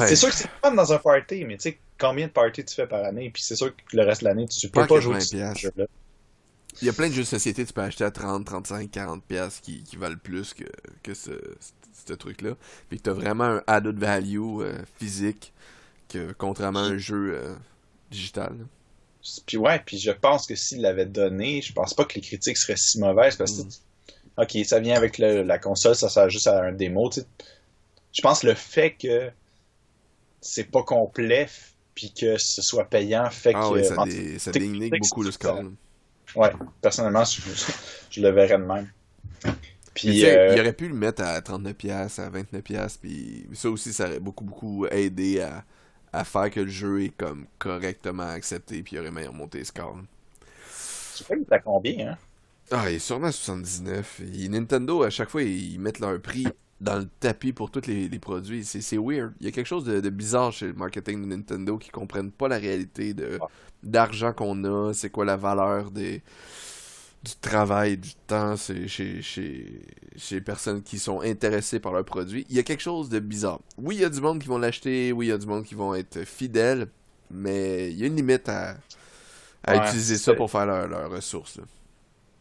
C'est 0.00 0.16
sûr 0.16 0.30
que 0.30 0.34
c'est 0.34 0.50
pas 0.62 0.70
dans 0.70 0.92
un 0.92 0.98
party, 0.98 1.44
mais 1.44 1.56
tu 1.56 1.70
sais, 1.70 1.78
combien 1.98 2.26
de 2.26 2.32
parties 2.32 2.64
tu 2.64 2.74
fais 2.74 2.86
par 2.86 3.04
année, 3.04 3.30
puis 3.30 3.42
c'est 3.42 3.56
sûr 3.56 3.74
que 3.74 3.96
le 3.96 4.02
reste 4.02 4.22
de 4.22 4.28
l'année, 4.28 4.48
tu 4.48 4.68
peux 4.68 4.86
pas, 4.86 5.00
jouer 5.00 5.20
ce 5.20 5.36
jeu-là. 5.36 5.86
Il 6.80 6.86
y 6.86 6.90
a 6.90 6.92
plein 6.92 7.08
de 7.08 7.14
jeux 7.14 7.22
de 7.22 7.26
société 7.26 7.62
que 7.62 7.68
tu 7.68 7.74
peux 7.74 7.82
acheter 7.82 8.04
à 8.04 8.10
30, 8.10 8.44
35, 8.46 8.90
40 8.90 9.22
pièces 9.22 9.60
qui, 9.60 9.84
qui 9.84 9.96
valent 9.96 10.16
plus 10.20 10.54
que, 10.54 10.64
que 11.02 11.14
ce, 11.14 11.30
ce 12.06 12.12
truc-là. 12.12 12.56
Puis 12.88 12.98
que 12.98 13.04
t'as 13.04 13.12
vraiment 13.12 13.44
un 13.44 13.62
added 13.66 13.98
value 13.98 14.60
euh, 14.60 14.78
physique, 14.98 15.52
que, 16.08 16.32
contrairement 16.32 16.80
à 16.80 16.88
un 16.88 16.98
jeu 16.98 17.34
euh, 17.36 17.54
digital. 18.10 18.54
Puis 19.46 19.56
ouais, 19.56 19.80
puis 19.84 19.98
je 19.98 20.10
pense 20.10 20.46
que 20.46 20.54
s'il 20.54 20.82
l'avait 20.82 21.06
donné, 21.06 21.62
je 21.62 21.72
pense 21.72 21.94
pas 21.94 22.04
que 22.04 22.14
les 22.14 22.20
critiques 22.20 22.58
seraient 22.58 22.76
si 22.76 22.98
mauvaises 22.98 23.36
parce 23.36 23.52
que 23.52 23.62
mm. 23.62 23.70
Ok, 24.36 24.58
ça 24.64 24.80
vient 24.80 24.96
avec 24.96 25.18
la 25.18 25.58
console, 25.58 25.94
ça 25.94 26.08
sert 26.08 26.28
juste 26.30 26.46
à 26.46 26.62
un 26.62 26.72
démo. 26.72 27.10
Je 28.12 28.22
pense 28.22 28.40
que 28.40 28.48
le 28.48 28.54
fait 28.54 28.92
que 28.92 29.30
c'est 30.40 30.70
pas 30.70 30.82
complet 30.82 31.48
puis 31.94 32.12
que 32.12 32.36
ce 32.38 32.60
soit 32.60 32.84
payant 32.84 33.30
fait 33.30 33.52
ah 33.54 33.70
que 33.72 33.82
ça, 33.82 33.94
ça 34.38 34.50
dénigre 34.50 34.96
beaucoup 35.00 35.22
le 35.22 35.30
score. 35.30 35.62
Ouais, 36.34 36.50
personnellement, 36.80 37.24
je, 37.24 37.40
je, 38.10 38.20
le 38.20 38.30
verrais 38.30 38.58
de 38.58 38.64
même. 38.64 38.90
Puis, 39.94 40.24
euh, 40.26 40.54
Il 40.54 40.60
aurait 40.60 40.72
pu 40.72 40.88
le 40.88 40.94
mettre 40.94 41.22
à 41.22 41.38
39$, 41.40 42.20
à 42.20 42.30
29$, 42.30 42.98
puis 43.00 43.46
ça 43.52 43.70
aussi, 43.70 43.92
ça 43.92 44.06
aurait 44.06 44.18
beaucoup, 44.18 44.42
beaucoup 44.42 44.86
aidé 44.86 45.40
à, 45.40 45.64
à 46.12 46.24
faire 46.24 46.50
que 46.50 46.60
le 46.60 46.68
jeu 46.68 47.04
est 47.04 47.16
comme 47.16 47.46
correctement 47.58 48.24
accepté, 48.24 48.82
puis 48.82 48.96
il 48.96 48.98
aurait 48.98 49.12
meilleur 49.12 49.32
monté 49.32 49.58
le 49.58 49.64
score. 49.64 49.96
Tu 51.16 51.22
sais, 51.22 51.24
il 51.30 51.54
à 51.54 51.60
combien, 51.60 52.08
hein? 52.08 52.18
Ah, 52.70 52.90
il 52.90 52.96
est 52.96 52.98
sûrement 52.98 53.26
à 53.26 53.32
79. 53.32 54.22
Et 54.34 54.48
Nintendo, 54.48 55.02
à 55.02 55.10
chaque 55.10 55.30
fois, 55.30 55.42
ils 55.42 55.78
mettent 55.78 55.98
leur 55.98 56.20
prix 56.20 56.46
dans 56.80 56.98
le 56.98 57.06
tapis 57.20 57.52
pour 57.52 57.70
tous 57.70 57.86
les, 57.86 58.08
produits. 58.18 58.64
C'est 58.64 58.98
weird. 58.98 59.32
Il 59.40 59.46
y 59.46 59.48
a 59.48 59.52
quelque 59.52 59.66
chose 59.66 59.84
de, 59.84 60.10
bizarre 60.10 60.52
chez 60.52 60.66
le 60.66 60.74
marketing 60.74 61.22
de 61.22 61.26
Nintendo 61.26 61.78
qui 61.78 61.90
comprennent 61.90 62.32
pas 62.32 62.48
la 62.48 62.58
réalité 62.58 63.14
de 63.14 63.38
d'argent 63.82 64.32
qu'on 64.32 64.64
a, 64.64 64.94
c'est 64.94 65.10
quoi 65.10 65.26
la 65.26 65.36
valeur 65.36 65.90
des 65.90 66.22
du 67.22 67.36
travail, 67.36 67.96
du 67.96 68.14
temps 68.26 68.54
chez, 68.56 68.86
chez, 68.86 69.22
chez, 69.22 69.80
les 70.30 70.40
personnes 70.42 70.82
qui 70.82 70.98
sont 70.98 71.20
intéressées 71.20 71.80
par 71.80 71.92
leur 71.92 72.04
produit. 72.04 72.46
Il 72.50 72.56
y 72.56 72.58
a 72.58 72.62
quelque 72.62 72.82
chose 72.82 73.08
de 73.08 73.18
bizarre. 73.18 73.60
Oui, 73.78 73.96
il 73.96 74.02
y 74.02 74.04
a 74.04 74.10
du 74.10 74.20
monde 74.20 74.40
qui 74.40 74.48
vont 74.48 74.58
l'acheter, 74.58 75.10
oui, 75.12 75.26
il 75.26 75.28
y 75.30 75.32
a 75.32 75.38
du 75.38 75.46
monde 75.46 75.64
qui 75.64 75.74
vont 75.74 75.94
être 75.94 76.24
fidèles, 76.24 76.88
mais 77.30 77.90
il 77.90 77.98
y 77.98 78.04
a 78.04 78.06
une 78.06 78.16
limite 78.16 78.48
à, 78.48 78.76
utiliser 79.66 80.18
ça 80.18 80.34
pour 80.34 80.50
faire 80.50 80.66
leurs 80.66 80.86
leur 80.86 81.10
ressources. 81.10 81.60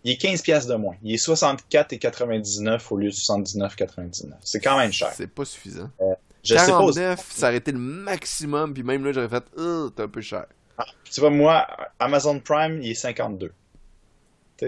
Il 0.04 0.12
est 0.12 0.18
15 0.18 0.42
pièces 0.42 0.68
de 0.68 0.76
moins. 0.76 0.96
Il 1.02 1.14
est 1.14 1.26
64,99 1.26 2.82
au 2.90 2.98
lieu 2.98 3.10
de 3.10 3.16
79,99. 3.16 4.34
C'est 4.42 4.60
quand 4.60 4.78
même 4.78 4.92
cher. 4.92 5.12
C'est 5.16 5.28
pas 5.28 5.46
suffisant. 5.46 5.90
Euh, 6.02 6.14
je 6.44 6.56
49, 6.56 6.94
sais 6.94 7.16
pas. 7.16 7.22
ça 7.30 7.48
aurait 7.48 7.58
été 7.58 7.72
le 7.72 7.80
maximum, 7.80 8.74
puis 8.74 8.84
même 8.84 9.06
là, 9.06 9.14
j'aurais 9.14 9.30
fait, 9.30 9.44
oh, 9.58 9.90
c'est 9.96 10.04
un 10.04 10.08
peu 10.10 10.22
cher. 10.22 10.46
Ah, 10.78 10.86
tu 11.10 11.22
vois, 11.22 11.30
moi, 11.30 11.68
Amazon 12.00 12.40
Prime, 12.40 12.82
il 12.82 12.92
est 12.92 12.96
52 12.96 13.52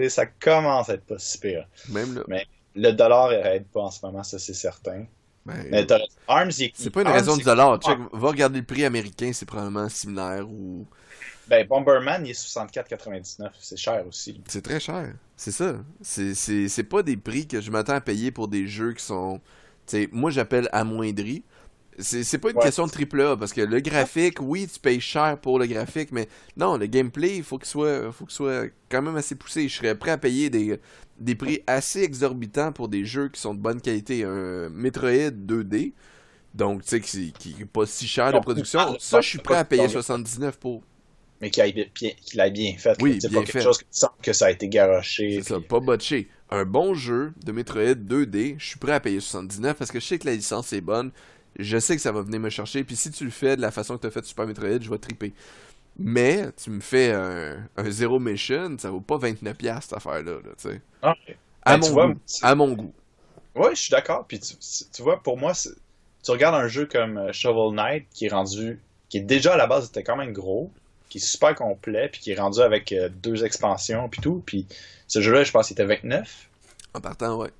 ça 0.08 0.26
commence 0.26 0.88
à 0.88 0.94
être 0.94 1.04
pas 1.04 1.18
si 1.18 1.38
pire. 1.38 1.66
Même 1.88 2.22
Mais 2.28 2.46
le 2.74 2.92
dollar 2.92 3.32
aide 3.32 3.66
pas 3.66 3.80
en 3.80 3.90
ce 3.90 4.04
moment, 4.04 4.22
ça 4.22 4.38
c'est 4.38 4.54
certain. 4.54 5.04
Ben, 5.44 5.86
Arms, 6.26 6.50
c'est 6.50 6.90
pas 6.90 7.02
une 7.02 7.08
raison 7.08 7.36
du 7.36 7.44
dollar. 7.44 7.78
va 8.12 8.28
regarder 8.28 8.58
le 8.58 8.64
prix 8.64 8.84
américain, 8.84 9.30
c'est 9.32 9.46
probablement 9.46 9.88
similaire 9.88 10.48
ou. 10.48 10.86
Ben, 11.48 11.66
Bomberman, 11.66 12.26
il 12.26 12.30
est 12.30 12.32
64,99. 12.32 13.50
C'est 13.60 13.76
cher 13.76 14.04
aussi. 14.06 14.40
C'est 14.48 14.62
très 14.62 14.80
cher. 14.80 15.14
C'est 15.36 15.52
ça. 15.52 15.76
C'est 16.02 16.88
pas 16.88 17.02
des 17.02 17.16
prix 17.16 17.46
que 17.46 17.60
je 17.60 17.70
m'attends 17.70 17.94
à 17.94 18.00
payer 18.00 18.30
pour 18.30 18.48
des 18.48 18.66
jeux 18.66 18.92
qui 18.92 19.04
sont. 19.04 19.40
sais 19.86 20.08
moi, 20.12 20.30
j'appelle 20.30 20.68
amoindris. 20.72 21.44
C'est 21.98 22.38
pas 22.38 22.50
une 22.50 22.58
question 22.58 22.86
de 22.86 22.90
triple 22.90 23.22
A, 23.22 23.36
parce 23.38 23.54
que 23.54 23.62
le 23.62 23.80
graphique, 23.80 24.38
oui, 24.42 24.68
tu 24.70 24.78
payes 24.78 25.00
cher 25.00 25.38
pour 25.40 25.58
le 25.58 25.66
graphique, 25.66 26.12
mais 26.12 26.28
non, 26.54 26.76
le 26.76 26.84
gameplay, 26.84 27.38
il 27.38 27.42
faut 27.42 27.56
qu'il 27.56 27.68
soit, 27.68 28.12
faut 28.12 28.26
soit 28.28 28.66
quand 28.90 29.00
même 29.00 29.16
assez 29.16 29.34
poussé. 29.34 29.66
Je 29.66 29.76
serais 29.78 29.94
prêt 29.94 30.10
à 30.10 30.18
payer 30.18 30.50
des, 30.50 30.78
des 31.18 31.34
prix 31.34 31.62
assez 31.66 32.02
exorbitants 32.02 32.70
pour 32.72 32.88
des 32.88 33.06
jeux 33.06 33.30
qui 33.30 33.40
sont 33.40 33.54
de 33.54 33.60
bonne 33.60 33.80
qualité. 33.80 34.24
Un 34.24 34.68
Metroid 34.68 35.30
2D, 35.30 35.94
donc, 36.56 36.82
tu 36.82 36.88
sais, 36.88 37.00
qui, 37.00 37.32
qui 37.32 37.54
est 37.60 37.66
pas 37.66 37.84
si 37.84 38.08
cher 38.08 38.32
de 38.32 38.38
production, 38.38 38.96
ça, 38.98 39.20
je 39.20 39.28
suis 39.28 39.38
prêt 39.38 39.56
à 39.56 39.64
payer 39.64 39.88
79 39.88 40.58
pour. 40.58 40.82
Mais 41.40 41.50
qu'il 41.50 41.88
l'a 42.34 42.50
bien 42.50 42.76
fait. 42.78 42.96
Oui, 43.00 43.18
bien 43.18 43.40
pas 43.40 43.44
quelque 43.44 43.62
chose 43.62 43.78
que, 44.22 44.32
ça 44.32 44.46
a 44.46 44.50
été 44.50 44.68
garoché. 44.68 45.42
C'est 45.42 45.54
ça, 45.54 45.60
pas 45.60 45.80
botché. 45.80 46.28
Un 46.50 46.64
bon 46.64 46.94
jeu 46.94 47.32
de 47.44 47.52
Metroid 47.52 47.94
2D, 47.94 48.54
je 48.58 48.66
suis 48.66 48.78
prêt 48.78 48.92
à 48.92 49.00
payer 49.00 49.20
79 49.20 49.76
parce 49.76 49.90
que 49.90 50.00
je 50.00 50.06
sais 50.06 50.18
que 50.18 50.26
la 50.26 50.34
licence 50.34 50.72
est 50.72 50.80
bonne 50.80 51.10
je 51.58 51.78
sais 51.78 51.96
que 51.96 52.02
ça 52.02 52.12
va 52.12 52.22
venir 52.22 52.40
me 52.40 52.50
chercher. 52.50 52.84
Puis 52.84 52.96
si 52.96 53.10
tu 53.10 53.24
le 53.24 53.30
fais 53.30 53.56
de 53.56 53.60
la 53.60 53.70
façon 53.70 53.96
que 53.96 54.02
tu 54.02 54.06
as 54.06 54.10
fait 54.10 54.24
Super 54.24 54.46
Metroid, 54.46 54.80
je 54.80 54.90
vais 54.90 54.98
triper. 54.98 55.32
Mais 55.98 56.50
tu 56.52 56.70
me 56.70 56.80
fais 56.80 57.12
un, 57.12 57.66
un 57.76 57.90
Zero 57.90 58.18
Mission, 58.18 58.76
ça 58.78 58.90
vaut 58.90 59.00
pas 59.00 59.16
29$ 59.16 59.80
cette 59.80 59.94
affaire-là. 59.94 60.38
tu 60.44 60.70
sais. 60.70 60.80
Ah, 61.02 61.14
à, 61.62 61.78
ben, 61.78 61.88
mon 61.88 62.06
goût, 62.08 62.20
à 62.42 62.54
mon 62.54 62.72
goût. 62.72 62.94
Oui, 63.54 63.70
je 63.70 63.80
suis 63.80 63.90
d'accord. 63.90 64.26
Puis 64.28 64.40
tu, 64.40 65.02
vois, 65.02 65.22
pour 65.22 65.38
moi, 65.38 65.52
tu 65.54 66.30
regardes 66.30 66.54
un 66.54 66.68
jeu 66.68 66.86
comme 66.86 67.16
euh, 67.16 67.32
Shovel 67.32 67.74
Knight 67.74 68.06
qui 68.12 68.26
est 68.26 68.30
rendu. 68.30 68.78
qui 69.08 69.18
est 69.18 69.22
déjà 69.22 69.54
à 69.54 69.56
la 69.56 69.66
base 69.66 69.88
était 69.88 70.02
quand 70.02 70.16
même 70.16 70.32
gros, 70.32 70.70
qui 71.08 71.18
est 71.18 71.20
super 71.20 71.54
complet, 71.54 72.08
puis 72.10 72.20
qui 72.20 72.32
est 72.32 72.38
rendu 72.38 72.60
avec 72.60 72.92
euh, 72.92 73.08
deux 73.08 73.44
expansions, 73.44 74.08
puis 74.08 74.20
tout. 74.20 74.42
Puis 74.44 74.66
ce 75.06 75.20
jeu-là, 75.20 75.44
je 75.44 75.52
pense 75.52 75.68
qu'il 75.68 75.74
était 75.74 75.84
29. 75.84 76.48
En 76.94 77.00
partant, 77.00 77.36
ouais. 77.38 77.50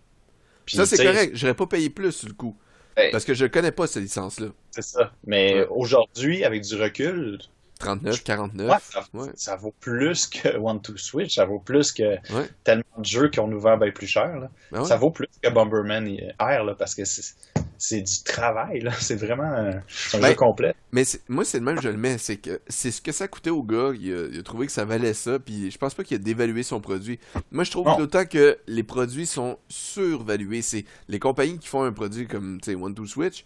ça, 0.66 0.86
c'est 0.86 1.02
correct. 1.02 1.32
J'aurais 1.34 1.54
pas 1.54 1.66
payé 1.66 1.90
plus 1.90 2.12
sur 2.12 2.28
le 2.28 2.34
coup. 2.34 2.56
Ben, 2.96 3.10
Parce 3.12 3.24
que 3.24 3.34
je 3.34 3.44
connais 3.46 3.72
pas 3.72 3.86
cette 3.86 4.02
licence-là. 4.02 4.48
C'est 4.70 4.82
ça. 4.82 5.12
Mais 5.26 5.66
aujourd'hui, 5.66 6.44
avec 6.44 6.62
du 6.62 6.74
recul. 6.76 7.38
39, 7.78 8.24
49. 8.24 8.98
ça, 9.34 9.56
vaut 9.56 9.74
plus 9.80 10.26
que 10.26 10.56
One 10.58 10.80
to 10.80 10.96
Switch, 10.96 11.34
ça 11.34 11.44
vaut 11.44 11.58
plus 11.58 11.92
que 11.92 12.16
tellement 12.64 12.84
de 12.98 13.04
jeux 13.04 13.28
qui 13.28 13.40
ont 13.40 13.50
ouvert 13.50 13.78
bien 13.78 13.90
plus 13.90 14.06
cher. 14.06 14.38
Là. 14.38 14.50
Ben 14.72 14.84
ça 14.84 14.96
vaut 14.96 15.10
plus 15.10 15.28
que 15.42 15.48
Bomberman 15.50 16.08
Air 16.40 16.64
là, 16.64 16.74
parce 16.74 16.94
que 16.94 17.02
c'est 17.04 18.00
du 18.00 18.22
travail, 18.24 18.80
là. 18.80 18.92
C'est 18.98 19.16
vraiment 19.16 19.44
un, 19.44 19.76
un 19.76 20.20
ben, 20.20 20.28
jeu 20.28 20.34
complet. 20.34 20.74
Mais 20.92 21.04
moi, 21.28 21.44
c'est 21.44 21.58
le 21.58 21.64
même, 21.64 21.80
je 21.80 21.88
le 21.88 21.96
mets. 21.96 22.16
C'est 22.16 22.38
que 22.38 22.60
c'est 22.68 22.90
ce 22.90 23.02
que 23.02 23.12
ça 23.12 23.28
coûtait 23.28 23.50
au 23.50 23.62
gars. 23.62 23.92
Il 24.00 24.38
a, 24.38 24.42
trouvé 24.42 24.66
que 24.66 24.72
ça 24.72 24.84
valait 24.86 25.12
ça. 25.12 25.38
Puis 25.38 25.70
je 25.70 25.76
pense 25.76 25.94
pas 25.94 26.04
qu'il 26.04 26.14
a 26.14 26.18
dévalué 26.18 26.62
son 26.62 26.80
produit. 26.80 27.18
Moi, 27.50 27.64
je 27.64 27.70
trouve 27.70 27.94
d'autant 27.98 28.24
que 28.24 28.58
les 28.66 28.82
produits 28.82 29.26
sont 29.26 29.58
survalués. 29.68 30.62
C'est 30.62 30.86
les 31.08 31.18
compagnies 31.18 31.58
qui 31.58 31.68
font 31.68 31.82
un 31.82 31.92
produit 31.92 32.26
comme 32.26 32.58
One 32.66 32.94
to 32.94 33.04
Switch. 33.04 33.44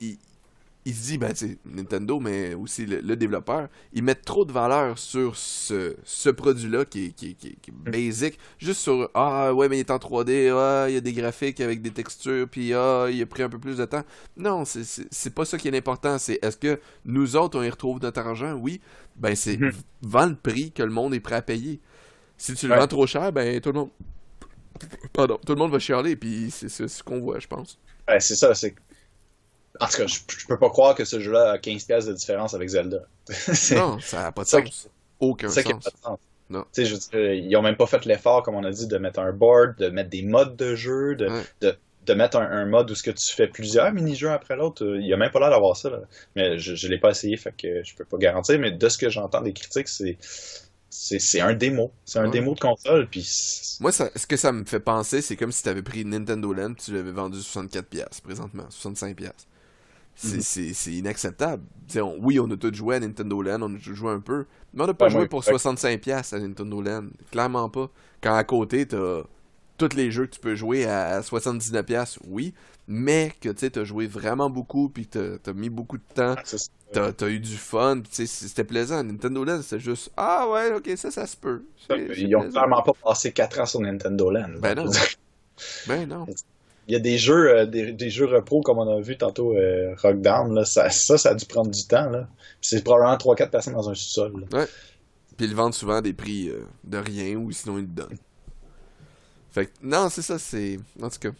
Ils, 0.00 0.18
il 0.86 0.94
se 0.94 1.02
dit, 1.08 1.18
ben, 1.18 1.32
tu 1.34 1.58
Nintendo, 1.66 2.20
mais 2.20 2.54
aussi 2.54 2.86
le, 2.86 3.14
développeur, 3.16 3.68
ils 3.92 4.02
mettent 4.02 4.24
trop 4.24 4.46
de 4.46 4.52
valeur 4.52 4.98
sur 4.98 5.36
ce, 5.36 5.94
ce 6.04 6.30
produit-là 6.30 6.86
qui 6.86 7.06
est, 7.06 7.10
qui, 7.10 7.34
qui, 7.34 7.56
qui 7.56 7.70
est 7.70 7.90
basic, 7.90 8.38
juste 8.58 8.80
sur, 8.80 9.10
ah, 9.14 9.52
ouais, 9.52 9.68
mais 9.68 9.76
il 9.76 9.80
est 9.80 9.90
en 9.90 9.98
3D, 9.98 10.50
ah, 10.54 10.86
il 10.88 10.94
y 10.94 10.96
a 10.96 11.00
des 11.00 11.12
graphiques 11.12 11.60
avec 11.60 11.82
des 11.82 11.90
textures, 11.90 12.48
puis 12.48 12.72
ah, 12.72 13.08
il 13.10 13.20
a 13.20 13.26
pris 13.26 13.42
un 13.42 13.50
peu 13.50 13.58
plus 13.58 13.76
de 13.76 13.84
temps. 13.84 14.04
Non, 14.38 14.64
c'est 14.64 15.34
pas 15.34 15.44
ça 15.44 15.58
qui 15.58 15.68
est 15.68 15.76
important, 15.76 16.18
c'est 16.18 16.38
est-ce 16.42 16.56
que 16.56 16.80
nous 17.04 17.36
autres, 17.36 17.58
on 17.58 17.62
y 17.62 17.70
retrouve 17.70 18.00
notre 18.00 18.20
argent? 18.20 18.54
Oui. 18.54 18.80
Ben, 19.16 19.34
c'est 19.34 19.58
mm 19.58 19.70
le 20.02 20.34
prix 20.34 20.72
que 20.72 20.82
le 20.82 20.90
monde 20.90 21.12
est 21.14 21.20
prêt 21.20 21.36
à 21.36 21.42
payer. 21.42 21.78
Si 22.38 22.54
tu 22.54 22.68
le 22.68 22.74
vends 22.74 22.86
trop 22.86 23.06
cher, 23.06 23.32
ben, 23.32 23.60
tout 23.60 23.70
le 23.70 23.80
monde. 23.80 23.90
Pardon, 25.12 25.38
tout 25.44 25.52
le 25.52 25.58
monde 25.58 25.72
va 25.72 25.78
chialer, 25.78 26.16
puis 26.16 26.50
c'est 26.50 26.68
ce 26.68 27.02
qu'on 27.02 27.20
voit, 27.20 27.38
je 27.38 27.46
pense. 27.46 27.78
Ouais, 28.08 28.18
c'est 28.18 28.34
ça, 28.34 28.54
c'est 28.54 28.74
en 29.80 29.86
tout 29.86 29.96
cas, 29.96 30.06
je, 30.06 30.46
peux 30.46 30.58
pas 30.58 30.68
croire 30.68 30.94
que 30.94 31.04
ce 31.04 31.20
jeu-là 31.20 31.52
a 31.52 31.58
15 31.58 31.84
pièces 31.84 32.06
de 32.06 32.12
différence 32.12 32.54
avec 32.54 32.68
Zelda. 32.68 33.00
non, 33.72 33.98
ça 34.00 34.22
n'a 34.22 34.32
pas 34.32 34.42
de 34.42 34.48
sens. 34.48 34.88
Aucun 35.18 35.48
sens. 35.48 35.64
Pas 35.64 35.72
de 35.72 35.96
sens. 36.02 36.18
Non. 36.50 36.64
Je 36.76 37.34
ils 37.34 37.56
ont 37.56 37.62
même 37.62 37.76
pas 37.76 37.86
fait 37.86 38.04
l'effort, 38.04 38.42
comme 38.42 38.56
on 38.56 38.64
a 38.64 38.70
dit, 38.70 38.88
de 38.88 38.98
mettre 38.98 39.20
un 39.20 39.32
board, 39.32 39.78
de 39.78 39.88
mettre 39.88 40.10
des 40.10 40.22
modes 40.22 40.56
de 40.56 40.74
jeu, 40.74 41.14
de, 41.14 41.28
de, 41.60 41.76
de, 42.06 42.14
mettre 42.14 42.38
un, 42.38 42.66
mode 42.66 42.90
où 42.90 42.94
ce 42.96 43.04
que 43.04 43.12
tu 43.12 43.32
fais 43.32 43.46
plusieurs 43.46 43.92
mini-jeux 43.92 44.30
après 44.30 44.56
l'autre. 44.56 44.84
Il 44.84 45.06
y 45.06 45.14
a 45.14 45.16
même 45.16 45.30
pas 45.30 45.38
l'air 45.38 45.50
d'avoir 45.50 45.76
ça. 45.76 45.90
Là. 45.90 46.00
Mais 46.34 46.58
je, 46.58 46.74
je 46.74 46.88
l'ai 46.88 46.98
pas 46.98 47.10
essayé, 47.10 47.36
fait 47.36 47.54
que 47.56 47.84
je 47.84 47.94
peux 47.94 48.04
pas 48.04 48.18
garantir. 48.18 48.58
Mais 48.58 48.72
de 48.72 48.88
ce 48.88 48.98
que 48.98 49.08
j'entends 49.08 49.42
des 49.42 49.52
critiques, 49.52 49.88
c'est 49.88 50.18
c'est 50.90 51.40
un 51.40 51.54
démo. 51.54 51.92
C'est 52.04 52.18
un 52.18 52.28
démo 52.28 52.54
de 52.54 52.60
console. 52.60 53.08
Puis 53.08 53.26
Moi, 53.80 53.92
ce 53.92 54.26
que 54.26 54.36
ça 54.36 54.52
me 54.52 54.64
fait 54.64 54.80
penser, 54.80 55.22
c'est 55.22 55.36
comme 55.36 55.52
si 55.52 55.62
tu 55.62 55.68
avais 55.68 55.82
pris 55.82 56.04
Nintendo 56.04 56.52
Land 56.52 56.74
tu 56.74 56.92
l'avais 56.92 57.12
vendu 57.12 57.38
64$ 57.38 58.20
présentement, 58.22 58.66
65$. 58.70 59.30
Mhm. 60.22 60.40
C'est 60.40 60.92
inacceptable. 60.92 61.62
oui, 62.20 62.38
on 62.40 62.50
a 62.50 62.56
tous 62.56 62.74
joué 62.74 62.96
à 62.96 63.00
Nintendo 63.00 63.42
Land, 63.42 63.62
on 63.62 63.74
a 63.74 63.78
tous 63.78 63.94
joué 63.94 64.12
un 64.12 64.20
peu, 64.20 64.46
mais 64.74 64.84
on 64.84 64.86
n'a 64.86 64.94
pas 64.94 65.08
joué 65.08 65.26
pour 65.26 65.42
65$ 65.42 66.34
à 66.34 66.38
Nintendo 66.38 66.82
Land. 66.82 67.06
Clairement 67.30 67.68
pas. 67.68 67.90
Quand 68.22 68.34
à 68.34 68.44
côté, 68.44 68.86
t'as 68.86 69.22
tous 69.78 69.96
les 69.96 70.10
jeux 70.10 70.26
que 70.26 70.34
tu 70.34 70.40
peux 70.40 70.54
jouer 70.54 70.84
à 70.84 71.22
79$, 71.22 72.18
oui, 72.28 72.52
mais 72.86 73.32
que 73.40 73.48
tu 73.48 73.78
as 73.78 73.84
joué 73.84 74.06
vraiment 74.06 74.50
beaucoup, 74.50 74.90
puis 74.90 75.06
que 75.06 75.38
t'as 75.38 75.52
as 75.52 75.54
mis 75.54 75.70
beaucoup 75.70 75.96
de 75.96 76.02
temps, 76.14 76.34
ah, 76.36 77.12
t'as 77.12 77.26
as 77.26 77.28
eu 77.30 77.40
du 77.40 77.56
fun, 77.56 78.02
c'était 78.10 78.64
plaisant. 78.64 79.02
Nintendo 79.02 79.44
Land, 79.44 79.60
c'est 79.62 79.80
juste 79.80 80.10
Ah 80.16 80.48
ouais, 80.50 80.74
ok, 80.74 80.90
ça, 80.96 81.10
ça 81.10 81.26
se 81.26 81.36
peut. 81.36 81.62
Ils 81.88 82.36
ont 82.36 82.48
clairement 82.50 82.82
pas 82.82 82.92
passé 83.02 83.32
4 83.32 83.60
ans 83.60 83.66
sur 83.66 83.80
Nintendo 83.80 84.30
Land. 84.30 84.58
Ben 84.60 84.74
non. 84.74 84.90
ben 85.86 86.06
non. 86.06 86.26
Il 86.90 86.94
y 86.94 86.96
a 86.96 86.98
des 86.98 87.18
jeux, 87.18 87.56
euh, 87.56 87.66
des, 87.66 88.10
jeux 88.10 88.26
repro, 88.26 88.62
comme 88.62 88.78
on 88.78 88.96
a 88.96 89.00
vu 89.00 89.16
tantôt, 89.16 89.54
euh, 89.54 89.94
Rockdown, 90.02 90.52
là, 90.52 90.64
ça, 90.64 90.90
ça, 90.90 91.16
ça, 91.16 91.30
a 91.30 91.34
dû 91.34 91.46
prendre 91.46 91.70
du 91.70 91.86
temps. 91.86 92.10
Là. 92.10 92.28
c'est 92.60 92.82
probablement 92.82 93.16
3-4 93.16 93.48
personnes 93.48 93.74
dans 93.74 93.88
un 93.88 93.94
sous-sol. 93.94 94.44
Ouais. 94.52 94.66
Puis 95.36 95.46
ils 95.46 95.54
vendent 95.54 95.72
souvent 95.72 96.00
des 96.00 96.12
prix 96.12 96.48
euh, 96.48 96.64
de 96.82 96.98
rien 96.98 97.36
ou 97.36 97.52
sinon 97.52 97.78
ils 97.78 97.82
le 97.82 97.86
donnent. 97.86 98.18
Fait 99.52 99.66
que, 99.66 99.70
non, 99.82 100.08
c'est 100.08 100.22
ça, 100.22 100.38
c'est. 100.40 100.78
En 101.00 101.08
tout 101.08 101.20
cas. 101.20 101.30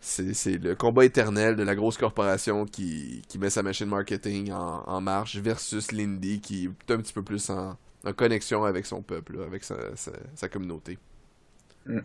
C'est 0.00 0.58
le 0.58 0.76
combat 0.76 1.04
éternel 1.04 1.56
de 1.56 1.64
la 1.64 1.74
grosse 1.74 1.98
corporation 1.98 2.64
qui, 2.64 3.22
qui 3.28 3.38
met 3.38 3.50
sa 3.50 3.64
machine 3.64 3.88
marketing 3.88 4.52
en, 4.52 4.84
en 4.86 5.00
marche 5.00 5.36
versus 5.36 5.90
l'indie 5.90 6.40
qui 6.40 6.66
est 6.66 6.92
un 6.92 6.98
petit 6.98 7.12
peu 7.12 7.22
plus 7.22 7.50
en, 7.50 7.76
en 8.04 8.12
connexion 8.12 8.62
avec 8.62 8.86
son 8.86 9.02
peuple, 9.02 9.42
avec 9.42 9.64
sa, 9.64 9.74
sa, 9.96 10.48
communauté. 10.48 10.96
Mm. 11.86 11.98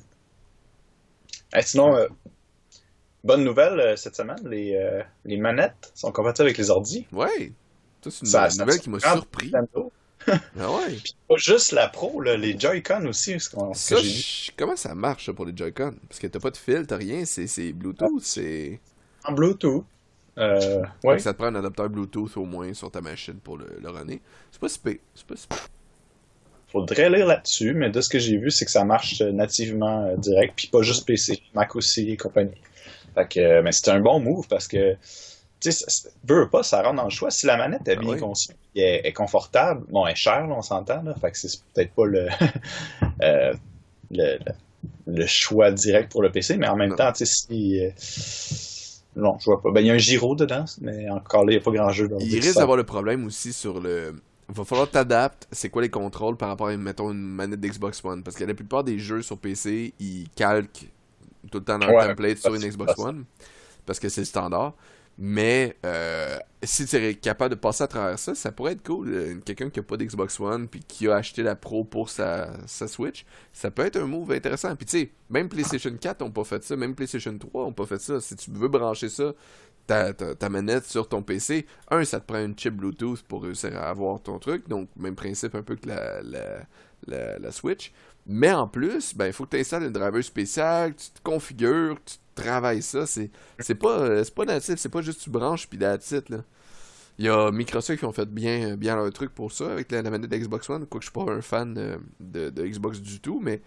sinon, 1.62 1.96
Bonne 3.24 3.44
nouvelle 3.44 3.80
euh, 3.80 3.96
cette 3.96 4.16
semaine, 4.16 4.42
les, 4.48 4.76
euh, 4.76 5.04
les 5.26 5.38
manettes 5.38 5.92
sont 5.94 6.12
compatibles 6.12 6.48
avec 6.48 6.58
les 6.58 6.72
ordis. 6.72 7.06
Ouais. 7.12 7.52
c'est 8.02 8.22
une 8.24 8.60
nouvelle 8.60 8.80
qui 8.80 8.90
m'a 8.90 9.00
surpris. 9.00 9.52
ah 10.28 10.72
ouais. 10.72 10.96
Puis 11.04 11.16
pas 11.28 11.36
juste 11.38 11.72
la 11.72 11.88
Pro, 11.88 12.22
là, 12.22 12.38
les 12.38 12.58
Joy-Con 12.60 13.06
aussi. 13.08 13.40
Ce 13.40 13.50
ça, 13.74 13.96
comment 14.56 14.76
ça 14.76 14.94
marche 14.94 15.32
pour 15.32 15.46
les 15.46 15.54
Joy-Con? 15.56 15.96
Parce 16.08 16.20
que 16.20 16.28
t'as 16.28 16.40
pas 16.40 16.52
de 16.52 16.58
fil, 16.58 16.86
t'as 16.86 16.98
rien, 16.98 17.26
c'est 17.26 17.74
Bluetooth, 17.74 18.22
c'est. 18.22 18.80
En 19.24 19.34
Bluetooth. 19.34 19.84
Euh, 20.38 20.84
ouais. 21.04 21.20
Ça 21.20 21.34
te 21.34 21.40
prend 21.40 21.48
un 21.48 21.56
adapteur 21.56 21.90
Bluetooth 21.90 22.38
au 22.38 22.46
moins 22.46 22.74
sur 22.74 22.90
ta 22.90 23.02
machine 23.02 23.36
pour 23.36 23.58
le, 23.58 23.68
le 23.82 23.90
runner. 23.90 24.22
C'est 24.52 24.62
pas 24.62 24.70
super. 24.70 24.96
C'est 25.16 25.26
pas. 25.26 25.36
Faudrait 26.68 27.10
lire 27.10 27.26
là-dessus, 27.28 27.74
mais 27.74 27.90
de 27.90 28.00
ce 28.00 28.08
que 28.08 28.18
j'ai 28.18 28.38
vu, 28.38 28.50
c'est 28.50 28.64
que 28.64 28.72
ça 28.72 28.86
marche 28.86 29.22
nativement 29.22 30.16
direct, 30.18 30.54
puis 30.56 30.68
pas 30.68 30.82
juste 30.82 31.06
PC, 31.06 31.42
Mac 31.54 31.76
aussi 31.76 32.12
et 32.12 32.18
compagnie. 32.18 32.54
Fait 33.16 33.28
que, 33.28 33.62
mais 33.62 33.72
c'est 33.72 33.90
un 33.90 34.00
bon 34.00 34.20
move 34.20 34.48
parce 34.48 34.68
que, 34.68 34.94
tu 35.60 35.72
sais, 35.72 36.10
veut 36.28 36.50
pas, 36.50 36.64
ça 36.64 36.82
rentre 36.82 36.96
dans 36.96 37.04
le 37.04 37.10
choix. 37.10 37.30
Si 37.30 37.46
la 37.46 37.58
manette 37.58 37.88
est 37.88 37.98
ah 37.98 38.00
bien 38.00 38.18
conçue, 38.18 38.54
est, 38.76 39.08
est, 39.08 39.14
confortable, 39.14 39.86
bon, 39.90 40.06
elle 40.06 40.14
est 40.14 40.16
chère, 40.16 40.48
on 40.50 40.62
s'entend, 40.62 41.04
là, 41.04 41.14
fait 41.20 41.32
que 41.32 41.38
c'est 41.38 41.62
peut-être 41.74 41.94
pas 41.94 42.04
euh, 43.24 43.54
le, 44.12 44.40
le, 45.08 45.26
choix 45.28 45.72
direct 45.72 46.12
pour 46.12 46.24
le 46.24 46.32
PC, 46.32 46.58
mais 46.58 46.68
en 46.68 46.76
même 46.76 46.96
temps, 46.96 47.12
tu 47.12 47.26
sais, 47.26 47.46
si. 47.48 47.80
Euh, 47.84 47.92
non, 49.16 49.38
je 49.40 49.46
vois 49.46 49.62
pas. 49.62 49.72
Ben, 49.72 49.82
il 49.82 49.88
y 49.88 49.92
a 49.92 49.94
un 49.94 49.98
gyro 49.98 50.36
dedans, 50.36 50.66
mais 50.80 51.10
encore 51.10 51.46
là, 51.46 51.52
il 51.52 51.56
n'y 51.56 51.62
a 51.62 51.64
pas 51.64 51.72
grand 51.72 51.90
jeu. 51.92 52.10
il 52.20 52.40
risque 52.40 52.58
d'avoir 52.58 52.78
le 52.78 52.86
problème 52.86 53.26
aussi 53.26 53.52
sur 53.52 53.80
le. 53.80 54.16
Il 54.50 54.56
va 54.56 54.66
falloir 54.66 54.90
t'adapter. 54.90 55.48
C'est 55.52 55.70
quoi 55.70 55.82
les 55.82 55.90
contrôles 55.90 56.36
par 56.36 56.50
rapport 56.50 56.68
à, 56.68 56.76
mettons, 56.76 57.12
une 57.12 57.22
manette 57.22 57.60
d'Xbox 57.60 58.04
One? 58.04 58.22
Parce 58.22 58.36
que 58.36 58.44
la 58.44 58.54
plupart 58.54 58.84
des 58.84 59.00
jeux 59.00 59.22
sur 59.22 59.38
PC, 59.38 59.94
ils 60.00 60.28
calquent 60.36 60.90
tout 61.50 61.60
le 61.60 61.64
temps 61.64 61.80
dans 61.80 61.88
le 61.88 62.08
template 62.08 62.38
sur 62.38 62.54
une 62.54 62.62
Xbox 62.62 62.98
One, 62.98 63.26
parce 63.86 64.00
que 64.00 64.10
c'est 64.10 64.22
le 64.22 64.26
standard. 64.26 64.74
Mais 65.18 65.78
euh, 65.86 66.38
si 66.64 66.86
tu 66.86 66.96
es 66.96 67.16
capable 67.16 67.56
de 67.56 67.60
passer 67.60 67.84
à 67.84 67.88
travers 67.88 68.18
ça, 68.18 68.34
ça 68.34 68.52
pourrait 68.52 68.72
être 68.74 68.84
cool. 68.84 69.10
Euh, 69.14 69.40
quelqu'un 69.46 69.70
qui 69.70 69.80
n'a 69.80 69.84
pas 69.84 69.98
d'Xbox 69.98 70.40
One 70.40 70.68
puis 70.68 70.80
qui 70.80 71.08
a 71.08 71.16
acheté 71.16 71.44
la 71.44 71.56
Pro 71.56 71.84
pour 71.84 72.10
sa, 72.10 72.50
sa 72.66 72.88
Switch, 72.88 73.26
ça 73.54 73.70
peut 73.72 73.86
être 73.86 73.98
un 73.98 74.08
move 74.08 74.32
intéressant. 74.32 74.76
Puis 74.76 74.86
tu 74.86 75.00
sais, 75.00 75.12
même 75.30 75.50
PlayStation 75.50 75.92
4 75.96 76.22
n'ont 76.22 76.32
pas 76.32 76.44
fait 76.44 76.64
ça, 76.64 76.76
même 76.76 76.96
PlayStation 76.96 77.38
3 77.38 77.66
n'ont 77.66 77.74
pas 77.74 77.86
fait 77.86 78.00
ça. 78.00 78.20
Si 78.20 78.36
tu 78.36 78.52
veux 78.52 78.70
brancher 78.70 79.10
ça, 79.10 79.34
ta, 79.86 80.14
ta, 80.14 80.50
manette 80.50 80.86
sur 80.86 81.08
ton 81.08 81.22
PC, 81.22 81.66
un, 81.90 82.04
ça 82.06 82.20
te 82.20 82.26
prend 82.26 82.44
une 82.44 82.58
chip 82.58 82.76
Bluetooth 82.76 83.22
pour 83.24 83.44
réussir 83.44 83.78
à 83.78 83.90
avoir 83.90 84.22
ton 84.22 84.40
truc. 84.40 84.68
Donc, 84.70 84.90
même 84.96 85.16
principe 85.16 85.56
un 85.56 85.64
peu 85.64 85.76
que 85.76 85.88
la, 85.88 86.22
la, 87.08 87.38
la 87.38 87.52
Switch. 87.52 87.92
Mais 88.28 88.52
en 88.52 88.68
plus, 88.68 89.16
ben, 89.16 89.28
il 89.28 89.34
faut 89.34 89.46
que 89.46 89.52
tu 89.52 89.60
installes 89.60 89.84
un 89.84 89.92
driver 89.92 90.24
spécial, 90.24 90.96
tu 90.96 91.10
te 91.10 91.22
configures, 91.24 91.98
tu 92.06 92.18
travailles 92.36 92.82
ça. 92.82 93.06
C'est, 93.06 93.32
c'est 93.60 93.76
pas, 93.76 94.00
euh, 94.00 94.24
c'est 94.24 94.36
pas 94.36 94.46
natif, 94.46 94.76
c'est 94.78 94.90
pas 94.90 95.02
juste 95.02 95.22
tu 95.22 95.30
branches 95.30 95.68
puis 95.68 95.80
la 95.80 95.98
titre, 95.98 96.32
là. 96.32 96.44
Il 97.18 97.26
y 97.26 97.30
a 97.30 97.52
Microsoft 97.52 98.00
qui 98.00 98.06
ont 98.06 98.12
fait 98.12 98.30
bien, 98.30 98.76
bien 98.78 98.96
leur 98.96 99.12
truc 99.12 99.32
pour 99.34 99.52
ça 99.52 99.72
avec 99.72 99.92
la, 99.92 100.02
manette 100.02 100.30
d'Xbox 100.30 100.70
One. 100.70 100.88
Quoique 100.88 101.06
je 101.06 101.12
suis 101.12 101.26
pas 101.26 101.32
un 101.32 101.42
fan 101.42 101.78
euh, 101.78 101.98
de, 102.20 102.50
de, 102.50 102.66
Xbox 102.66 103.00
du 103.00 103.20
tout, 103.20 103.40
mais 103.44 103.62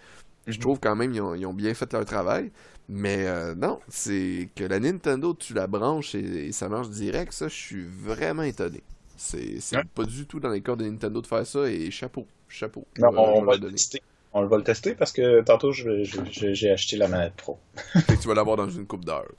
je 0.46 0.58
trouve 0.58 0.80
quand 0.80 0.96
même 0.96 1.12
qu'ils 1.12 1.20
ont, 1.20 1.34
ils 1.34 1.46
ont 1.46 1.54
bien 1.54 1.72
fait 1.74 1.92
leur 1.92 2.04
travail. 2.04 2.50
Mais 2.88 3.26
euh, 3.26 3.54
non, 3.54 3.80
c'est 3.88 4.50
que 4.54 4.64
la 4.64 4.80
Nintendo, 4.80 5.34
tu 5.34 5.54
la 5.54 5.66
branches 5.66 6.14
et, 6.14 6.52
ça 6.52 6.68
marche 6.68 6.90
direct, 6.90 7.32
ça, 7.32 7.48
je 7.48 7.54
suis 7.54 7.84
vraiment 7.84 8.42
étonné. 8.42 8.82
C'est, 9.16 9.60
c'est 9.60 9.84
pas 9.84 10.04
du 10.04 10.26
tout 10.26 10.40
dans 10.40 10.50
les 10.50 10.60
corps 10.60 10.76
de 10.76 10.84
Nintendo 10.84 11.20
de 11.20 11.26
faire 11.26 11.46
ça 11.46 11.70
et 11.70 11.90
chapeau, 11.90 12.26
chapeau. 12.48 12.86
Non, 12.98 13.10
on, 13.16 13.44
va 13.44 13.56
le 13.56 13.70
tester 13.70 14.02
on 14.34 14.46
va 14.46 14.56
le 14.56 14.64
tester 14.64 14.94
parce 14.94 15.12
que 15.12 15.40
tantôt 15.42 15.72
j'ai 15.72 16.70
acheté 16.70 16.96
la 16.96 17.08
manette 17.08 17.34
pro. 17.34 17.58
Et 18.12 18.16
tu 18.16 18.28
vas 18.28 18.34
l'avoir 18.34 18.56
dans 18.56 18.68
une 18.68 18.86
coupe 18.86 19.04
d'heure. 19.04 19.30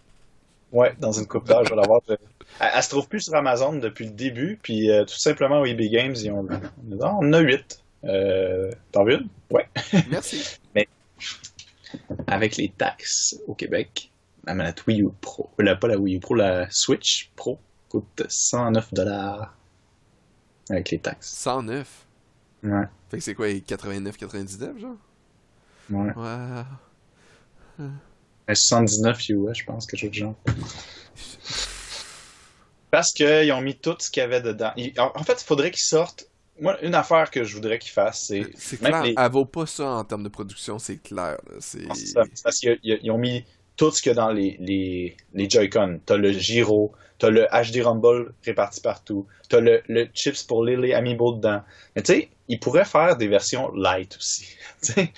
Ouais, 0.71 0.95
dans 0.99 1.11
une 1.11 1.27
coupe 1.27 1.47
d'heure, 1.47 1.63
je 1.65 1.69
vais 1.69 1.75
l'avoir. 1.75 2.01
Elle, 2.59 2.83
se 2.83 2.89
trouve 2.89 3.07
plus 3.07 3.21
sur 3.21 3.35
Amazon 3.35 3.73
depuis 3.73 4.05
le 4.05 4.11
début, 4.11 4.57
puis 4.61 4.89
euh, 4.89 5.03
tout 5.05 5.17
simplement 5.17 5.61
au 5.61 5.65
EB 5.65 5.81
Games, 5.91 6.15
ils 6.15 6.31
ont... 6.31 6.47
on 6.89 7.03
en 7.03 7.33
a 7.33 7.39
8. 7.39 7.83
Euh, 8.05 8.71
T'en 8.91 9.03
veux 9.03 9.13
une? 9.13 9.27
Ouais. 9.51 9.67
Merci. 10.09 10.57
Mais 10.73 10.87
avec 12.27 12.57
les 12.57 12.69
taxes 12.69 13.39
au 13.47 13.53
Québec, 13.53 14.11
la 14.45 14.53
manette 14.53 14.85
Wii 14.87 15.01
U 15.01 15.09
Pro, 15.21 15.49
euh, 15.59 15.75
pas 15.75 15.87
la 15.87 15.97
Wii 15.97 16.15
U 16.15 16.19
Pro, 16.19 16.35
la 16.35 16.69
Switch 16.69 17.31
Pro 17.35 17.59
coûte 17.89 18.23
109 18.27 18.93
dollars 18.93 19.55
avec 20.69 20.91
les 20.91 20.99
taxes. 20.99 21.29
109? 21.35 22.04
Ouais. 22.65 22.85
Fait 23.09 23.17
que 23.17 23.23
c'est 23.23 23.35
quoi, 23.35 23.47
89-99, 23.47 24.79
genre? 24.79 24.97
Ouais. 25.89 26.11
Ouais. 27.77 27.85
79 28.53 29.29
US, 29.29 29.57
je 29.57 29.65
pense, 29.65 29.85
quelque 29.85 29.99
chose 29.99 30.09
de 30.09 30.15
genre. 30.15 30.35
Parce 32.91 33.11
qu'ils 33.11 33.51
ont 33.51 33.61
mis 33.61 33.75
tout 33.75 33.95
ce 33.99 34.09
qu'il 34.09 34.21
y 34.21 34.23
avait 34.23 34.41
dedans. 34.41 34.71
En 34.97 35.23
fait, 35.23 35.41
il 35.41 35.45
faudrait 35.45 35.71
qu'ils 35.71 35.81
sortent. 35.81 36.29
Moi, 36.59 36.81
une 36.81 36.95
affaire 36.95 37.29
que 37.31 37.43
je 37.43 37.53
voudrais 37.53 37.79
qu'ils 37.79 37.91
fassent, 37.91 38.27
c'est. 38.27 38.49
C'est 38.55 38.77
clair, 38.77 39.03
elle 39.03 39.31
vaut 39.31 39.45
pas 39.45 39.65
ça 39.65 39.89
en 39.89 40.03
termes 40.05 40.23
de 40.23 40.29
production, 40.29 40.79
c'est 40.79 40.97
clair. 40.97 41.37
C'est 41.59 41.85
parce 42.43 42.59
qu'ils 42.59 43.11
ont 43.11 43.17
mis 43.17 43.43
tout 43.77 43.91
ce 43.91 44.01
qu'il 44.01 44.11
y 44.11 44.13
a 44.13 44.15
dans 44.15 44.31
les, 44.31 44.57
les, 44.59 45.17
les 45.33 45.49
Joy-Con. 45.49 45.99
T'as 46.05 46.17
le 46.17 46.31
gyro, 46.31 46.93
t'as 47.17 47.29
le 47.29 47.45
HD 47.45 47.83
Rumble 47.83 48.33
réparti 48.45 48.81
partout, 48.81 49.25
t'as 49.49 49.59
le, 49.59 49.81
le 49.87 50.07
chips 50.13 50.43
pour 50.43 50.63
Lily 50.63 50.93
Amiibo 50.93 51.33
dedans. 51.33 51.61
Mais 51.95 52.01
tu 52.01 52.13
sais, 52.13 52.29
ils 52.47 52.59
pourraient 52.59 52.85
faire 52.85 53.17
des 53.17 53.27
versions 53.27 53.71
light 53.73 54.15
aussi. 54.17 54.55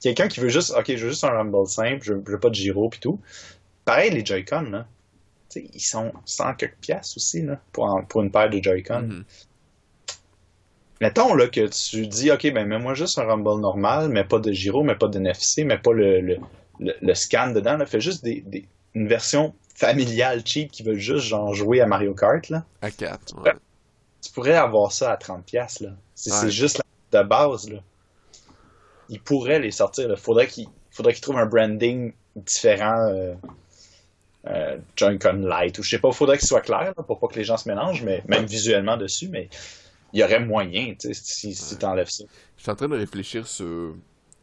Quelqu'un 0.00 0.28
qui 0.28 0.40
veut 0.40 0.48
juste, 0.48 0.72
ok, 0.78 0.86
je 0.86 1.04
veux 1.04 1.10
juste 1.10 1.24
un 1.24 1.30
Rumble 1.30 1.66
simple, 1.66 2.04
je 2.04 2.12
veux, 2.14 2.40
pas 2.40 2.50
de 2.50 2.54
gyro 2.54 2.88
puis 2.88 3.00
tout. 3.00 3.20
Pareil, 3.84 4.10
les 4.10 4.24
Joy-Con, 4.24 4.70
là. 4.70 4.86
ils 5.56 5.80
sont 5.80 6.12
100 6.24 6.54
quelques 6.54 6.76
piastres 6.76 7.16
aussi, 7.16 7.42
là, 7.42 7.60
pour, 7.72 8.00
pour 8.08 8.22
une 8.22 8.30
paire 8.30 8.50
de 8.50 8.62
Joy-Con. 8.62 9.02
Mm-hmm. 9.02 9.24
Mettons 11.00 11.34
là, 11.34 11.46
que 11.48 11.66
tu 11.68 12.06
dis, 12.06 12.30
OK, 12.30 12.52
ben 12.52 12.66
mets-moi 12.66 12.94
juste 12.94 13.18
un 13.18 13.24
Rumble 13.24 13.60
normal, 13.60 14.08
mais 14.08 14.24
pas 14.24 14.38
de 14.38 14.52
gyro, 14.52 14.82
mais 14.82 14.96
pas 14.96 15.08
de 15.08 15.18
NFC, 15.18 15.64
mais 15.64 15.78
pas 15.78 15.92
le, 15.92 16.20
le, 16.20 16.38
le, 16.80 17.14
scan 17.14 17.52
dedans. 17.52 17.76
Là. 17.76 17.86
Fais 17.86 18.00
juste 18.00 18.24
des, 18.24 18.40
des, 18.42 18.66
une 18.94 19.08
version 19.08 19.54
familiale 19.74 20.42
cheap 20.44 20.70
qui 20.70 20.82
veut 20.82 20.96
juste 20.96 21.26
genre 21.26 21.54
jouer 21.54 21.80
à 21.80 21.86
Mario 21.86 22.14
Kart. 22.14 22.48
Là. 22.48 22.64
À 22.82 22.90
4. 22.90 23.36
Tu 24.20 24.32
pourrais 24.32 24.54
avoir 24.54 24.92
ça 24.92 25.12
à 25.12 25.16
30$. 25.16 25.84
Là. 25.84 25.90
C'est, 26.14 26.50
juste 26.50 26.82
la 27.12 27.22
de 27.22 27.28
base. 27.28 27.70
Là. 27.70 27.80
Ils 29.08 29.20
pourraient 29.20 29.60
les 29.60 29.70
sortir. 29.70 30.10
Il 30.10 30.16
faudrait 30.16 30.46
qu'ils 30.46 30.68
faudrait 30.90 31.12
qu'ils 31.12 31.22
trouvent 31.22 31.38
un 31.38 31.46
branding 31.46 32.12
différent. 32.36 33.08
Euh, 33.08 33.34
euh, 34.46 34.78
Joy-Con 34.96 35.42
Light 35.42 35.78
ou 35.78 35.82
je 35.82 35.90
sais 35.90 35.98
pas, 35.98 36.08
il 36.08 36.14
faudrait 36.14 36.38
qu'il 36.38 36.46
soit 36.46 36.60
clair 36.60 36.94
pour 36.94 37.18
pas 37.18 37.26
que 37.26 37.34
les 37.34 37.44
gens 37.44 37.56
se 37.56 37.68
mélangent, 37.68 38.02
mais 38.02 38.22
même 38.28 38.46
visuellement 38.46 38.96
dessus, 38.96 39.28
mais 39.28 39.48
il 40.12 40.20
y 40.20 40.24
aurait 40.24 40.40
moyen, 40.40 40.94
tu 40.98 41.12
sais, 41.12 41.14
si, 41.14 41.54
si 41.54 41.76
tu 41.76 41.84
enlèves 41.84 42.08
ça. 42.08 42.24
Je 42.56 42.62
suis 42.62 42.70
en 42.70 42.76
train 42.76 42.88
de 42.88 42.96
réfléchir 42.96 43.46
sur 43.46 43.94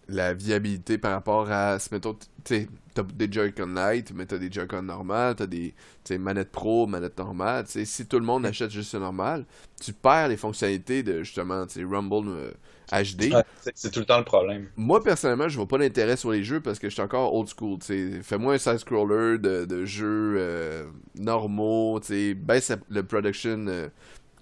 la 0.07 0.33
viabilité 0.33 0.97
par 0.97 1.11
rapport 1.11 1.51
à, 1.51 1.77
mettons, 1.91 2.13
tu 2.13 2.27
sais, 2.45 2.67
t'as 2.93 3.03
des 3.03 3.31
Joy-Con 3.31 3.73
Lite, 3.75 4.13
mais 4.13 4.25
t'as 4.25 4.37
des 4.37 4.51
Joy-Con 4.51 4.83
normales, 4.83 5.35
t'as 5.35 5.47
des 5.47 5.73
manettes 6.17 6.51
pro, 6.51 6.87
manettes 6.87 7.17
normales, 7.17 7.65
tu 7.67 7.85
si 7.85 8.05
tout 8.05 8.19
le 8.19 8.25
monde 8.25 8.45
achète 8.45 8.71
juste 8.71 8.93
le 8.93 8.99
normal, 8.99 9.45
tu 9.81 9.93
perds 9.93 10.29
les 10.29 10.37
fonctionnalités 10.37 11.03
de, 11.03 11.23
justement, 11.23 11.65
tu 11.65 11.85
Rumble 11.85 12.53
HD. 12.91 13.33
Euh, 13.33 13.41
c'est 13.73 13.91
tout 13.91 13.99
le 13.99 14.05
temps 14.05 14.19
le 14.19 14.25
problème. 14.25 14.67
Moi, 14.77 15.03
personnellement, 15.03 15.49
je 15.49 15.55
vois 15.55 15.67
pas 15.67 15.77
l'intérêt 15.77 16.17
sur 16.17 16.31
les 16.31 16.43
jeux 16.43 16.61
parce 16.61 16.79
que 16.79 16.87
je 16.89 16.93
suis 16.93 17.01
encore 17.01 17.33
old 17.33 17.49
school, 17.49 17.79
tu 17.79 18.21
Fais-moi 18.21 18.55
un 18.55 18.57
side-scroller 18.57 19.37
de, 19.39 19.65
de, 19.65 19.85
jeux 19.85 20.35
euh, 20.37 20.85
normaux, 21.15 21.99
tu 21.99 22.07
sais, 22.07 22.33
baisse 22.33 22.71
le 22.89 23.03
production 23.03 23.65
euh, 23.67 23.89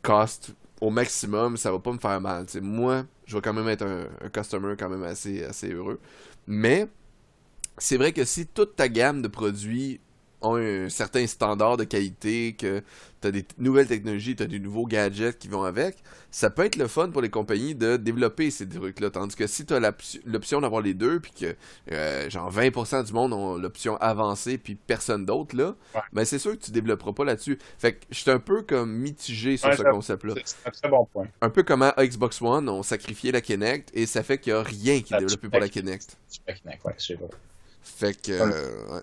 cost 0.01 0.53
au 0.83 0.89
maximum, 0.89 1.55
ça 1.55 1.71
va 1.71 1.79
pas 1.79 1.93
me 1.93 1.97
faire 1.97 2.19
mal. 2.19 2.45
moi, 2.61 3.05
je 3.25 3.35
vais 3.35 3.41
quand 3.41 3.53
même 3.53 3.69
être 3.69 3.85
un, 3.85 4.29
customer 4.29 4.75
quand 4.77 4.89
même 4.89 5.03
assez, 5.03 5.41
assez 5.45 5.71
heureux. 5.71 5.97
Mais 6.45 6.89
c'est 7.77 7.95
vrai 7.95 8.11
que 8.11 8.25
si 8.25 8.47
toute 8.47 8.75
ta 8.75 8.89
gamme 8.89 9.21
de 9.21 9.29
produits 9.29 10.01
ont 10.43 10.55
un 10.55 10.89
certain 10.89 11.25
standard 11.27 11.77
de 11.77 11.83
qualité, 11.83 12.53
que 12.53 12.83
tu 13.21 13.27
as 13.27 13.31
des 13.31 13.45
nouvelles 13.57 13.87
technologies, 13.87 14.35
tu 14.35 14.43
as 14.43 14.47
des 14.47 14.59
nouveaux 14.59 14.85
gadgets 14.85 15.37
qui 15.39 15.47
vont 15.47 15.63
avec, 15.63 16.03
ça 16.29 16.49
peut 16.49 16.65
être 16.65 16.75
le 16.75 16.87
fun 16.87 17.09
pour 17.09 17.21
les 17.21 17.29
compagnies 17.29 17.75
de 17.75 17.97
développer 17.97 18.51
ces 18.51 18.67
trucs-là. 18.67 19.09
Tandis 19.09 19.35
que 19.35 19.47
si 19.47 19.65
tu 19.65 19.73
as 19.73 19.93
l'option 20.25 20.61
d'avoir 20.61 20.81
les 20.81 20.93
deux, 20.93 21.19
puis 21.19 21.31
que 21.31 21.55
euh, 21.91 22.29
genre 22.29 22.51
20% 22.51 23.05
du 23.05 23.13
monde 23.13 23.33
ont 23.33 23.55
l'option 23.55 23.97
avancée, 23.97 24.57
puis 24.57 24.75
personne 24.75 25.25
d'autre, 25.25 25.55
là, 25.55 25.75
ben 26.11 26.25
c'est 26.25 26.39
sûr 26.39 26.51
que 26.51 26.63
tu 26.63 26.71
développeras 26.71 27.13
pas 27.13 27.23
là-dessus. 27.23 27.57
Fait 27.77 27.93
que 27.93 28.05
je 28.09 28.19
suis 28.19 28.31
un 28.31 28.39
peu 28.39 28.63
comme 28.63 28.91
mitigé 28.93 29.57
sur 29.57 29.73
ce 29.73 29.83
concept-là. 29.83 30.33
C'est 30.43 30.67
un 30.67 30.71
très 30.71 30.89
bon 30.89 31.05
point. 31.05 31.27
Un 31.41 31.49
peu 31.49 31.63
comme 31.63 31.83
à 31.83 31.93
Xbox 31.99 32.41
One, 32.41 32.67
on 32.67 32.83
sacrifié 32.83 33.31
la 33.31 33.41
Kinect, 33.41 33.89
et 33.93 34.05
ça 34.05 34.23
fait 34.23 34.37
qu'il 34.37 34.53
n'y 34.53 34.59
a 34.59 34.63
rien 34.63 35.01
qui 35.01 35.13
est 35.13 35.19
développé 35.19 35.49
pour 35.49 35.59
la 35.59 35.69
Kinect. 35.69 36.17
Fait 37.81 38.19
que... 38.19 38.31
Euh, 38.31 39.01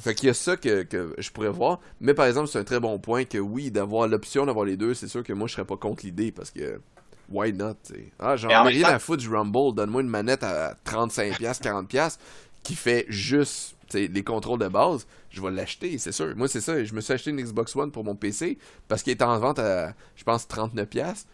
fait 0.00 0.14
qu'il 0.14 0.28
y 0.28 0.30
a 0.30 0.34
ça 0.34 0.56
que, 0.56 0.82
que, 0.82 1.14
je 1.18 1.30
pourrais 1.30 1.50
voir. 1.50 1.80
Mais 2.00 2.14
par 2.14 2.26
exemple, 2.26 2.48
c'est 2.48 2.58
un 2.58 2.64
très 2.64 2.80
bon 2.80 2.98
point 2.98 3.24
que 3.24 3.38
oui, 3.38 3.70
d'avoir 3.70 4.08
l'option 4.08 4.46
d'avoir 4.46 4.64
les 4.64 4.76
deux, 4.76 4.94
c'est 4.94 5.08
sûr 5.08 5.22
que 5.22 5.32
moi 5.32 5.48
je 5.48 5.54
serais 5.54 5.66
pas 5.66 5.76
contre 5.76 6.04
l'idée 6.04 6.32
parce 6.32 6.50
que 6.50 6.80
why 7.28 7.52
not, 7.52 7.74
t'sais. 7.82 8.12
Ah, 8.18 8.36
j'en 8.36 8.48
ai 8.48 8.68
rien 8.68 8.88
à 8.88 8.98
foutre 8.98 9.22
du 9.22 9.28
Rumble, 9.28 9.74
donne-moi 9.74 10.02
une 10.02 10.08
manette 10.08 10.42
à 10.42 10.74
35$, 10.86 11.36
40$ 11.38 12.18
qui 12.62 12.74
fait 12.74 13.06
juste 13.08 13.76
les 13.94 14.22
contrôles 14.22 14.58
de 14.58 14.68
base, 14.68 15.06
je 15.30 15.40
vais 15.42 15.50
l'acheter, 15.50 15.98
c'est 15.98 16.12
sûr. 16.12 16.34
Moi, 16.36 16.48
c'est 16.48 16.60
ça. 16.60 16.82
Je 16.82 16.94
me 16.94 17.00
suis 17.00 17.12
acheté 17.12 17.30
une 17.30 17.40
Xbox 17.40 17.74
One 17.76 17.90
pour 17.90 18.04
mon 18.04 18.14
PC 18.14 18.58
parce 18.88 19.02
qu'il 19.02 19.10
est 19.10 19.22
en 19.22 19.38
vente 19.38 19.58
à, 19.58 19.94
je 20.16 20.24
pense, 20.24 20.46
39$. 20.46 21.24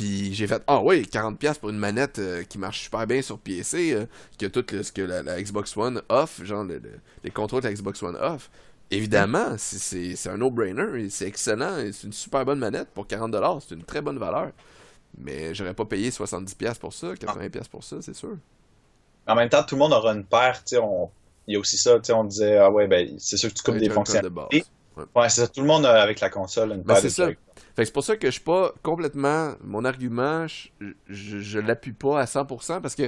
Puis 0.00 0.32
j'ai 0.32 0.46
fait, 0.46 0.62
ah 0.66 0.80
oui, 0.80 1.02
40$ 1.02 1.58
pour 1.58 1.68
une 1.68 1.76
manette 1.76 2.20
euh, 2.20 2.42
qui 2.42 2.56
marche 2.56 2.84
super 2.84 3.06
bien 3.06 3.20
sur 3.20 3.38
PC, 3.38 3.92
euh, 3.92 4.06
qui 4.38 4.46
a 4.46 4.48
tout 4.48 4.64
ce 4.66 4.90
que 4.90 5.02
la, 5.02 5.42
Xbox 5.42 5.76
One 5.76 6.00
off, 6.08 6.42
genre 6.42 6.64
les 7.22 7.30
contrôles 7.30 7.60
de 7.60 7.68
la 7.68 7.74
Xbox 7.74 8.02
One 8.02 8.16
off. 8.16 8.50
Évidemment, 8.90 9.56
c'est 9.58 10.26
un 10.26 10.38
no-brainer, 10.38 11.10
c'est 11.10 11.26
excellent, 11.26 11.76
c'est 11.92 12.06
une 12.06 12.14
super 12.14 12.46
bonne 12.46 12.58
manette 12.58 12.88
pour 12.94 13.06
40$, 13.06 13.60
c'est 13.60 13.74
une 13.74 13.84
très 13.84 14.00
bonne 14.00 14.16
valeur. 14.16 14.52
Mais 15.18 15.54
j'aurais 15.54 15.74
pas 15.74 15.84
payé 15.84 16.08
70$ 16.08 16.78
pour 16.78 16.94
ça, 16.94 17.08
80$ 17.08 17.68
pour 17.68 17.84
ça, 17.84 17.96
c'est 18.00 18.16
sûr. 18.16 18.38
En 19.26 19.34
même 19.34 19.50
temps, 19.50 19.62
tout 19.64 19.74
le 19.74 19.80
monde 19.80 19.92
aura 19.92 20.14
une 20.14 20.24
paire, 20.24 20.64
tu 20.64 20.76
sais, 20.76 20.82
il 21.46 21.52
y 21.52 21.56
a 21.56 21.60
aussi 21.60 21.76
ça, 21.76 21.96
tu 21.96 22.06
sais, 22.06 22.14
on 22.14 22.24
disait, 22.24 22.56
ah 22.56 22.70
ouais, 22.70 22.86
ben, 22.86 23.16
c'est 23.18 23.36
sûr 23.36 23.50
que 23.50 23.54
tu 23.54 23.62
coupes 23.62 23.76
des 23.76 23.90
fonctionnalités. 23.90 24.64
De 24.96 25.02
ouais, 25.14 25.28
c'est 25.28 25.42
ça, 25.42 25.48
tout 25.48 25.60
le 25.60 25.66
monde 25.66 25.84
a 25.84 26.00
avec 26.00 26.20
la 26.20 26.30
console 26.30 26.70
une 26.72 26.80
ben, 26.80 26.94
paire 26.94 27.02
de 27.02 27.08
ça 27.10 27.28
c'est 27.84 27.92
pour 27.92 28.04
ça 28.04 28.16
que 28.16 28.26
je 28.26 28.32
suis 28.32 28.40
pas 28.40 28.72
complètement. 28.82 29.54
Mon 29.62 29.84
argument, 29.84 30.46
je, 30.46 30.90
je, 31.08 31.58
l'appuie 31.58 31.92
pas 31.92 32.20
à 32.20 32.24
100% 32.24 32.80
parce 32.80 32.94
que 32.94 33.04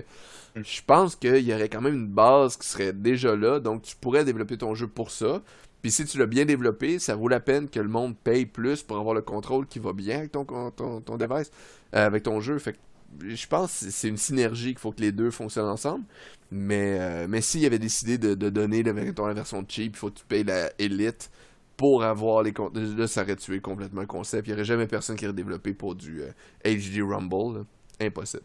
hmm. 0.57 0.63
je 0.65 0.83
pense 0.87 1.17
qu'il 1.17 1.39
y 1.39 1.53
aurait 1.55 1.69
quand 1.69 1.81
même 1.81 1.95
une 1.95 2.09
base 2.09 2.57
qui 2.57 2.67
serait 2.67 2.93
déjà 2.93 3.35
là. 3.37 3.61
Donc 3.61 3.83
tu 3.83 3.97
pourrais 3.97 4.25
développer 4.25 4.57
ton 4.59 4.75
jeu 4.75 4.87
pour 4.87 5.11
ça. 5.11 5.43
Puis 5.83 5.91
si 5.91 6.05
tu 6.05 6.19
l'as 6.19 6.27
bien 6.27 6.45
développé, 6.45 6.99
ça 7.01 7.17
vaut 7.17 7.29
la 7.29 7.41
peine 7.41 7.69
que 7.69 7.81
le 7.81 7.89
monde 7.89 8.17
paye 8.17 8.47
plus 8.47 8.83
pour 8.83 8.99
avoir 8.99 9.15
le 9.15 9.23
contrôle 9.23 9.67
qui 9.67 9.81
va 9.81 9.93
bien 9.93 10.19
avec 10.19 10.33
ton, 10.33 10.45
ton, 10.45 11.01
ton 11.01 11.17
device, 11.17 11.51
euh, 11.95 12.07
avec 12.07 12.23
ton 12.23 12.41
jeu. 12.41 12.59
Fait 12.59 12.79
je 13.21 13.47
pense 13.47 13.81
que 13.81 13.91
c'est 13.91 14.09
une 14.09 14.17
synergie 14.17 14.69
qu'il 14.69 14.79
faut 14.79 14.93
que 14.93 15.01
les 15.01 15.13
deux 15.13 15.31
fonctionnent 15.31 15.69
ensemble. 15.69 16.05
Mais, 16.51 16.99
euh, 17.01 17.27
mais 17.29 17.41
s'il 17.41 17.61
y 17.61 17.67
avait 17.67 17.79
décidé 17.79 18.17
de, 18.17 18.35
de 18.35 18.49
donner 18.49 18.83
la 18.83 18.93
version 18.93 19.65
cheap, 19.69 19.95
il 19.95 19.99
faut 19.99 20.11
que 20.11 20.19
tu 20.19 20.25
payes 20.25 20.45
la 20.45 20.71
Elite 20.79 21.31
pour 21.77 22.05
avoir 22.05 22.43
les 22.43 22.53
Là, 22.53 23.07
ça 23.07 23.23
aurait 23.23 23.37
tué 23.37 23.61
complètement 23.61 24.03
le 24.03 24.07
concept. 24.07 24.47
Il 24.47 24.51
n'y 24.51 24.55
aurait 24.55 24.65
jamais 24.65 24.87
personne 24.87 25.17
qui 25.17 25.25
aurait 25.25 25.35
développé 25.35 25.73
pour 25.73 25.95
du 25.95 26.23
HD 26.65 26.99
euh, 26.99 27.07
Rumble. 27.07 27.65
Impossible. 28.01 28.43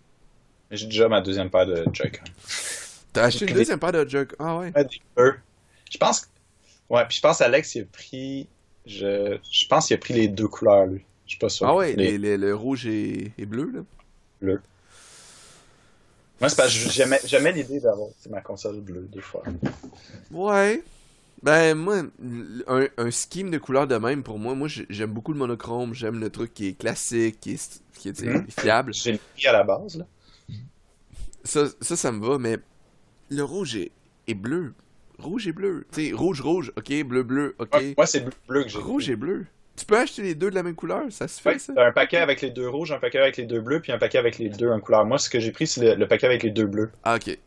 J'ai 0.72 0.86
déjà 0.86 1.08
ma 1.08 1.22
deuxième 1.22 1.50
paire 1.50 1.66
de 1.66 1.86
Joy-Con. 1.94 2.24
T'as 3.14 3.24
acheté 3.26 3.46
une 3.46 3.54
deuxième 3.54 3.80
paire 3.80 3.92
de 3.92 4.08
Joy-Con? 4.08 4.36
Ah 4.40 4.58
ouais? 4.58 4.74
Je 5.90 5.98
pense 5.98 6.30
Ouais, 6.90 7.06
puis 7.08 7.18
je 7.18 7.22
pense 7.22 7.42
Alex, 7.42 7.76
il 7.76 7.82
a 7.82 7.86
pris... 7.86 8.48
Je, 8.86 9.38
je 9.52 9.68
pense 9.68 9.88
qu'il 9.88 9.96
a 9.96 9.98
pris 9.98 10.14
les 10.14 10.28
deux 10.30 10.48
couleurs, 10.48 10.86
lui. 10.86 11.04
Je 11.26 11.32
suis 11.32 11.40
pas 11.40 11.50
sûr. 11.50 11.68
Ah 11.68 11.76
ouais, 11.76 11.94
les... 11.94 12.18
le 12.38 12.56
rouge 12.56 12.88
et... 12.88 13.34
bleu, 13.40 13.70
là? 13.74 13.82
Bleu. 14.42 14.62
Moi, 16.40 16.50
c'est 16.50 16.56
parce 16.56 16.74
que 16.74 16.90
j'aimais 17.26 17.52
l'idée 17.52 17.80
d'avoir 17.80 18.10
ma 18.30 18.42
console 18.42 18.80
bleue, 18.80 19.08
des 19.12 19.22
fois. 19.22 19.44
Ouais. 20.32 20.84
Ben, 21.44 21.76
moi, 21.76 22.04
un, 22.68 22.88
un 22.98 23.12
scheme 23.12 23.52
de 23.52 23.58
couleurs 23.58 23.88
de 23.88 23.96
même, 23.96 24.24
pour 24.24 24.40
moi, 24.40 24.56
moi, 24.56 24.68
j'aime 24.90 25.12
beaucoup 25.12 25.34
le 25.34 25.40
monochrome. 25.40 25.94
J'aime 25.94 26.20
le 26.20 26.30
truc 26.30 26.54
qui 26.54 26.68
est 26.68 26.74
classique, 26.74 27.40
qui 27.40 27.54
est, 27.54 27.82
qui 27.94 28.10
est 28.10 28.22
mhm. 28.22 28.48
fiable. 28.50 28.94
C'est 28.94 29.14
le 29.14 29.50
à 29.50 29.52
la 29.52 29.64
base, 29.64 29.98
là. 29.98 30.06
Ça, 31.44 31.66
ça, 31.80 31.96
ça 31.96 32.12
me 32.12 32.26
va, 32.26 32.38
mais 32.38 32.58
le 33.30 33.44
rouge 33.44 33.76
est, 33.76 33.92
est 34.28 34.34
bleu. 34.34 34.74
Rouge 35.20 35.48
et 35.48 35.54
bleu. 35.54 35.86
Tu 35.94 36.10
sais, 36.10 36.14
rouge, 36.14 36.42
rouge, 36.42 36.74
ok, 36.76 37.04
bleu, 37.04 37.24
bleu, 37.24 37.56
ok. 37.58 37.96
moi, 37.96 38.06
c'est 38.06 38.22
bleu, 38.22 38.34
bleu 38.48 38.64
que 38.64 38.70
j'ai. 38.70 38.80
Rouge 38.80 39.10
et 39.10 39.16
bleu. 39.16 39.46
Tu 39.78 39.86
peux 39.86 39.98
acheter 39.98 40.24
les 40.24 40.34
deux 40.34 40.50
de 40.50 40.56
la 40.56 40.64
même 40.64 40.76
couleur, 40.76 41.04
ça 41.12 41.28
se 41.28 41.40
fait, 41.40 41.60
ça? 41.60 41.72
Un 41.78 41.92
paquet 41.92 42.18
avec 42.18 42.42
les 42.42 42.50
deux 42.50 42.68
rouges, 42.68 42.92
un 42.92 42.98
paquet 42.98 43.20
avec 43.20 43.38
les 43.38 43.46
deux 43.46 43.62
bleus, 43.62 43.80
puis 43.80 43.92
un 43.92 44.00
paquet 44.00 44.18
avec 44.18 44.40
les 44.40 44.50
deux 44.50 44.70
en 44.70 44.80
couleur. 44.80 45.06
Moi, 45.06 45.20
ce 45.20 45.30
que 45.30 45.40
j'ai 45.40 45.52
pris, 45.52 45.68
c'est 45.68 45.96
le, 45.96 46.08
paquet 46.08 46.26
avec 46.26 46.42
les 46.42 46.50
deux 46.50 46.66
bleus. 46.66 46.90
Ah, 47.04 47.16
ok. 47.16 47.38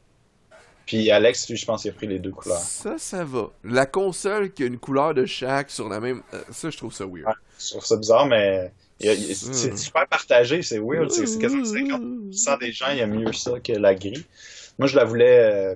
Puis 0.87 1.11
Alex, 1.11 1.49
lui, 1.49 1.57
je 1.57 1.64
pense 1.64 1.83
qu'il 1.83 1.91
a 1.91 1.95
pris 1.95 2.07
les 2.07 2.18
deux 2.18 2.33
couleurs. 2.33 2.59
Ça, 2.59 2.99
ça 2.99 3.24
va. 3.24 3.51
La 3.64 3.87
console 3.87 4.53
qui 4.53 4.64
a 4.64 4.66
une 4.66 4.78
couleur 4.78 5.14
de 5.14 5.24
chaque 5.24 5.70
sur 5.70 5.89
la 5.89 6.01
même. 6.01 6.22
Euh, 6.35 6.43
ça, 6.51 6.70
je 6.70 6.76
trouve 6.76 6.93
ça 6.93 7.05
weird. 7.05 7.35
je 7.59 7.70
trouve 7.70 7.85
ça 7.85 7.97
bizarre, 7.97 8.26
mais. 8.26 8.72
C'est 8.99 9.78
super 9.78 10.07
partagé, 10.09 10.62
c'est 10.62 10.78
weird. 10.78 11.11
C'est 11.11 11.39
quasiment 11.39 11.62
50% 12.33 12.59
des 12.61 12.72
gens, 12.72 12.91
il 12.91 12.99
y 12.99 13.03
a 13.03 13.07
mieux 13.07 13.33
ça 13.33 13.59
que 13.61 13.72
la 13.72 13.95
grille. 13.95 14.24
Moi, 14.78 14.89
je 14.89 14.97
la 14.97 15.05
voulais 15.05 15.39
euh, 15.39 15.74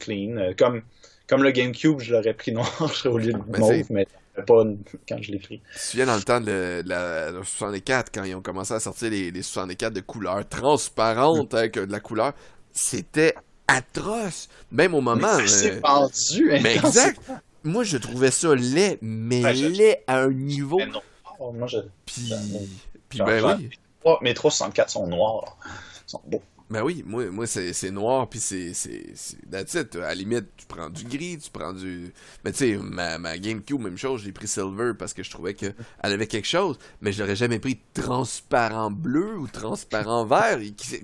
clean. 0.00 0.36
Euh, 0.36 0.52
comme, 0.56 0.82
comme 1.28 1.42
le 1.42 1.50
GameCube, 1.50 2.00
je 2.00 2.14
l'aurais 2.14 2.34
pris 2.34 2.52
noir 2.52 2.92
au 3.04 3.18
lieu 3.18 3.32
de 3.32 3.38
ben, 3.38 3.60
mauve, 3.60 3.86
mais 3.90 4.06
pas 4.46 4.64
quand 5.08 5.20
je 5.20 5.32
l'ai 5.32 5.38
pris. 5.38 5.60
Tu 5.72 5.78
te 5.78 5.84
souviens 5.84 6.06
dans 6.06 6.16
le 6.16 6.22
temps 6.22 6.40
de, 6.40 6.82
la, 6.86 7.32
64, 7.42 8.10
quand 8.14 8.24
ils 8.24 8.34
ont 8.34 8.42
commencé 8.42 8.72
à 8.72 8.80
sortir 8.80 9.10
les, 9.10 9.30
les 9.30 9.42
64 9.42 9.92
de 9.92 10.00
couleur 10.00 10.48
transparente 10.48 11.54
avec 11.54 11.74
de 11.74 11.90
la 11.90 12.00
couleur, 12.00 12.32
c'était 12.72 13.34
atroce. 13.68 14.48
Même 14.72 14.94
au 14.94 15.00
moment. 15.00 15.38
C'est 15.46 15.76
euh, 15.76 15.80
pendu, 15.80 16.52
hein, 16.52 16.60
Mais 16.62 16.76
exact. 16.76 17.20
Moi, 17.64 17.84
je 17.84 17.98
trouvais 17.98 18.30
ça 18.30 18.54
laid, 18.54 18.98
mais 19.02 19.52
laid 19.52 20.02
à 20.06 20.22
un 20.22 20.32
niveau. 20.32 20.80
non. 20.84 21.02
Oh, 21.40 21.52
moi, 21.52 21.68
je... 21.68 21.78
Puis, 22.04 22.32
puis 23.08 23.20
ben 23.20 23.44
oui. 23.44 23.70
Mes 24.22 24.34
364 24.34 24.90
sont 24.90 25.06
noirs. 25.06 25.56
Ils 25.66 26.10
sont 26.10 26.20
beaux. 26.26 26.42
Ben 26.70 26.82
oui, 26.82 27.02
moi, 27.06 27.30
moi 27.30 27.46
c'est 27.46 27.90
noir, 27.90 28.28
puis 28.28 28.40
c'est. 28.40 28.72
That's 29.50 29.74
it. 29.74 29.96
À 29.96 30.00
la 30.00 30.14
limite, 30.14 30.46
tu 30.56 30.66
prends 30.66 30.90
du 30.90 31.04
gris, 31.04 31.38
tu 31.38 31.50
prends 31.50 31.72
du. 31.72 32.12
Mais 32.44 32.52
tu 32.52 32.58
sais, 32.58 32.76
ma, 32.76 33.18
ma 33.18 33.38
GameCube, 33.38 33.80
même 33.80 33.96
chose, 33.96 34.22
j'ai 34.22 34.32
pris 34.32 34.46
Silver 34.46 34.92
parce 34.98 35.14
que 35.14 35.22
je 35.22 35.30
trouvais 35.30 35.54
qu'elle 35.54 35.74
avait 36.00 36.26
quelque 36.26 36.46
chose, 36.46 36.78
mais 37.00 37.12
je 37.12 37.22
l'aurais 37.22 37.36
jamais 37.36 37.58
pris 37.58 37.80
transparent 37.94 38.90
bleu 38.90 39.38
ou 39.38 39.46
transparent 39.46 40.24
vert. 40.26 40.58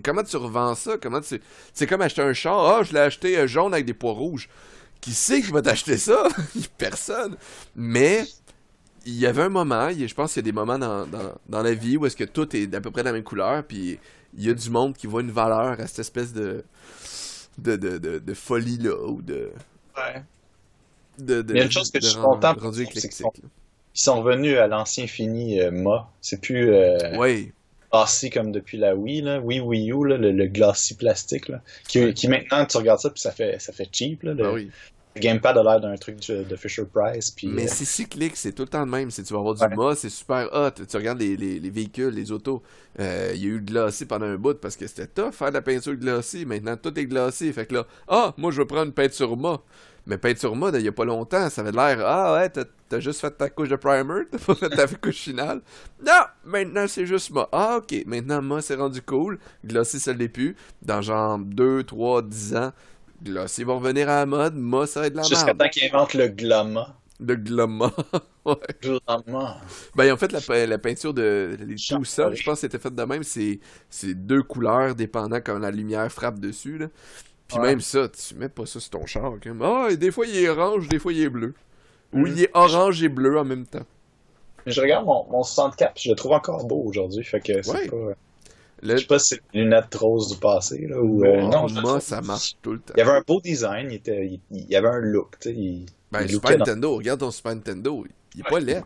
comment 0.04 0.22
tu 0.22 0.36
revends 0.36 0.74
ça? 0.74 0.98
Comment 1.00 1.22
tu. 1.22 1.40
C'est 1.72 1.86
comme 1.86 2.02
acheter 2.02 2.20
un 2.20 2.34
char. 2.34 2.58
Ah, 2.58 2.82
je 2.82 2.92
l'ai 2.92 3.00
acheté 3.00 3.38
euh, 3.38 3.46
jaune 3.46 3.72
avec 3.72 3.86
des 3.86 3.94
pois 3.94 4.12
rouges. 4.12 4.50
Qui 5.00 5.12
sait 5.12 5.40
qui 5.40 5.50
va 5.50 5.62
t'acheter 5.62 5.96
ça? 5.96 6.28
Personne. 6.78 7.36
Mais 7.74 8.26
il 9.06 9.14
y 9.14 9.26
avait 9.26 9.42
un 9.42 9.48
moment, 9.48 9.90
je 9.90 10.14
pense 10.14 10.32
qu'il 10.32 10.40
y 10.40 10.44
a 10.44 10.50
des 10.50 10.52
moments 10.52 10.78
dans, 10.78 11.06
dans, 11.06 11.62
la 11.62 11.74
vie 11.74 11.96
où 11.96 12.06
est-ce 12.06 12.16
que 12.16 12.24
tout 12.24 12.54
est 12.56 12.66
d'à 12.66 12.80
peu 12.80 12.90
près 12.90 13.02
de 13.02 13.08
la 13.08 13.12
même 13.12 13.22
couleur, 13.22 13.62
puis 13.64 13.98
il 14.36 14.44
y 14.44 14.50
a 14.50 14.54
du 14.54 14.70
monde 14.70 14.96
qui 14.96 15.06
voit 15.06 15.20
une 15.20 15.30
valeur 15.30 15.80
à 15.80 15.86
cette 15.86 16.00
espèce 16.00 16.32
de 16.32 16.64
de, 17.58 17.76
de, 17.76 17.98
de, 18.18 18.34
folie 18.34 18.78
là 18.78 18.96
ou 19.06 19.22
de 19.22 19.52
ouais. 19.96 20.22
de, 21.18 21.40
de 21.42 21.54
il 21.54 21.58
y 21.58 21.60
a 21.60 21.64
une 21.64 21.70
chose 21.70 21.90
que 21.90 22.00
je 22.00 22.08
suis 22.08 22.18
content 22.18 22.52
rendu 22.54 22.82
éclectique. 22.82 23.22
Ils 23.96 24.00
sont 24.00 24.22
revenus 24.22 24.58
à 24.58 24.66
l'ancien 24.66 25.06
fini 25.06 25.60
euh, 25.60 25.70
Ma. 25.70 26.10
C'est 26.20 26.40
plus 26.40 26.72
euh, 26.72 27.16
oui. 27.16 27.52
glacis 27.92 28.30
comme 28.30 28.50
depuis 28.50 28.76
la 28.76 28.96
Wii, 28.96 29.22
là. 29.22 29.38
Wii 29.38 29.60
Wii 29.60 29.92
U, 29.92 30.08
là, 30.08 30.16
le, 30.16 30.32
le 30.32 30.46
glacis 30.46 30.96
plastique. 30.96 31.48
Là. 31.48 31.62
Qui, 31.86 32.12
qui 32.12 32.26
maintenant, 32.26 32.66
tu 32.66 32.76
regardes 32.76 32.98
ça, 32.98 33.10
puis 33.10 33.20
ça 33.20 33.30
fait, 33.30 33.60
ça 33.60 33.72
fait 33.72 33.88
cheap. 33.92 34.24
Là, 34.24 34.34
le, 34.34 34.44
ah 34.44 34.52
oui. 34.52 34.70
Gamepad 35.16 35.56
a 35.58 35.62
l'air 35.62 35.80
d'un 35.80 35.96
truc 35.96 36.18
de 36.28 36.56
Fisher 36.56 36.84
Price. 36.92 37.30
Puis, 37.30 37.46
Mais 37.48 37.64
euh, 37.64 37.72
c'est 37.72 37.84
cyclique, 37.84 38.36
c'est 38.36 38.52
tout 38.52 38.62
le 38.62 38.68
temps 38.68 38.84
le 38.84 38.90
même. 38.90 39.10
C'est, 39.10 39.22
tu 39.22 39.32
vas 39.32 39.40
avoir 39.40 39.54
du 39.54 39.62
Ouais. 39.62 39.74
mât, 39.76 39.94
c'est 39.94 40.08
super 40.10 40.48
hot. 40.52 40.70
Tu 40.88 40.96
regardes 40.96 41.20
les, 41.20 41.36
les, 41.36 41.58
les 41.60 41.70
véhicules, 41.70 42.14
les 42.14 42.32
autos. 42.32 42.62
euh, 43.00 43.32
Il 43.34 43.40
y 43.42 43.44
a 43.46 43.48
eu 43.48 43.54
le 43.58 43.64
glacé 43.64 44.06
pendant 44.06 44.26
un 44.26 44.36
bout 44.36 44.58
parce 44.60 44.76
que 44.76 44.86
c'était 44.86 45.06
tough 45.06 45.32
faire 45.32 45.48
de 45.48 45.54
la 45.54 45.62
peinture 45.62 45.94
glacée. 45.94 46.44
Maintenant, 46.44 46.76
tout 46.76 46.98
est 46.98 47.06
glacé. 47.06 47.52
Fait 47.52 47.66
que 47.66 47.74
là, 47.74 47.86
ah, 48.08 48.34
moi, 48.36 48.50
je 48.50 48.58
veux 48.60 48.66
prendre 48.66 48.86
une 48.86 48.92
peinture 48.92 49.36
mât. 49.36 49.60
Mais 50.06 50.18
peinture 50.18 50.54
mât, 50.54 50.70
il 50.74 50.82
y 50.82 50.88
a 50.88 50.92
pas 50.92 51.06
longtemps, 51.06 51.48
ça 51.48 51.62
avait 51.62 51.72
l'air, 51.72 51.98
ah 52.06 52.34
ouais, 52.34 52.50
t'as, 52.50 53.00
juste 53.00 53.22
fait 53.22 53.30
ta 53.30 53.48
couche 53.48 53.70
de 53.70 53.76
primer, 53.76 54.24
t'as 54.30 54.36
pas 54.36 54.54
fait 54.54 54.68
ta 54.68 54.86
couche 55.02 55.16
finale. 55.16 55.62
Non, 56.04 56.12
maintenant 56.44 56.84
c'est 56.86 57.06
juste 57.06 57.30
mât. 57.30 57.48
Ah 57.52 57.78
ok, 57.78 58.02
maintenant 58.04 58.42
mât 58.42 58.60
c'est 58.60 58.74
rendu 58.74 59.00
cool. 59.00 59.38
Glacé, 59.64 59.98
ça 59.98 60.12
l'est 60.12 60.28
plus. 60.28 60.56
Dans 60.82 61.00
genre 61.00 61.38
2, 61.38 61.84
3, 61.84 62.20
10 62.20 62.54
ans, 62.54 62.72
glacé 63.24 63.64
va 63.64 63.74
revenir 63.74 64.08
à 64.08 64.16
la 64.20 64.26
mode. 64.26 64.54
Mât, 64.56 64.86
ça 64.86 65.00
va 65.00 65.06
être 65.06 65.12
de 65.14 65.18
la 65.18 65.22
Jusqu'à 65.24 65.46
merde. 65.46 65.58
temps 65.58 65.68
qu'ils 65.68 65.84
inventent 65.92 66.14
le 66.14 66.28
Glama. 66.28 66.96
Le 67.20 67.36
glama. 67.36 67.92
ouais. 68.44 68.54
Glama. 68.82 69.58
Ben, 69.94 70.12
en 70.12 70.16
fait, 70.16 70.32
la, 70.32 70.40
pe- 70.40 70.66
la 70.66 70.78
peinture 70.78 71.14
de 71.14 71.56
les 71.60 71.76
tout 71.76 72.04
ça, 72.04 72.32
je 72.34 72.42
pense 72.42 72.54
que 72.54 72.60
c'était 72.62 72.78
fait 72.78 72.92
de 72.94 73.02
même. 73.04 73.22
C'est 73.22 73.60
deux 74.14 74.42
couleurs 74.42 74.94
dépendant 74.96 75.36
quand 75.40 75.58
la 75.58 75.70
lumière 75.70 76.10
frappe 76.10 76.40
dessus. 76.40 76.76
Là. 76.78 76.86
Puis 77.46 77.58
Ouais. 77.58 77.66
même 77.68 77.80
ça, 77.80 78.08
tu 78.08 78.34
mets 78.34 78.48
pas 78.48 78.66
ça 78.66 78.80
sur 78.80 78.90
ton 78.90 79.06
char. 79.06 79.34
Comme, 79.42 79.62
ah, 79.62 79.88
et 79.90 79.96
des 79.96 80.10
fois 80.10 80.26
il 80.26 80.36
est 80.36 80.48
orange, 80.48 80.88
des 80.88 80.98
fois 80.98 81.12
il 81.12 81.22
est 81.22 81.28
bleu. 81.30 81.54
Ou 82.12 82.18
Mhm. 82.20 82.26
il 82.26 82.42
est 82.42 82.50
orange 82.54 83.02
et 83.02 83.08
bleu 83.08 83.38
en 83.38 83.44
même 83.44 83.66
temps. 83.66 83.86
Je 84.66 84.80
regarde 84.80 85.04
mon, 85.06 85.24
mon 85.30 85.42
64, 85.44 85.94
puis 85.94 86.04
je 86.06 86.10
le 86.10 86.16
trouve 86.16 86.32
encore 86.32 86.64
beau 86.66 86.82
aujourd'hui. 86.84 87.22
Fait 87.22 87.40
que 87.40 87.62
c'est 87.62 87.70
Ouais. 87.70 87.86
pas. 87.88 87.96
Le 88.84 88.96
Je 88.96 89.00
sais 89.00 89.06
pas 89.06 89.18
si 89.18 89.34
c'est 89.34 89.40
les 89.54 89.62
lunettes 89.62 89.94
roses 89.94 90.32
du 90.32 90.38
passé, 90.38 90.86
là, 90.86 91.00
ou. 91.00 91.24
euh, 91.24 91.42
non, 91.48 91.66
moi, 91.80 92.00
ça 92.00 92.20
marche 92.20 92.54
tout 92.62 92.72
le 92.74 92.78
temps. 92.80 92.92
Il 92.96 93.00
y 93.00 93.02
avait 93.02 93.18
un 93.18 93.22
beau 93.26 93.40
design, 93.40 93.88
il, 93.90 93.94
était, 93.96 94.26
il, 94.26 94.40
il 94.50 94.68
y 94.70 94.76
avait 94.76 94.88
un 94.88 95.00
look. 95.00 95.36
Il, 95.46 95.86
Ben, 96.12 96.22
il 96.22 96.30
Super 96.30 96.52
dans- 96.52 96.58
Nintendo, 96.58 96.94
regarde 96.96 97.20
ton 97.20 97.30
Super 97.30 97.54
Nintendo, 97.54 98.04
il 98.34 98.40
est 98.40 98.44
Ouais. 98.44 98.50
pas 98.50 98.60
laid. 98.60 98.82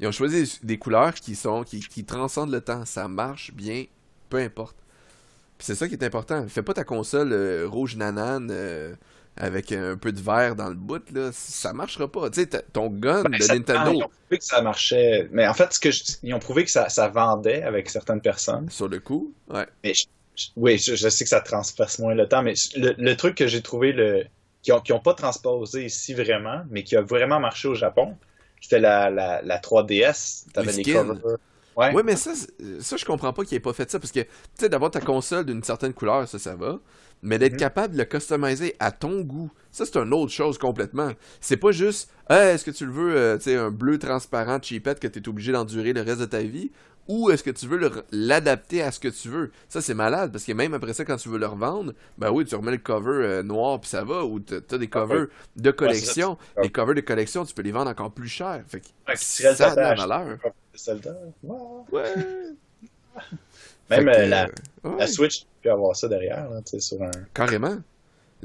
Ils 0.00 0.06
ont 0.06 0.12
choisi 0.12 0.58
des 0.62 0.78
couleurs 0.78 1.14
qui 1.14 1.34
sont 1.34 1.62
qui, 1.64 1.80
qui 1.80 2.04
transcendent 2.04 2.50
le 2.50 2.60
temps. 2.60 2.84
Ça 2.86 3.08
marche 3.08 3.52
bien, 3.54 3.84
peu 4.28 4.38
importe. 4.38 4.76
C'est 5.58 5.74
ça 5.74 5.86
qui 5.88 5.94
est 5.94 6.04
important. 6.04 6.46
Fais 6.48 6.62
pas 6.62 6.74
ta 6.74 6.84
console 6.84 7.32
euh, 7.32 7.66
rouge 7.66 7.96
nanane 7.96 8.48
euh, 8.50 8.94
avec 9.36 9.72
un 9.72 9.96
peu 9.96 10.12
de 10.12 10.20
vert 10.20 10.56
dans 10.56 10.68
le 10.68 10.74
bout, 10.74 11.02
là. 11.12 11.30
Ça 11.32 11.72
marchera 11.72 12.10
pas. 12.10 12.30
Tu 12.30 12.40
sais, 12.42 12.46
ton 12.72 12.88
gun 12.88 13.22
Ben, 13.24 13.38
de 13.38 13.42
ça- 13.42 13.54
Nintendo 13.54 13.92
Ils 13.92 14.02
ont 14.04 14.08
prouvé 14.08 14.38
que 14.38 14.44
ça 14.44 14.62
marchait. 14.62 15.28
Mais 15.32 15.46
en 15.46 15.54
fait, 15.54 15.72
ce 15.72 15.78
que 15.80 15.90
je- 15.90 16.02
ils 16.22 16.32
ont 16.34 16.38
prouvé 16.38 16.64
que 16.64 16.70
ça, 16.70 16.88
ça 16.88 17.08
vendait 17.08 17.62
avec 17.62 17.90
certaines 17.90 18.20
personnes. 18.20 18.70
sur 18.70 18.88
le 18.88 18.98
coup, 19.00 19.32
ouais. 19.48 19.66
Mais 19.84 19.94
je- 19.94 20.04
je- 20.36 20.46
oui, 20.56 20.78
je, 20.78 20.94
sais 21.08 21.24
que 21.24 21.30
ça 21.30 21.40
transperce 21.40 21.98
moins 21.98 22.14
le 22.14 22.26
temps, 22.28 22.42
mais 22.42 22.54
le, 22.76 22.94
le 22.96 23.16
truc 23.16 23.34
que 23.36 23.46
j'ai 23.46 23.62
trouvé 23.62 23.92
le 23.92 24.24
qui 24.62 24.72
ont, 24.72 24.80
qui 24.80 24.92
ont 24.92 25.00
pas 25.00 25.14
transposé 25.14 25.84
ici 25.84 26.12
vraiment, 26.12 26.62
mais 26.70 26.82
qui 26.82 26.96
a 26.96 27.00
vraiment 27.02 27.38
marché 27.38 27.68
au 27.68 27.74
Japon, 27.74 28.16
c'était 28.60 28.80
la, 28.80 29.10
la, 29.10 29.40
la 29.42 29.58
3DS. 29.58 30.44
T'avais 30.52 30.72
Les 30.72 30.82
les 30.82 30.92
covers. 30.92 31.36
Ouais. 31.76 31.92
Ouais, 31.92 32.02
mais 32.02 32.16
ça, 32.16 32.32
c'est- 32.34 32.80
ça 32.80 32.96
je 32.96 33.04
comprends 33.04 33.32
pas 33.32 33.44
qu'il 33.44 33.56
ait 33.56 33.60
pas 33.60 33.72
fait 33.74 33.90
ça 33.90 33.98
parce 34.00 34.10
que, 34.12 34.20
tu 34.20 34.28
sais, 34.58 34.68
d'avoir 34.68 34.90
ta 34.90 35.00
console 35.00 35.44
d'une 35.44 35.62
certaine 35.62 35.92
couleur, 35.92 36.26
ça, 36.26 36.38
ça 36.38 36.54
va. 36.56 36.78
Mais 37.22 37.38
d'être 37.38 37.54
Mhm. 37.54 37.58
capable 37.58 37.92
de 37.94 37.98
le 37.98 38.04
customiser 38.04 38.74
à 38.78 38.92
ton 38.92 39.20
goût, 39.22 39.50
ça, 39.72 39.84
c'est 39.86 39.96
une 39.96 40.12
autre 40.14 40.32
chose 40.32 40.58
complètement. 40.58 41.10
C'est 41.40 41.56
pas 41.56 41.72
juste, 41.72 42.10
Hey, 42.28 42.54
est-ce 42.54 42.64
que 42.64 42.72
tu 42.72 42.84
le 42.86 42.92
veux, 42.92 43.16
euh, 43.16 43.36
tu 43.36 43.44
sais, 43.44 43.56
un 43.56 43.70
bleu 43.70 43.98
transparent 44.00 44.58
cheapette 44.60 44.98
que 44.98 45.06
t'es 45.06 45.28
obligé 45.28 45.52
d'endurer 45.52 45.92
le 45.92 46.00
reste 46.02 46.18
de 46.20 46.24
ta 46.24 46.40
vie 46.42 46.72
ou 47.08 47.30
est-ce 47.30 47.42
que 47.42 47.50
tu 47.50 47.66
veux 47.66 47.90
l'adapter 48.10 48.82
à 48.82 48.90
ce 48.92 49.00
que 49.00 49.08
tu 49.08 49.28
veux? 49.28 49.52
Ça, 49.68 49.80
c'est 49.80 49.94
malade 49.94 50.32
parce 50.32 50.44
que 50.44 50.52
même 50.52 50.74
après 50.74 50.92
ça, 50.92 51.04
quand 51.04 51.16
tu 51.16 51.28
veux 51.28 51.38
le 51.38 51.46
revendre, 51.46 51.92
ben 52.18 52.30
oui, 52.30 52.44
tu 52.44 52.54
remets 52.54 52.72
le 52.72 52.78
cover 52.78 53.24
euh, 53.24 53.42
noir 53.42 53.80
puis 53.80 53.88
ça 53.90 54.04
va 54.04 54.24
ou 54.24 54.40
t'as 54.40 54.60
t'as 54.60 54.78
des 54.78 54.88
covers 54.88 55.26
de 55.56 55.70
collection. 55.70 56.38
Les 56.62 56.70
covers 56.70 56.94
de 56.94 57.00
collection, 57.00 57.44
tu 57.44 57.54
peux 57.54 57.62
les 57.62 57.72
vendre 57.72 57.90
encore 57.90 58.12
plus 58.12 58.28
cher. 58.28 58.62
Fait 58.68 58.80
que 58.80 58.86
tu 58.86 59.42
ça 59.54 59.72
a 59.72 59.74
de 59.74 59.80
la 59.80 59.94
valeur. 59.94 60.38
Ouais. 61.42 61.56
Ouais. 61.92 62.14
Même 63.88 64.08
euh, 64.08 64.26
la, 64.26 64.48
la 64.98 65.06
Switch, 65.06 65.40
tu 65.40 65.46
peux 65.62 65.70
avoir 65.70 65.94
ça 65.94 66.08
derrière, 66.08 66.50
là, 66.50 66.60
tu 66.62 66.72
sais, 66.72 66.80
sur 66.80 67.02
un. 67.02 67.10
carrément. 67.32 67.76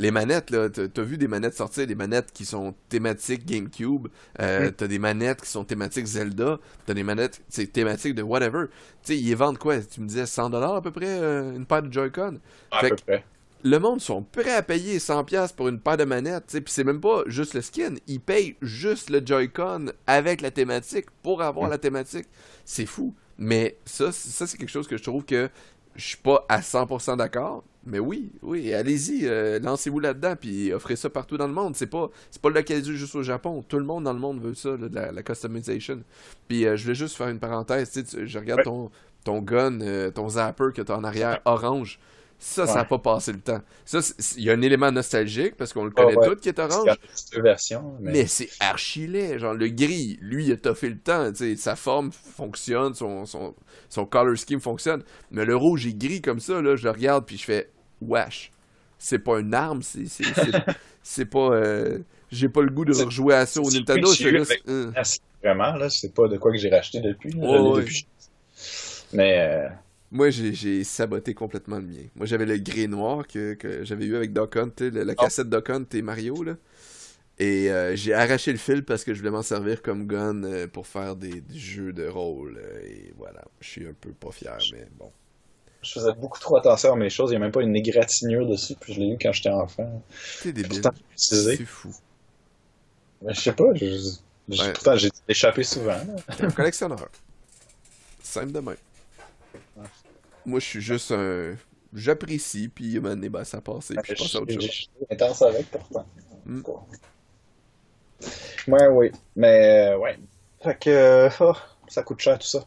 Les 0.01 0.09
manettes, 0.09 0.49
là, 0.49 0.67
t'as 0.67 1.01
vu 1.03 1.17
des 1.19 1.27
manettes 1.27 1.53
sortir, 1.53 1.85
des 1.85 1.93
manettes 1.93 2.31
qui 2.33 2.43
sont 2.43 2.73
thématiques 2.89 3.45
GameCube, 3.45 4.07
euh, 4.39 4.69
Mm. 4.69 4.71
t'as 4.71 4.87
des 4.87 4.97
manettes 4.97 5.41
qui 5.41 5.49
sont 5.49 5.63
thématiques 5.63 6.05
Zelda, 6.07 6.57
t'as 6.87 6.93
des 6.95 7.03
manettes 7.03 7.39
thématiques 7.71 8.15
de 8.15 8.23
whatever. 8.23 8.65
Tu 9.03 9.13
sais, 9.13 9.17
ils 9.19 9.35
vendent 9.35 9.59
quoi? 9.59 9.79
Tu 9.79 10.01
me 10.01 10.07
disais 10.07 10.25
100$ 10.25 10.77
à 10.77 10.81
peu 10.81 10.89
près, 10.91 11.05
euh, 11.07 11.55
une 11.55 11.67
paire 11.67 11.83
de 11.83 11.93
Joy-Con? 11.93 12.39
À 12.71 12.79
Fait 12.79 12.89
peu 12.89 12.95
que- 12.95 13.01
près. 13.03 13.25
Le 13.63 13.77
monde 13.77 14.01
sont 14.01 14.23
prêts 14.23 14.55
à 14.55 14.63
payer 14.63 14.97
100$ 14.97 15.53
pour 15.53 15.67
une 15.67 15.79
paire 15.79 15.97
de 15.97 16.03
manettes, 16.05 16.47
tu 16.47 16.53
sais, 16.53 16.61
puis 16.61 16.73
c'est 16.73 16.83
même 16.83 16.99
pas 16.99 17.21
juste 17.27 17.53
le 17.53 17.61
skin, 17.61 17.93
ils 18.07 18.19
payent 18.19 18.55
juste 18.63 19.11
le 19.11 19.21
Joy-Con 19.23 19.91
avec 20.07 20.41
la 20.41 20.49
thématique 20.49 21.05
pour 21.21 21.43
avoir 21.43 21.67
Mm. 21.67 21.71
la 21.73 21.77
thématique. 21.77 22.25
C'est 22.65 22.87
fou. 22.87 23.13
Mais 23.37 23.77
ça, 23.85 24.11
ça 24.11 24.47
c'est 24.47 24.57
quelque 24.57 24.69
chose 24.69 24.87
que 24.87 24.97
je 24.97 25.03
trouve 25.03 25.25
que 25.25 25.47
je 25.95 26.03
suis 26.03 26.17
pas 26.17 26.43
à 26.49 26.61
100% 26.63 27.17
d'accord. 27.17 27.63
Mais 27.85 27.97
oui, 27.99 28.31
oui, 28.43 28.73
allez-y, 28.73 29.25
euh, 29.25 29.59
lancez-vous 29.59 29.99
là-dedans, 29.99 30.35
puis 30.39 30.71
offrez 30.71 30.95
ça 30.95 31.09
partout 31.09 31.37
dans 31.37 31.47
le 31.47 31.53
monde. 31.53 31.75
C'est 31.75 31.87
pas, 31.87 32.09
c'est 32.29 32.41
pas 32.41 32.49
localisé 32.51 32.93
juste 32.95 33.15
au 33.15 33.23
Japon. 33.23 33.63
Tout 33.67 33.79
le 33.79 33.85
monde 33.85 34.03
dans 34.03 34.13
le 34.13 34.19
monde 34.19 34.39
veut 34.39 34.53
ça, 34.53 34.69
là, 34.77 34.87
de 34.87 34.93
la, 34.93 35.11
la 35.11 35.23
customization. 35.23 36.03
Puis 36.47 36.65
euh, 36.67 36.75
je 36.77 36.83
voulais 36.83 36.95
juste 36.95 37.15
faire 37.17 37.29
une 37.29 37.39
parenthèse. 37.39 37.89
Tu 37.91 38.01
sais, 38.01 38.05
tu- 38.05 38.27
je 38.27 38.37
regarde 38.37 38.59
Ouais. 38.59 38.65
ton, 38.65 38.91
ton 39.23 39.39
gun, 39.41 39.81
euh, 39.81 40.11
ton 40.11 40.29
zapper 40.29 40.69
que 40.75 40.81
t'as 40.83 40.95
en 40.95 41.03
arrière, 41.03 41.39
orange. 41.45 41.99
Ça, 42.43 42.65
ça 42.65 42.73
a 42.73 42.81
Ouais. 42.81 42.87
pas 42.87 42.97
passé 42.97 43.31
le 43.33 43.39
temps. 43.39 43.61
Ça, 43.85 43.99
il 44.35 44.43
y 44.43 44.49
a 44.49 44.53
un 44.53 44.61
élément 44.63 44.91
nostalgique 44.91 45.55
parce 45.57 45.73
qu'on 45.73 45.83
le 45.85 45.91
Ah 45.95 46.01
connaît 46.01 46.17
ouais. 46.17 46.27
tout 46.27 46.35
qui 46.37 46.49
est 46.49 46.57
orange. 46.57 46.89
a 46.89 46.97
deux 47.35 47.41
versions. 47.43 47.93
Mais... 47.99 48.11
Mais 48.13 48.25
c'est 48.25 48.49
archi 48.59 49.05
laid. 49.05 49.37
Genre, 49.37 49.53
le 49.53 49.67
gris, 49.67 50.17
lui, 50.21 50.47
il 50.47 50.51
a 50.51 50.57
toffé 50.57 50.89
le 50.89 50.97
temps. 50.97 51.31
Sa 51.55 51.75
forme 51.75 52.11
fonctionne, 52.11 52.95
son, 52.95 53.27
son, 53.27 53.53
son 53.89 54.05
color 54.07 54.35
scheme 54.37 54.59
fonctionne. 54.59 55.03
Mais 55.29 55.45
le 55.45 55.55
rouge 55.55 55.85
est 55.85 55.93
gris 55.93 56.21
comme 56.23 56.39
ça, 56.39 56.59
là, 56.63 56.75
je 56.75 56.83
le 56.83 56.89
regarde 56.89 57.25
puis 57.27 57.37
je 57.37 57.43
fais 57.43 57.69
wesh. 58.01 58.51
C'est 58.97 59.19
pas 59.19 59.39
une 59.39 59.53
arme, 59.53 59.81
c'est 59.83 61.25
pas. 61.25 61.39
euh, 61.51 61.99
J'ai 62.31 62.49
pas 62.49 62.61
le 62.63 62.69
goût 62.71 62.85
de 62.85 62.93
rejouer 62.93 63.35
à 63.35 63.45
ça 63.45 63.61
au 63.61 63.69
Nintendo. 63.69 64.11
juste, 64.11 64.51
euh. 64.67 64.91
C'est 65.03 65.19
Vraiment, 65.43 65.73
là, 65.75 65.89
c'est 65.91 66.13
pas 66.13 66.27
de 66.27 66.37
quoi 66.37 66.51
que 66.51 66.57
j'ai 66.57 66.69
racheté 66.69 67.01
depuis. 67.01 67.31
là, 67.33 67.75
depuis. 67.77 68.07
Mais 69.13 69.37
euh, 69.39 69.69
Moi, 70.11 70.29
j'ai 70.29 70.83
saboté 70.83 71.33
complètement 71.33 71.77
le 71.77 71.85
mien. 71.87 72.03
Moi, 72.15 72.25
j'avais 72.25 72.45
le 72.45 72.57
gris 72.57 72.87
noir 72.89 73.25
que, 73.27 73.53
que 73.53 73.85
j'avais 73.85 74.05
eu 74.05 74.15
avec 74.17 74.33
Duck 74.33 74.57
Hunt, 74.57 74.71
le- 74.81 75.03
la 75.03 75.13
Ah. 75.17 75.23
cassette 75.23 75.49
Duck 75.49 75.69
Hunt 75.69 75.85
et 75.93 76.01
Mario, 76.01 76.43
là. 76.43 76.57
Et 77.39 77.71
euh, 77.71 77.95
j'ai 77.95 78.13
arraché 78.13 78.51
le 78.51 78.57
fil 78.57 78.83
parce 78.83 79.03
que 79.05 79.13
je 79.13 79.19
voulais 79.19 79.31
m'en 79.31 79.41
servir 79.41 79.81
comme 79.81 80.05
gun 80.05 80.43
euh, 80.43 80.67
pour 80.67 80.85
faire 80.85 81.15
des, 81.15 81.41
des 81.41 81.57
jeux 81.57 81.93
de 81.93 82.07
rôle. 82.07 82.57
euh, 82.61 82.81
et 82.85 83.13
voilà, 83.17 83.41
je 83.61 83.69
suis 83.69 83.87
un 83.87 83.93
peu 83.99 84.11
pas 84.11 84.31
fier, 84.31 84.57
mais 84.73 84.85
bon. 84.99 85.11
je 85.81 85.93
faisais 85.93 86.13
beaucoup 86.13 86.39
trop 86.39 86.57
attention 86.57 86.93
à 86.93 86.95
mes 86.97 87.09
choses. 87.09 87.29
Il 87.31 87.33
n'y 87.33 87.37
a 87.37 87.39
même 87.39 87.51
pas 87.53 87.63
une 87.63 87.75
égratignure 87.75 88.45
dessus, 88.47 88.75
puis 88.79 88.93
je 88.93 88.99
l'ai 88.99 89.07
eu 89.13 89.17
quand 89.19 89.31
j'étais 89.31 89.49
enfant. 89.49 90.03
T'es 90.43 90.51
débile. 90.51 90.81
C'est 91.15 91.65
fou. 91.65 91.95
Mais 93.23 93.33
je 93.33 93.39
sais 93.41 93.53
pas, 93.53 93.63
Ouais. 93.65 94.97
j'ai 94.97 95.09
échappé 95.27 95.63
souvent. 95.63 95.97
un 96.41 96.51
collectionneur. 96.51 97.09
Simple 98.21 98.51
de 98.51 98.59
même. 98.59 98.75
Moi, 100.45 100.59
je 100.59 100.65
suis 100.65 100.81
juste 100.81 101.11
un... 101.11 101.55
J'apprécie, 101.93 102.69
puis 102.69 102.97
à 102.97 103.01
ben, 103.01 103.43
ça 103.43 103.59
passe 103.59 103.91
et 103.91 103.95
puis 103.95 104.15
je 104.15 104.23
passe 104.23 104.35
à 104.35 104.41
autre 104.41 104.51
Je 104.53 104.59
chose. 104.61 104.69
suis 104.69 104.89
intense 105.09 105.41
avec 105.41 105.69
pourtant. 105.69 106.05
Hmm. 106.45 106.61
Ouais, 108.67 108.87
oui. 108.87 109.11
Mais 109.35 109.89
euh, 109.91 109.97
ouais. 109.97 110.17
Fait 110.63 110.79
que 110.79 110.89
euh, 110.89 111.29
oh, 111.41 111.53
ça 111.87 112.03
coûte 112.03 112.19
cher 112.21 112.39
tout 112.39 112.47
ça. 112.47 112.65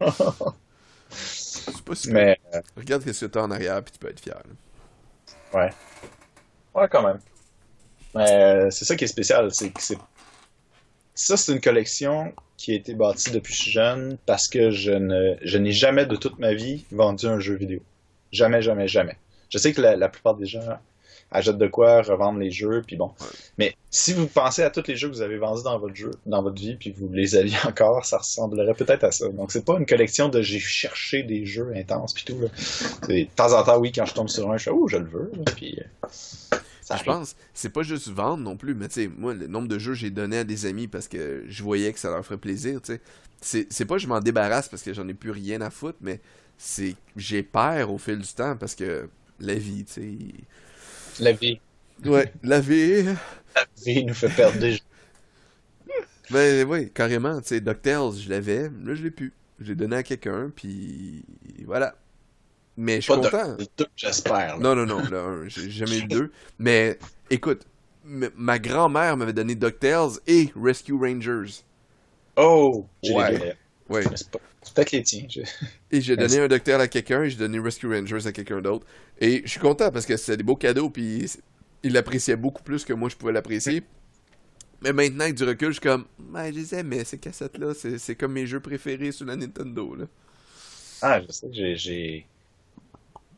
C'est 1.10 1.82
pas 1.82 1.94
super. 1.94 2.12
Mais 2.14 2.40
euh, 2.54 2.60
Regarde 2.76 3.10
ce 3.10 3.24
que 3.24 3.30
t'as 3.30 3.42
en 3.42 3.50
arrière, 3.50 3.82
puis 3.82 3.92
tu 3.92 3.98
peux 3.98 4.08
être 4.10 4.20
fier. 4.20 4.34
là. 4.34 5.60
ouais. 5.60 5.70
Ouais, 6.74 6.88
quand 6.90 7.02
même. 7.06 7.20
Mais 8.14 8.30
euh, 8.30 8.70
c'est 8.70 8.84
ça 8.84 8.96
qui 8.96 9.04
est 9.04 9.08
spécial, 9.08 9.52
c'est 9.54 9.70
que 9.70 9.82
c'est 9.82 9.96
ça 11.14 11.36
c'est 11.36 11.52
une 11.52 11.60
collection 11.60 12.32
qui 12.56 12.72
a 12.72 12.74
été 12.74 12.94
bâtie 12.94 13.30
depuis 13.30 13.52
que 13.52 13.56
je 13.56 13.62
suis 13.62 13.72
jeune 13.72 14.18
parce 14.26 14.48
que 14.48 14.70
je 14.70 14.92
ne 14.92 15.36
je 15.42 15.58
n'ai 15.58 15.72
jamais 15.72 16.06
de 16.06 16.16
toute 16.16 16.38
ma 16.38 16.54
vie 16.54 16.84
vendu 16.90 17.26
un 17.26 17.40
jeu 17.40 17.54
vidéo. 17.54 17.80
Jamais, 18.30 18.62
jamais, 18.62 18.88
jamais. 18.88 19.16
Je 19.50 19.58
sais 19.58 19.72
que 19.72 19.82
la, 19.82 19.96
la 19.96 20.08
plupart 20.08 20.36
des 20.36 20.46
gens 20.46 20.78
achète 21.32 21.58
de 21.58 21.66
quoi 21.66 22.02
revendre 22.02 22.38
les 22.38 22.50
jeux, 22.50 22.82
puis 22.86 22.96
bon. 22.96 23.10
Mais 23.58 23.74
si 23.90 24.12
vous 24.12 24.26
pensez 24.26 24.62
à 24.62 24.70
tous 24.70 24.86
les 24.86 24.96
jeux 24.96 25.08
que 25.08 25.14
vous 25.14 25.22
avez 25.22 25.38
vendus 25.38 25.62
dans 25.64 25.78
votre 25.78 25.94
jeu, 25.94 26.10
dans 26.26 26.42
votre 26.42 26.60
vie, 26.60 26.76
puis 26.76 26.90
vous 26.90 27.08
les 27.12 27.36
aviez 27.36 27.56
encore, 27.66 28.04
ça 28.04 28.18
ressemblerait 28.18 28.74
peut-être 28.74 29.04
à 29.04 29.10
ça. 29.10 29.28
Donc 29.28 29.52
c'est 29.52 29.64
pas 29.64 29.78
une 29.78 29.86
collection 29.86 30.28
de 30.28 30.42
j'ai 30.42 30.58
cherché 30.58 31.22
des 31.22 31.46
jeux 31.46 31.72
intenses 31.74 32.14
puis 32.14 32.24
tout. 32.24 32.38
Là. 32.38 32.48
De 33.08 33.24
temps 33.34 33.58
en 33.58 33.62
temps, 33.64 33.78
oui, 33.78 33.92
quand 33.92 34.06
je 34.06 34.14
tombe 34.14 34.28
sur 34.28 34.50
un, 34.50 34.56
je 34.56 34.64
fais 34.64 34.70
oh 34.70 34.86
je 34.88 34.98
le 34.98 35.06
veux, 35.06 35.32
puis. 35.56 35.78
Je 36.96 37.04
pense, 37.04 37.36
c'est 37.54 37.70
pas 37.70 37.82
juste 37.82 38.08
vendre 38.08 38.42
non 38.42 38.56
plus, 38.56 38.74
mais 38.74 38.88
tu 38.88 38.94
sais, 38.94 39.08
moi, 39.08 39.34
le 39.34 39.46
nombre 39.46 39.68
de 39.68 39.78
jeux 39.78 39.94
j'ai 39.94 40.10
donné 40.10 40.38
à 40.38 40.44
des 40.44 40.66
amis 40.66 40.88
parce 40.88 41.08
que 41.08 41.44
je 41.48 41.62
voyais 41.62 41.92
que 41.92 41.98
ça 41.98 42.10
leur 42.10 42.24
ferait 42.24 42.38
plaisir, 42.38 42.80
tu 42.82 42.94
sais. 43.40 43.66
C'est 43.70 43.84
pas 43.86 43.96
que 43.96 44.00
je 44.02 44.06
m'en 44.08 44.20
débarrasse 44.20 44.68
parce 44.68 44.82
que 44.82 44.94
j'en 44.94 45.08
ai 45.08 45.14
plus 45.14 45.30
rien 45.30 45.60
à 45.62 45.70
foutre, 45.70 45.98
mais 46.00 46.20
c'est 46.58 46.96
j'ai 47.16 47.42
peur 47.42 47.90
au 47.92 47.98
fil 47.98 48.18
du 48.18 48.28
temps 48.32 48.56
parce 48.56 48.74
que 48.74 49.08
la 49.40 49.54
vie, 49.54 49.84
tu 49.84 49.92
sais. 49.92 50.18
La 51.18 51.32
vie. 51.32 51.60
Ouais, 52.04 52.32
la 52.42 52.60
vie. 52.60 53.04
La 53.54 53.64
vie 53.84 54.04
nous 54.04 54.14
fait 54.14 54.28
perdre 54.30 54.58
des 54.58 54.72
jeux. 54.72 54.78
Ben 56.30 56.66
oui, 56.68 56.90
carrément, 56.92 57.40
tu 57.40 57.48
sais, 57.48 57.60
DuckTales, 57.60 58.14
je 58.16 58.28
l'avais, 58.30 58.70
là 58.84 58.94
je 58.94 59.02
l'ai 59.02 59.10
plus. 59.10 59.34
Je 59.58 59.68
l'ai 59.68 59.74
donné 59.76 59.96
à 59.96 60.02
quelqu'un, 60.02 60.50
puis 60.54 61.24
voilà. 61.66 62.01
Mais 62.76 62.96
je 62.96 63.00
suis 63.02 63.12
content. 63.12 63.56
j'espère. 63.96 64.58
Non, 64.58 64.74
non, 64.74 64.86
non, 64.86 65.02
j'ai 65.46 65.70
jamais 65.70 65.98
eu 65.98 66.04
deux. 66.04 66.32
Mais 66.58 66.98
écoute, 67.30 67.66
ma 68.04 68.58
grand-mère 68.58 69.16
m'avait 69.16 69.32
donné 69.32 69.54
DuckTales 69.54 70.12
et 70.26 70.50
Rescue 70.56 70.94
Rangers. 70.94 71.62
Oh! 72.36 72.86
Ouais. 73.04 73.56
ouais. 73.88 74.04
C'est 74.14 74.74
peut-être 74.74 74.92
les 74.92 75.02
tiens. 75.02 75.26
Et 75.90 76.00
j'ai 76.00 76.16
donné 76.16 76.38
un 76.38 76.48
DuckTales 76.48 76.80
à 76.80 76.88
quelqu'un 76.88 77.24
et 77.24 77.30
j'ai 77.30 77.36
donné 77.36 77.58
Rescue 77.58 77.92
Rangers 77.92 78.26
à 78.26 78.32
quelqu'un 78.32 78.60
d'autre. 78.62 78.86
Et 79.20 79.42
je 79.44 79.50
suis 79.50 79.60
content 79.60 79.90
parce 79.90 80.06
que 80.06 80.16
c'était 80.16 80.38
des 80.38 80.42
beaux 80.44 80.56
cadeaux, 80.56 80.88
puis 80.88 81.30
il 81.82 81.92
l'appréciait 81.92 82.36
beaucoup 82.36 82.62
plus 82.62 82.84
que 82.84 82.92
moi 82.92 83.08
je 83.08 83.16
pouvais 83.16 83.32
l'apprécier. 83.32 83.82
Mais 84.82 84.92
maintenant, 84.92 85.24
avec 85.24 85.36
du 85.36 85.44
recul, 85.44 85.68
je 85.68 85.72
suis 85.74 85.80
comme, 85.80 86.06
ben, 86.18 86.46
je 86.46 86.58
les 86.58 86.74
aimais, 86.74 87.04
ces 87.04 87.18
cassettes-là. 87.18 87.72
C'est 87.98 88.16
comme 88.16 88.32
mes 88.32 88.46
jeux 88.46 88.58
préférés 88.60 89.12
sur 89.12 89.26
la 89.26 89.36
Nintendo. 89.36 89.94
Là. 89.94 90.06
Ah, 91.02 91.20
je 91.20 91.30
sais 91.30 91.46
que 91.46 91.74
j'ai 91.76 92.26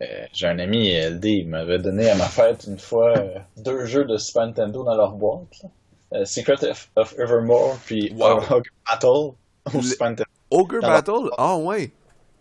euh, 0.02 0.26
j'ai 0.32 0.46
un 0.46 0.58
ami, 0.58 0.92
LD, 0.92 1.24
il 1.24 1.48
m'avait 1.48 1.78
donné 1.78 2.10
à 2.10 2.16
ma 2.16 2.26
fête 2.26 2.64
une 2.66 2.78
fois 2.78 3.16
euh, 3.16 3.38
deux 3.56 3.86
jeux 3.86 4.04
de 4.04 4.16
Super 4.16 4.46
Nintendo 4.46 4.82
dans 4.82 4.96
leur 4.96 5.12
boîte. 5.12 5.64
Euh, 6.12 6.24
Secret 6.24 6.56
of, 6.96 7.18
Evermore, 7.18 7.78
puis 7.84 8.14
Ogre 8.18 8.62
Battle 8.86 9.82
Super 9.82 10.10
Nintendo. 10.10 10.30
Ogre 10.50 10.80
Battle? 10.80 11.30
Ah 11.38 11.56
ouais! 11.56 11.92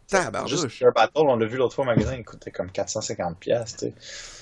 Tabarnouche! 0.07 0.81
Ogre 0.81 0.93
Battle, 0.93 1.11
on 1.15 1.35
l'a 1.35 1.45
vu 1.45 1.57
l'autre 1.57 1.75
fois 1.75 1.83
au 1.83 1.87
magasin, 1.87 2.15
il 2.15 2.25
coûtait 2.25 2.51
comme 2.51 2.67
450$, 2.67 3.37
tu 3.65 3.77
sais. 3.77 3.93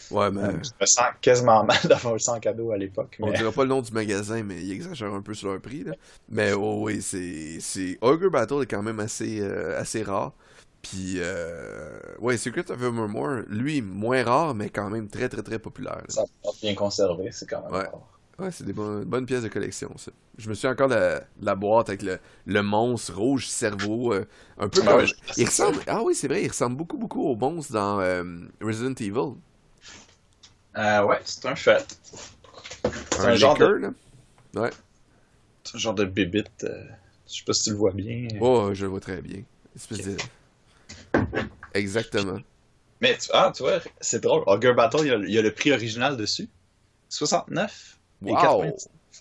Ouais, 0.10 0.30
mais. 0.30 0.42
je 0.42 0.72
me 0.80 0.86
sens 0.86 1.06
quasiment 1.22 1.64
mal 1.64 1.78
d'avoir 1.86 2.20
ça 2.20 2.34
en 2.34 2.40
cadeau 2.40 2.72
à 2.72 2.78
l'époque. 2.78 3.18
On 3.22 3.32
dirait 3.32 3.52
pas 3.52 3.64
le 3.64 3.70
nom 3.70 3.82
du 3.82 3.94
magasin, 3.94 4.44
mais 4.44 4.62
il 4.62 4.72
exagère 4.72 5.14
un 5.14 5.22
peu 5.22 5.34
sur 5.34 5.50
leur 5.50 5.62
prix, 5.62 5.86
là. 5.86 5.94
Mais 6.30 6.52
oh, 6.52 6.82
oui, 6.82 7.02
c'est. 7.02 7.98
Ogre 8.02 8.30
Battle 8.30 8.64
est 8.64 8.66
quand 8.66 8.84
même 8.84 9.00
assez, 9.00 9.42
assez 9.78 10.04
rare. 10.04 10.34
Puis, 10.82 11.16
euh, 11.18 12.00
ouais, 12.20 12.38
Secret 12.38 12.70
of 12.72 12.82
Evermore, 12.82 13.42
lui, 13.48 13.82
moins 13.82 14.24
rare, 14.24 14.56
mais 14.56 14.70
quand 14.70 14.90
même 14.90 15.08
très, 15.08 15.30
très, 15.30 15.44
très 15.44 15.60
populaire. 15.60 16.02
Ça 16.08 16.24
bien 16.62 16.74
conservé, 16.74 17.30
c'est 17.32 17.48
quand 17.48 17.62
même 17.64 17.72
ouais. 17.72 17.88
rare. 17.88 18.08
Ouais, 18.40 18.52
c'est 18.52 18.64
des 18.64 18.74
bonnes, 18.74 19.26
pièces 19.28 19.44
de 19.44 19.50
collection, 19.50 19.92
ça. 19.98 20.12
Je 20.38 20.50
me 20.50 20.56
suis 20.56 20.68
encore 20.68 20.88
la, 20.88 21.22
la 21.42 21.54
boîte 21.54 21.90
avec 21.90 22.02
le, 22.02 22.18
le 22.48 22.64
monstre 22.64 23.16
rouge 23.16 23.48
cerveau, 23.48 24.14
euh, 24.14 24.26
un 24.58 24.68
peu 24.68 24.82
ah, 24.88 25.04
il 25.38 25.46
ressemble... 25.46 25.78
Ah 25.86 26.02
oui, 26.02 26.16
c'est 26.16 26.28
vrai, 26.28 26.44
il 26.44 26.48
ressemble 26.48 26.76
beaucoup, 26.76 26.98
beaucoup 26.98 27.24
au 27.24 27.36
monstre 27.36 27.74
dans 27.74 28.00
euh, 28.00 28.24
Resident 28.60 28.96
Evil. 28.96 29.36
Euh, 30.78 31.04
ouais, 31.04 31.20
c'est 31.24 31.46
un 31.46 31.56
fait. 31.56 32.00
C'est 33.12 33.26
un, 33.26 33.36
genre 33.36 33.58
de... 33.58 33.66
là? 33.66 33.90
Ouais. 34.56 34.72
C'est 35.64 35.76
un 35.76 35.80
genre 35.80 35.94
de 35.94 36.06
bibite. 36.06 36.64
Euh, 36.64 36.84
je 37.28 37.38
sais 37.38 37.44
pas 37.46 37.54
si 37.54 37.64
tu 37.64 37.70
le 37.72 37.76
vois 37.76 37.92
bien. 37.92 38.28
Oh, 38.40 38.72
je 38.74 38.86
le 38.86 38.90
vois 38.90 39.02
très 39.02 39.22
bien. 39.22 39.44
Espèce 39.76 40.04
de 40.04 40.18
Exactement. 41.74 42.40
Mais 43.02 43.18
tu, 43.18 43.30
ah, 43.34 43.52
tu 43.56 43.64
vois, 43.64 43.80
c'est 44.00 44.22
drôle. 44.22 44.44
Ogre 44.46 44.76
Battle, 44.76 45.02
il 45.26 45.32
y, 45.32 45.38
a, 45.38 45.42
le 45.42 45.54
prix 45.54 45.72
original 45.72 46.16
dessus. 46.16 46.48
69. 47.10 47.98
Wow. 48.22 48.78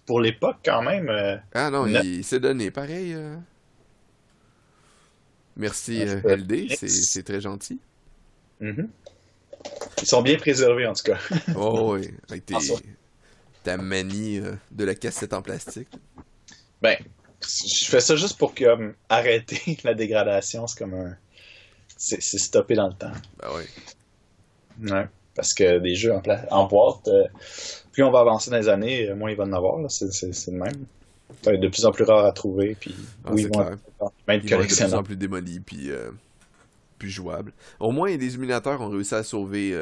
Pour 0.06 0.20
l'époque, 0.20 0.58
quand 0.64 0.82
même. 0.82 1.08
Euh, 1.08 1.36
ah 1.54 1.70
non, 1.70 1.86
il 1.86 2.22
s'est 2.22 2.40
donné. 2.40 2.70
Pareil. 2.70 3.14
Euh. 3.14 3.36
Merci, 5.56 6.02
euh, 6.02 6.36
LD. 6.36 6.76
C'est 6.76 7.22
très 7.22 7.40
gentil. 7.40 7.80
Mm-hmm. 8.60 8.88
Ils 10.02 10.06
sont 10.06 10.22
bien 10.22 10.36
préservés, 10.36 10.86
en 10.86 10.92
tout 10.92 11.04
cas. 11.04 11.18
oh 11.56 11.96
oui. 11.96 12.10
Avec 12.28 12.44
ta 13.62 13.76
manie 13.76 14.40
de 14.70 14.84
la 14.84 14.94
cassette 14.94 15.32
en 15.32 15.42
plastique. 15.42 15.88
Ben, 16.82 16.96
je 17.42 17.86
fais 17.86 18.00
ça 18.00 18.16
juste 18.16 18.38
pour 18.38 18.54
arrêter 19.08 19.78
la 19.84 19.94
dégradation. 19.94 20.66
C'est 20.66 20.78
comme 20.78 20.94
un 20.94 21.16
c'est 22.00 22.38
stoppé 22.38 22.74
dans 22.74 22.88
le 22.88 22.94
temps. 22.94 23.12
Ben 23.38 23.48
oui. 23.54 24.90
Ouais. 24.90 25.06
Parce 25.34 25.52
que 25.52 25.78
des 25.78 25.94
jeux 25.94 26.14
en, 26.14 26.22
en 26.50 26.66
boîte, 26.66 27.06
euh, 27.08 27.24
plus 27.92 28.02
on 28.02 28.10
va 28.10 28.20
avancer 28.20 28.50
dans 28.50 28.56
les 28.56 28.68
années, 28.70 29.10
euh, 29.10 29.14
moins 29.14 29.30
il 29.30 29.36
va 29.36 29.44
en 29.44 29.52
avoir. 29.52 29.78
C'est 29.90 30.06
le 30.50 30.58
même. 30.58 30.86
Ça 31.42 31.50
va 31.50 31.54
être 31.54 31.60
de 31.60 31.68
plus 31.68 31.84
en 31.84 31.92
plus 31.92 32.04
rare 32.04 32.24
à 32.24 32.32
trouver. 32.32 32.74
Puis, 32.80 32.94
ah, 33.24 33.30
oui, 33.32 33.42
ils 33.42 33.48
vont, 33.48 33.60
être, 34.28 34.44
de 34.44 34.66
plus 34.66 34.94
en 34.94 35.02
plus 35.02 35.16
démolis, 35.16 35.60
puis 35.60 35.90
euh, 35.90 36.10
plus 36.98 37.10
jouables. 37.10 37.52
Au 37.78 37.92
moins, 37.92 38.16
les 38.16 38.34
émulateurs 38.34 38.80
ont 38.80 38.88
réussi 38.88 39.14
à 39.14 39.22
sauver 39.22 39.72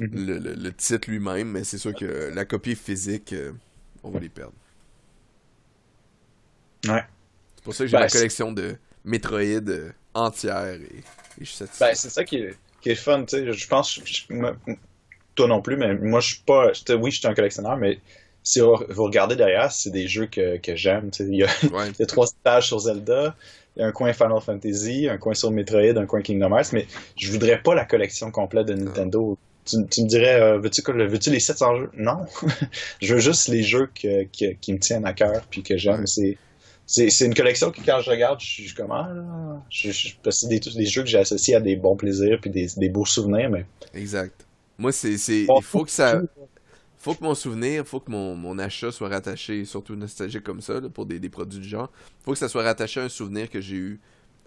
mm-hmm. 0.00 0.10
le, 0.12 0.38
le, 0.54 0.72
titre 0.72 1.08
lui-même, 1.08 1.48
mais 1.48 1.62
c'est 1.62 1.78
sûr 1.78 1.94
que 1.94 2.32
la 2.34 2.44
copie 2.44 2.74
physique, 2.74 3.34
on 4.02 4.10
va 4.10 4.18
les 4.18 4.28
perdre. 4.28 4.52
Ouais. 6.88 7.04
C'est 7.54 7.64
pour 7.64 7.74
ça 7.74 7.84
que 7.84 7.88
j'ai 7.88 7.96
ben, 7.96 8.00
la 8.00 8.08
collection 8.08 8.52
de 8.52 8.76
Metroid 9.04 9.94
entière 10.14 10.74
et, 10.74 11.02
je 11.40 11.44
suis 11.44 11.56
satisfait. 11.56 11.84
Ben, 11.86 11.94
c'est 11.94 12.10
ça 12.10 12.24
qui 12.24 12.36
est, 12.36 12.54
qui 12.80 12.90
est 12.90 12.94
fun, 12.94 13.24
tu 13.24 13.36
sais. 13.36 13.52
Je 13.52 13.66
pense, 13.68 14.00
toi 15.34 15.48
non 15.48 15.60
plus, 15.60 15.76
mais 15.76 15.94
moi, 15.94 16.20
je 16.20 16.34
suis 16.34 16.42
pas. 16.44 16.70
Oui, 16.96 17.10
je 17.10 17.18
suis 17.18 17.26
un 17.26 17.34
collectionneur, 17.34 17.76
mais 17.76 17.98
si 18.42 18.60
vous, 18.60 18.76
regardez 18.96 19.36
derrière, 19.36 19.72
c'est 19.72 19.90
des 19.90 20.06
jeux 20.06 20.26
que, 20.26 20.58
que 20.58 20.76
j'aime. 20.76 21.10
Il, 21.18 21.34
y 21.34 21.42
a, 21.42 21.48
il 21.62 21.94
y 21.98 22.02
a 22.02 22.06
trois 22.06 22.26
stages 22.26 22.68
sur 22.68 22.78
Zelda, 22.78 23.34
il 23.76 23.80
y 23.80 23.82
a 23.82 23.88
un 23.88 23.92
coin 23.92 24.12
Final 24.12 24.40
Fantasy, 24.40 25.08
un 25.08 25.18
coin 25.18 25.34
sur 25.34 25.50
Metroid, 25.50 25.96
un 25.96 26.06
coin 26.06 26.22
Kingdom 26.22 26.54
Hearts, 26.56 26.72
mais 26.72 26.86
je 27.16 27.32
voudrais 27.32 27.60
pas 27.60 27.74
la 27.74 27.84
collection 27.84 28.30
complète 28.30 28.66
de 28.66 28.74
Nintendo. 28.74 29.36
Tu, 29.64 29.78
tu, 29.86 30.02
me 30.02 30.06
dirais, 30.06 30.40
euh, 30.40 30.58
veux-tu 30.58 30.82
veux 30.86 31.32
les 31.32 31.40
700 31.40 31.76
jeux? 31.76 31.90
Non. 31.96 32.26
je 33.00 33.14
veux 33.14 33.20
juste 33.20 33.48
les 33.48 33.62
jeux 33.62 33.88
que, 33.94 34.24
qui 34.24 34.72
me 34.74 34.78
tiennent 34.78 35.06
à 35.06 35.14
cœur 35.14 35.42
puis 35.50 35.62
que 35.62 35.78
j'aime. 35.78 36.06
C'est 36.06 36.36
c'est 36.86 37.08
une 37.20 37.34
collection 37.34 37.70
que 37.70 37.80
quand 37.84 38.00
je 38.00 38.10
regarde, 38.10 38.40
je 38.40 38.46
suis 38.46 38.74
comme 38.74 38.92
ah, 38.92 39.08
je, 39.70 39.90
je, 39.90 40.14
que 40.22 40.30
c'est 40.30 40.48
des, 40.48 40.60
des, 40.60 40.86
jeux 40.86 41.02
que 41.02 41.08
j'ai 41.08 41.18
associés 41.18 41.54
à 41.54 41.60
des 41.60 41.76
bons 41.76 41.96
plaisirs 41.96 42.38
puis 42.40 42.50
des, 42.50 42.68
des 42.76 42.88
beaux 42.88 43.06
souvenirs, 43.06 43.50
mais. 43.50 43.64
Exact. 43.94 44.46
Moi, 44.76 44.92
c'est 44.92 45.14
il 45.14 45.62
faut 45.62 45.84
que 45.84 45.90
ça 45.90 46.20
faut 47.04 47.14
que 47.14 47.22
mon 47.22 47.34
souvenir, 47.34 47.86
faut 47.86 48.00
que 48.00 48.10
mon, 48.10 48.34
mon 48.34 48.58
achat 48.58 48.90
soit 48.90 49.10
rattaché, 49.10 49.66
surtout 49.66 49.94
nostalgique 49.94 50.42
comme 50.42 50.62
ça, 50.62 50.80
là, 50.80 50.88
pour 50.88 51.04
des, 51.04 51.18
des 51.18 51.28
produits 51.28 51.60
du 51.60 51.68
genre, 51.68 51.90
faut 52.24 52.32
que 52.32 52.38
ça 52.38 52.48
soit 52.48 52.62
rattaché 52.62 52.98
à 52.98 53.02
un 53.02 53.08
souvenir 53.10 53.50
que 53.50 53.60
j'ai 53.60 53.76
eu 53.76 54.00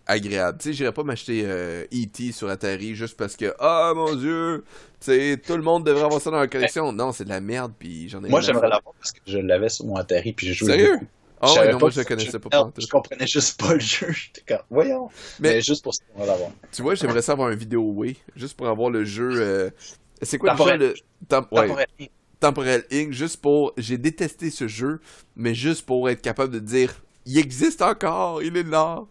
agréable. 0.08 0.58
Tu 0.58 0.70
sais, 0.70 0.74
j'irais 0.74 0.92
pas 0.92 1.04
m'acheter 1.04 1.44
euh, 1.46 1.84
E.T. 1.94 2.32
sur 2.32 2.50
Atari 2.50 2.96
juste 2.96 3.16
parce 3.16 3.36
que, 3.36 3.54
ah 3.60 3.94
mon 3.96 4.16
dieu, 4.16 4.64
tu 5.00 5.06
sais, 5.06 5.40
tout 5.46 5.56
le 5.56 5.62
monde 5.62 5.86
devrait 5.86 6.06
avoir 6.06 6.20
ça 6.20 6.32
dans 6.32 6.40
la 6.40 6.48
collection. 6.48 6.92
Non, 6.92 7.12
c'est 7.12 7.26
de 7.26 7.30
la 7.30 7.42
merde, 7.42 7.74
puis 7.78 8.10
j'en 8.10 8.24
ai 8.24 8.30
Moi, 8.30 8.42
j'aimerais 8.42 8.70
l'avoir 8.70 8.96
parce 9.00 9.12
que 9.12 9.20
je 9.28 9.38
l'avais 9.38 9.70
sur 9.70 9.86
mon 9.86 9.96
Atari, 9.96 10.34
puis 10.34 10.48
je 10.48 10.54
jouais. 10.54 10.78
Sérieux? 10.78 11.00
Ah 11.42 11.54
ouais, 11.54 11.72
non, 11.72 11.80
moi 11.80 11.90
je 11.90 12.00
le 12.00 12.06
connaissais 12.06 12.40
pas. 12.40 12.72
Je 12.78 12.88
comprenais 12.88 13.28
juste 13.28 13.60
pas 13.60 13.74
le 13.74 13.80
jeu. 13.80 14.08
J'étais 14.12 14.42
comme, 14.48 14.66
voyons. 14.70 15.10
Mais, 15.40 15.62
juste 15.62 15.84
pour 15.84 15.94
ça, 15.94 16.04
on 16.16 16.22
va 16.22 16.26
l'avoir. 16.26 16.52
Tu 16.72 16.82
vois, 16.82 16.96
j'aimerais 16.96 17.22
ça 17.22 17.34
avoir 17.34 17.50
un 17.50 17.56
vidéo 17.56 17.82
oui, 17.82 18.18
juste 18.36 18.56
pour 18.58 18.68
avoir 18.68 18.90
le 18.90 19.04
jeu. 19.04 19.32
Euh... 19.36 19.70
C'est 20.22 20.38
quoi 20.38 20.54
le 20.54 20.96
jeu 20.96 20.96
Temporel. 21.28 21.72
Ouais. 22.00 22.10
Temporel 22.40 22.86
Inc. 22.92 23.12
Juste 23.12 23.42
pour. 23.42 23.74
J'ai 23.78 23.98
détesté 23.98 24.50
ce 24.50 24.68
jeu, 24.68 25.00
mais 25.36 25.54
juste 25.54 25.86
pour 25.86 26.10
être 26.10 26.22
capable 26.22 26.54
de 26.54 26.60
dire 26.60 26.96
il 27.28 27.38
existe 27.38 27.82
encore, 27.82 28.42
il 28.42 28.56
est 28.56 28.64
là. 28.64 29.04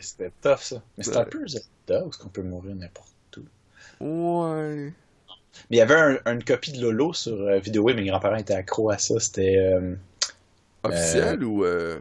C'était 0.00 0.32
tough 0.40 0.60
ça. 0.60 0.82
Mais 0.96 1.04
c'est 1.04 1.16
un 1.16 1.24
peu 1.24 1.46
Zelda 1.46 2.04
où 2.04 2.08
est-ce 2.08 2.18
qu'on 2.18 2.30
peut 2.30 2.42
mourir 2.42 2.74
n'importe 2.74 3.38
où. 4.00 4.04
Ouais. 4.04 4.92
Mais 5.70 5.76
il 5.76 5.78
y 5.78 5.80
avait 5.80 6.18
une 6.26 6.42
copie 6.44 6.72
de 6.72 6.80
Lolo 6.80 7.12
sur 7.12 7.34
euh, 7.34 7.58
Vidéo, 7.58 7.84
mes 7.84 8.04
grands-parents 8.06 8.36
étaient 8.36 8.54
accros 8.54 8.90
à 8.90 8.98
ça. 8.98 9.20
C'était. 9.20 9.56
Euh, 9.58 9.94
Officiel 10.82 11.44
ou. 11.44 11.64
Euh... 11.64 11.98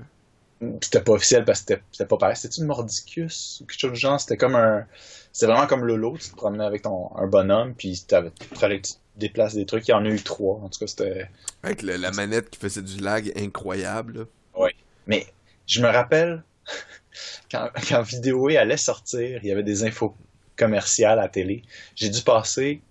C'était 0.81 1.01
pas 1.01 1.11
officiel 1.11 1.45
parce 1.45 1.61
que 1.61 1.75
c'était 1.91 2.07
pas 2.07 2.17
pareil. 2.17 2.35
C'était 2.35 2.55
une 2.55 2.65
Mordicus 2.65 3.61
ou 3.61 3.65
quelque 3.65 3.79
chose 3.79 3.91
de 3.91 3.95
genre? 3.95 4.19
C'était 4.19 4.37
comme 4.37 4.55
un. 4.55 4.85
C'était 5.31 5.51
vraiment 5.51 5.67
comme 5.67 5.85
Lolo. 5.85 6.17
Tu 6.17 6.29
te 6.29 6.35
promenais 6.35 6.65
avec 6.65 6.81
ton 6.81 7.15
un 7.15 7.27
bonhomme, 7.27 7.75
puis 7.75 7.89
il 7.89 8.55
fallait 8.55 8.81
que 8.81 8.87
tu 8.87 8.93
déplaces 9.17 9.53
des 9.53 9.65
trucs. 9.65 9.87
Il 9.87 9.91
y 9.91 9.93
en 9.93 10.03
a 10.03 10.09
eu 10.09 10.21
trois. 10.21 10.55
En 10.55 10.69
tout 10.69 10.79
cas, 10.79 10.87
c'était. 10.87 11.29
Avec 11.61 11.83
la 11.83 12.11
manette 12.11 12.49
qui 12.49 12.59
faisait 12.59 12.81
du 12.81 12.99
lag 12.99 13.31
incroyable. 13.35 14.27
Oui. 14.55 14.71
Mais 15.05 15.27
je 15.67 15.81
me 15.81 15.87
rappelle 15.87 16.43
quand, 17.51 17.69
quand 17.87 18.01
Vidéo 18.01 18.47
allait 18.47 18.77
sortir, 18.77 19.39
il 19.43 19.47
y 19.47 19.51
avait 19.51 19.63
des 19.63 19.83
infos 19.83 20.15
commerciales 20.57 21.19
à 21.19 21.23
la 21.23 21.29
télé. 21.29 21.63
J'ai 21.95 22.09
dû 22.09 22.21
passer 22.21 22.81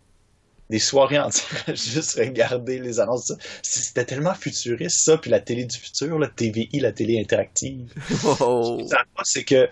des 0.70 0.78
soirées 0.78 1.18
entières 1.18 1.64
à 1.66 1.74
juste 1.74 2.18
regarder 2.18 2.78
les 2.78 3.00
annonces. 3.00 3.32
C'était 3.62 4.04
tellement 4.04 4.34
futuriste, 4.34 5.04
ça, 5.04 5.18
puis 5.18 5.30
la 5.30 5.40
télé 5.40 5.64
du 5.64 5.76
futur, 5.76 6.18
la 6.18 6.28
TVI, 6.28 6.80
la 6.80 6.92
télé 6.92 7.20
interactive. 7.20 7.92
Oh. 8.40 8.86
C'est 9.22 9.44
que. 9.44 9.68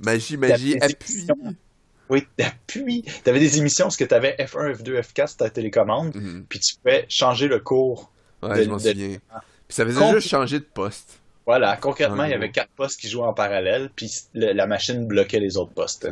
Magie, 0.00 0.36
magie, 0.36 0.76
appui. 0.80 1.26
Oui, 2.08 2.26
appui. 2.40 3.02
Tu 3.02 3.30
avais 3.30 3.38
des 3.38 3.58
émissions 3.58 3.86
parce 3.86 3.96
que 3.96 4.04
tu 4.04 4.14
avais 4.14 4.34
F1, 4.38 4.76
F2, 4.76 5.00
F4 5.00 5.28
sur 5.28 5.36
ta 5.38 5.50
télécommande, 5.50 6.14
mhm. 6.14 6.44
puis 6.48 6.58
tu 6.58 6.76
pouvais 6.76 7.06
changer 7.08 7.48
le 7.48 7.60
cours. 7.60 8.12
Ouais, 8.42 8.64
je 8.64 8.68
m'en 8.68 8.78
souviens. 8.78 9.18
Puis 9.68 9.76
ça 9.76 9.86
faisait 9.86 10.12
juste 10.12 10.28
changer 10.28 10.58
de 10.58 10.64
poste. 10.64 11.21
Voilà, 11.44 11.76
concrètement, 11.76 12.22
il 12.24 12.30
y 12.30 12.34
avait 12.34 12.52
quatre 12.52 12.70
postes 12.70 13.00
qui 13.00 13.08
jouaient 13.08 13.26
en 13.26 13.34
parallèle, 13.34 13.90
puis 13.96 14.08
la 14.34 14.66
machine 14.66 15.06
bloquait 15.06 15.40
les 15.40 15.56
autres 15.56 15.72
postes. 15.72 16.08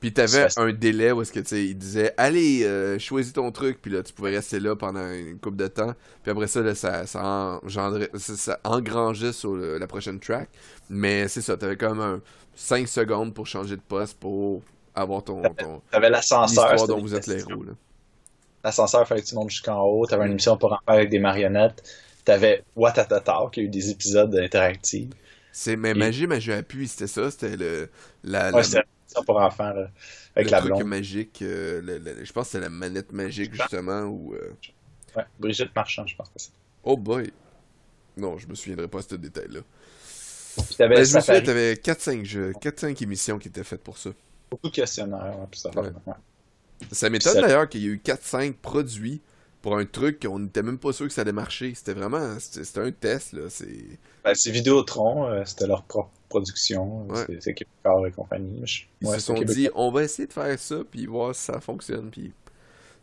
Puis 0.00 0.12
t'avais 0.12 0.46
un 0.56 0.72
délai 0.72 1.10
où 1.10 1.22
est-ce 1.22 1.32
que 1.32 1.54
il 1.54 1.76
disait 1.76 2.14
allez 2.16 2.64
euh, 2.64 2.98
choisis 2.98 3.32
ton 3.32 3.50
truc, 3.50 3.82
puis 3.82 3.90
là 3.90 4.02
tu 4.02 4.12
pouvais 4.12 4.30
rester 4.30 4.60
là 4.60 4.76
pendant 4.76 5.10
une 5.10 5.38
couple 5.38 5.56
de 5.56 5.66
temps, 5.66 5.94
puis 6.22 6.30
après 6.30 6.46
ça 6.46 6.74
ça, 6.74 7.06
ça, 7.06 7.60
ça, 8.18 8.60
engrangeait 8.64 9.32
sur 9.32 9.56
la 9.56 9.86
prochaine 9.86 10.20
track. 10.20 10.48
Mais 10.90 11.26
c'est 11.26 11.42
ça, 11.42 11.56
t'avais 11.56 11.76
comme 11.76 12.00
un 12.00 12.20
5 12.54 12.86
secondes 12.86 13.34
pour 13.34 13.46
changer 13.46 13.76
de 13.76 13.82
poste 13.82 14.18
pour 14.18 14.62
avoir 14.94 15.24
ton. 15.24 15.42
ton 15.42 15.82
t'avais 15.90 16.10
l'ascenseur 16.10 16.86
dont 16.86 17.00
vous 17.00 17.14
êtes 17.14 17.26
les 17.26 17.40
héros. 17.40 17.64
L'ascenseur 18.62 19.06
fallait 19.06 19.22
que 19.22 19.26
tu 19.26 19.34
montes 19.34 19.50
jusqu'en 19.50 19.80
haut, 19.82 20.06
t'avais 20.06 20.26
une 20.26 20.32
émission 20.32 20.56
pour 20.56 20.72
en 20.72 20.78
faire 20.84 20.94
avec 20.94 21.10
des 21.10 21.18
marionnettes. 21.18 21.82
T'avais 22.24 22.64
Watatata, 22.76 23.48
qui 23.52 23.60
a 23.60 23.62
eu 23.62 23.68
des 23.68 23.90
épisodes 23.90 24.34
interactifs. 24.36 25.08
C'est 25.52 25.76
mais 25.76 25.94
Magie, 25.94 26.26
Magie 26.26 26.52
Appui, 26.52 26.86
c'était 26.86 27.06
ça, 27.06 27.30
c'était 27.30 27.56
le 27.56 27.88
la, 28.22 28.52
ouais, 28.52 28.62
c'était 28.62 28.84
ça 29.06 29.22
pour 29.22 29.40
enfants 29.40 29.72
là, 29.72 29.90
avec 30.36 30.46
le 30.46 30.50
la 30.52 30.58
truc 30.58 30.72
blonde. 30.72 30.84
magique, 30.84 31.42
euh, 31.42 32.00
je 32.22 32.32
pense 32.32 32.46
que 32.46 32.52
c'était 32.52 32.64
la 32.64 32.70
manette 32.70 33.12
magique 33.12 33.54
justement 33.54 34.02
ou 34.02 34.34
euh... 34.34 34.52
ouais, 35.16 35.24
Brigitte 35.40 35.74
Marchand, 35.74 36.06
je 36.06 36.14
pense 36.14 36.28
que 36.28 36.34
c'est. 36.36 36.52
Oh 36.84 36.96
boy. 36.96 37.32
Non, 38.16 38.38
je 38.38 38.46
me 38.46 38.54
souviendrai 38.54 38.88
pas 38.88 38.98
de 38.98 39.08
ce 39.08 39.14
détail 39.14 39.48
là. 39.50 39.60
Ben, 40.78 41.04
je 41.04 41.16
me 41.16 41.20
souviens, 41.20 41.40
t'avais 41.40 41.74
4-5 41.74 42.24
jeux, 42.24 42.52
4-5 42.52 43.02
émissions 43.02 43.38
qui 43.38 43.48
étaient 43.48 43.64
faites 43.64 43.82
pour 43.82 43.96
ça. 43.96 44.10
Beaucoup 44.50 44.68
de 44.68 44.74
questionnaires, 44.74 45.38
ouais, 45.38 45.46
ça. 45.52 45.70
Ouais. 45.70 45.90
Ça 46.92 47.10
m'étonne 47.10 47.40
d'ailleurs 47.40 47.68
qu'il 47.68 47.82
y 47.82 47.86
ait 47.86 47.90
eu 47.90 48.00
4-5 48.04 48.54
produits 48.54 49.20
pour 49.62 49.76
un 49.76 49.84
truc 49.84 50.22
qu'on 50.22 50.38
n'était 50.38 50.62
même 50.62 50.78
pas 50.78 50.92
sûr 50.92 51.06
que 51.06 51.12
ça 51.12 51.22
allait 51.22 51.32
marcher. 51.32 51.74
C'était 51.74 51.94
vraiment 51.94 52.38
c'était 52.38 52.80
un 52.80 52.92
test. 52.92 53.32
là. 53.32 53.42
C'est 53.48 53.98
ben, 54.24 54.32
Vidéotron, 54.46 55.28
euh, 55.28 55.42
c'était 55.44 55.66
leur 55.66 55.82
propre 55.84 56.10
production. 56.28 57.08
C'est 57.40 57.54
Québécois 57.54 58.08
et 58.08 58.12
compagnie. 58.12 58.62
Ils 59.00 59.08
se 59.08 59.20
sont 59.20 59.40
dit, 59.42 59.68
on 59.74 59.90
va 59.90 60.04
essayer 60.04 60.28
de 60.28 60.32
faire 60.32 60.58
ça, 60.58 60.76
puis 60.90 61.06
voir 61.06 61.34
si 61.34 61.44
ça 61.44 61.60
fonctionne. 61.60 62.10
Puis 62.10 62.32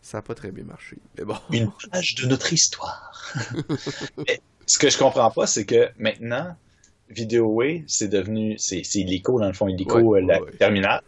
ça 0.02 0.19
n'a 0.19 0.22
pas 0.22 0.36
très 0.36 0.52
bien 0.52 0.64
marché. 0.64 0.98
Mais 1.18 1.26
bon. 1.26 1.38
Une 1.52 1.72
page 1.91 2.15
de 2.15 2.27
notre 2.27 2.53
histoire. 2.53 3.34
ce 4.68 4.77
que 4.77 4.90
je 4.90 4.98
comprends 4.98 5.32
pas, 5.32 5.48
c'est 5.48 5.65
que 5.65 5.90
maintenant, 5.98 6.56
VideoWay, 7.10 7.84
c'est 7.88 8.07
devenu. 8.07 8.56
C'est 8.57 8.84
illico, 8.95 9.40
dans 9.40 9.48
le 9.48 9.53
fond, 9.53 9.68
illico, 9.68 10.15
euh, 10.15 10.22
la 10.22 10.40
terminale 10.57 11.02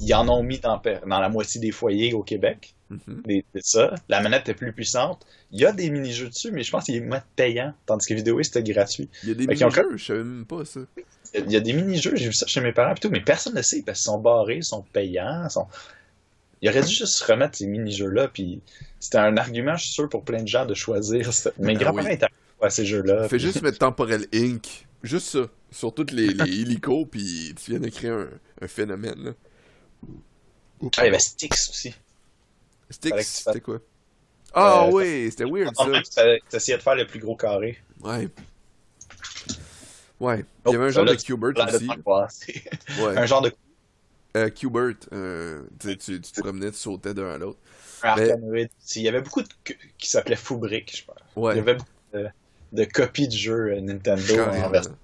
ils 0.00 0.14
en 0.14 0.28
ont 0.28 0.42
mis 0.42 0.58
dans, 0.58 0.80
dans 1.06 1.20
la 1.20 1.28
moitié 1.28 1.60
des 1.60 1.70
foyers 1.70 2.14
au 2.14 2.22
Québec. 2.22 2.74
Mm-hmm. 2.90 3.42
ça. 3.60 3.94
La 4.08 4.20
manette 4.20 4.48
est 4.48 4.54
plus 4.54 4.72
puissante. 4.72 5.26
Il 5.52 5.60
y 5.60 5.66
a 5.66 5.72
des 5.72 5.90
mini-jeux 5.90 6.28
dessus, 6.28 6.50
mais 6.50 6.62
je 6.62 6.70
pense 6.70 6.84
qu'il 6.84 6.96
est 6.96 7.00
moins 7.00 7.22
payant, 7.36 7.72
tandis 7.86 8.06
que 8.06 8.14
vidéo 8.14 8.42
c'était 8.42 8.62
gratuit. 8.62 9.08
Il 9.22 9.28
y 9.28 9.32
a 9.32 9.34
des 9.34 9.46
mini-jeux, 9.46 9.96
je 9.96 10.04
savais 10.04 10.24
même 10.24 10.44
pas 10.44 10.64
ça. 10.64 10.80
Il 11.34 11.50
y 11.50 11.56
a 11.56 11.60
des 11.60 11.72
mini-jeux, 11.72 12.16
j'ai 12.16 12.26
vu 12.26 12.32
ça 12.32 12.46
chez 12.46 12.60
mes 12.60 12.72
parents 12.72 12.94
et 12.94 12.98
tout, 12.98 13.10
mais 13.10 13.20
personne 13.20 13.54
ne 13.54 13.62
sait 13.62 13.82
parce 13.82 14.00
qu'ils 14.00 14.10
sont 14.10 14.18
barrés, 14.18 14.56
ils 14.56 14.64
sont 14.64 14.82
payants. 14.92 15.48
Sont... 15.48 15.66
Il 16.62 16.68
aurait 16.68 16.82
dû 16.82 16.92
juste 16.92 17.20
remettre 17.22 17.56
ces 17.56 17.66
mini-jeux-là, 17.66 18.28
puis 18.28 18.60
c'était 18.98 19.18
un 19.18 19.36
argument, 19.36 19.76
je 19.76 19.84
suis 19.84 19.92
sûr, 19.92 20.08
pour 20.08 20.24
plein 20.24 20.42
de 20.42 20.48
gens 20.48 20.66
de 20.66 20.74
choisir. 20.74 21.30
Mes 21.58 21.74
ben 21.74 21.78
grands-parents 21.78 22.08
étaient 22.08 22.26
à 22.60 22.70
ces 22.70 22.84
jeux-là. 22.84 23.28
Fais 23.28 23.38
juste 23.38 23.62
mettre 23.62 23.78
Temporel 23.78 24.26
Inc. 24.34 24.86
Juste 25.02 25.28
ça. 25.28 25.46
Sur 25.70 25.94
toutes 25.94 26.10
les, 26.10 26.28
les 26.28 26.60
hélicos, 26.60 27.06
puis 27.10 27.54
tu 27.62 27.70
viens 27.70 27.80
de 27.80 27.88
créer 27.88 28.10
un, 28.10 28.28
un 28.60 28.68
phénomène. 28.68 29.24
Là. 29.24 29.30
Ah, 30.96 31.02
il 31.02 31.04
y 31.04 31.08
avait 31.08 31.18
Styx 31.18 31.70
aussi. 31.70 31.94
Styx, 32.90 33.44
c'était 33.44 33.60
quoi? 33.60 33.78
Ah 34.52 34.84
euh, 34.84 34.90
oui, 34.90 35.30
c'était 35.30 35.44
weird 35.44 35.74
ça. 35.76 36.22
T'essayais 36.48 36.78
de 36.78 36.82
faire 36.82 36.96
le 36.96 37.06
plus 37.06 37.20
gros 37.20 37.36
carré. 37.36 37.78
Ouais. 38.00 38.28
Ouais. 40.18 40.44
il 40.66 40.72
y 40.72 40.74
avait 40.74 40.86
un 40.86 40.90
genre 40.90 41.04
de 41.04 41.14
Qbert 41.14 41.74
aussi. 41.74 41.88
ouais. 43.00 43.16
Un 43.16 43.26
genre 43.26 43.42
de. 43.42 43.52
Euh, 44.36 44.50
Qbert. 44.50 44.96
Euh, 45.12 45.62
tu, 45.78 45.96
tu, 45.96 46.20
te 46.20 46.40
promenais, 46.40 46.72
tu 46.72 46.78
sautais 46.78 47.14
d'un 47.14 47.30
à 47.30 47.38
l'autre. 47.38 47.58
Mais... 48.16 48.68
Il 48.96 49.02
y 49.02 49.08
avait 49.08 49.20
beaucoup 49.20 49.42
de... 49.42 49.48
qui 49.98 50.08
s'appelaient 50.08 50.36
Fubrick, 50.36 50.96
je 50.96 51.04
pense. 51.04 51.16
Ouais. 51.36 51.54
Il 51.54 51.56
y 51.58 51.60
avait 51.60 51.74
beaucoup 51.74 51.90
de, 52.14 52.28
de 52.72 52.84
copies 52.84 53.28
du 53.28 53.36
jeu 53.36 53.72
euh, 53.72 53.80
Nintendo 53.80 54.40
en 54.40 54.70
version 54.70 54.96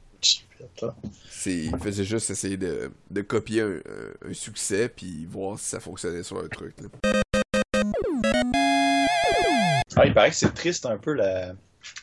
il 1.46 1.76
faisait 1.78 2.04
juste 2.04 2.30
essayer 2.30 2.56
de, 2.56 2.90
de 3.10 3.22
copier 3.22 3.62
un, 3.62 3.80
un, 4.28 4.32
succès 4.32 4.88
puis 4.88 5.26
voir 5.26 5.58
si 5.58 5.66
ça 5.66 5.80
fonctionnait 5.80 6.22
sur 6.22 6.38
un 6.38 6.48
truc. 6.48 6.74
Ah, 9.96 10.06
il 10.06 10.14
paraît 10.14 10.30
que 10.30 10.36
c'est 10.36 10.52
triste 10.52 10.86
un 10.86 10.98
peu 10.98 11.12
la, 11.12 11.54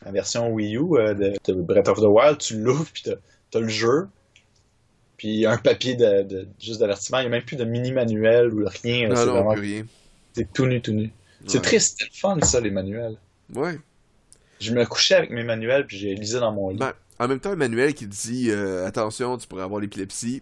la 0.03 0.11
version 0.11 0.49
Wii 0.49 0.75
U 0.75 0.97
euh, 0.97 1.13
de, 1.13 1.33
de, 1.45 1.53
Breath 1.53 1.87
of 1.87 1.99
the 1.99 2.05
Wild. 2.05 2.39
Tu 2.39 2.59
l'ouvres 2.59 2.89
puis 2.91 3.03
t'as, 3.03 3.57
as 3.57 3.61
le 3.61 3.67
jeu. 3.67 4.07
Puis 5.17 5.45
un 5.45 5.57
papier 5.57 5.95
de, 5.95 6.23
de 6.23 6.47
juste 6.59 6.79
d'avertissement. 6.79 7.19
Il 7.19 7.21
n'y 7.21 7.27
a 7.27 7.29
même 7.29 7.43
plus 7.43 7.55
de 7.55 7.63
mini-manuel 7.63 8.53
ou 8.53 8.65
rien. 8.65 9.09
Non, 9.09 9.15
c'est 9.15 9.25
non, 9.25 9.33
vraiment... 9.33 9.53
plus 9.53 9.61
rien. 9.61 9.85
C'est 10.33 10.51
tout 10.51 10.65
nu, 10.65 10.81
tout 10.81 10.91
nu. 10.93 11.11
C'est 11.45 11.61
triste, 11.61 11.97
c'est 11.99 12.19
fun 12.19 12.39
ça, 12.41 12.59
les 12.61 12.71
manuels. 12.71 13.17
Ouais. 13.53 13.77
Je 14.59 14.73
me 14.73 14.85
couchais 14.85 15.15
avec 15.15 15.29
mes 15.29 15.43
manuels 15.43 15.85
puis 15.85 15.97
j'ai 15.97 16.15
lisé 16.15 16.39
dans 16.39 16.51
mon 16.51 16.69
lit. 16.69 16.77
Ben, 16.77 16.93
en 17.19 17.27
même 17.27 17.39
temps, 17.39 17.51
un 17.51 17.55
manuel 17.55 17.93
qui 17.93 18.07
dit 18.07 18.49
euh, 18.49 18.87
attention, 18.87 19.37
tu 19.37 19.47
pourrais 19.47 19.63
avoir 19.63 19.79
l'épilepsie. 19.81 20.41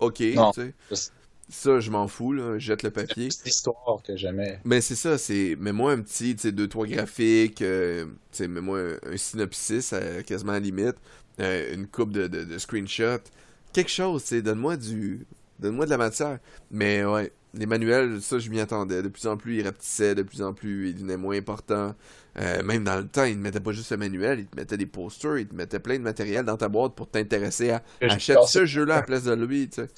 Ok, 0.00 0.16
tu 0.16 0.36
sais. 0.54 1.10
Ça, 1.50 1.80
je 1.80 1.90
m'en 1.90 2.08
fous, 2.08 2.32
là. 2.32 2.58
Jette 2.58 2.82
le 2.82 2.90
papier. 2.90 3.30
C'est 3.30 3.48
histoire 3.48 4.02
que 4.02 4.16
jamais. 4.16 4.60
Mais 4.64 4.80
c'est 4.80 4.94
ça, 4.94 5.16
c'est. 5.16 5.56
Mets-moi 5.58 5.92
un 5.92 6.00
petit, 6.00 6.36
tu 6.36 6.42
sais, 6.42 6.52
deux, 6.52 6.68
trois 6.68 6.86
graphiques. 6.86 7.62
Euh, 7.62 8.04
tu 8.04 8.10
sais, 8.32 8.48
mets-moi 8.48 8.96
un, 9.10 9.16
synopsis, 9.16 9.94
quasiment 10.26 10.52
à 10.52 10.56
la 10.56 10.60
limite. 10.60 10.96
Euh, 11.40 11.74
une 11.74 11.86
coupe 11.86 12.12
de, 12.12 12.26
de, 12.26 12.44
de 12.44 12.58
screenshots. 12.58 13.30
Quelque 13.72 13.90
chose, 13.90 14.22
tu 14.22 14.28
sais. 14.28 14.42
Donne-moi 14.42 14.76
du. 14.76 15.26
Donne-moi 15.58 15.86
de 15.86 15.90
la 15.90 15.96
matière. 15.96 16.38
Mais 16.70 17.04
ouais, 17.04 17.32
les 17.54 17.66
manuels, 17.66 18.20
ça, 18.20 18.38
je 18.38 18.50
m'y 18.50 18.60
attendais. 18.60 19.02
De 19.02 19.08
plus 19.08 19.26
en 19.26 19.36
plus, 19.36 19.58
ils 19.58 19.64
rapetissaient, 19.64 20.14
de 20.14 20.22
plus 20.22 20.42
en 20.42 20.52
plus, 20.52 20.90
ils 20.90 20.94
devenaient 20.94 21.16
moins 21.16 21.36
importants. 21.36 21.94
Euh, 22.38 22.62
même 22.62 22.84
dans 22.84 22.96
le 22.96 23.06
temps, 23.06 23.24
ils 23.24 23.36
ne 23.36 23.42
mettaient 23.42 23.60
pas 23.60 23.72
juste 23.72 23.90
le 23.90 23.96
manuel, 23.96 24.40
ils 24.40 24.46
te 24.46 24.56
mettaient 24.56 24.76
des 24.76 24.86
posters, 24.86 25.38
ils 25.38 25.48
te 25.48 25.54
mettaient 25.54 25.80
plein 25.80 25.98
de 25.98 26.04
matériel 26.04 26.44
dans 26.44 26.56
ta 26.56 26.68
boîte 26.68 26.94
pour 26.94 27.08
t'intéresser 27.08 27.70
à 27.70 27.82
acheter 28.00 28.36
ce 28.46 28.64
jeu-là 28.64 28.94
à 28.94 28.96
la 28.98 29.02
place 29.02 29.24
de 29.24 29.32
lui, 29.32 29.68
tu 29.68 29.82
sais. 29.82 29.88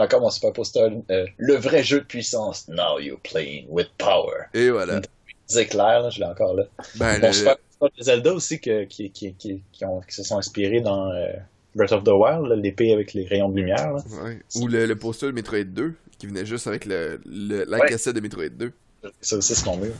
Encore 0.00 0.20
mon 0.20 0.30
super 0.30 0.52
poster, 0.52 0.88
euh, 1.10 1.26
le 1.36 1.54
vrai 1.54 1.82
jeu 1.82 2.00
de 2.00 2.04
puissance. 2.04 2.68
Now 2.68 2.98
you're 2.98 3.20
playing 3.20 3.66
with 3.68 3.88
power. 3.98 4.46
Et 4.54 4.70
voilà. 4.70 5.00
C'est 5.46 5.66
clair, 5.66 6.00
là, 6.00 6.10
je 6.10 6.20
l'ai 6.20 6.26
encore 6.26 6.54
là. 6.54 6.64
Ben, 6.96 7.32
super 7.32 7.56
poster 7.78 7.98
de 7.98 8.02
Zelda 8.04 8.32
aussi 8.32 8.60
qui, 8.60 8.86
qui, 8.88 9.10
qui, 9.10 9.34
qui, 9.34 9.62
se 10.08 10.22
sont 10.22 10.38
inspirés 10.38 10.80
dans 10.80 11.10
euh, 11.10 11.32
Breath 11.74 11.92
of 11.92 12.04
the 12.04 12.12
Wild, 12.12 12.62
l'épée 12.62 12.92
avec 12.92 13.14
les 13.14 13.26
rayons 13.26 13.48
de 13.48 13.56
lumière. 13.56 13.96
Ouais. 14.22 14.38
Ou 14.56 14.68
le, 14.68 14.86
le, 14.86 14.96
poster 14.96 15.26
de 15.26 15.32
Metroid 15.32 15.64
2 15.64 15.94
qui 16.18 16.26
venait 16.26 16.46
juste 16.46 16.66
avec 16.66 16.84
le, 16.84 17.20
le 17.26 17.64
la 17.64 17.80
cassette 17.80 18.14
de 18.14 18.20
Metroid 18.20 18.48
2. 18.50 18.72
Ça 19.20 19.36
aussi, 19.36 19.54
c'est 19.54 19.76
mieux 19.76 19.94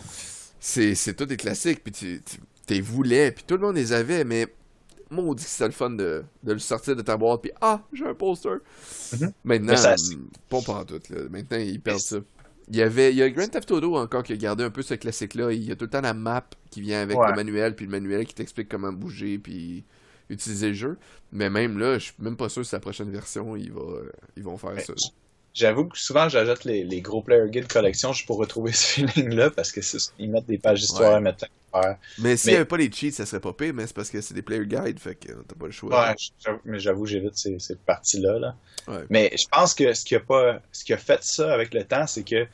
c'est, 0.61 0.95
c'est 0.95 1.15
tout 1.15 1.25
des 1.25 1.39
classiques, 1.39 1.83
puis 1.83 1.93
tu, 1.93 2.23
tu 2.67 2.81
voulais, 2.83 3.33
puis 3.33 3.43
tout 3.47 3.55
le 3.55 3.63
monde 3.63 3.77
les 3.77 3.93
avait, 3.93 4.25
mais 4.25 4.47
maudit 5.11 5.45
que 5.45 5.51
c'était 5.51 5.67
le 5.67 5.73
fun 5.73 5.91
de, 5.91 6.25
de 6.43 6.53
le 6.53 6.59
sortir 6.59 6.97
de 6.97 7.03
ta 7.03 7.17
boîte, 7.17 7.43
puis 7.43 7.53
ah, 7.61 7.83
j'ai 7.93 8.07
un 8.07 8.15
poster. 8.15 8.59
Mm-hmm. 9.13 9.33
Maintenant, 9.45 9.77
ça, 9.77 9.95
pas 10.49 10.59
en 10.59 10.85
tout, 10.85 11.01
là. 11.11 11.21
Maintenant, 11.31 11.59
ils 11.59 11.81
perdent 11.81 11.99
ça. 11.99 12.19
Il 12.69 12.77
y 12.77 12.83
avait 12.83 13.11
il 13.11 13.17
y 13.17 13.23
a 13.23 13.29
Grand 13.31 13.49
Theft 13.49 13.71
Auto 13.73 13.97
encore 13.97 14.23
qui 14.23 14.33
a 14.33 14.37
gardé 14.37 14.63
un 14.63 14.71
peu 14.71 14.83
ce 14.83 14.95
classique-là. 14.95 15.53
Il 15.53 15.65
y 15.65 15.73
a 15.73 15.77
tout 15.77 15.87
le 15.87 15.91
temps 15.91 16.01
la 16.01 16.15
map 16.15 16.47
qui 16.71 16.81
vient 16.81 17.03
avec 17.03 17.17
le 17.17 17.35
manuel, 17.35 17.75
puis 17.75 17.85
le 17.85 17.91
manuel 17.91 18.27
qui 18.27 18.35
t'explique 18.35 18.69
comment 18.69 18.93
bouger, 18.93 19.39
puis 19.39 19.85
utiliser 20.29 20.69
le 20.69 20.75
jeu. 20.75 20.99
Mais 21.33 21.51
même 21.51 21.79
là, 21.79 21.99
je 21.99 22.05
suis 22.05 22.15
même 22.21 22.37
pas 22.37 22.49
sûr 22.49 22.65
si 22.65 22.75
la 22.75 22.81
prochaine 22.81 23.11
version, 23.11 23.57
ils, 23.57 23.73
va, 23.73 23.83
ils 24.37 24.45
vont 24.45 24.57
faire 24.57 24.81
ça. 24.81 24.95
J'avoue 25.53 25.87
que 25.87 25.99
souvent 25.99 26.29
j'ajoute 26.29 26.65
les, 26.65 26.85
les, 26.85 27.01
gros 27.01 27.23
player 27.23 27.49
guide 27.49 27.67
collection 27.67 28.13
juste 28.13 28.27
pour 28.27 28.39
retrouver 28.39 28.73
ce 28.73 28.85
feeling-là 28.85 29.51
parce 29.51 29.73
que 29.73 29.81
ils 30.19 30.31
mettent 30.31 30.47
des 30.47 30.59
pages 30.59 30.81
d'histoire 30.81 31.15
à 31.15 31.21
mettre 31.21 31.47
Mais 32.19 32.37
s'il 32.37 32.51
n'y 32.51 32.57
avait 32.57 32.65
pas 32.65 32.77
les 32.77 32.91
cheats, 32.91 33.13
ça 33.13 33.27
serait 33.27 33.41
pas 33.41 33.53
pire, 33.53 33.73
mais 33.75 33.87
c'est 33.87 33.95
parce 33.95 34.11
que 34.11 34.21
c'est 34.21 34.35
des 34.35 34.43
player 34.43 34.67
guides, 34.67 34.99
fait 34.99 35.15
que 35.15 35.33
t'as 35.33 35.55
pas 35.55 35.67
le 35.67 35.73
choix. 35.73 36.09
Ouais, 36.09 36.15
mais 36.65 36.79
j'avoue, 36.79 37.07
j'évite 37.07 37.37
ces, 37.37 37.59
cette 37.59 37.81
partie-là. 37.81 38.39
Là. 38.39 38.57
Mais 39.09 39.33
je 39.37 39.47
pense 39.49 39.75
que 39.75 39.93
ce 39.93 40.05
qui 40.05 40.15
a 40.17 40.21
pas 40.21 40.61
ce 40.73 40.85
qui 40.85 40.93
a 40.93 40.97
fait 40.97 41.23
ça 41.23 41.53
avec 41.53 41.75
le 41.75 41.85
temps, 41.85 42.07
c'est 42.07 42.25
que 42.25 42.47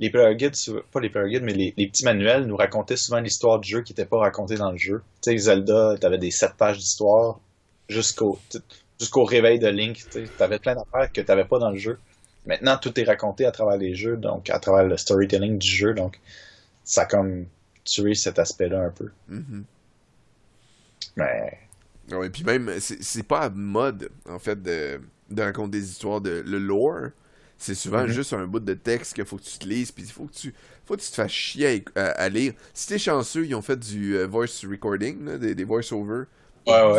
les 0.00 0.10
player 0.10 0.34
guides, 0.34 0.56
pas 0.92 1.00
les 1.00 1.10
player 1.10 1.30
guides, 1.30 1.44
mais 1.44 1.54
les, 1.54 1.74
les 1.76 1.86
petits 1.86 2.04
manuels 2.04 2.46
nous 2.46 2.56
racontaient 2.56 2.96
souvent 2.96 3.20
l'histoire 3.20 3.60
du 3.60 3.68
jeu 3.68 3.82
qui 3.82 3.92
n'était 3.92 4.06
pas 4.06 4.18
racontée 4.18 4.56
dans 4.56 4.72
le 4.72 4.78
jeu. 4.78 5.02
Tu 5.22 5.30
sais, 5.30 5.38
Zelda, 5.38 5.96
t'avais 6.00 6.18
des 6.18 6.30
sept 6.30 6.54
pages 6.56 6.78
d'histoire 6.78 7.38
jusqu'au 7.88 8.38
jusqu'au 8.98 9.24
réveil 9.24 9.58
de 9.58 9.68
Link. 9.68 10.02
Tu 10.10 10.26
avais 10.40 10.58
plein 10.58 10.74
d'affaires 10.74 11.12
que 11.12 11.20
t'avais 11.20 11.44
pas 11.44 11.58
dans 11.58 11.70
le 11.70 11.78
jeu. 11.78 11.98
Maintenant, 12.46 12.76
tout 12.76 12.98
est 13.00 13.04
raconté 13.04 13.46
à 13.46 13.50
travers 13.50 13.78
les 13.78 13.94
jeux, 13.94 14.16
donc 14.16 14.50
à 14.50 14.58
travers 14.58 14.84
le 14.84 14.96
storytelling 14.96 15.58
du 15.58 15.66
jeu. 15.66 15.94
Donc, 15.94 16.20
ça 16.84 17.02
a 17.02 17.06
comme 17.06 17.46
tué 17.84 18.14
cet 18.14 18.38
aspect-là 18.38 18.82
un 18.82 18.90
peu. 18.90 19.10
Mm-hmm. 19.30 19.62
Mais. 21.16 21.58
Ouais, 22.10 22.28
puis 22.28 22.44
même, 22.44 22.70
c'est 22.78 23.22
pas 23.22 23.40
à 23.40 23.50
mode, 23.50 24.10
en 24.28 24.38
fait, 24.38 24.62
de, 24.62 25.00
de 25.30 25.42
raconter 25.42 25.78
des 25.78 25.90
histoires 25.90 26.20
de 26.20 26.42
le 26.46 26.58
lore. 26.58 27.10
C'est 27.56 27.74
souvent 27.74 28.04
mm-hmm. 28.04 28.10
juste 28.10 28.32
un 28.34 28.46
bout 28.46 28.60
de 28.60 28.74
texte 28.74 29.14
qu'il 29.14 29.24
faut 29.24 29.38
que 29.38 29.44
tu 29.44 29.58
te 29.58 29.66
lises, 29.66 29.90
puis 29.90 30.04
il 30.04 30.10
faut 30.10 30.24
que 30.24 30.34
tu 30.34 30.54
faut 30.84 30.96
que 30.96 31.00
tu 31.00 31.08
te 31.08 31.14
fasses 31.14 31.30
chier 31.30 31.82
à, 31.94 32.28
lire. 32.28 32.52
Si 32.74 32.88
t'es 32.88 32.98
chanceux, 32.98 33.46
ils 33.46 33.54
ont 33.54 33.62
fait 33.62 33.78
du 33.78 34.18
euh, 34.18 34.26
voice 34.26 34.66
recording, 34.68 35.38
des, 35.38 35.54
des 35.54 35.64
voice-over 35.64 36.24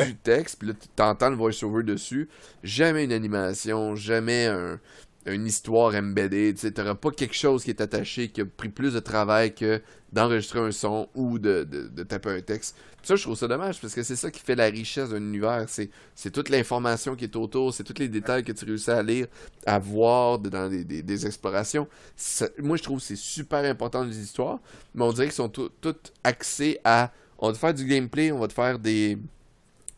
du 0.06 0.16
texte, 0.16 0.60
puis 0.60 0.70
là, 0.70 0.74
tu 0.74 1.04
entends 1.04 1.30
le 1.30 1.36
voice-over 1.36 1.84
dessus. 1.84 2.30
Jamais 2.64 3.04
une 3.04 3.12
animation, 3.12 3.96
jamais 3.96 4.46
un, 4.46 4.80
une 5.26 5.48
histoire 5.48 5.96
embedded. 5.96 6.58
Tu 6.58 6.72
n'auras 6.78 6.96
pas 6.96 7.12
quelque 7.12 7.36
chose 7.36 7.64
qui 7.64 7.72
est 7.72 7.82
attaché, 7.82 8.30
qui 8.30 8.42
a 8.42 8.46
pris 8.46 8.70
plus 8.70 8.94
de 8.94 9.00
travail 9.00 9.54
que 9.54 9.82
d'enregistrer 10.14 10.60
un 10.60 10.72
son 10.72 11.10
ou 11.16 11.40
de, 11.40 11.64
taper 12.08 12.30
un 12.30 12.42
texte. 12.42 12.76
Ça, 13.04 13.16
je 13.16 13.24
trouve 13.24 13.38
ça 13.38 13.48
dommage 13.48 13.82
parce 13.82 13.94
que 13.94 14.02
c'est 14.04 14.16
ça 14.16 14.32
qui 14.32 14.40
fait 14.40 14.56
la 14.56 14.66
richesse 14.66 15.10
d'un 15.10 15.18
univers. 15.18 15.66
C'est 15.68 16.32
toute 16.32 16.50
l'information 16.50 17.16
qui 17.16 17.26
est 17.26 17.36
autour, 17.36 17.74
c'est 17.74 17.84
tous 17.84 18.00
les 18.00 18.08
détails 18.08 18.44
que 18.44 18.52
tu 18.52 18.66
réussis 18.66 18.92
à 18.92 19.04
lire, 19.04 19.28
à 19.66 19.80
voir 19.80 20.40
dans 20.40 20.70
des, 20.70 21.26
explorations. 21.26 21.88
moi, 22.60 22.78
je 22.78 22.84
trouve 22.84 23.00
que 23.00 23.06
c'est 23.06 23.16
super 23.16 23.64
important 23.70 24.04
les 24.04 24.20
histoires, 24.20 24.60
mais 24.94 25.04
on 25.04 25.12
dirait 25.12 25.28
qu'ils 25.28 25.36
sont 25.36 25.50
toutes 25.50 26.14
axées 26.24 26.80
à 26.84 27.12
on 27.38 27.48
va 27.48 27.54
te 27.54 27.58
faire 27.58 27.74
du 27.74 27.86
gameplay, 27.86 28.32
on 28.32 28.40
va 28.40 28.48
te 28.48 28.54
faire 28.54 28.80
des 28.80 29.18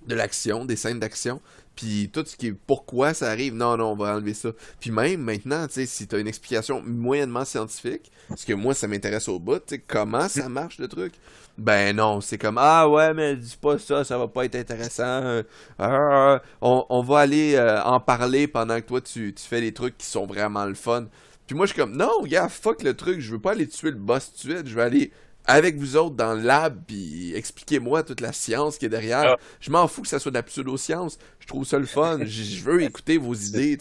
de 0.08 0.16
l'action, 0.16 0.66
des 0.66 0.76
scènes 0.76 1.00
d'action, 1.00 1.42
puis 1.78 2.10
tout 2.12 2.24
ce 2.26 2.36
qui 2.36 2.48
est 2.48 2.54
pourquoi 2.54 3.14
ça 3.14 3.30
arrive, 3.30 3.54
non, 3.54 3.78
non, 3.78 3.92
on 3.92 3.96
va 3.96 4.16
enlever 4.16 4.34
ça. 4.34 4.50
Puis 4.80 4.92
même 4.92 5.22
maintenant, 5.22 5.68
tu 5.68 5.76
sais, 5.76 5.86
si 5.86 6.08
t'as 6.08 6.20
une 6.20 6.28
explication 6.28 6.82
moyennement 6.82 7.46
scientifique, 7.46 8.12
parce 8.28 8.44
que 8.44 8.54
moi, 8.54 8.74
ça 8.74 8.88
m'intéresse 8.88 9.30
au 9.30 9.40
bout, 9.40 9.60
tu 9.60 9.76
sais, 9.76 9.84
comment 9.86 10.28
ça 10.28 10.50
marche 10.50 10.80
le 10.80 10.88
truc, 10.88 11.14
ben 11.58 11.96
non, 11.96 12.20
c'est 12.20 12.38
comme, 12.38 12.58
ah 12.60 12.90
ouais, 12.90 13.14
mais 13.14 13.36
dis 13.36 13.58
pas 13.62 13.78
ça, 13.78 14.04
ça 14.04 14.18
va 14.18 14.28
pas 14.28 14.46
être 14.46 14.56
intéressant. 14.56 15.44
Ah, 15.80 16.42
on, 16.62 17.02
va 17.04 17.20
aller 17.20 17.56
euh, 17.56 17.82
en 17.84 18.00
parler 18.00 18.48
pendant 18.48 18.82
que 18.82 18.86
toi, 18.86 19.02
tu, 19.02 19.34
tu 19.34 19.44
fais 19.44 19.62
des 19.62 19.74
trucs 19.74 19.98
qui 19.98 20.08
sont 20.08 20.26
vraiment 20.26 20.66
le 20.66 20.74
fun. 20.76 21.06
Puis 21.46 21.56
moi, 21.56 21.66
je 21.66 21.74
suis 21.74 21.82
comme, 21.82 21.96
non, 21.96 22.24
gars, 22.26 22.50
fuck 22.50 22.84
le 22.84 22.96
truc, 22.96 23.22
je 23.22 23.32
veux 23.32 23.40
pas 23.40 23.52
aller 23.52 23.68
tuer 23.68 23.92
le 23.92 23.98
boss 23.98 24.34
de 24.34 24.38
suite, 24.38 24.68
je 24.68 24.76
veux 24.76 24.82
aller 24.82 25.12
avec 25.48 25.78
vous 25.78 25.96
autres 25.96 26.16
dans 26.16 26.34
le 26.34 26.42
lab, 26.42 26.82
puis 26.86 27.34
expliquez-moi 27.34 28.04
toute 28.04 28.20
la 28.20 28.34
science 28.34 28.78
qui 28.78 28.86
est 28.86 28.90
derrière. 28.90 29.36
Ah. 29.36 29.38
Je 29.62 29.72
m'en 29.72 29.88
fous 29.88 30.02
que 30.02 30.10
ça 30.10 30.20
soit 30.20 30.32
de 30.32 30.36
la 30.36 30.44
pseudo-science. 30.44 31.18
Je 31.40 31.48
trouve 31.48 31.64
ça 31.64 31.80
le 31.80 31.86
fun. 31.86 32.20
je 32.24 32.64
veux 32.64 32.84
écouter 32.84 33.18
vos 33.18 33.34
idées. 33.34 33.78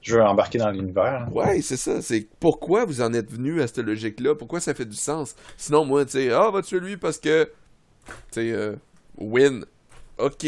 Je 0.00 0.16
veux 0.16 0.22
embarquer 0.22 0.58
dans 0.58 0.70
l'univers. 0.70 1.28
Ouais, 1.32 1.60
c'est 1.60 1.76
ça. 1.76 2.00
C'est 2.00 2.26
pourquoi 2.38 2.84
vous 2.84 3.02
en 3.02 3.12
êtes 3.12 3.30
venu 3.30 3.60
à 3.60 3.66
cette 3.66 3.78
logique-là? 3.78 4.34
Pourquoi 4.34 4.60
ça 4.60 4.72
fait 4.72 4.86
du 4.86 4.96
sens? 4.96 5.34
Sinon, 5.56 5.84
moi, 5.84 6.04
tu 6.06 6.12
sais, 6.12 6.30
ah, 6.30 6.50
va 6.50 6.62
tuer 6.62 6.80
lui 6.80 6.96
parce 6.96 7.18
que. 7.18 7.50
Tu 8.06 8.12
sais, 8.30 8.52
euh, 8.52 8.76
win. 9.18 9.64
Ok. 10.16 10.46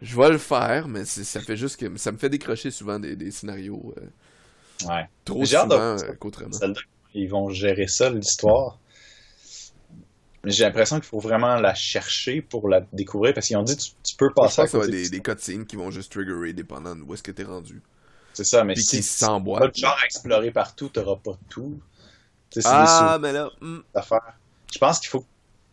Je 0.00 0.16
vais 0.16 0.30
le 0.30 0.38
faire, 0.38 0.88
mais 0.88 1.04
ça 1.04 1.40
fait 1.40 1.56
juste 1.56 1.76
que. 1.76 1.94
Ça 1.98 2.10
me 2.10 2.16
fait 2.16 2.30
décrocher 2.30 2.70
souvent 2.70 2.98
des, 2.98 3.30
scénarios. 3.30 3.92
Euh, 3.98 4.88
ouais. 4.88 5.08
Trop 5.24 5.44
souvent 5.44 5.70
euh, 5.70 5.96
qu'autrement. 6.18 6.56
Ils 7.14 7.28
vont 7.28 7.50
gérer 7.50 7.86
ça, 7.86 8.08
l'histoire 8.08 8.78
j'ai 10.44 10.64
l'impression 10.64 10.96
qu'il 10.96 11.08
faut 11.08 11.18
vraiment 11.18 11.56
la 11.56 11.74
chercher 11.74 12.42
pour 12.42 12.68
la 12.68 12.80
découvrir 12.92 13.34
parce 13.34 13.46
qu'ils 13.46 13.56
ont 13.56 13.62
dit 13.62 13.76
tu, 13.76 13.90
tu 14.02 14.16
peux 14.16 14.32
passer 14.32 14.62
je 14.66 14.72
pense 14.72 14.84
à 14.84 14.88
des, 14.88 15.08
des 15.08 15.20
cutscenes 15.20 15.66
qui 15.66 15.76
vont 15.76 15.90
juste 15.90 16.12
triggerer 16.12 16.52
dépendant 16.52 16.94
de 16.94 17.02
où 17.02 17.14
est-ce 17.14 17.22
que 17.22 17.32
t'es 17.32 17.44
rendu. 17.44 17.82
C'est 18.38 18.44
ça, 18.44 18.62
mais 18.62 18.76
si 18.76 19.00
tu 19.00 19.18
pas 19.18 19.70
genre 19.74 19.98
à 20.00 20.04
explorer 20.04 20.52
partout, 20.52 20.88
t'auras 20.88 21.16
pas 21.16 21.36
tout. 21.48 21.80
ah, 22.64 23.18
mais 23.20 23.32
là. 23.32 23.50
Hmm. 23.60 23.80
Je 24.72 24.78
pense 24.78 25.00
qu'il 25.00 25.08
faut. 25.08 25.24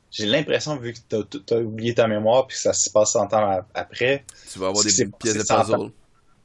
J'ai 0.09 0.25
l'impression, 0.25 0.75
vu 0.77 0.93
que 0.93 0.99
t'as 1.07 1.57
as 1.57 1.59
oublié 1.59 1.93
ta 1.93 2.07
mémoire 2.07 2.47
puis 2.47 2.55
que 2.55 2.61
ça 2.61 2.73
se 2.73 2.89
passe 2.89 3.11
100 3.11 3.33
ans 3.33 3.59
après. 3.73 4.25
Tu 4.51 4.57
vas 4.57 4.69
avoir 4.69 4.83
des 4.83 4.91
pièces 5.19 5.35
de 5.35 5.43
puzzle. 5.43 5.91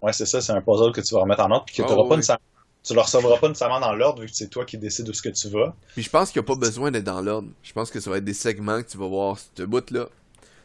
Ouais, 0.03 0.13
c'est 0.13 0.27
ça, 0.27 0.43
c'est 0.43 0.53
un 0.53 0.61
puzzle 0.61 0.93
que 0.93 1.01
tu 1.01 1.15
vas 1.15 1.23
remettre 1.23 1.43
en 1.43 1.51
ordre 1.53 1.65
puis 1.65 1.77
que 1.77 1.83
tu 1.83 1.89
t'auras 1.89 2.05
ah, 2.05 2.09
pas 2.09 2.17
nécessairement 2.17 2.45
tu 2.82 2.94
le 2.94 3.01
recevras 3.01 3.39
pas 3.39 3.48
nécessairement 3.48 3.81
dans 3.81 3.94
l'ordre 3.94 4.23
vu 4.23 4.28
que 4.28 4.35
c'est 4.35 4.48
toi 4.48 4.65
qui 4.65 4.78
décides 4.78 5.09
où 5.09 5.12
ce 5.12 5.23
que 5.23 5.28
tu 5.28 5.48
vas. 5.48 5.74
Puis 5.94 6.02
je 6.02 6.11
pense 6.11 6.31
qu'il 6.31 6.40
n'y 6.40 6.47
a 6.47 6.48
pas 6.48 6.59
besoin 6.59 6.90
d'être 6.90 7.05
dans 7.05 7.20
l'ordre. 7.20 7.48
Je 7.62 7.73
pense 7.73 7.90
que 7.90 8.01
ça 8.01 8.11
va 8.11 8.19
être 8.19 8.24
des 8.24 8.35
segments 8.35 8.82
que 8.82 8.89
tu 8.89 8.97
vas 8.97 9.07
voir 9.07 9.36
ce 9.39 9.62
bout-là, 9.62 10.09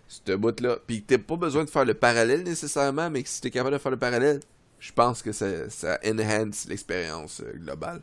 ce 0.08 0.36
bout-là. 0.36 0.78
Puis 0.88 1.02
que 1.02 1.16
t'as 1.16 1.18
pas 1.18 1.36
besoin 1.36 1.66
de 1.66 1.70
faire 1.70 1.86
le 1.86 1.94
parallèle 1.94 2.44
nécessairement, 2.44 3.10
mais 3.10 3.24
que 3.24 3.30
si 3.30 3.42
t'es 3.42 3.52
capable 3.52 3.76
de 3.76 3.82
faire 3.82 3.92
le 3.92 4.00
parallèle, 4.00 4.40
je 4.80 4.92
pense 4.94 5.22
que 5.22 5.32
ça, 5.32 5.70
ça 5.70 6.00
enhance 6.06 6.66
l'expérience 6.68 7.42
euh, 7.42 7.52
globale. 7.58 8.02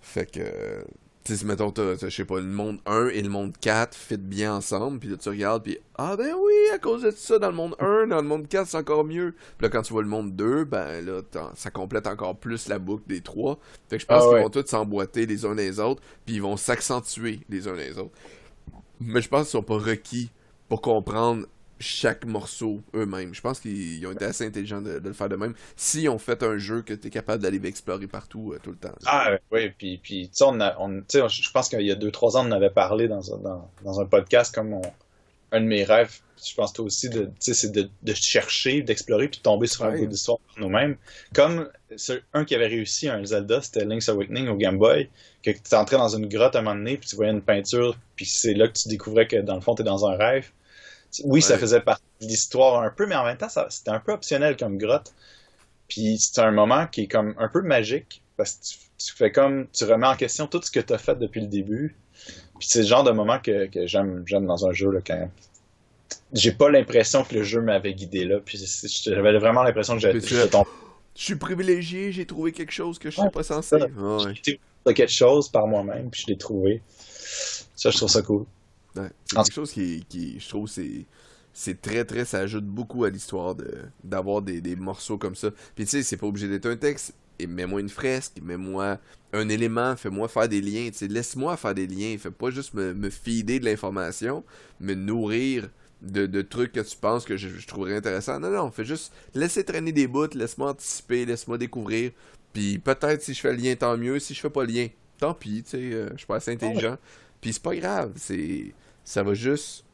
Fait 0.00 0.26
que 0.26 0.84
tu 1.24 1.34
sais, 1.34 1.46
mettons, 1.46 1.70
t'as, 1.70 1.96
je 1.96 2.10
sais 2.10 2.26
pas, 2.26 2.38
le 2.38 2.46
monde 2.46 2.80
1 2.84 3.08
et 3.08 3.22
le 3.22 3.30
monde 3.30 3.56
4 3.58 3.96
fit 3.96 4.18
bien 4.18 4.56
ensemble, 4.56 4.98
puis 4.98 5.08
là, 5.08 5.16
tu 5.16 5.30
regardes, 5.30 5.62
puis 5.62 5.78
ah 5.96 6.16
ben 6.16 6.34
oui, 6.38 6.52
à 6.74 6.78
cause 6.78 7.02
de 7.02 7.10
ça, 7.10 7.38
dans 7.38 7.48
le 7.48 7.54
monde 7.54 7.74
1, 7.78 8.08
dans 8.08 8.20
le 8.20 8.28
monde 8.28 8.46
4, 8.46 8.66
c'est 8.66 8.76
encore 8.76 9.04
mieux. 9.04 9.34
Puis 9.56 9.64
là, 9.64 9.70
quand 9.70 9.80
tu 9.80 9.94
vois 9.94 10.02
le 10.02 10.08
monde 10.08 10.36
2, 10.36 10.64
ben 10.64 11.02
là, 11.04 11.22
ça 11.54 11.70
complète 11.70 12.06
encore 12.06 12.36
plus 12.36 12.68
la 12.68 12.78
boucle 12.78 13.04
des 13.06 13.22
trois. 13.22 13.58
Fait 13.88 13.96
que 13.96 14.02
je 14.02 14.06
pense 14.06 14.22
ah 14.22 14.28
qu'ils 14.28 14.42
vont 14.42 14.50
tous 14.50 14.66
s'emboîter 14.66 15.24
les 15.24 15.46
uns 15.46 15.54
les 15.54 15.80
autres, 15.80 16.02
puis 16.26 16.34
ils 16.34 16.42
vont 16.42 16.58
s'accentuer 16.58 17.40
les 17.48 17.68
uns 17.68 17.74
les 17.74 17.98
autres. 17.98 18.14
Mais 19.00 19.22
je 19.22 19.28
pense 19.30 19.44
qu'ils 19.44 19.52
sont 19.52 19.62
pas 19.62 19.78
requis 19.78 20.30
pour 20.68 20.82
comprendre 20.82 21.46
chaque 21.78 22.24
morceau 22.24 22.80
eux-mêmes. 22.94 23.34
Je 23.34 23.40
pense 23.40 23.60
qu'ils 23.60 24.06
ont 24.06 24.12
été 24.12 24.24
assez 24.24 24.46
intelligents 24.46 24.80
de, 24.80 25.00
le 25.02 25.12
faire 25.12 25.28
de 25.28 25.36
même. 25.36 25.54
Si 25.76 26.08
on 26.08 26.18
fait 26.18 26.42
un 26.42 26.58
jeu 26.58 26.82
que 26.82 26.94
tu 26.94 27.08
es 27.08 27.10
capable 27.10 27.42
d'aller 27.42 27.60
explorer 27.66 28.06
partout 28.06 28.52
euh, 28.52 28.60
tout 28.62 28.70
le 28.70 28.76
temps. 28.76 28.94
Ah 29.06 29.32
oui, 29.50 29.70
puis, 29.76 29.98
puis 29.98 30.28
tu 30.28 30.36
sais, 30.36 30.44
on, 30.44 30.58
on 30.78 31.02
je 31.08 31.50
pense 31.50 31.68
qu'il 31.68 31.82
y 31.82 31.90
a 31.90 31.94
deux, 31.94 32.10
trois 32.10 32.36
ans, 32.36 32.46
on 32.46 32.52
avait 32.52 32.70
parlé 32.70 33.08
dans, 33.08 33.20
dans, 33.20 33.70
dans 33.84 34.00
un 34.00 34.06
podcast 34.06 34.54
comme 34.54 34.80
un 35.52 35.60
de 35.60 35.66
mes 35.66 35.84
rêves. 35.84 36.20
Je 36.44 36.54
pense 36.54 36.72
toi 36.72 36.84
aussi, 36.84 37.08
c'est 37.38 37.72
de, 37.72 37.88
de 38.02 38.14
chercher, 38.14 38.82
d'explorer, 38.82 39.28
puis 39.28 39.38
de 39.38 39.42
tomber 39.42 39.66
sur 39.66 39.84
un 39.84 39.96
bout 39.96 40.06
d'histoire 40.06 40.38
par 40.38 40.62
nous-mêmes. 40.62 40.96
Comme 41.32 41.70
un 42.34 42.44
qui 42.44 42.54
avait 42.54 42.66
réussi 42.66 43.08
un 43.08 43.24
Zelda, 43.24 43.62
c'était 43.62 43.84
Link's 43.84 44.08
Awakening 44.08 44.48
au 44.48 44.56
Game 44.56 44.76
Boy, 44.76 45.08
que 45.42 45.50
tu 45.50 45.74
entrais 45.74 45.96
dans 45.96 46.14
une 46.14 46.28
grotte 46.28 46.54
à 46.56 46.58
un 46.58 46.62
moment 46.62 46.76
donné, 46.76 46.98
puis 46.98 47.08
tu 47.08 47.16
voyais 47.16 47.32
une 47.32 47.40
peinture, 47.40 47.96
puis 48.16 48.26
c'est 48.26 48.52
là 48.52 48.68
que 48.68 48.74
tu 48.74 48.88
découvrais 48.88 49.26
que 49.26 49.36
dans 49.36 49.54
le 49.54 49.60
fond, 49.60 49.74
tu 49.74 49.82
es 49.82 49.84
dans 49.84 50.06
un 50.06 50.16
rêve 50.16 50.50
oui, 51.22 51.42
ça 51.42 51.58
faisait 51.58 51.80
partie 51.80 52.02
de 52.20 52.26
l'histoire 52.26 52.82
un 52.82 52.90
peu, 52.90 53.06
mais 53.06 53.14
en 53.14 53.24
même 53.24 53.36
temps, 53.36 53.48
c'était 53.68 53.90
un 53.90 54.00
peu 54.00 54.12
optionnel 54.12 54.56
comme 54.56 54.78
grotte. 54.78 55.14
Puis 55.88 56.18
c'est 56.18 56.40
un 56.40 56.50
moment 56.50 56.86
qui 56.86 57.02
est 57.02 57.06
comme 57.08 57.34
un 57.38 57.48
peu 57.48 57.62
magique, 57.62 58.22
parce 58.36 58.54
que 58.54 59.04
tu, 59.04 59.14
fais 59.14 59.30
comme, 59.30 59.66
tu 59.72 59.84
remets 59.84 60.06
en 60.06 60.16
question 60.16 60.46
tout 60.46 60.60
ce 60.62 60.70
que 60.70 60.80
tu 60.80 60.92
as 60.92 60.98
fait 60.98 61.16
depuis 61.16 61.40
le 61.40 61.46
début. 61.46 61.96
Puis 62.58 62.68
c'est 62.68 62.80
le 62.80 62.86
genre 62.86 63.04
de 63.04 63.10
moment 63.10 63.38
que, 63.38 63.68
j'aime, 63.86 64.22
j'aime 64.26 64.46
dans 64.46 64.66
un 64.66 64.72
jeu, 64.72 64.90
là, 64.90 65.00
quand 65.06 65.28
j'ai 66.32 66.52
pas 66.52 66.70
l'impression 66.70 67.24
que 67.24 67.34
le 67.34 67.42
jeu 67.42 67.60
m'avait 67.60 67.94
guidé 67.94 68.24
là. 68.24 68.38
Puis 68.44 68.58
j'avais 69.04 69.38
vraiment 69.38 69.62
l'impression 69.62 69.94
que 69.94 70.00
j'étais 70.00 70.20
Je 71.16 71.22
suis 71.22 71.36
privilégié, 71.36 72.12
j'ai 72.12 72.26
trouvé 72.26 72.52
quelque 72.52 72.72
chose 72.72 72.98
que 72.98 73.10
je 73.10 73.20
suis 73.20 73.30
pas 73.30 73.42
censé. 73.42 73.76
J'ai 74.44 74.94
quelque 74.94 75.12
chose 75.12 75.48
par 75.48 75.66
moi-même, 75.66 76.10
puis 76.10 76.22
je 76.22 76.32
l'ai 76.32 76.38
trouvé. 76.38 76.82
Ça, 77.76 77.90
je 77.90 77.96
trouve 77.96 78.08
ça 78.08 78.22
cool. 78.22 78.44
C'est 78.94 79.36
quelque 79.36 79.52
chose 79.52 79.72
qui, 79.72 80.04
qui, 80.08 80.38
je 80.38 80.48
trouve, 80.48 80.68
c'est 80.68 81.06
c'est 81.54 81.80
très 81.80 82.04
très 82.04 82.24
ça 82.24 82.40
ajoute 82.40 82.66
beaucoup 82.66 83.04
à 83.04 83.10
l'histoire 83.10 83.54
de 83.54 83.70
d'avoir 84.02 84.42
des, 84.42 84.60
des, 84.60 84.76
morceaux 84.76 85.16
comme 85.16 85.36
ça. 85.36 85.50
Puis 85.76 85.84
tu 85.84 85.92
sais 85.92 86.02
c'est 86.02 86.16
pas 86.16 86.26
obligé 86.26 86.48
d'être 86.48 86.66
un 86.66 86.76
texte. 86.76 87.14
Et 87.38 87.46
mets-moi 87.48 87.80
une 87.80 87.88
fresque 87.88 88.34
mets-moi 88.42 88.98
un 89.32 89.48
élément 89.48 89.96
fais-moi 89.96 90.28
faire 90.28 90.48
des 90.48 90.60
liens 90.60 90.88
tu 90.96 91.08
laisse-moi 91.08 91.56
faire 91.56 91.74
des 91.74 91.88
liens 91.88 92.16
fais 92.16 92.30
pas 92.30 92.50
juste 92.50 92.74
me, 92.74 92.94
me 92.94 93.10
feeder 93.10 93.58
de 93.58 93.64
l'information 93.64 94.44
me 94.78 94.94
nourrir 94.94 95.68
de, 96.00 96.26
de, 96.26 96.42
trucs 96.42 96.70
que 96.70 96.80
tu 96.80 96.96
penses 96.96 97.24
que 97.24 97.36
je, 97.36 97.66
trouverais 97.66 97.96
intéressant. 97.96 98.38
Non 98.38 98.50
non 98.50 98.70
fais 98.70 98.84
juste 98.84 99.12
laisser 99.34 99.64
traîner 99.64 99.90
des 99.90 100.06
bouts 100.06 100.28
laisse-moi 100.34 100.70
anticiper 100.70 101.24
laisse-moi 101.24 101.58
découvrir. 101.58 102.12
Puis 102.52 102.78
peut-être 102.78 103.22
si 103.22 103.34
je 103.34 103.40
fais 103.40 103.52
le 103.52 103.58
lien 103.58 103.74
tant 103.74 103.96
mieux. 103.96 104.20
Si 104.20 104.32
je 104.34 104.40
fais 104.40 104.50
pas 104.50 104.64
le 104.64 104.72
lien 104.72 104.88
tant 105.18 105.34
pis 105.34 105.64
tu 105.64 105.70
sais 105.70 105.92
euh, 105.92 106.10
je 106.12 106.18
suis 106.18 106.26
pas 106.26 106.36
assez 106.36 106.52
intelligent. 106.52 106.98
Puis 107.40 107.52
c'est 107.54 107.62
pas 107.62 107.74
grave 107.74 108.12
c'est 108.16 108.74
ça 109.04 109.22
va 109.22 109.34
juste 109.34 109.84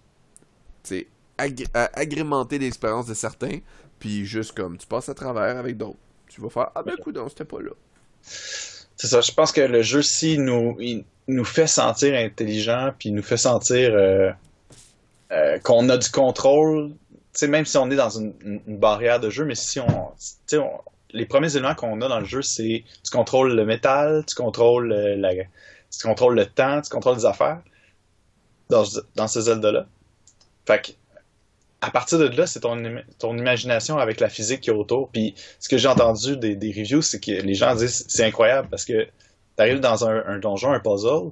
agrémenter 1.37 2.59
l'expérience 2.59 3.07
de 3.07 3.15
certains, 3.15 3.59
puis 3.99 4.25
juste 4.25 4.53
comme 4.53 4.79
tu 4.79 4.87
passes 4.87 5.09
à 5.09 5.15
travers 5.15 5.57
avec 5.57 5.77
d'autres. 5.77 5.99
Tu 6.29 6.41
vas 6.41 6.49
faire 6.49 6.71
Ah 6.75 6.83
ben 6.83 6.95
écoute, 6.99 7.19
c'était 7.29 7.45
pas 7.45 7.61
là. 7.61 7.73
C'est 8.23 9.07
ça, 9.07 9.21
je 9.21 9.33
pense 9.33 9.53
que 9.53 9.61
le 9.63 9.83
jeu, 9.83 10.03
si 10.03 10.39
nous, 10.39 10.77
il 10.79 11.05
nous 11.27 11.45
fait 11.45 11.67
sentir 11.67 12.15
intelligent, 12.15 12.93
puis 12.99 13.11
nous 13.11 13.23
fait 13.23 13.37
sentir 13.37 13.95
euh, 13.95 14.31
euh, 15.33 15.59
qu'on 15.61 15.89
a 15.89 15.97
du 15.97 16.11
contrôle, 16.11 16.93
même 17.43 17.65
si 17.65 17.79
on 17.79 17.91
est 17.91 17.97
dans 17.97 18.11
une, 18.11 18.35
barrière 18.67 19.21
de 19.21 19.31
jeu, 19.31 19.45
mais 19.45 19.55
si 19.55 19.81
on, 19.81 20.13
les 21.13 21.27
premiers 21.27 21.57
éléments 21.57 21.75
qu'on 21.75 22.01
a 22.03 22.09
dans 22.09 22.21
le 22.21 22.27
jeu, 22.27 22.43
c'est 22.43 22.85
tu 23.03 23.11
contrôles 23.11 23.55
le 23.55 23.65
métal, 23.65 24.25
tu 24.27 24.35
contrôles, 24.35 24.93
euh, 24.93 25.17
la, 25.17 25.33
tu 25.35 26.07
contrôles 26.07 26.35
le 26.35 26.47
temps, 26.47 26.81
tu 26.83 26.91
contrôles 26.91 27.17
les 27.17 27.27
affaires 27.27 27.61
dans, 28.71 28.85
dans 29.17 29.29
ce 29.29 29.41
Zelda-là. 29.41 29.87
Fait 30.67 30.83
que, 30.83 30.93
à 31.81 31.91
partir 31.91 32.19
de 32.19 32.27
là, 32.27 32.47
c'est 32.47 32.61
ton, 32.61 32.83
ton 33.19 33.37
imagination 33.37 33.99
avec 33.99 34.21
la 34.21 34.29
physique 34.29 34.61
qui 34.63 34.71
est 34.71 34.75
autour. 34.75 35.09
Puis 35.11 35.35
ce 35.59 35.69
que 35.69 35.79
j'ai 35.79 35.89
entendu 35.89 36.37
des, 36.37 36.55
des 36.55 36.73
reviews, 36.73 37.03
c'est 37.03 37.21
que 37.21 37.31
les 37.31 37.55
gens 37.55 37.75
disent 37.75 38.05
c'est 38.09 38.25
incroyable 38.25 38.69
parce 38.71 38.85
que 38.85 39.05
tu 39.05 39.63
arrives 39.63 39.81
dans 39.81 40.07
un, 40.07 40.39
donjon, 40.39 40.73
un 40.73 40.81
puzzle, 40.81 41.31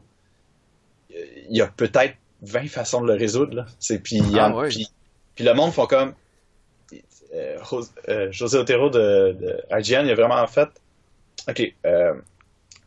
il 1.11 1.57
y 1.57 1.61
a 1.61 1.67
peut-être 1.67 2.15
20 2.43 2.69
façons 2.69 3.01
de 3.03 3.07
le 3.07 3.15
résoudre. 3.19 3.57
Là. 3.57 3.67
C'est, 3.79 3.99
puis, 3.99 4.21
ah, 4.39 4.53
puis, 4.69 4.89
puis, 5.35 5.45
le 5.45 5.55
monde 5.55 5.73
font 5.73 5.87
comme. 5.87 6.15
Euh, 7.35 7.59
euh, 8.09 8.29
José 8.33 8.57
Otero 8.57 8.89
de, 8.89 9.37
de, 9.39 9.61
IGN, 9.71 10.07
il 10.07 10.11
a 10.11 10.15
vraiment 10.15 10.47
fait. 10.47 10.69
Ok, 11.47 11.75
euh, 11.85 12.15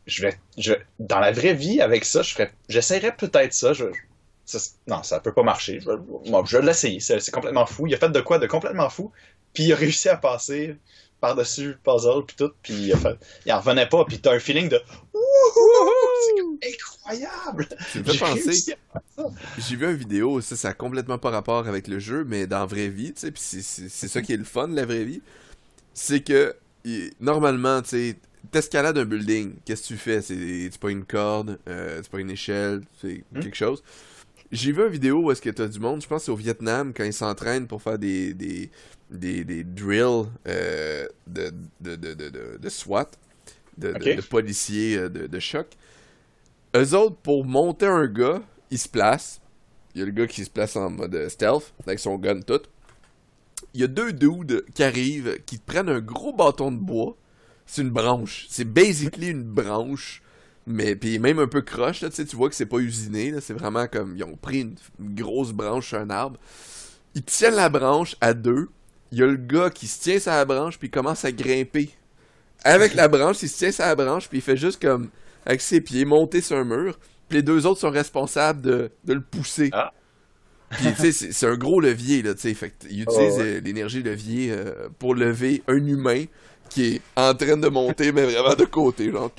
je 0.07 0.23
vais, 0.23 0.33
je, 0.57 0.73
dans 0.99 1.19
la 1.19 1.31
vraie 1.31 1.53
vie, 1.53 1.79
avec 1.79 2.05
ça, 2.05 2.23
je 2.23 2.33
ferais, 2.33 2.51
j'essaierais 2.67 3.15
peut-être 3.15 3.53
ça. 3.53 3.73
Je, 3.73 3.85
non, 4.87 5.03
ça 5.03 5.19
peut 5.19 5.33
pas 5.33 5.43
marcher. 5.43 5.79
Je, 5.79 5.91
je 6.45 6.57
vais 6.57 6.65
l'essayer. 6.65 6.99
C'est, 6.99 7.31
complètement 7.31 7.65
fou. 7.65 7.87
Il 7.87 7.93
a 7.93 7.97
fait 7.97 8.09
de 8.09 8.21
quoi 8.21 8.39
de 8.39 8.47
complètement 8.47 8.89
fou. 8.89 9.11
Puis 9.53 9.65
il 9.65 9.73
a 9.73 9.75
réussi 9.75 10.09
à 10.09 10.17
passer 10.17 10.77
par-dessus 11.19 11.69
le 11.69 11.77
puzzle, 11.77 12.25
puis 12.25 12.35
tout. 12.35 12.51
Puis 12.63 12.73
il, 12.73 12.93
a 12.93 12.97
fait, 12.97 13.17
il 13.45 13.51
en 13.51 13.59
revenait 13.59 13.87
pas. 13.87 14.05
Puis 14.05 14.19
t'as 14.19 14.33
un 14.33 14.39
feeling 14.39 14.69
de 14.69 14.81
c'est 16.61 16.73
incroyable! 16.73 17.67
J'ai 19.57 19.75
vu 19.75 19.85
une 19.85 19.95
vidéo, 19.95 20.41
ça, 20.41 20.55
ça 20.55 20.69
a 20.69 20.73
complètement 20.73 21.17
pas 21.17 21.29
rapport 21.29 21.67
avec 21.67 21.87
le 21.87 21.99
jeu, 21.99 22.23
mais 22.27 22.47
dans 22.47 22.59
la 22.59 22.65
vraie 22.65 22.89
vie, 22.89 23.13
tu 23.13 23.21
sais, 23.21 23.31
puis 23.31 23.41
c'est 23.41 24.07
ça 24.07 24.21
qui 24.21 24.33
est 24.33 24.37
le 24.37 24.43
fun 24.43 24.67
de 24.67 24.75
la 24.75 24.85
vraie 24.85 25.03
vie. 25.03 25.21
C'est 25.93 26.21
que, 26.21 26.55
normalement, 27.19 27.81
tu 27.81 27.89
sais, 27.89 28.15
t'escalades 28.51 28.97
un 28.97 29.05
building, 29.05 29.55
qu'est-ce 29.65 29.83
que 29.83 29.87
tu 29.87 29.97
fais? 29.97 30.21
C'est 30.21 30.79
pas 30.79 30.89
une 30.89 31.05
corde, 31.05 31.59
euh, 31.67 31.99
c'est 32.01 32.11
pas 32.11 32.19
une 32.19 32.31
échelle, 32.31 32.81
c'est 33.01 33.23
hmm? 33.31 33.39
quelque 33.39 33.57
chose. 33.57 33.83
J'ai 34.51 34.73
vu 34.73 34.83
une 34.83 34.89
vidéo 34.89 35.23
où 35.23 35.31
est-ce 35.31 35.41
que 35.41 35.49
t'as 35.49 35.67
du 35.67 35.79
monde, 35.79 36.01
je 36.01 36.07
pense 36.07 36.25
c'est 36.25 36.31
au 36.31 36.35
Vietnam, 36.35 36.93
quand 36.93 37.05
ils 37.05 37.13
s'entraînent 37.13 37.67
pour 37.67 37.81
faire 37.81 37.97
des, 37.97 38.33
des, 38.33 38.69
des, 39.09 39.45
des 39.45 39.63
drills 39.63 40.25
euh, 40.47 41.07
de, 41.25 41.51
de, 41.79 41.95
de, 41.95 42.13
de, 42.13 42.57
de 42.57 42.69
SWAT 42.69 43.11
de, 43.77 44.21
policiers 44.21 44.97
euh, 44.97 45.09
de, 45.09 45.39
choc. 45.39 45.67
Eux 46.75 46.93
autres, 46.95 47.17
pour 47.17 47.45
monter 47.45 47.85
un 47.85 48.07
gars, 48.07 48.41
ils 48.69 48.77
se 48.77 48.87
placent. 48.87 49.41
Il 49.93 49.99
y 49.99 50.03
a 50.03 50.05
le 50.05 50.11
gars 50.11 50.27
qui 50.27 50.43
se 50.45 50.49
place 50.49 50.75
en 50.75 50.89
mode 50.89 51.27
stealth, 51.29 51.73
avec 51.85 51.99
son 51.99 52.17
gun 52.17 52.39
tout. 52.41 52.61
Il 53.73 53.81
y 53.81 53.83
a 53.83 53.87
deux 53.87 54.13
dudes 54.13 54.65
qui 54.73 54.83
arrivent, 54.83 55.39
qui 55.45 55.57
prennent 55.57 55.89
un 55.89 55.99
gros 55.99 56.33
bâton 56.33 56.71
de 56.71 56.77
bois. 56.77 57.15
C'est 57.65 57.81
une 57.81 57.89
branche. 57.89 58.47
C'est 58.49 58.65
basically 58.65 59.29
une 59.29 59.43
branche. 59.43 60.21
Mais 60.71 60.95
puis 60.95 61.19
même 61.19 61.39
un 61.39 61.47
peu 61.47 61.61
croche, 61.61 62.01
là, 62.01 62.09
tu 62.09 62.23
vois 62.35 62.49
que 62.49 62.55
c'est 62.55 62.65
pas 62.65 62.77
usiné. 62.77 63.33
C'est 63.41 63.53
vraiment 63.53 63.87
comme. 63.87 64.15
Ils 64.15 64.23
ont 64.23 64.35
pris 64.35 64.61
une, 64.61 64.75
grosse 64.99 65.51
branche 65.51 65.89
sur 65.89 65.99
un 65.99 66.09
arbre. 66.09 66.39
Ils 67.15 67.23
tiennent 67.23 67.55
la 67.55 67.69
branche 67.69 68.15
à 68.21 68.33
deux. 68.33 68.69
Il 69.11 69.19
y 69.19 69.23
a 69.23 69.25
le 69.25 69.35
gars 69.35 69.69
qui 69.69 69.87
se 69.87 70.01
tient 70.01 70.19
sur 70.19 70.31
la 70.31 70.45
branche 70.45 70.79
puis 70.79 70.87
il 70.87 70.91
commence 70.91 71.25
à 71.25 71.31
grimper 71.33 71.89
avec 72.63 72.93
la 72.93 73.07
branche, 73.07 73.41
il 73.41 73.49
se 73.49 73.57
tient 73.57 73.71
sur 73.71 73.85
la 73.85 73.95
branche, 73.95 74.29
puis 74.29 74.39
il 74.39 74.41
fait 74.41 74.57
juste 74.57 74.81
comme, 74.81 75.09
avec 75.45 75.61
ses 75.61 75.81
pieds, 75.81 76.05
monter 76.05 76.41
sur 76.41 76.57
un 76.57 76.63
mur. 76.63 76.99
Puis 77.27 77.37
les 77.37 77.43
deux 77.43 77.65
autres 77.65 77.79
sont 77.79 77.89
responsables 77.89 78.61
de, 78.61 78.91
de 79.05 79.13
le 79.13 79.21
pousser. 79.21 79.69
Ah. 79.73 79.91
Puis, 80.69 80.93
tu 80.93 81.11
sais, 81.11 81.31
c'est 81.33 81.47
un 81.47 81.57
gros 81.57 81.81
levier, 81.81 82.21
là, 82.21 82.33
tu 82.33 82.41
sais. 82.41 82.53
Fait 82.53 82.73
il 82.89 83.01
utilise 83.01 83.35
oh, 83.39 83.61
l'énergie 83.61 84.01
levier 84.01 84.51
euh, 84.51 84.87
pour 84.99 85.15
lever 85.15 85.63
un 85.67 85.85
humain 85.85 86.23
qui 86.71 86.95
est 86.95 87.01
en 87.17 87.33
train 87.35 87.57
de 87.57 87.67
monter, 87.67 88.11
mais 88.13 88.23
vraiment 88.23 88.55
de 88.55 88.63
côté, 88.63 89.11
genre. 89.11 89.29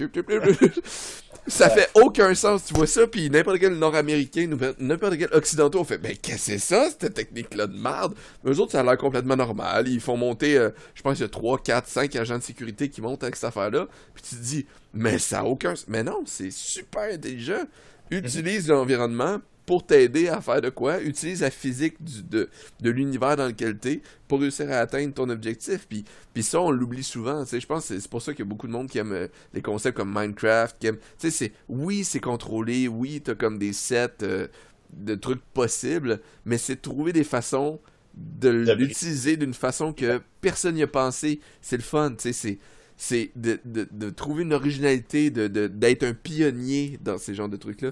ça 1.47 1.71
fait 1.71 1.89
aucun 1.95 2.35
sens, 2.35 2.67
tu 2.67 2.75
vois 2.75 2.87
ça, 2.87 3.07
puis 3.07 3.31
n'importe 3.31 3.59
quel 3.59 3.75
Nord-Américain, 3.75 4.51
n'importe 4.79 5.17
quel 5.17 5.31
Occidentaux, 5.33 5.83
fait, 5.83 5.97
ben, 5.97 6.15
qu'est-ce 6.21 6.37
que 6.37 6.43
c'est 6.53 6.59
ça, 6.59 6.89
cette 6.91 7.15
technique-là 7.15 7.67
de 7.67 7.77
merde? 7.77 8.15
Mais 8.45 8.53
eux 8.53 8.61
autres, 8.61 8.73
ça 8.73 8.81
a 8.81 8.83
l'air 8.83 8.99
complètement 8.99 9.35
normal. 9.35 9.89
Ils 9.89 10.01
font 10.01 10.17
monter, 10.17 10.59
euh, 10.59 10.71
je 10.95 11.01
pense 11.01 11.15
qu'il 11.15 11.23
y 11.23 11.25
a 11.25 11.31
3, 11.31 11.59
4, 11.59 11.89
5 11.89 12.17
agents 12.17 12.39
de 12.39 12.43
sécurité 12.43 12.91
qui 12.91 13.01
montent 13.01 13.23
avec 13.23 13.37
cette 13.37 13.49
affaire-là, 13.49 13.89
puis 14.15 14.23
tu 14.23 14.37
te 14.37 14.43
dis, 14.43 14.67
mais 14.93 15.19
ça 15.19 15.41
a 15.41 15.45
aucun 15.45 15.73
Mais 15.89 16.05
non, 16.05 16.23
c'est 16.27 16.53
super 16.53 17.15
intelligent. 17.15 17.65
Utilise 18.11 18.69
l'environnement 18.69 19.39
pour 19.67 19.87
t'aider 19.87 20.29
à 20.29 20.41
faire 20.41 20.61
de 20.61 20.71
quoi, 20.71 21.01
utilise 21.01 21.43
la 21.43 21.51
physique 21.51 21.97
de, 22.01 22.49
de 22.81 22.91
l'univers 22.91 23.37
dans 23.37 23.47
lequel 23.47 23.79
t'es 23.79 24.03
pour 24.27 24.41
réussir 24.41 24.71
à 24.71 24.77
atteindre 24.77 25.15
ton 25.15 25.29
objectif. 25.29 25.87
Puis, 25.89 26.05
puis 26.35 26.43
ça, 26.43 26.61
on 26.61 26.71
l'oublie 26.71 27.05
souvent. 27.05 27.45
Je 27.45 27.67
pense 27.67 27.89
que 27.89 27.99
c'est 27.99 28.11
pour 28.11 28.23
ça 28.23 28.33
qu'il 28.33 28.45
y 28.45 28.49
a 28.49 28.51
beaucoup 28.51 28.67
de 28.67 28.73
monde 28.73 28.89
qui 28.89 28.99
aime 28.99 29.13
euh, 29.13 29.29
les 29.55 29.63
concepts 29.63 29.97
comme 29.97 30.13
Minecraft, 30.13 30.77
qui 30.79 30.89
aime... 30.89 30.99
c'est 31.19 31.53
oui, 31.69 32.05
c'est 32.05 32.21
contrôlé, 32.21 32.89
oui, 32.89 33.21
t'as 33.23 33.35
comme 33.35 33.59
des 33.59 33.73
sets 33.73 34.23
euh, 34.23 34.49
de 34.93 35.15
trucs 35.15 35.43
possibles, 35.55 36.21
mais 36.45 36.59
c'est 36.59 36.81
trouver 36.81 37.13
des 37.13 37.25
façons 37.25 37.81
de 38.15 38.51
l'utiliser 38.51 39.37
d'une 39.37 39.55
façon 39.55 39.93
que 39.93 40.21
personne 40.41 40.75
n'y 40.75 40.83
a 40.83 40.87
pensé. 40.87 41.41
C'est 41.61 41.77
le 41.77 41.83
fun, 41.83 42.11
tu 42.11 42.17
sais, 42.19 42.33
c'est 42.33 42.59
c'est 43.03 43.33
de, 43.35 43.59
de, 43.65 43.89
de, 43.91 44.11
trouver 44.11 44.45
une 44.45 44.53
originalité, 44.53 45.31
de, 45.31 45.49
d'être 45.67 46.05
un 46.05 46.15
pionnier 46.15 47.01
dans 47.03 47.19
ces 47.19 47.35
genres 47.35 47.49
de 47.49 47.57
trucs-là. 47.57 47.91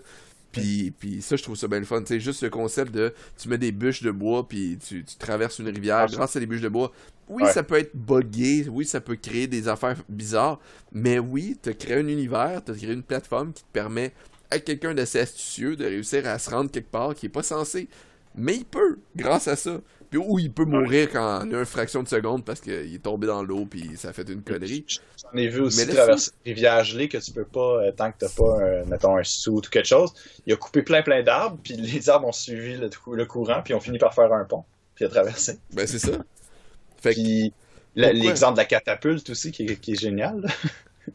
Puis, 0.52 0.92
puis 0.98 1.22
ça, 1.22 1.36
je 1.36 1.42
trouve 1.42 1.56
ça 1.56 1.68
bien 1.68 1.78
le 1.78 1.84
fun. 1.84 2.02
C'est 2.04 2.20
juste 2.20 2.42
le 2.42 2.50
concept 2.50 2.92
de 2.92 3.14
tu 3.38 3.48
mets 3.48 3.58
des 3.58 3.72
bûches 3.72 4.02
de 4.02 4.10
bois, 4.10 4.48
puis 4.48 4.78
tu, 4.84 5.04
tu 5.04 5.16
traverses 5.16 5.58
une 5.58 5.68
rivière 5.68 6.06
grâce 6.06 6.36
à 6.36 6.40
des 6.40 6.46
bûches 6.46 6.60
de 6.60 6.68
bois. 6.68 6.92
Oui, 7.28 7.44
ça 7.52 7.62
peut 7.62 7.78
être 7.78 7.94
buggé, 7.94 8.66
oui, 8.68 8.84
ça 8.84 9.00
peut 9.00 9.14
créer 9.14 9.46
des 9.46 9.68
affaires 9.68 9.96
bizarres, 10.08 10.58
mais 10.90 11.20
oui, 11.20 11.56
tu 11.62 11.72
créé 11.74 11.98
un 11.98 12.08
univers, 12.08 12.60
tu 12.64 12.72
créé 12.72 12.92
une 12.92 13.04
plateforme 13.04 13.52
qui 13.52 13.62
te 13.62 13.68
permet 13.72 14.12
à 14.50 14.58
quelqu'un 14.58 14.94
d'assez 14.94 15.20
astucieux 15.20 15.76
de 15.76 15.84
réussir 15.84 16.26
à 16.26 16.40
se 16.40 16.50
rendre 16.50 16.72
quelque 16.72 16.90
part 16.90 17.14
qui 17.14 17.26
est 17.26 17.30
pas 17.30 17.44
censé. 17.44 17.88
Mais 18.34 18.56
il 18.56 18.64
peut, 18.64 18.98
grâce 19.14 19.46
à 19.46 19.54
ça. 19.54 19.80
Puis 20.10 20.18
où 20.18 20.40
il 20.40 20.50
peut 20.50 20.64
mourir 20.64 21.08
quand 21.10 21.40
a 21.40 21.44
une 21.44 21.64
fraction 21.64 22.02
de 22.02 22.08
seconde 22.08 22.44
parce 22.44 22.60
qu'il 22.60 22.72
est 22.72 23.02
tombé 23.02 23.28
dans 23.28 23.44
l'eau 23.44 23.64
puis 23.64 23.96
ça 23.96 24.08
a 24.08 24.12
fait 24.12 24.28
une 24.28 24.42
connerie. 24.42 24.84
J'en 25.22 25.38
ai 25.38 25.48
vu 25.48 25.60
aussi 25.60 25.86
traverser 25.86 26.32
une 26.44 26.52
rivière 26.52 26.82
gelée 26.82 27.08
que 27.08 27.18
tu 27.18 27.30
peux 27.30 27.44
pas, 27.44 27.84
euh, 27.84 27.92
tant 27.92 28.10
que 28.10 28.18
t'as 28.18 28.28
pas, 28.28 28.60
un, 28.60 28.84
mettons, 28.86 29.16
un 29.16 29.22
sou 29.22 29.58
ou 29.58 29.60
quelque 29.60 29.86
chose. 29.86 30.12
Il 30.46 30.52
a 30.52 30.56
coupé 30.56 30.82
plein 30.82 31.02
plein 31.02 31.22
d'arbres 31.22 31.58
puis 31.62 31.74
les 31.76 32.10
arbres 32.10 32.26
ont 32.26 32.32
suivi 32.32 32.76
le, 32.76 32.90
le 33.12 33.24
courant 33.24 33.62
puis 33.64 33.72
ont 33.72 33.80
fini 33.80 33.98
par 33.98 34.12
faire 34.12 34.32
un 34.32 34.44
pont 34.44 34.64
puis 34.96 35.04
a 35.04 35.08
traversé. 35.08 35.58
Ben 35.72 35.86
c'est 35.86 36.00
ça. 36.00 36.12
Fait 37.00 37.12
puis 37.12 37.52
l'exemple 37.94 38.54
de 38.54 38.58
la 38.58 38.64
catapulte 38.64 39.30
aussi 39.30 39.52
qui 39.52 39.62
est, 39.62 40.00
génial. 40.00 40.44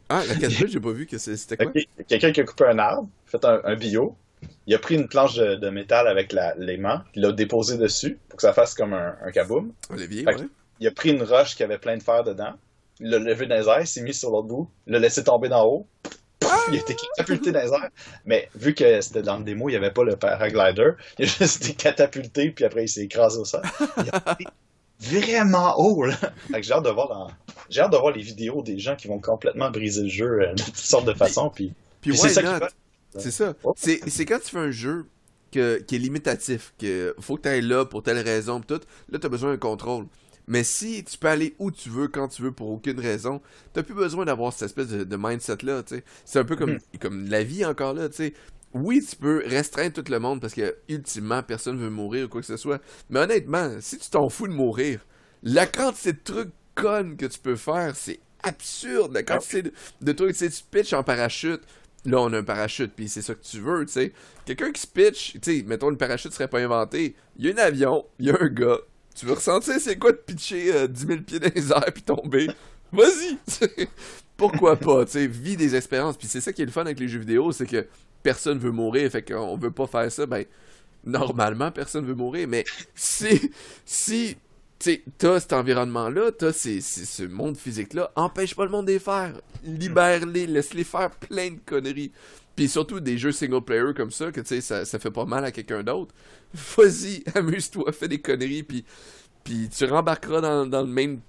ah, 0.07 0.23
la 0.25 0.35
catapulte, 0.39 0.71
j'ai 0.71 0.79
pas 0.79 0.91
vu 0.91 1.05
que 1.05 1.17
c'était 1.17 1.57
quoi? 1.57 1.73
Quelqu'un 2.07 2.31
qui 2.31 2.39
a 2.39 2.43
coupé 2.45 2.63
un 2.63 2.79
arbre, 2.79 3.09
fait 3.25 3.43
un 3.43 3.75
bio, 3.75 4.15
il 4.67 4.75
a 4.75 4.79
pris 4.79 4.95
une 4.95 5.07
planche 5.07 5.35
de, 5.35 5.69
métal 5.69 6.07
avec 6.07 6.33
l'aimant, 6.57 7.01
il 7.13 7.21
l'a 7.21 7.31
déposé 7.31 7.77
dessus 7.77 8.17
pour 8.29 8.37
que 8.37 8.41
ça 8.41 8.53
fasse 8.53 8.73
comme 8.73 8.93
un, 8.93 9.15
un 9.23 9.31
kaboom. 9.31 9.71
Il 10.79 10.87
a 10.87 10.91
pris 10.91 11.11
une 11.11 11.23
roche 11.23 11.55
qui 11.55 11.63
avait 11.63 11.77
plein 11.77 11.97
de 11.97 12.03
fer 12.03 12.23
dedans, 12.23 12.53
il 12.99 13.09
l'a 13.09 13.19
levé 13.19 13.45
dans 13.45 13.55
les 13.55 13.67
airs, 13.67 13.87
s'est 13.87 14.01
mis 14.01 14.13
sur 14.13 14.31
l'autre 14.31 14.47
bout, 14.47 14.69
l'a 14.87 14.99
laissé 14.99 15.23
tomber 15.23 15.49
d'en 15.49 15.65
haut. 15.65 15.87
il 16.69 16.75
a 16.75 16.79
été 16.79 16.95
catapulté 16.95 17.51
dans 17.51 17.61
les 17.61 17.73
airs. 17.73 17.89
Mais 18.25 18.49
vu 18.55 18.73
que 18.73 19.01
c'était 19.01 19.21
dans 19.21 19.37
le 19.37 19.43
démo, 19.43 19.69
il 19.69 19.73
n'y 19.73 19.77
avait 19.77 19.91
pas 19.91 20.03
le 20.03 20.15
paraglider, 20.15 20.91
il 21.19 21.25
a 21.25 21.27
juste 21.27 21.63
été 21.63 21.73
catapulté, 21.73 22.51
puis 22.51 22.65
après 22.65 22.85
il 22.85 22.89
s'est 22.89 23.03
écrasé 23.03 23.39
au 23.39 23.45
sol. 23.45 23.61
Il 23.97 24.09
a 24.11 24.33
été 24.33 24.45
vraiment 24.99 25.77
haut, 25.77 26.03
là. 26.03 26.15
j'ai 26.61 26.71
hâte 26.71 26.85
de 26.85 26.89
voir 26.89 27.29
j'ai 27.69 27.81
hâte 27.81 27.91
de 27.91 27.97
voir 27.97 28.13
les 28.13 28.21
vidéos 28.21 28.61
des 28.61 28.79
gens 28.79 28.95
qui 28.95 29.07
vont 29.07 29.19
complètement 29.19 29.71
briser 29.71 30.03
le 30.03 30.09
jeu 30.09 30.41
euh, 30.41 30.53
de 30.53 30.61
toutes 30.61 30.77
sortes 30.77 31.05
de 31.05 31.13
façons. 31.13 31.49
Puis, 31.49 31.73
puis, 32.01 32.15
c'est 32.15 32.29
ça 32.29 32.41
qui 32.43 32.75
c'est 33.17 33.31
ça. 33.31 33.53
C'est 33.75 34.25
quand 34.25 34.39
tu 34.39 34.51
fais 34.51 34.59
un 34.59 34.71
jeu 34.71 35.05
que, 35.51 35.79
qui 35.79 35.95
est 35.95 35.99
limitatif, 35.99 36.73
que 36.77 37.15
faut 37.19 37.37
que 37.37 37.43
tu 37.43 37.49
ailles 37.49 37.61
là 37.61 37.85
pour 37.85 38.03
telle 38.03 38.19
raison, 38.19 38.59
tout, 38.61 38.81
là, 39.09 39.19
tu 39.19 39.25
as 39.25 39.29
besoin 39.29 39.51
d'un 39.51 39.57
contrôle. 39.57 40.05
Mais 40.47 40.63
si 40.63 41.03
tu 41.03 41.17
peux 41.17 41.27
aller 41.27 41.55
où 41.57 41.71
tu 41.71 41.89
veux, 41.89 42.07
quand 42.07 42.27
tu 42.27 42.43
veux, 42.43 42.51
pour 42.51 42.69
aucune 42.69 42.99
raison, 42.99 43.41
t'as 43.73 43.83
plus 43.83 43.95
besoin 43.95 44.25
d'avoir 44.25 44.53
cette 44.53 44.63
espèce 44.63 44.89
de, 44.89 45.17
mindset-là, 45.17 45.83
tu 45.83 45.95
sais. 45.95 46.03
C'est 46.23 46.39
un 46.39 46.43
peu 46.43 46.55
comme, 46.55 46.73
hmm. 46.73 46.97
comme 47.01 47.27
la 47.27 47.43
vie 47.43 47.65
encore 47.65 47.93
là, 47.93 48.09
tu 48.09 48.15
sais. 48.15 48.33
Oui, 48.73 49.03
tu 49.07 49.15
peux 49.15 49.41
restreindre 49.45 49.93
tout 49.93 50.11
le 50.11 50.19
monde 50.19 50.41
parce 50.41 50.53
que, 50.53 50.75
ultimement, 50.89 51.41
personne 51.41 51.77
veut 51.79 51.89
mourir 51.89 52.25
ou 52.25 52.29
quoi 52.29 52.41
que 52.41 52.47
ce 52.47 52.57
soit. 52.57 52.81
Mais 53.09 53.21
honnêtement, 53.21 53.71
si 53.79 53.97
tu 53.97 54.09
t'en 54.09 54.27
fous 54.27 54.47
de 54.47 54.53
mourir, 54.53 54.99
la 55.43 55.65
quantité 55.65 56.11
de 56.11 56.19
trucs 56.23 56.51
connes 56.75 57.15
que 57.15 57.25
tu 57.25 57.39
peux 57.39 57.55
faire, 57.55 57.95
c'est 57.95 58.19
absurde. 58.43 59.13
La 59.13 59.23
quantité 59.23 59.63
de, 59.63 59.71
de 60.01 60.11
trucs, 60.11 60.33
tu 60.33 60.39
sais, 60.39 60.49
tu 60.49 60.61
pitches 60.69 60.93
en 60.93 61.03
parachute, 61.03 61.61
là, 62.05 62.19
on 62.19 62.31
a 62.33 62.37
un 62.37 62.43
parachute, 62.43 62.93
puis 62.95 63.09
c'est 63.09 63.21
ça 63.21 63.33
que 63.33 63.43
tu 63.43 63.59
veux, 63.59 63.85
tu 63.85 63.93
sais. 63.93 64.13
Quelqu'un 64.45 64.71
qui 64.71 64.81
se 64.81 64.87
pitch, 64.87 65.33
tu 65.33 65.39
sais, 65.41 65.63
mettons, 65.65 65.89
le 65.89 65.97
parachute 65.97 66.33
serait 66.33 66.47
pas 66.47 66.59
inventé. 66.59 67.15
Il 67.37 67.45
y 67.45 67.51
a 67.51 67.53
un 67.53 67.57
avion, 67.57 68.05
il 68.19 68.27
y 68.27 68.29
a 68.29 68.37
un 68.39 68.47
gars. 68.47 68.79
Tu 69.15 69.25
veux 69.25 69.33
ressentir 69.33 69.75
c'est 69.79 69.97
quoi 69.97 70.11
de 70.11 70.17
pitcher 70.17 70.75
euh, 70.75 70.87
10 70.87 71.07
000 71.07 71.19
pieds 71.21 71.39
dans 71.39 71.51
les 71.53 71.71
airs 71.71 71.93
puis 71.93 72.03
tomber? 72.03 72.47
Vas-y! 72.91 73.37
Pourquoi 74.37 74.75
pas, 74.75 75.05
tu 75.05 75.11
sais, 75.11 75.27
vis 75.27 75.55
des 75.55 75.75
expériences. 75.75 76.17
Puis 76.17 76.27
c'est 76.27 76.41
ça 76.41 76.51
qui 76.51 76.61
est 76.61 76.65
le 76.65 76.71
fun 76.71 76.81
avec 76.81 76.99
les 76.99 77.07
jeux 77.07 77.19
vidéo, 77.19 77.51
c'est 77.51 77.65
que 77.65 77.87
personne 78.21 78.59
veut 78.59 78.71
mourir, 78.71 79.09
fait 79.09 79.21
qu'on 79.21 79.55
veut 79.57 79.71
pas 79.71 79.87
faire 79.87 80.11
ça, 80.11 80.25
ben, 80.25 80.45
normalement, 81.05 81.71
personne 81.71 82.05
veut 82.05 82.15
mourir, 82.15 82.47
mais 82.47 82.65
si, 82.95 83.51
si 83.85 84.35
tu 84.79 85.03
t'as 85.17 85.39
cet 85.39 85.53
environnement-là, 85.53 86.31
t'as 86.31 86.51
ce 86.51 87.23
monde 87.23 87.57
physique-là, 87.57 88.11
empêche 88.15 88.55
pas 88.55 88.65
le 88.65 88.71
monde 88.71 88.87
de 88.87 88.93
les 88.93 88.99
faire. 88.99 89.33
Libère-les, 89.63 90.47
laisse-les 90.47 90.83
faire 90.83 91.11
plein 91.11 91.51
de 91.51 91.59
conneries. 91.65 92.11
Puis 92.55 92.69
surtout 92.69 92.99
des 92.99 93.17
jeux 93.17 93.31
single-player 93.31 93.93
comme 93.95 94.11
ça, 94.11 94.31
que 94.31 94.39
tu 94.41 94.47
sais, 94.47 94.61
ça, 94.61 94.85
ça 94.85 94.99
fait 94.99 95.11
pas 95.11 95.25
mal 95.25 95.43
à 95.43 95.51
quelqu'un 95.51 95.83
d'autre. 95.83 96.13
Vas-y, 96.77 97.23
amuse-toi, 97.35 97.91
fais 97.91 98.07
des 98.07 98.21
conneries, 98.21 98.63
puis, 98.63 98.85
puis 99.43 99.69
tu 99.69 99.85
rembarqueras 99.85 100.41
dans, 100.41 100.65
dans 100.65 100.81
le 100.81 100.87
même 100.87 101.19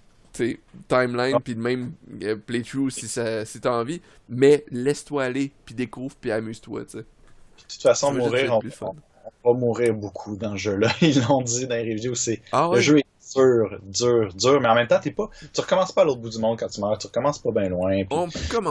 timeline, 0.89 1.35
ah. 1.37 1.41
puis 1.43 1.55
le 1.55 1.61
même 1.61 1.93
euh, 2.23 2.37
playthrough 2.37 2.91
si, 2.91 3.09
ça, 3.09 3.45
si 3.45 3.61
t'as 3.61 3.73
envie. 3.73 4.01
Mais 4.29 4.65
laisse-toi 4.71 5.25
aller, 5.25 5.53
puis 5.65 5.75
découvre, 5.75 6.15
puis 6.21 6.31
amuse-toi, 6.31 6.85
tu 6.85 6.91
sais. 6.91 6.99
De 6.99 7.73
toute 7.73 7.83
façon, 7.83 8.13
mourir, 8.13 8.53
on, 8.53 8.95
on, 9.43 9.53
va 9.53 9.59
mourir 9.59 9.95
beaucoup 9.95 10.37
dans 10.37 10.53
le 10.53 10.59
jeu-là. 10.59 10.93
Ils 11.01 11.21
l'ont 11.23 11.43
dit 11.43 11.67
dans 11.67 11.75
les 11.75 11.95
reviews. 11.95 12.15
C'est, 12.15 12.43
ah 12.53 12.71
Le 12.73 12.81
jeu 12.81 12.99
est 12.99 13.07
dur, 13.35 13.79
dur, 13.83 14.35
dur, 14.35 14.61
mais 14.61 14.69
en 14.69 14.75
même 14.75 14.87
temps, 14.87 15.01
t'es 15.01 15.11
pas, 15.11 15.31
tu 15.53 15.61
recommences 15.61 15.93
pas 15.93 16.03
à 16.03 16.05
l'autre 16.05 16.21
bout 16.21 16.31
du 16.31 16.39
monde 16.39 16.59
quand 16.59 16.69
tu 16.69 16.81
meurs, 16.81 16.99
tu 16.99 17.07
recommences 17.07 17.39
pas 17.39 17.51
bien 17.51 17.69
loin. 17.69 18.03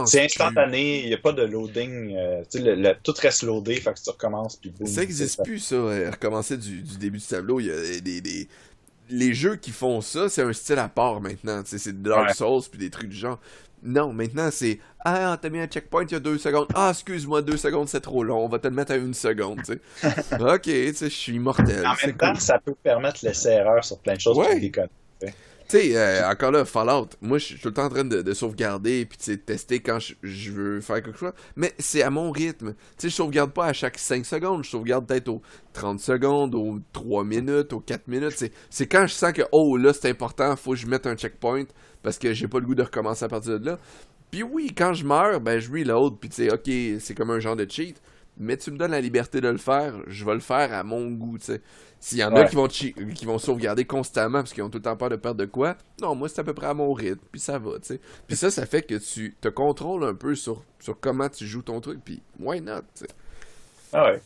C'est 0.06 0.24
instantané, 0.24 1.02
il 1.02 1.08
n'y 1.08 1.14
a 1.14 1.18
pas 1.18 1.32
de 1.32 1.42
loading, 1.42 2.16
euh, 2.16 2.42
le, 2.54 2.92
tout 3.02 3.14
reste 3.20 3.42
loadé, 3.42 3.74
fait 3.76 3.94
que 3.94 4.02
tu 4.02 4.10
recommences, 4.10 4.56
puis 4.56 4.72
Ça 4.84 5.00
n'existe 5.00 5.42
plus, 5.44 5.58
ça, 5.58 5.76
recommencer 5.76 6.56
du, 6.56 6.82
du, 6.82 6.96
début 6.96 7.18
du 7.18 7.26
tableau, 7.26 7.60
il 7.60 7.66
y 7.66 7.70
a 7.70 8.00
des, 8.00 8.20
des, 8.20 8.48
les 9.08 9.34
jeux 9.34 9.56
qui 9.56 9.70
font 9.70 10.00
ça, 10.00 10.28
c'est 10.28 10.42
un 10.42 10.52
style 10.52 10.78
à 10.78 10.88
part 10.88 11.20
maintenant, 11.20 11.62
c'est 11.64 12.02
Dark 12.02 12.34
Souls, 12.34 12.62
puis 12.70 12.78
des 12.78 12.90
trucs 12.90 13.08
du 13.08 13.16
genre. 13.16 13.38
Non, 13.86 14.12
maintenant 14.12 14.48
c'est 14.50 14.80
Ah, 15.04 15.38
t'as 15.40 15.48
mis 15.48 15.60
un 15.60 15.66
checkpoint 15.66 16.04
il 16.04 16.12
y 16.12 16.14
a 16.16 16.20
deux 16.20 16.38
secondes. 16.38 16.66
Ah, 16.74 16.90
excuse-moi, 16.90 17.42
deux 17.42 17.56
secondes 17.56 17.88
c'est 17.88 18.00
trop 18.00 18.22
long, 18.24 18.44
on 18.44 18.48
va 18.48 18.58
te 18.58 18.66
le 18.66 18.74
mettre 18.74 18.92
à 18.92 18.96
une 18.96 19.14
seconde. 19.14 19.60
Ok, 20.40 20.62
tu 20.62 20.94
sais, 20.94 21.08
je 21.08 21.14
suis 21.14 21.34
immortel. 21.34 21.86
En 21.86 21.94
même 22.04 22.16
temps, 22.16 22.34
ça 22.34 22.58
peut 22.58 22.74
permettre 22.82 23.20
de 23.22 23.28
laisser 23.28 23.50
erreur 23.50 23.84
sur 23.84 23.98
plein 23.98 24.14
de 24.14 24.20
choses 24.20 24.36
ouais. 24.36 24.60
tu 24.60 24.70
tu 25.68 25.78
sais, 25.78 25.96
euh, 25.96 26.30
encore 26.30 26.52
là, 26.52 26.64
Fallout, 26.64 27.08
moi, 27.20 27.38
je 27.38 27.46
suis 27.46 27.58
tout 27.58 27.68
le 27.68 27.74
temps 27.74 27.86
en 27.86 27.88
train 27.88 28.04
de, 28.04 28.34
sauvegarder 28.34 29.04
puis 29.04 29.18
de 29.34 29.34
tester 29.34 29.80
quand 29.80 29.98
je, 29.98 30.52
veux 30.52 30.80
faire 30.80 31.02
quelque 31.02 31.18
chose. 31.18 31.32
Mais 31.56 31.74
c'est 31.80 32.02
à 32.02 32.10
mon 32.10 32.30
rythme. 32.30 32.74
Tu 32.74 32.76
sais, 32.98 33.08
je 33.08 33.14
sauvegarde 33.14 33.50
pas 33.50 33.66
à 33.66 33.72
chaque 33.72 33.98
5 33.98 34.24
secondes. 34.24 34.62
Je 34.62 34.70
sauvegarde 34.70 35.06
peut-être 35.06 35.28
aux 35.28 35.42
30 35.72 35.98
secondes, 35.98 36.54
aux 36.54 36.78
3 36.92 37.24
minutes, 37.24 37.72
aux 37.72 37.80
4 37.80 38.06
minutes. 38.06 38.44
C'est 38.70 38.86
quand 38.86 39.08
je 39.08 39.14
sens 39.14 39.32
que, 39.32 39.42
oh, 39.50 39.76
là, 39.76 39.92
c'est 39.92 40.08
important, 40.08 40.54
faut 40.54 40.70
que 40.70 40.76
je 40.76 40.86
mette 40.86 41.04
un 41.04 41.16
checkpoint 41.16 41.64
parce 42.06 42.18
que 42.18 42.32
j'ai 42.32 42.46
pas 42.46 42.60
le 42.60 42.66
goût 42.66 42.76
de 42.76 42.84
recommencer 42.84 43.24
à 43.24 43.28
partir 43.28 43.58
de 43.58 43.66
là. 43.66 43.78
Puis 44.30 44.44
oui, 44.44 44.72
quand 44.76 44.94
je 44.94 45.04
meurs, 45.04 45.40
ben, 45.40 45.58
je 45.58 45.70
reload. 45.70 46.18
Puis 46.20 46.28
tu 46.28 46.36
sais, 46.36 46.52
ok, 46.52 47.00
c'est 47.00 47.14
comme 47.16 47.30
un 47.30 47.40
genre 47.40 47.56
de 47.56 47.66
cheat 47.68 48.00
mais 48.38 48.56
tu 48.56 48.70
me 48.70 48.76
donnes 48.76 48.90
la 48.90 49.00
liberté 49.00 49.40
de 49.40 49.48
le 49.48 49.56
faire, 49.56 49.94
je 50.06 50.24
vais 50.24 50.34
le 50.34 50.40
faire 50.40 50.72
à 50.72 50.82
mon 50.82 51.10
goût, 51.10 51.38
tu 51.38 51.46
sais. 51.46 51.60
S'il 51.98 52.18
y 52.18 52.24
en 52.24 52.36
a 52.36 52.44
qui 52.44 52.54
vont, 52.54 52.68
qui 52.68 53.24
vont 53.24 53.38
sauvegarder 53.38 53.86
constamment 53.86 54.40
parce 54.40 54.52
qu'ils 54.52 54.62
ont 54.62 54.68
tout 54.68 54.78
le 54.78 54.82
temps 54.82 54.96
peur 54.96 55.08
de 55.08 55.16
perdre 55.16 55.40
de 55.40 55.46
quoi, 55.46 55.76
non, 56.00 56.14
moi 56.14 56.28
c'est 56.28 56.40
à 56.40 56.44
peu 56.44 56.52
près 56.52 56.66
à 56.66 56.74
mon 56.74 56.92
rythme, 56.92 57.22
puis 57.32 57.40
ça 57.40 57.58
va, 57.58 57.78
tu 57.78 57.86
sais. 57.86 58.00
Puis 58.26 58.36
ça, 58.36 58.50
ça 58.50 58.66
fait 58.66 58.82
que 58.82 58.96
tu 58.96 59.34
te 59.40 59.48
contrôles 59.48 60.04
un 60.04 60.14
peu 60.14 60.34
sur, 60.34 60.62
sur 60.78 61.00
comment 61.00 61.28
tu 61.28 61.46
joues 61.46 61.62
ton 61.62 61.80
truc, 61.80 62.00
puis 62.04 62.20
why 62.38 62.60
not, 62.60 62.82
tu 62.94 63.04
sais. 63.04 63.08
Ah 63.92 64.04
ouais. 64.04 64.20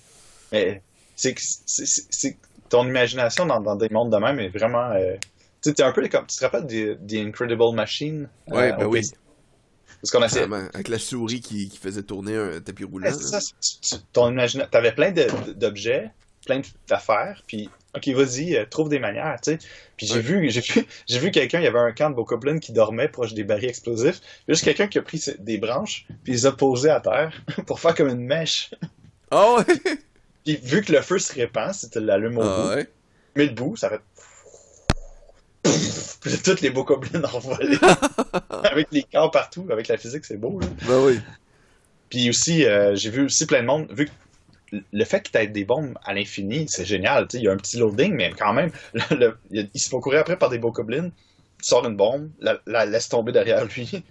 Mais 0.53 0.83
c'est 1.15 1.35
c'est 1.39 2.37
ton 2.69 2.87
imagination 2.87 3.47
dans, 3.47 3.61
dans, 3.61 3.77
des 3.77 3.89
mondes 3.91 4.13
de 4.13 4.17
même 4.17 4.41
est 4.41 4.49
vraiment. 4.49 4.91
Euh, 4.91 5.17
tu 5.63 5.73
sais, 5.75 5.83
un 5.83 5.93
peu 5.93 6.07
comme. 6.09 6.27
Tu 6.27 6.37
te 6.37 6.45
rappelles 6.45 6.67
The 6.67 7.15
Incredible 7.15 7.75
Machine? 7.75 8.29
Ouais, 8.49 8.73
euh, 8.73 8.77
ben 8.77 8.87
oui. 8.87 9.03
Parce 10.01 10.11
qu'on 10.13 10.23
Avec 10.23 10.89
la 10.89 10.99
souris 10.99 11.41
qui, 11.41 11.69
qui, 11.69 11.77
faisait 11.77 12.03
tourner 12.03 12.37
un 12.37 12.61
tapis 12.61 12.85
roulant. 12.85 13.11
ça, 13.13 13.39
ton 14.13 14.35
T'avais 14.71 14.93
plein 14.93 15.13
d'objets, 15.57 16.11
plein 16.47 16.63
d'affaires, 16.89 17.43
puis 17.47 17.69
ok, 17.95 18.09
vas-y, 18.09 18.57
euh, 18.57 18.65
trouve 18.65 18.89
des 18.89 18.99
manières, 18.99 19.39
tu 19.43 19.53
sais. 19.53 19.59
Puis 19.97 20.07
j'ai 20.07 20.21
vu, 20.21 20.49
j'ai 20.51 20.61
vu, 20.61 20.87
j'ai 21.07 21.19
vu 21.19 21.31
quelqu'un, 21.31 21.61
il 21.61 21.65
y 21.65 21.67
avait 21.67 21.79
un 21.79 21.93
camp 21.93 22.11
de 22.11 22.15
Bokoblin 22.15 22.59
qui 22.59 22.73
dormait 22.73 23.09
proche 23.09 23.35
des 23.35 23.45
barils 23.45 23.69
explosifs. 23.69 24.21
Juste 24.49 24.65
quelqu'un 24.65 24.87
qui 24.87 24.99
a 24.99 25.03
pris 25.03 25.23
des 25.39 25.59
branches, 25.59 26.07
puis 26.25 26.33
les 26.33 26.47
a 26.47 26.53
posées 26.53 26.91
à 26.91 27.01
terre 27.01 27.33
pour 27.67 27.81
faire 27.81 27.95
comme 27.95 28.09
une 28.09 28.25
mèche. 28.25 28.71
Oh 29.31 29.59
ouais. 29.59 29.99
puis 30.45 30.59
vu 30.63 30.83
que 30.83 30.93
le 30.93 31.03
feu 31.03 31.19
se 31.19 31.33
répand, 31.35 31.75
si 31.75 31.91
tu 31.91 32.01
l'allumes 32.01 32.39
au 32.39 32.43
ah 32.43 32.63
bout, 32.63 32.69
ouais. 32.77 32.89
mais 33.37 33.47
le 33.47 33.53
bout, 33.53 33.77
ça 33.77 33.91
fait 33.91 34.01
puis 36.31 36.39
toutes 36.43 36.61
les 36.61 36.71
beaux 36.71 36.85
gobelins 36.85 37.23
envolés. 37.25 37.79
avec 38.51 38.89
les 38.93 39.05
corps 39.05 39.31
partout, 39.31 39.67
avec 39.71 39.89
la 39.89 39.97
physique, 39.97 40.25
c'est 40.25 40.37
beau. 40.37 40.61
Là. 40.61 40.67
Ben 40.87 41.05
oui. 41.05 41.21
Puis 42.11 42.29
aussi, 42.29 42.65
euh, 42.67 42.95
j'ai 42.95 43.11
vu 43.11 43.25
aussi 43.25 43.47
plein 43.47 43.63
de 43.63 43.67
monde, 43.67 43.87
vu 43.91 44.07
que 44.07 44.11
le 44.93 45.05
fait 45.05 45.21
que 45.21 45.31
tu 45.31 45.39
aies 45.39 45.47
des 45.47 45.65
bombes 45.65 45.97
à 46.05 46.15
l'infini, 46.15 46.67
c'est 46.69 46.85
génial. 46.85 47.27
Il 47.35 47.43
y 47.43 47.49
a 47.49 47.53
un 47.53 47.57
petit 47.57 47.79
loading, 47.79 48.15
mais 48.15 48.33
quand 48.37 48.53
même, 48.53 48.71
il 49.51 49.69
se 49.75 49.89
font 49.89 50.01
courir 50.01 50.21
après 50.21 50.37
par 50.37 50.51
des 50.51 50.59
beaux 50.59 50.73
gobelins. 50.73 51.11
sort 51.61 51.87
une 51.87 51.97
bombe, 51.97 52.31
la, 52.41 52.87
laisse 52.87 53.09
tomber 53.09 53.33
derrière 53.33 53.65
lui, 53.65 54.03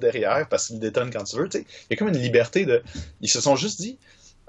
derrière, 0.00 0.48
parce 0.48 0.66
qu'il 0.66 0.78
détonne 0.78 1.10
quand 1.10 1.24
tu 1.24 1.36
veux. 1.36 1.48
Il 1.54 1.64
y 1.90 1.94
a 1.94 1.96
comme 1.96 2.08
une 2.08 2.18
liberté 2.18 2.66
de. 2.66 2.82
Ils 3.20 3.30
se 3.30 3.40
sont 3.40 3.56
juste 3.56 3.80
dit, 3.80 3.98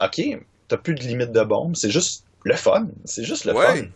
OK, 0.02 0.22
t'as 0.68 0.78
plus 0.78 0.96
de 0.96 1.02
limite 1.02 1.32
de 1.32 1.44
bombe, 1.44 1.76
c'est 1.76 1.92
juste 1.92 2.26
le 2.44 2.56
fun. 2.56 2.88
C'est 3.06 3.24
juste 3.24 3.46
le 3.46 3.54
fun. 3.54 3.88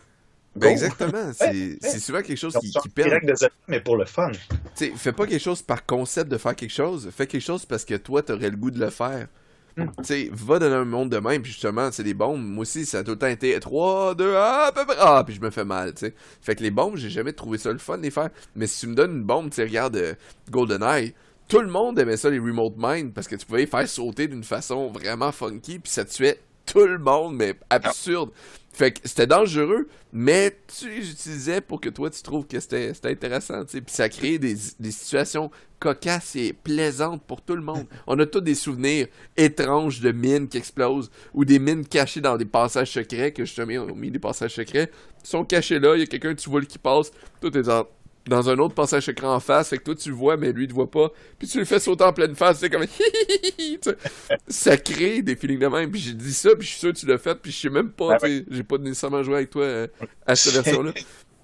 Ben 0.56 0.70
exactement. 0.70 1.32
C'est 1.32 1.98
souvent 2.00 2.22
quelque 2.22 2.38
chose 2.38 2.56
qui, 2.60 2.70
qui 2.70 2.88
perd. 2.88 3.20
mais 3.68 3.80
pour 3.80 3.96
le 3.96 4.04
fun. 4.04 4.32
fais 4.74 5.12
pas 5.12 5.26
quelque 5.26 5.42
chose 5.42 5.62
par 5.62 5.86
concept 5.86 6.30
de 6.30 6.38
faire 6.38 6.56
quelque 6.56 6.72
chose. 6.72 7.10
Fais 7.16 7.26
quelque 7.26 7.42
chose 7.42 7.64
parce 7.64 7.84
que 7.84 7.94
toi, 7.94 8.22
t'aurais 8.22 8.50
le 8.50 8.56
goût 8.56 8.70
de 8.70 8.80
le 8.80 8.90
faire. 8.90 9.28
Hmm. 9.76 9.86
Tu 9.98 10.04
sais, 10.04 10.30
va 10.32 10.58
dans 10.58 10.72
un 10.72 10.84
monde 10.84 11.10
de 11.10 11.18
même, 11.18 11.42
puis 11.42 11.52
justement, 11.52 11.90
c'est 11.92 12.02
des 12.02 12.14
bombes. 12.14 12.42
Moi 12.42 12.62
aussi, 12.62 12.84
ça 12.84 12.98
a 12.98 13.04
tout 13.04 13.12
le 13.12 13.18
temps 13.18 13.28
été 13.28 13.58
3, 13.58 14.16
2, 14.16 14.34
ah, 14.36 14.66
à 14.66 14.72
peu 14.72 14.84
près. 14.84 14.96
Ah, 14.98 15.22
puis 15.24 15.36
je 15.36 15.40
me 15.40 15.50
fais 15.50 15.64
mal, 15.64 15.94
tu 15.94 16.06
sais. 16.06 16.14
Fait 16.40 16.56
que 16.56 16.62
les 16.62 16.72
bombes, 16.72 16.96
j'ai 16.96 17.10
jamais 17.10 17.32
trouvé 17.32 17.56
ça 17.56 17.70
le 17.72 17.78
fun 17.78 17.98
de 17.98 18.02
les 18.02 18.10
faire. 18.10 18.30
Mais 18.56 18.66
si 18.66 18.80
tu 18.80 18.86
me 18.88 18.94
donnes 18.94 19.12
une 19.18 19.24
bombe, 19.24 19.50
tu 19.50 19.62
regarde 19.62 19.96
euh, 19.96 20.14
GoldenEye, 20.50 21.14
tout 21.46 21.60
le 21.60 21.68
monde 21.68 21.98
aimait 21.98 22.16
ça, 22.16 22.30
les 22.30 22.38
Remote 22.38 22.74
Mine, 22.76 23.12
parce 23.12 23.28
que 23.28 23.36
tu 23.36 23.46
pouvais 23.46 23.60
les 23.60 23.66
faire 23.66 23.88
sauter 23.88 24.26
d'une 24.26 24.44
façon 24.44 24.88
vraiment 24.90 25.30
funky, 25.30 25.78
puis 25.78 25.92
ça 25.92 26.04
tuait 26.04 26.40
tout 26.66 26.86
le 26.86 26.98
monde, 26.98 27.36
mais 27.36 27.54
absurde. 27.68 28.30
Fait 28.72 28.92
que 28.92 29.00
c'était 29.04 29.26
dangereux, 29.26 29.88
mais 30.12 30.56
tu 30.78 30.88
les 30.88 31.10
utilisais 31.10 31.60
pour 31.60 31.80
que 31.80 31.88
toi 31.88 32.08
tu 32.08 32.22
trouves 32.22 32.46
que 32.46 32.60
c'était 32.60 32.92
intéressant, 33.04 33.64
tu 33.64 33.72
sais. 33.72 33.80
Puis 33.80 33.94
ça 33.94 34.08
crée 34.08 34.38
des, 34.38 34.54
des, 34.78 34.90
situations 34.92 35.50
cocasses 35.80 36.36
et 36.36 36.52
plaisantes 36.52 37.22
pour 37.24 37.42
tout 37.42 37.56
le 37.56 37.62
monde. 37.62 37.86
On 38.06 38.18
a 38.20 38.26
tous 38.26 38.40
des 38.40 38.54
souvenirs 38.54 39.08
étranges 39.36 40.00
de 40.00 40.12
mines 40.12 40.46
qui 40.46 40.58
explosent 40.58 41.10
ou 41.34 41.44
des 41.44 41.58
mines 41.58 41.84
cachées 41.84 42.20
dans 42.20 42.36
des 42.36 42.44
passages 42.44 42.92
secrets 42.92 43.32
que 43.32 43.44
justement 43.44 43.86
on 43.90 43.94
mis 43.94 44.10
des 44.10 44.20
passages 44.20 44.54
secrets. 44.54 44.90
Ils 45.24 45.28
sont 45.28 45.44
cachés 45.44 45.80
là, 45.80 45.96
il 45.96 46.00
y 46.00 46.04
a 46.04 46.06
quelqu'un 46.06 46.34
tu 46.34 46.48
vois 46.48 46.62
qui 46.62 46.78
passe, 46.78 47.10
tout 47.40 47.54
est 47.56 47.62
dans 47.62 47.86
dans 48.26 48.48
un 48.50 48.58
autre 48.58 48.74
passage 48.74 49.08
écran 49.08 49.34
en 49.34 49.40
face, 49.40 49.70
fait 49.70 49.78
que 49.78 49.84
toi 49.84 49.94
tu 49.94 50.10
le 50.10 50.14
vois, 50.14 50.36
mais 50.36 50.52
lui 50.52 50.64
il 50.64 50.68
te 50.68 50.74
voit 50.74 50.90
pas. 50.90 51.10
Puis 51.38 51.48
tu 51.48 51.58
le 51.58 51.64
fais 51.64 51.80
sauter 51.80 52.04
en 52.04 52.12
pleine 52.12 52.34
face, 52.34 52.58
c'est 52.58 52.70
comme 52.70 52.84
ça 54.48 54.76
crée 54.76 55.22
des 55.22 55.36
feelings 55.36 55.58
de 55.58 55.66
même. 55.66 55.90
Puis 55.90 56.00
j'ai 56.00 56.14
dit 56.14 56.34
ça, 56.34 56.50
puis 56.54 56.66
je 56.66 56.72
suis 56.72 56.80
sûr 56.80 56.92
que 56.92 56.98
tu 56.98 57.06
l'as 57.06 57.18
fait, 57.18 57.34
puis 57.36 57.50
je 57.50 57.58
sais 57.58 57.70
même 57.70 57.90
pas, 57.90 58.18
ben 58.18 58.44
j'ai 58.50 58.62
pas 58.62 58.78
nécessairement 58.78 59.22
joué 59.22 59.36
avec 59.36 59.50
toi 59.50 59.62
euh, 59.62 59.86
à 60.26 60.36
cette 60.36 60.54
version-là. 60.62 60.92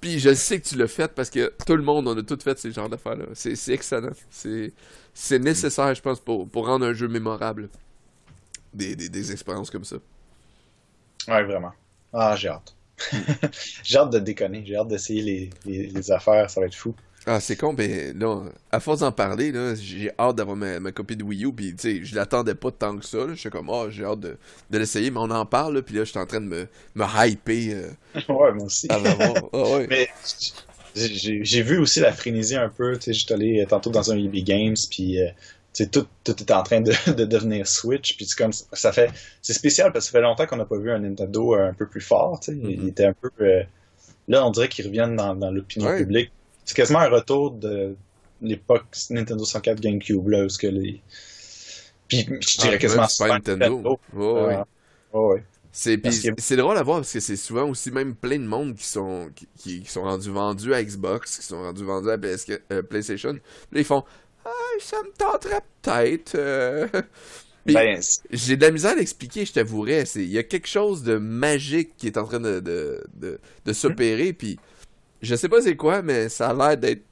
puis 0.01 0.19
je 0.19 0.35
sais 0.35 0.61
que 0.61 0.67
tu 0.69 0.77
l'as 0.77 0.89
fait 0.89 1.13
parce 1.15 1.31
que 1.31 1.53
tout 1.67 1.77
le 1.77 1.83
monde, 1.83 2.07
on 2.09 2.17
a 2.17 2.23
tout 2.23 2.39
fait 2.43 2.59
ces 2.59 2.73
genres 2.73 2.89
d'affaires-là. 2.89 3.27
C'est 3.35 3.73
excellent. 3.73 4.13
C'est 4.31 5.39
nécessaire, 5.39 5.95
je 5.95 6.03
pense, 6.03 6.21
pour, 6.21 6.49
pour 6.49 6.67
rendre 6.67 6.87
un 6.87 6.93
jeu 6.93 7.09
mémorable. 7.09 7.71
Des, 8.75 8.95
des, 8.95 9.09
des 9.09 9.33
expériences 9.33 9.71
comme 9.71 9.85
ça. 9.85 9.97
Ouais, 11.29 11.43
vraiment. 11.45 11.73
Ah, 12.13 12.37
j'ai 12.37 12.49
hâte. 12.49 12.77
J'ai 13.83 13.99
hâte 13.99 14.13
de 14.13 14.19
déconner, 14.19 14.63
j'ai 14.67 14.77
hâte 14.77 14.89
d'essayer 14.89 15.51
les, 15.67 15.87
les, 15.89 16.11
affaires, 16.11 16.49
ça 16.51 16.61
va 16.61 16.67
être 16.67 16.75
fou. 16.75 16.95
Ah, 17.29 17.41
c'est 17.41 17.57
con, 17.57 17.75
mais 17.77 18.13
là, 18.13 18.45
à 18.71 18.79
force 18.79 19.01
d'en 19.01 19.11
parler, 19.11 19.51
là, 19.51 19.75
j'ai 19.75 20.13
hâte 20.17 20.37
d'avoir 20.37 20.57
ma, 20.57 20.79
ma, 20.79 20.93
copie 20.93 21.17
de 21.17 21.25
Wii 21.25 21.45
U, 21.45 21.53
puis 21.53 21.75
tu 21.75 21.99
sais, 21.99 22.05
je 22.05 22.15
l'attendais 22.15 22.55
pas 22.55 22.71
tant 22.71 22.97
que 22.97 23.05
ça, 23.05 23.19
je 23.31 23.35
suis 23.35 23.51
comme, 23.51 23.69
oh, 23.69 23.91
j'ai 23.91 24.05
hâte 24.05 24.21
de, 24.21 24.39
de 24.71 24.79
l'essayer, 24.79 25.11
mais 25.11 25.19
on 25.19 25.31
en 25.31 25.45
parle, 25.45 25.83
puis 25.83 25.97
là, 25.97 26.05
je 26.05 26.11
suis 26.11 26.19
en 26.21 26.27
train 26.27 26.41
de 26.41 26.47
me, 26.47 26.69
me 26.95 27.05
hyper. 27.27 27.75
Euh, 27.75 28.21
ouais, 28.29 28.53
moi 28.53 28.67
aussi. 28.67 28.87
Ah, 28.91 28.99
ouais. 29.01 29.87
mais 29.91 30.09
j'ai 30.95 31.63
vu 31.63 31.79
aussi 31.79 32.01
la 32.01 32.13
frénésie 32.13 32.57
un 32.57 32.69
peu, 32.69 32.97
tu 32.97 33.03
sais, 33.03 33.13
j'étais 33.13 33.35
allé 33.35 33.67
tantôt 33.69 33.91
dans 33.91 34.13
un 34.13 34.17
EB 34.17 34.37
Games, 34.45 34.77
puis 34.91 35.21
euh, 35.21 35.29
tout, 35.85 36.07
tout 36.25 36.37
est 36.41 36.51
en 36.53 36.63
train 36.63 36.81
de, 36.81 36.93
de 37.13 37.25
devenir 37.25 37.67
Switch. 37.67 38.17
Puis 38.17 38.27
comme 38.37 38.53
ça 38.53 38.93
fait, 38.93 39.11
c'est 39.43 39.53
spécial 39.53 39.93
parce 39.93 40.07
que 40.07 40.13
ça 40.13 40.19
fait 40.19 40.23
longtemps 40.23 40.47
qu'on 40.47 40.57
n'a 40.57 40.65
pas 40.65 40.79
vu 40.79 40.91
un 40.91 40.99
Nintendo 40.99 41.55
un 41.55 41.75
peu 41.75 41.87
plus 41.87 42.01
fort. 42.01 42.41
Tu 42.41 42.53
sais. 42.53 42.59
Il 42.59 42.81
mm-hmm. 42.81 42.89
était 42.89 43.07
un 43.07 43.13
peu, 43.13 43.31
euh, 43.41 43.63
là, 44.29 44.47
on 44.47 44.51
dirait 44.51 44.69
qu'ils 44.69 44.87
reviennent 44.87 45.17
dans, 45.17 45.35
dans 45.35 45.51
l'opinion 45.51 45.97
publique. 45.97 46.33
C'est 46.65 46.77
quasiment 46.77 47.01
un 47.01 47.09
retour 47.09 47.53
de 47.53 47.95
l'époque 48.43 48.85
Nintendo 49.11 49.45
64 49.45 49.81
GameCube 49.81 50.29
là, 50.29 50.47
que 50.61 50.67
les, 50.67 51.01
puis 52.09 52.27
je 52.41 52.59
dirais 52.59 52.75
ah, 52.75 52.79
quasiment 52.79 53.09
Super 53.09 53.35
Nintendo. 53.35 53.99
ouais. 54.13 55.43
C'est 55.73 56.57
drôle 56.57 56.79
à 56.79 56.83
voir 56.83 56.99
parce 56.99 57.13
que 57.13 57.21
c'est 57.21 57.37
souvent 57.37 57.69
aussi 57.69 57.91
même 57.91 58.15
plein 58.15 58.39
de 58.39 58.47
monde 58.47 58.75
qui 58.77 58.87
sont 58.87 59.29
qui, 59.35 59.83
qui 59.83 59.91
sont 59.91 60.03
rendus 60.03 60.31
vendus 60.31 60.73
à 60.73 60.83
Xbox, 60.83 61.39
qui 61.39 61.45
sont 61.45 61.61
rendus 61.63 61.85
vendus 61.85 62.11
à 62.11 62.19
PS, 62.19 62.47
euh, 62.73 62.83
PlayStation. 62.83 63.33
Là 63.33 63.41
ils 63.81 63.85
font 63.85 64.05
ah, 64.07 64.11
ça 64.81 64.97
me 65.03 65.11
tenterait 65.13 65.63
peut-être. 65.83 66.35
Euh. 66.35 66.89
Ben, 67.67 68.01
j'ai 68.31 68.57
de 68.57 68.65
la 68.65 68.71
misère 68.71 68.93
à 68.93 68.95
l'expliquer, 68.95 69.45
je 69.45 69.53
t'avouerais. 69.53 70.05
Il 70.15 70.31
y 70.31 70.39
a 70.39 70.45
quelque 70.45 70.69
chose 70.69 71.03
de 71.03 71.17
magique 71.17 71.97
qui 71.97 72.07
est 72.07 72.17
en 72.17 72.23
train 72.23 72.39
de, 72.39 72.61
de, 72.61 73.41
de, 73.65 73.73
s'opérer, 73.73 74.33
puis 74.33 74.57
je 75.21 75.35
sais 75.35 75.49
pas 75.49 75.61
c'est 75.61 75.75
quoi, 75.75 76.01
mais 76.01 76.29
ça 76.29 76.51
a 76.51 76.55
l'air 76.55 76.77
d'être. 76.77 77.03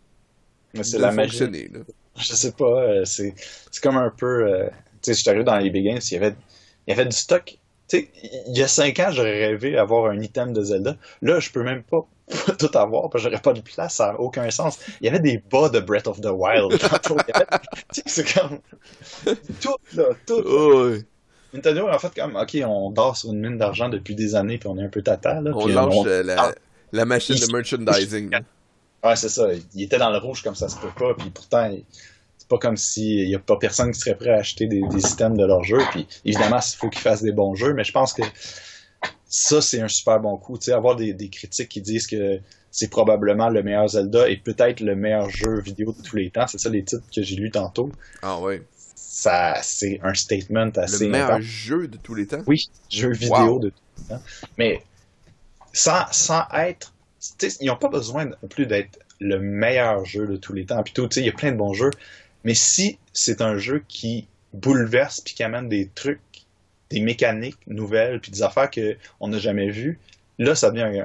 C'est 0.80 1.00
la 1.00 1.10
magie. 1.10 1.40
Je 2.16 2.34
sais 2.34 2.52
pas, 2.52 2.84
euh, 2.84 3.04
c'est 3.04 3.34
comme 3.82 3.96
un 3.96 4.14
peu. 4.16 4.46
Euh, 4.46 4.68
tu 5.02 5.10
sais, 5.12 5.14
je 5.14 5.20
suis 5.22 5.28
arrivé 5.28 5.42
dans 5.42 5.58
les 5.58 5.68
Big 5.68 5.84
Games, 5.84 6.00
il 6.00 6.14
y 6.14 6.16
avait, 6.16 6.36
il 6.86 6.90
y 6.90 6.92
avait 6.92 7.06
du 7.06 7.16
stock 7.16 7.58
sais, 7.86 8.08
il 8.48 8.56
y 8.56 8.62
a 8.62 8.68
5 8.68 8.98
ans, 9.00 9.10
j'aurais 9.10 9.46
rêvé 9.46 9.72
d'avoir 9.72 10.10
un 10.10 10.20
item 10.20 10.52
de 10.52 10.62
Zelda. 10.62 10.96
Là, 11.22 11.40
je 11.40 11.50
peux 11.50 11.62
même 11.62 11.82
pas 11.82 12.06
tout 12.58 12.70
avoir 12.78 13.10
parce 13.10 13.24
que 13.24 13.30
j'aurais 13.30 13.42
pas 13.42 13.52
de 13.52 13.60
place, 13.60 13.96
ça 13.96 14.12
n'a 14.12 14.20
aucun 14.20 14.50
sens. 14.50 14.78
Il 15.00 15.06
y 15.06 15.08
avait 15.08 15.20
des 15.20 15.42
bas 15.50 15.68
de 15.68 15.80
Breath 15.80 16.06
of 16.06 16.20
the 16.20 16.30
Wild. 16.30 16.72
c'est 18.06 18.34
comme. 18.34 18.60
Tout, 19.60 19.76
là, 19.94 20.04
tout. 20.26 21.04
Nintendo, 21.52 21.88
en 21.88 21.98
fait, 21.98 22.14
comme, 22.14 22.36
ok, 22.36 22.58
on 22.66 22.90
dort 22.90 23.16
sur 23.16 23.32
une 23.32 23.40
mine 23.40 23.58
d'argent 23.58 23.88
depuis 23.88 24.14
des 24.14 24.34
années, 24.34 24.58
puis 24.58 24.68
on 24.68 24.78
est 24.78 24.84
un 24.84 24.88
peu 24.88 25.02
tata. 25.02 25.40
Là, 25.40 25.52
on 25.54 25.66
lâche 25.66 26.04
la, 26.04 26.52
la, 26.92 27.04
machine 27.04 27.36
de 27.36 27.52
merchandising. 27.52 28.30
Ouais, 29.04 29.16
c'est 29.16 29.28
ça. 29.28 29.48
Il 29.74 29.82
était 29.82 29.98
dans 29.98 30.10
le 30.10 30.18
rouge 30.18 30.42
comme 30.42 30.54
ça 30.54 30.68
se 30.68 30.76
peut 30.78 30.88
pas, 30.98 31.14
puis 31.14 31.30
pourtant, 31.30 31.70
c'est 32.38 32.48
pas 32.48 32.58
comme 32.58 32.76
s'il 32.76 33.28
y 33.28 33.34
a 33.34 33.38
pas 33.38 33.56
personne 33.56 33.92
qui 33.92 34.00
serait 34.00 34.16
prêt 34.16 34.30
à 34.30 34.38
acheter 34.38 34.66
des, 34.66 34.80
des 34.80 35.06
items 35.06 35.38
de 35.38 35.44
leur 35.44 35.62
jeu. 35.62 35.78
Puis 35.92 36.08
évidemment, 36.24 36.58
il 36.58 36.76
faut 36.76 36.88
qu'ils 36.88 37.02
fassent 37.02 37.22
des 37.22 37.32
bons 37.32 37.54
jeux, 37.54 37.74
mais 37.74 37.84
je 37.84 37.92
pense 37.92 38.14
que 38.14 38.22
ça, 39.36 39.60
c'est 39.60 39.80
un 39.80 39.88
super 39.88 40.20
bon 40.20 40.36
coup. 40.36 40.56
Tu 40.58 40.66
sais, 40.66 40.72
avoir 40.72 40.94
des, 40.94 41.12
des 41.12 41.28
critiques 41.28 41.68
qui 41.68 41.80
disent 41.80 42.06
que 42.06 42.38
c'est 42.70 42.86
probablement 42.88 43.48
le 43.48 43.64
meilleur 43.64 43.88
Zelda 43.88 44.28
et 44.28 44.36
peut-être 44.36 44.78
le 44.78 44.94
meilleur 44.94 45.28
jeu 45.28 45.60
vidéo 45.60 45.92
de 45.92 46.00
tous 46.02 46.14
les 46.14 46.30
temps. 46.30 46.46
C'est 46.46 46.58
ça 46.58 46.70
les 46.70 46.84
titres 46.84 47.02
que 47.12 47.20
j'ai 47.20 47.34
lus 47.34 47.50
tantôt. 47.50 47.90
Ah 48.22 48.38
ouais. 48.38 48.62
Ça, 48.94 49.58
c'est 49.60 49.98
un 50.04 50.14
statement 50.14 50.70
assez. 50.76 51.06
Le 51.06 51.10
meilleur 51.10 51.42
jeu 51.42 51.88
de 51.88 51.96
tous 51.96 52.14
les 52.14 52.28
temps? 52.28 52.42
Oui, 52.46 52.68
jeu 52.88 53.10
vidéo 53.10 53.58
de 53.58 53.70
tous 53.70 53.82
les 53.98 54.08
temps. 54.08 54.22
Mais 54.56 54.82
sans, 55.72 56.04
sans 56.12 56.44
être, 56.54 56.94
ils 57.60 57.66
n'ont 57.66 57.76
pas 57.76 57.88
besoin 57.88 58.26
non 58.26 58.48
plus 58.48 58.66
d'être 58.66 59.00
le 59.18 59.40
meilleur 59.40 60.04
jeu 60.04 60.28
de 60.28 60.36
tous 60.36 60.52
les 60.52 60.64
temps. 60.64 60.80
Tu 60.84 60.92
sais, 61.10 61.20
il 61.20 61.26
y 61.26 61.28
a 61.28 61.32
plein 61.32 61.50
de 61.50 61.56
bons 61.56 61.74
jeux. 61.74 61.90
Mais 62.44 62.54
si 62.54 62.98
c'est 63.12 63.40
un 63.40 63.58
jeu 63.58 63.82
qui 63.88 64.28
bouleverse 64.52 65.20
puis 65.20 65.34
qui 65.34 65.42
amène 65.42 65.68
des 65.68 65.88
trucs, 65.92 66.20
des 66.94 67.00
mécaniques 67.00 67.58
nouvelles 67.66 68.20
puis 68.20 68.30
des 68.30 68.42
affaires 68.42 68.70
qu'on 68.70 69.28
n'a 69.28 69.38
jamais 69.38 69.70
vues, 69.70 69.98
là, 70.38 70.54
ça 70.54 70.70
devient 70.70 71.02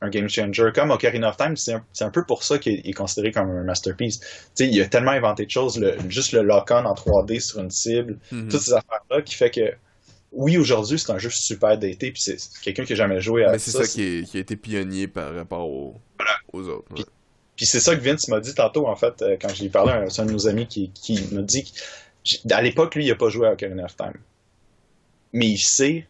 un, 0.00 0.08
game 0.08 0.28
changer. 0.28 0.70
Comme 0.74 0.90
Ocarina 0.90 1.28
of 1.28 1.36
Time, 1.36 1.56
c'est 1.56 1.74
un, 2.04 2.10
peu 2.10 2.24
pour 2.24 2.42
ça 2.42 2.58
qu'il 2.58 2.86
est, 2.86 2.92
considéré 2.92 3.32
comme 3.32 3.50
un 3.50 3.64
masterpiece. 3.64 4.20
Il 4.58 4.80
a 4.80 4.86
tellement 4.86 5.10
inventé 5.10 5.44
de 5.44 5.50
choses, 5.50 5.84
juste 6.08 6.32
le 6.32 6.42
lock-on 6.42 6.84
en 6.84 6.94
3D 6.94 7.40
sur 7.40 7.60
une 7.60 7.70
cible, 7.70 8.18
mm-hmm. 8.32 8.48
toutes 8.48 8.62
ces 8.62 8.72
affaires-là 8.72 9.22
qui 9.22 9.34
fait 9.34 9.50
que 9.50 9.74
oui, 10.32 10.56
aujourd'hui, 10.56 10.98
c'est 10.98 11.10
un 11.10 11.18
jeu 11.18 11.28
super 11.28 11.76
daté, 11.76 12.12
puis 12.12 12.22
c'est 12.22 12.36
quelqu'un 12.62 12.84
qui 12.84 12.92
n'a 12.92 12.96
jamais 12.96 13.20
joué 13.20 13.44
à 13.44 13.52
Mais 13.52 13.58
c'est 13.58 13.72
ça, 13.72 13.84
qui, 13.84 14.24
a 14.32 14.38
été 14.38 14.56
pionnier 14.56 15.08
par 15.08 15.34
rapport 15.34 15.68
aux 15.68 16.00
autres. 16.52 16.94
Puis, 17.56 17.66
c'est 17.66 17.80
ça 17.80 17.94
que 17.94 18.00
Vince 18.00 18.28
m'a 18.28 18.40
dit 18.40 18.54
tantôt, 18.54 18.86
en 18.86 18.96
fait, 18.96 19.20
euh, 19.20 19.36
quand 19.38 19.58
lui 19.58 19.68
parlais, 19.68 20.08
c'est 20.08 20.22
un 20.22 20.24
de 20.24 20.32
nos 20.32 20.48
amis 20.48 20.66
qui, 20.66 20.90
qui 20.92 21.20
m'a 21.30 21.42
dit 21.42 21.70
qu'à 22.24 22.62
l'époque, 22.62 22.94
lui, 22.94 23.04
il 23.04 23.08
n'a 23.08 23.16
pas 23.16 23.28
joué 23.28 23.48
à 23.48 23.52
Ocarina 23.52 23.84
of 23.84 23.96
Time. 23.96 24.14
Mais 25.32 25.46
il 25.48 25.58
sait, 25.58 26.06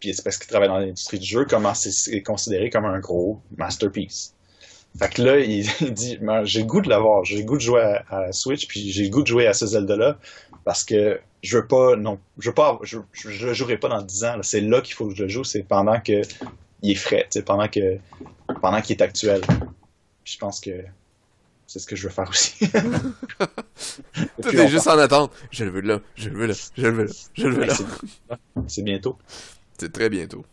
puis 0.00 0.14
c'est 0.14 0.22
parce 0.22 0.36
qu'il 0.36 0.48
travaille 0.48 0.68
dans 0.68 0.78
l'industrie 0.78 1.18
du 1.18 1.26
jeu, 1.26 1.44
comment 1.44 1.74
c'est 1.74 2.22
considéré 2.22 2.70
comme 2.70 2.84
un 2.84 2.98
gros 2.98 3.40
masterpiece. 3.56 4.34
Fait 4.98 5.08
que 5.08 5.22
là, 5.22 5.38
il, 5.40 5.64
dit, 5.92 6.18
j'ai 6.44 6.60
le 6.60 6.66
goût 6.66 6.80
de 6.80 6.88
l'avoir, 6.88 7.24
j'ai 7.24 7.38
le 7.38 7.44
goût 7.44 7.56
de 7.56 7.62
jouer 7.62 7.82
à, 7.82 8.04
à 8.08 8.32
Switch, 8.32 8.66
puis 8.66 8.90
j'ai 8.90 9.04
le 9.04 9.10
goût 9.10 9.22
de 9.22 9.28
jouer 9.28 9.46
à 9.46 9.54
ce 9.54 9.66
Zelda-là, 9.66 10.18
parce 10.64 10.84
que 10.84 11.20
je 11.42 11.58
veux 11.58 11.66
pas, 11.66 11.96
non, 11.96 12.18
je 12.38 12.48
veux 12.48 12.54
pas, 12.54 12.78
je, 12.82 12.98
je, 13.12 13.46
le 13.46 13.54
jouerai 13.54 13.78
pas 13.78 13.88
dans 13.88 14.02
10 14.02 14.24
ans. 14.24 14.36
C'est 14.42 14.60
là 14.60 14.80
qu'il 14.80 14.94
faut 14.94 15.08
que 15.08 15.14
je 15.14 15.22
le 15.22 15.28
joue. 15.28 15.44
C'est 15.44 15.62
pendant 15.62 16.00
que 16.00 16.22
il 16.82 16.92
est 16.92 16.94
frais, 16.94 17.28
pendant 17.44 17.68
que, 17.68 17.98
pendant 18.60 18.80
qu'il 18.80 18.96
est 18.96 19.02
actuel. 19.02 19.40
je 20.24 20.38
pense 20.38 20.60
que 20.60 20.70
c'est 21.68 21.78
ce 21.78 21.86
que 21.86 21.94
je 21.94 22.08
veux 22.08 22.12
faire 22.12 22.28
aussi. 22.28 22.66
Tout 24.42 24.48
est 24.48 24.68
juste 24.68 24.88
en 24.88 24.98
attente. 24.98 25.32
Je 25.50 25.64
le 25.64 25.70
veux 25.70 25.82
là, 25.82 26.00
je 26.16 26.30
le 26.30 26.38
veux 26.38 26.46
là, 26.46 26.54
je 26.76 26.82
le 26.82 26.90
veux 26.90 27.04
là, 27.04 27.12
je 27.34 27.46
le 27.46 27.54
veux 27.54 27.64
là. 27.66 27.74
C'est 28.66 28.82
bientôt. 28.82 29.18
C'est 29.78 29.92
très 29.92 30.08
bientôt. 30.08 30.44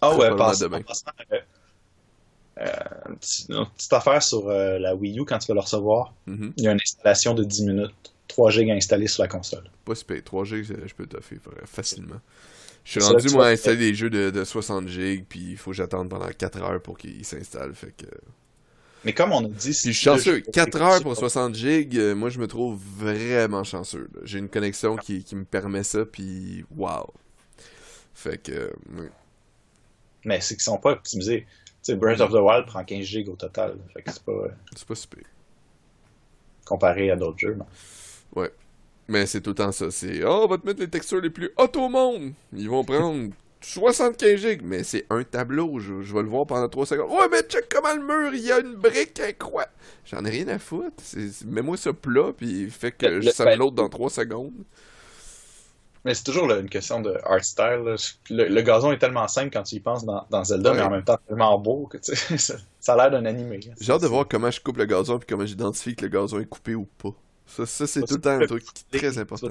Ah 0.00 0.16
ouais, 0.16 0.36
passe, 0.36 0.58
demain. 0.58 0.82
Euh, 1.30 1.38
euh, 2.58 2.66
une 3.08 3.66
petite 3.66 3.92
affaire 3.92 4.20
sur 4.20 4.48
euh, 4.48 4.80
la 4.80 4.96
Wii 4.96 5.20
U 5.20 5.24
quand 5.24 5.38
tu 5.38 5.46
vas 5.46 5.54
le 5.54 5.60
recevoir. 5.60 6.12
Mm-hmm. 6.28 6.52
Il 6.56 6.64
y 6.64 6.68
a 6.68 6.72
une 6.72 6.80
installation 6.82 7.32
de 7.34 7.44
10 7.44 7.66
minutes. 7.66 7.94
3 8.26 8.50
GB 8.50 8.72
installé 8.72 9.06
sur 9.06 9.22
la 9.22 9.28
console. 9.28 9.70
Pas 9.84 9.94
super. 9.94 10.24
3 10.24 10.44
GB, 10.44 10.74
je 10.86 10.94
peux 10.94 11.06
toffer 11.06 11.38
facilement. 11.66 12.20
Je 12.84 13.00
suis 13.00 13.00
rendu, 13.00 13.28
moi, 13.28 13.46
à 13.46 13.50
installer 13.50 13.76
des 13.76 13.94
jeux 13.94 14.10
de, 14.10 14.44
60 14.44 14.88
GB, 14.88 15.24
puis 15.28 15.52
il 15.52 15.56
faut 15.56 15.70
que 15.70 15.76
j'attende 15.76 16.08
pendant 16.08 16.26
4 16.26 16.62
heures 16.62 16.82
pour 16.82 16.98
qu'ils 16.98 17.24
s'installent. 17.24 17.74
Fait 17.74 17.94
que. 17.96 18.06
Mais 19.04 19.12
comme 19.12 19.32
on 19.32 19.44
a 19.44 19.48
dit, 19.48 19.72
je 19.72 19.78
suis 19.78 19.94
chanceux. 19.94 20.40
4 20.40 20.80
heures 20.80 21.02
pour 21.02 21.16
60 21.16 21.54
GB, 21.54 21.98
euh, 21.98 22.14
moi 22.14 22.30
je 22.30 22.38
me 22.38 22.46
trouve 22.46 22.80
vraiment 22.96 23.64
chanceux. 23.64 24.08
J'ai 24.22 24.38
une 24.38 24.48
connexion 24.48 24.96
qui, 24.96 25.24
me 25.32 25.44
permet 25.44 25.82
ça, 25.82 26.04
puis 26.04 26.64
waouh. 26.76 27.06
Fait 28.14 28.38
que. 28.38 28.72
Mais 30.24 30.40
c'est 30.40 30.54
qu'ils 30.54 30.62
sont 30.62 30.78
pas 30.78 30.92
optimisés. 30.92 31.46
Tu 31.82 31.92
sais, 31.92 31.96
Breath 31.96 32.20
of 32.20 32.30
the 32.30 32.34
Wild 32.34 32.66
prend 32.66 32.84
15 32.84 33.04
GB 33.04 33.30
au 33.30 33.36
total. 33.36 33.76
Fait 33.92 34.02
que 34.02 34.12
c'est 34.12 34.22
pas. 34.22 34.48
C'est 34.76 34.86
pas 34.86 34.94
super. 34.94 35.24
Comparé 36.64 37.10
à 37.10 37.16
d'autres 37.16 37.38
jeux. 37.38 37.58
Ouais. 38.36 38.52
Mais 39.08 39.26
c'est 39.26 39.40
tout 39.40 39.50
le 39.50 39.56
temps 39.56 39.72
ça. 39.72 39.90
C'est 39.90 40.24
Oh, 40.24 40.42
on 40.44 40.46
va 40.46 40.58
te 40.58 40.66
mettre 40.66 40.80
les 40.80 40.88
textures 40.88 41.20
les 41.20 41.30
plus 41.30 41.50
hautes 41.56 41.76
au 41.76 41.88
monde. 41.88 42.34
Ils 42.52 42.70
vont 42.70 42.84
prendre 42.84 43.30
75 43.62 44.40
gigs. 44.40 44.62
Mais 44.62 44.84
c'est 44.84 45.06
un 45.10 45.22
tableau. 45.24 45.78
Je, 45.78 45.94
vais 45.94 46.22
le 46.22 46.28
voir 46.28 46.46
pendant 46.46 46.68
3 46.68 46.86
secondes. 46.86 47.10
Ouais, 47.10 47.28
mais 47.30 47.42
check 47.42 47.68
comment 47.70 47.94
le 47.94 48.02
mur, 48.02 48.34
il 48.34 48.44
y 48.44 48.52
a 48.52 48.60
une 48.60 48.74
brique 48.74 49.20
incroyable. 49.20 49.72
J'en 50.04 50.24
ai 50.24 50.30
rien 50.30 50.48
à 50.48 50.58
foutre. 50.58 51.02
Mets-moi 51.46 51.76
ça 51.76 51.92
plat, 51.92 52.32
puis 52.36 52.70
fait 52.70 52.92
que 52.92 53.20
je 53.20 53.30
sens 53.30 53.56
l'autre 53.56 53.76
dans 53.76 53.88
3 53.88 54.10
secondes. 54.10 54.64
Mais 56.04 56.14
c'est 56.14 56.24
toujours 56.24 56.50
une 56.50 56.68
question 56.68 57.00
de 57.00 57.16
art 57.24 57.44
style. 57.44 57.94
Le, 58.30 58.60
gazon 58.62 58.90
est 58.90 58.98
tellement 58.98 59.28
simple 59.28 59.50
quand 59.52 59.62
tu 59.62 59.76
y 59.76 59.80
penses 59.80 60.04
dans, 60.04 60.44
Zelda, 60.44 60.74
mais 60.74 60.82
en 60.82 60.90
même 60.90 61.04
temps 61.04 61.18
tellement 61.28 61.56
beau 61.58 61.86
que 61.86 61.98
ça, 62.02 62.54
ça 62.80 62.94
a 62.94 62.96
l'air 62.96 63.10
d'un 63.12 63.24
animé. 63.24 63.60
J'ai 63.80 63.92
hâte 63.92 64.02
de 64.02 64.08
voir 64.08 64.26
comment 64.28 64.50
je 64.50 64.60
coupe 64.60 64.78
le 64.78 64.86
gazon 64.86 65.18
puis 65.18 65.28
comment 65.28 65.46
j'identifie 65.46 65.94
que 65.94 66.04
le 66.04 66.10
gazon 66.10 66.40
est 66.40 66.46
coupé 66.46 66.74
ou 66.74 66.86
pas. 66.98 67.14
Ça, 67.46 67.66
c'est 67.86 68.02
tout 68.02 68.14
le 68.14 68.20
temps 68.20 68.40
un 68.40 68.46
truc 68.46 68.64
très 68.90 69.18
important. 69.18 69.48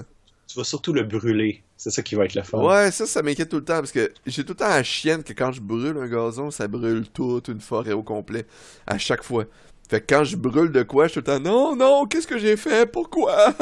Tu 0.52 0.58
vas, 0.58 0.64
surtout 0.64 0.94
le 0.94 1.04
brûler. 1.04 1.64
C'est 1.78 1.92
ça 1.92 2.02
qui 2.02 2.16
va 2.16 2.26
être 2.26 2.36
le 2.36 2.44
fun. 2.44 2.62
Ouais, 2.62 2.92
ça, 2.92 3.06
ça 3.06 3.22
m'inquiète 3.22 3.50
tout 3.50 3.58
le 3.58 3.66
temps 3.66 3.80
parce 3.80 3.92
que 3.92 4.12
j'ai 4.26 4.44
tout 4.44 4.54
le 4.54 4.58
temps 4.58 4.70
la 4.70 4.84
chienne 4.84 5.24
que 5.24 5.34
quand 5.34 5.52
je 5.52 5.62
brûle 5.62 5.98
un 5.98 6.08
gazon, 6.08 6.52
ça 6.52 6.68
brûle 6.68 7.08
toute 7.10 7.48
une 7.48 7.62
forêt 7.62 7.94
au 7.94 8.04
complet. 8.04 8.46
À 8.86 8.98
chaque 8.98 9.24
fois. 9.24 9.46
Fait 9.90 10.02
que 10.02 10.14
quand 10.14 10.24
je 10.24 10.36
brûle 10.36 10.72
de 10.72 10.84
quoi, 10.84 11.08
je 11.08 11.14
suis 11.14 11.24
tout 11.24 11.32
le 11.32 11.38
temps 11.38 11.44
non, 11.44 11.76
non, 11.76 12.06
qu'est-ce 12.06 12.28
que 12.28 12.38
j'ai 12.38 12.58
fait? 12.58 12.86
Pourquoi? 12.86 13.54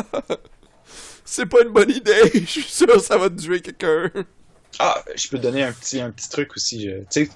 c'est 1.26 1.46
pas 1.46 1.62
une 1.62 1.70
bonne 1.70 1.92
idée. 1.92 2.22
Je 2.34 2.46
suis 2.46 2.64
sûr 2.64 2.88
que 2.88 3.00
ça 3.00 3.18
va 3.18 3.30
tuer 3.30 3.62
quelqu'un. 3.62 4.12
Ah, 4.78 5.04
je 5.16 5.28
peux 5.28 5.38
te 5.38 5.44
donner 5.44 5.64
un 5.64 5.74
petit, 5.74 6.00
un 6.00 6.12
petit 6.12 6.30
truc 6.30 6.56
aussi. 6.56 6.88
Tu 7.10 7.26
sais, 7.26 7.30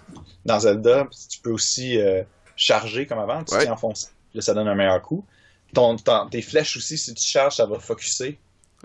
dans 0.46 0.60
Zelda, 0.60 1.08
tu 1.30 1.40
peux 1.40 1.52
aussi 1.52 2.00
euh, 2.00 2.22
charger 2.56 3.08
comme 3.08 3.18
avant. 3.20 3.44
Tu 3.44 3.56
ouais. 3.56 3.68
enfonces. 3.70 4.12
Là, 4.36 4.42
ça 4.42 4.54
donne 4.54 4.68
un 4.68 4.76
meilleur 4.76 5.02
coup 5.02 5.26
ton, 5.74 5.98
tes 6.30 6.42
flèches 6.42 6.78
aussi, 6.78 6.98
si 6.98 7.14
tu 7.14 7.28
charges, 7.28 7.56
ça 7.56 7.66
va 7.66 7.80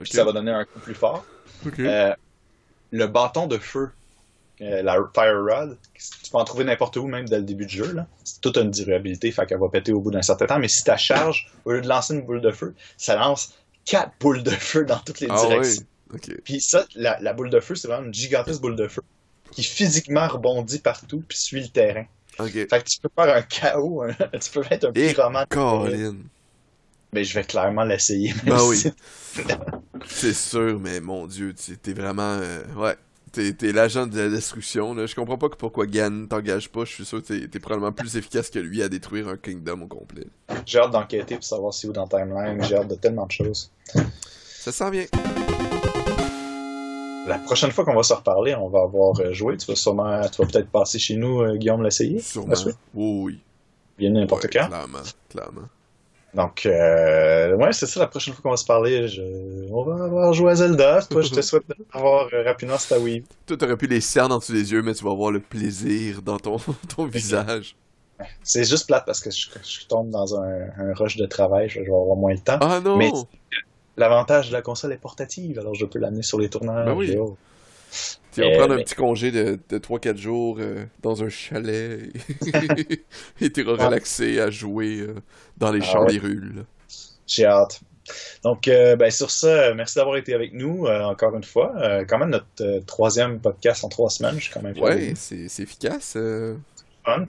Puis 0.03 0.13
ça 0.13 0.25
va 0.25 0.33
donner 0.33 0.53
un 0.53 0.65
coup 0.65 0.79
plus 0.81 0.95
fort. 0.95 1.25
Euh, 1.79 2.15
le 2.91 3.07
bâton 3.07 3.47
de 3.47 3.59
feu, 3.59 3.91
euh, 4.61 4.83
la 4.83 4.97
Fire 5.15 5.43
Rod, 5.43 5.77
tu 5.95 6.31
peux 6.31 6.39
en 6.39 6.45
trouver 6.45 6.65
n'importe 6.65 6.97
où, 6.97 7.07
même 7.07 7.29
dès 7.29 7.39
le 7.39 7.45
début 7.45 7.67
du 7.67 7.77
jeu. 7.77 7.97
C'est 8.25 8.41
toute 8.41 8.57
une 8.57 8.71
durabilité, 8.71 9.31
fait 9.31 9.47
qu'elle 9.47 9.59
va 9.59 9.69
péter 9.69 9.93
au 9.93 10.01
bout 10.01 10.11
d'un 10.11 10.23
certain 10.23 10.47
temps. 10.47 10.59
Mais 10.59 10.69
si 10.69 10.85
tu 10.85 10.91
charge, 10.97 11.51
au 11.65 11.73
lieu 11.73 11.81
de 11.81 11.89
lancer 11.89 12.15
une 12.15 12.23
boule 12.23 12.41
de 12.41 12.51
feu, 12.51 12.75
ça 12.97 13.17
lance 13.17 13.55
quatre 13.85 14.13
boules 14.21 14.43
de 14.43 14.51
feu 14.51 14.85
dans 14.85 14.99
toutes 14.99 15.21
les 15.21 15.29
ah 15.31 15.47
directions. 15.47 15.85
Puis 16.45 16.61
ça, 16.61 16.87
la, 16.95 17.33
boule 17.33 17.51
de 17.51 17.61
feu, 17.61 17.75
c'est 17.75 17.89
vraiment 17.89 18.07
une 18.07 18.15
gigantesque 18.15 18.61
boule 18.61 18.77
de 18.77 18.89
feu 18.89 19.03
qui 19.51 19.63
physiquement 19.63 20.29
rebondit 20.29 20.79
partout 20.79 21.23
puis 21.27 21.39
suit 21.39 21.63
le 21.63 21.69
terrain. 21.69 22.05
Fait 22.37 22.67
que 22.67 22.85
tu 22.85 23.01
peux 23.01 23.09
faire 23.15 23.35
un 23.35 23.43
chaos, 23.43 24.05
tu 24.41 24.51
peux 24.51 24.63
être 24.71 24.85
un 24.85 24.93
pyromane. 24.93 25.47
Mais 27.13 27.25
je 27.25 27.35
vais 27.35 27.45
clairement 27.45 27.85
l'essayer. 27.85 28.35
Ben 28.45 28.59
oui. 28.67 28.85
c'est 30.07 30.35
sûr, 30.35 30.79
mais 30.79 31.01
mon 31.01 31.27
dieu, 31.27 31.55
t'es 31.83 31.93
vraiment. 31.93 32.39
Euh, 32.41 32.63
ouais. 32.77 32.97
T'es, 33.33 33.73
l'agent 33.73 34.07
de 34.07 34.19
la 34.19 34.29
destruction. 34.31 34.95
Là. 34.95 35.07
Je 35.07 35.15
comprends 35.15 35.37
pas 35.39 35.49
pourquoi 35.51 35.87
Gan 35.87 36.27
t'engage 36.29 36.71
pas. 36.71 36.85
Je 36.85 36.93
suis 36.93 37.05
sûr 37.05 37.23
que 37.23 37.29
t'es, 37.29 37.57
es 37.57 37.61
probablement 37.61 37.93
plus 37.93 38.17
efficace 38.17 38.51
que 38.51 38.59
lui 38.59 38.83
à 38.83 38.89
détruire 38.89 39.29
un 39.29 39.37
kingdom 39.37 39.83
au 39.83 39.87
complet. 39.87 40.27
J'ai 40.67 40.79
hâte 40.79 40.93
d'enquêter 40.93 41.37
pour 41.37 41.45
savoir 41.45 41.75
si 41.75 41.87
où 41.87 41.93
dans 41.93 42.09
Timeline. 42.09 42.63
J'ai 42.65 42.77
hâte 42.77 42.89
de 42.89 42.95
tellement 42.95 43.27
de 43.27 43.33
choses. 43.33 43.71
Ça 44.59 44.73
sent 44.73 44.91
bien. 44.91 45.05
La 47.27 47.39
prochaine 47.39 47.71
fois 47.71 47.85
qu'on 47.85 47.95
va 47.95 48.03
se 48.03 48.15
reparler, 48.15 48.55
on 48.55 48.69
va 48.69 48.81
avoir 48.81 49.21
euh, 49.21 49.33
joué. 49.35 49.59
Tu 49.59 49.67
vas 49.67 49.77
sûrement, 49.77 50.23
tu 50.31 50.41
vas 50.41 50.49
peut-être 50.49 50.71
passer 50.71 50.99
chez 50.99 51.17
nous, 51.17 51.43
euh, 51.43 51.57
Guillaume, 51.57 51.83
l'essayer. 51.83 52.21
Sûrement. 52.21 52.55
Oui, 52.95 53.23
oui. 53.23 53.41
Bien 53.99 54.11
n'importe 54.11 54.47
quand. 54.51 54.67
Clairement, 54.67 54.99
clairement. 55.29 55.69
Donc, 56.35 56.67
euh, 56.67 57.55
ouais, 57.57 57.73
c'est 57.73 57.87
ça, 57.87 58.01
la 58.01 58.07
prochaine 58.07 58.35
fois 58.35 58.43
qu'on 58.43 58.51
va 58.51 58.57
se 58.57 58.65
parler, 58.65 59.09
je... 59.09 59.23
on 59.73 59.83
va 59.83 60.05
avoir 60.05 60.33
joué 60.35 60.53
à 60.53 60.55
Zelda. 60.57 61.01
Toi, 61.03 61.23
je 61.23 61.31
te 61.31 61.41
souhaite 61.43 61.65
d'avoir 61.93 62.29
euh, 62.33 62.43
rapidement 62.45 62.77
ta 62.77 62.99
Wii. 62.99 63.25
Toi, 63.47 63.57
t'aurais 63.57 63.77
pu 63.77 63.87
les 63.87 64.01
cernes 64.01 64.29
dans 64.29 64.41
tous 64.41 64.53
les 64.53 64.71
yeux, 64.71 64.83
mais 64.83 64.95
tu 64.95 65.05
vas 65.05 65.11
avoir 65.11 65.31
le 65.31 65.41
plaisir 65.41 66.21
dans 66.21 66.39
ton, 66.39 66.59
ton 66.97 67.07
visage. 67.07 67.77
C'est 68.43 68.65
juste 68.65 68.89
plate 68.89 69.07
parce 69.07 69.21
que 69.21 69.31
je, 69.31 69.87
tombe 69.87 70.11
dans 70.11 70.39
un, 70.39 70.69
un, 70.77 70.93
rush 70.95 71.17
de 71.17 71.27
travail, 71.27 71.69
je, 71.69 71.81
vais 71.81 71.87
avoir 71.87 72.17
moins 72.17 72.35
de 72.35 72.41
temps. 72.41 72.59
Ah 72.61 72.81
non! 72.81 72.97
Mais 72.97 73.13
l'avantage 73.97 74.49
de 74.49 74.53
la 74.53 74.61
console 74.61 74.93
est 74.93 74.99
portative, 74.99 75.59
alors 75.59 75.75
je 75.75 75.87
peux 75.87 76.01
l'amener 76.01 76.23
sur 76.23 76.39
les 76.39 76.51
tournages. 76.51 76.87
Ben 76.87 76.95
oui. 76.95 77.17
Tu 78.33 78.43
vas 78.43 78.57
prendre 78.57 78.75
un 78.75 78.83
petit 78.83 78.95
congé 78.95 79.31
de, 79.31 79.59
de 79.69 79.79
3-4 79.79 80.17
jours 80.17 80.59
euh, 80.61 80.85
dans 81.03 81.25
un 81.25 81.29
chalet 81.29 82.13
et 83.41 83.51
tu 83.53 83.61
iras 83.63 83.87
relaxer 83.87 84.39
à 84.41 84.51
jouer 84.51 84.99
euh, 85.01 85.15
dans 85.57 85.73
les 85.73 85.81
ah 85.83 85.85
champs 85.85 86.05
des 86.05 86.19
rues. 86.19 86.53
J'ai 87.27 87.47
hâte. 87.47 87.81
Donc, 88.43 88.67
ben, 88.67 89.11
sur 89.11 89.31
ça, 89.31 89.75
merci 89.75 89.97
d'avoir 89.97 90.17
été 90.17 90.33
avec 90.33 90.55
nous 90.55 90.87
encore 90.87 91.37
une 91.37 91.45
fois. 91.45 91.75
quand 92.09 92.17
même 92.17 92.31
notre 92.31 92.81
troisième 92.87 93.39
podcast 93.39 93.85
en 93.85 93.91
trois 93.91 94.09
semaines, 94.09 94.37
je 94.37 94.45
suis 94.45 94.53
quand 94.53 94.63
même. 94.63 94.75
Oui, 94.81 95.13
c'est 95.15 95.63
efficace. 95.63 96.17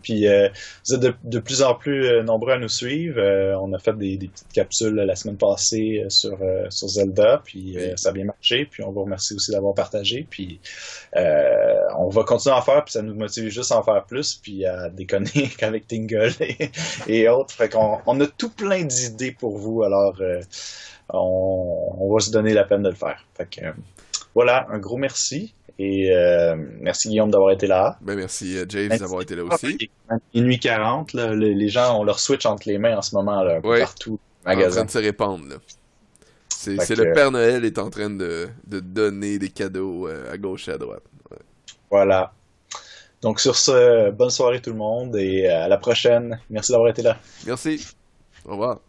Puis 0.01 0.27
euh, 0.27 0.49
vous 0.88 0.95
êtes 0.95 1.15
de, 1.23 1.39
plus 1.39 1.61
en 1.61 1.76
plus 1.76 2.06
euh, 2.06 2.23
nombreux 2.23 2.53
à 2.53 2.57
nous 2.57 2.69
suivre. 2.69 3.19
Euh, 3.19 3.56
on 3.60 3.73
a 3.73 3.80
fait 3.80 3.97
des, 3.97 4.18
petites 4.18 4.51
capsules 4.53 4.95
la 4.95 5.15
semaine 5.15 5.38
passée 5.38 6.06
sur, 6.10 6.38
sur 6.69 6.88
Zelda, 6.88 7.41
puis 7.43 7.77
ça 7.95 8.10
a 8.10 8.11
bien 8.11 8.26
marché. 8.26 8.65
Puis 8.65 8.84
on 8.84 8.91
vous 8.91 9.03
remercie 9.03 9.34
aussi 9.34 9.51
d'avoir 9.51 9.73
partagé. 9.73 10.26
Puis 10.30 10.60
on 11.15 12.10
va 12.10 12.23
continuer 12.23 12.56
à 12.56 12.60
en 12.60 12.61
faire, 12.61 12.84
puis 12.84 12.93
ça 12.93 13.01
nous 13.01 13.15
motive 13.15 13.49
juste 13.49 13.72
à 13.72 13.77
en 13.77 13.84
faire 13.84 14.03
plus, 14.06 14.35
puis 14.35 14.65
à 14.65 14.89
déconner 14.89 15.49
avec 15.61 15.88
Tingle 15.88 16.31
et, 17.07 17.27
autres. 17.30 17.53
Fait 17.53 17.69
qu'on 17.69 17.99
on 18.06 18.19
a 18.22 18.27
tout 18.27 18.49
plein 18.49 18.84
d'idées 18.84 19.31
pour 19.31 19.57
vous. 19.57 19.84
Alors 19.84 20.15
on, 21.10 22.14
va 22.14 22.19
se 22.19 22.31
donner 22.31 22.53
la 22.53 22.64
peine 22.64 22.84
de 22.84 22.89
le 22.89 22.95
faire. 22.95 23.26
Fait 23.35 23.49
que 23.49 23.65
voilà, 24.35 24.68
un 24.69 24.80
gros 24.80 24.97
merci. 24.97 25.53
Et 25.81 26.11
euh, 26.11 26.57
merci 26.81 27.07
Guillaume 27.07 27.31
d'avoir 27.31 27.51
été 27.51 27.65
là. 27.65 27.97
Ben 28.01 28.15
merci 28.15 28.57
euh, 28.57 28.65
James 28.68 28.97
d'avoir 28.99 29.22
été 29.22 29.34
là 29.34 29.45
aussi. 29.45 29.89
Minuit 30.35 30.60
40, 30.60 31.14
les 31.14 31.69
gens 31.69 31.97
ont 31.97 32.03
leur 32.03 32.19
Switch 32.19 32.45
entre 32.45 32.68
les 32.68 32.77
mains 32.77 32.97
en 32.97 33.01
ce 33.01 33.15
moment, 33.15 33.41
là, 33.41 33.61
partout. 33.61 34.19
Magasin. 34.45 34.69
En 34.69 34.73
train 34.73 34.85
de 34.85 34.91
se 34.91 34.97
répandre. 34.97 35.45
C'est 36.49 36.97
le 36.97 37.14
Père 37.14 37.31
Noël 37.31 37.64
est 37.64 37.80
en 37.80 37.89
train 37.89 38.10
de, 38.10 38.49
de 38.68 38.81
donner 38.81 39.39
des 39.39 39.47
cadeaux 39.47 40.10
euh, 40.10 40.34
à 40.34 40.38
gauche 40.38 40.68
et 40.68 40.72
à 40.72 40.77
droite. 40.77 41.03
Voilà. 41.89 42.34
Donc 43.22 43.39
sur 43.39 43.56
ce, 43.56 44.11
bonne 44.11 44.30
soirée 44.30 44.61
tout 44.61 44.72
le 44.72 44.77
monde 44.77 45.15
et 45.15 45.47
à 45.47 45.69
la 45.69 45.77
prochaine. 45.77 46.41
Merci 46.49 46.73
d'avoir 46.73 46.89
été 46.89 47.01
là. 47.01 47.18
Merci. 47.45 47.88
Au 48.45 48.51
revoir. 48.51 48.80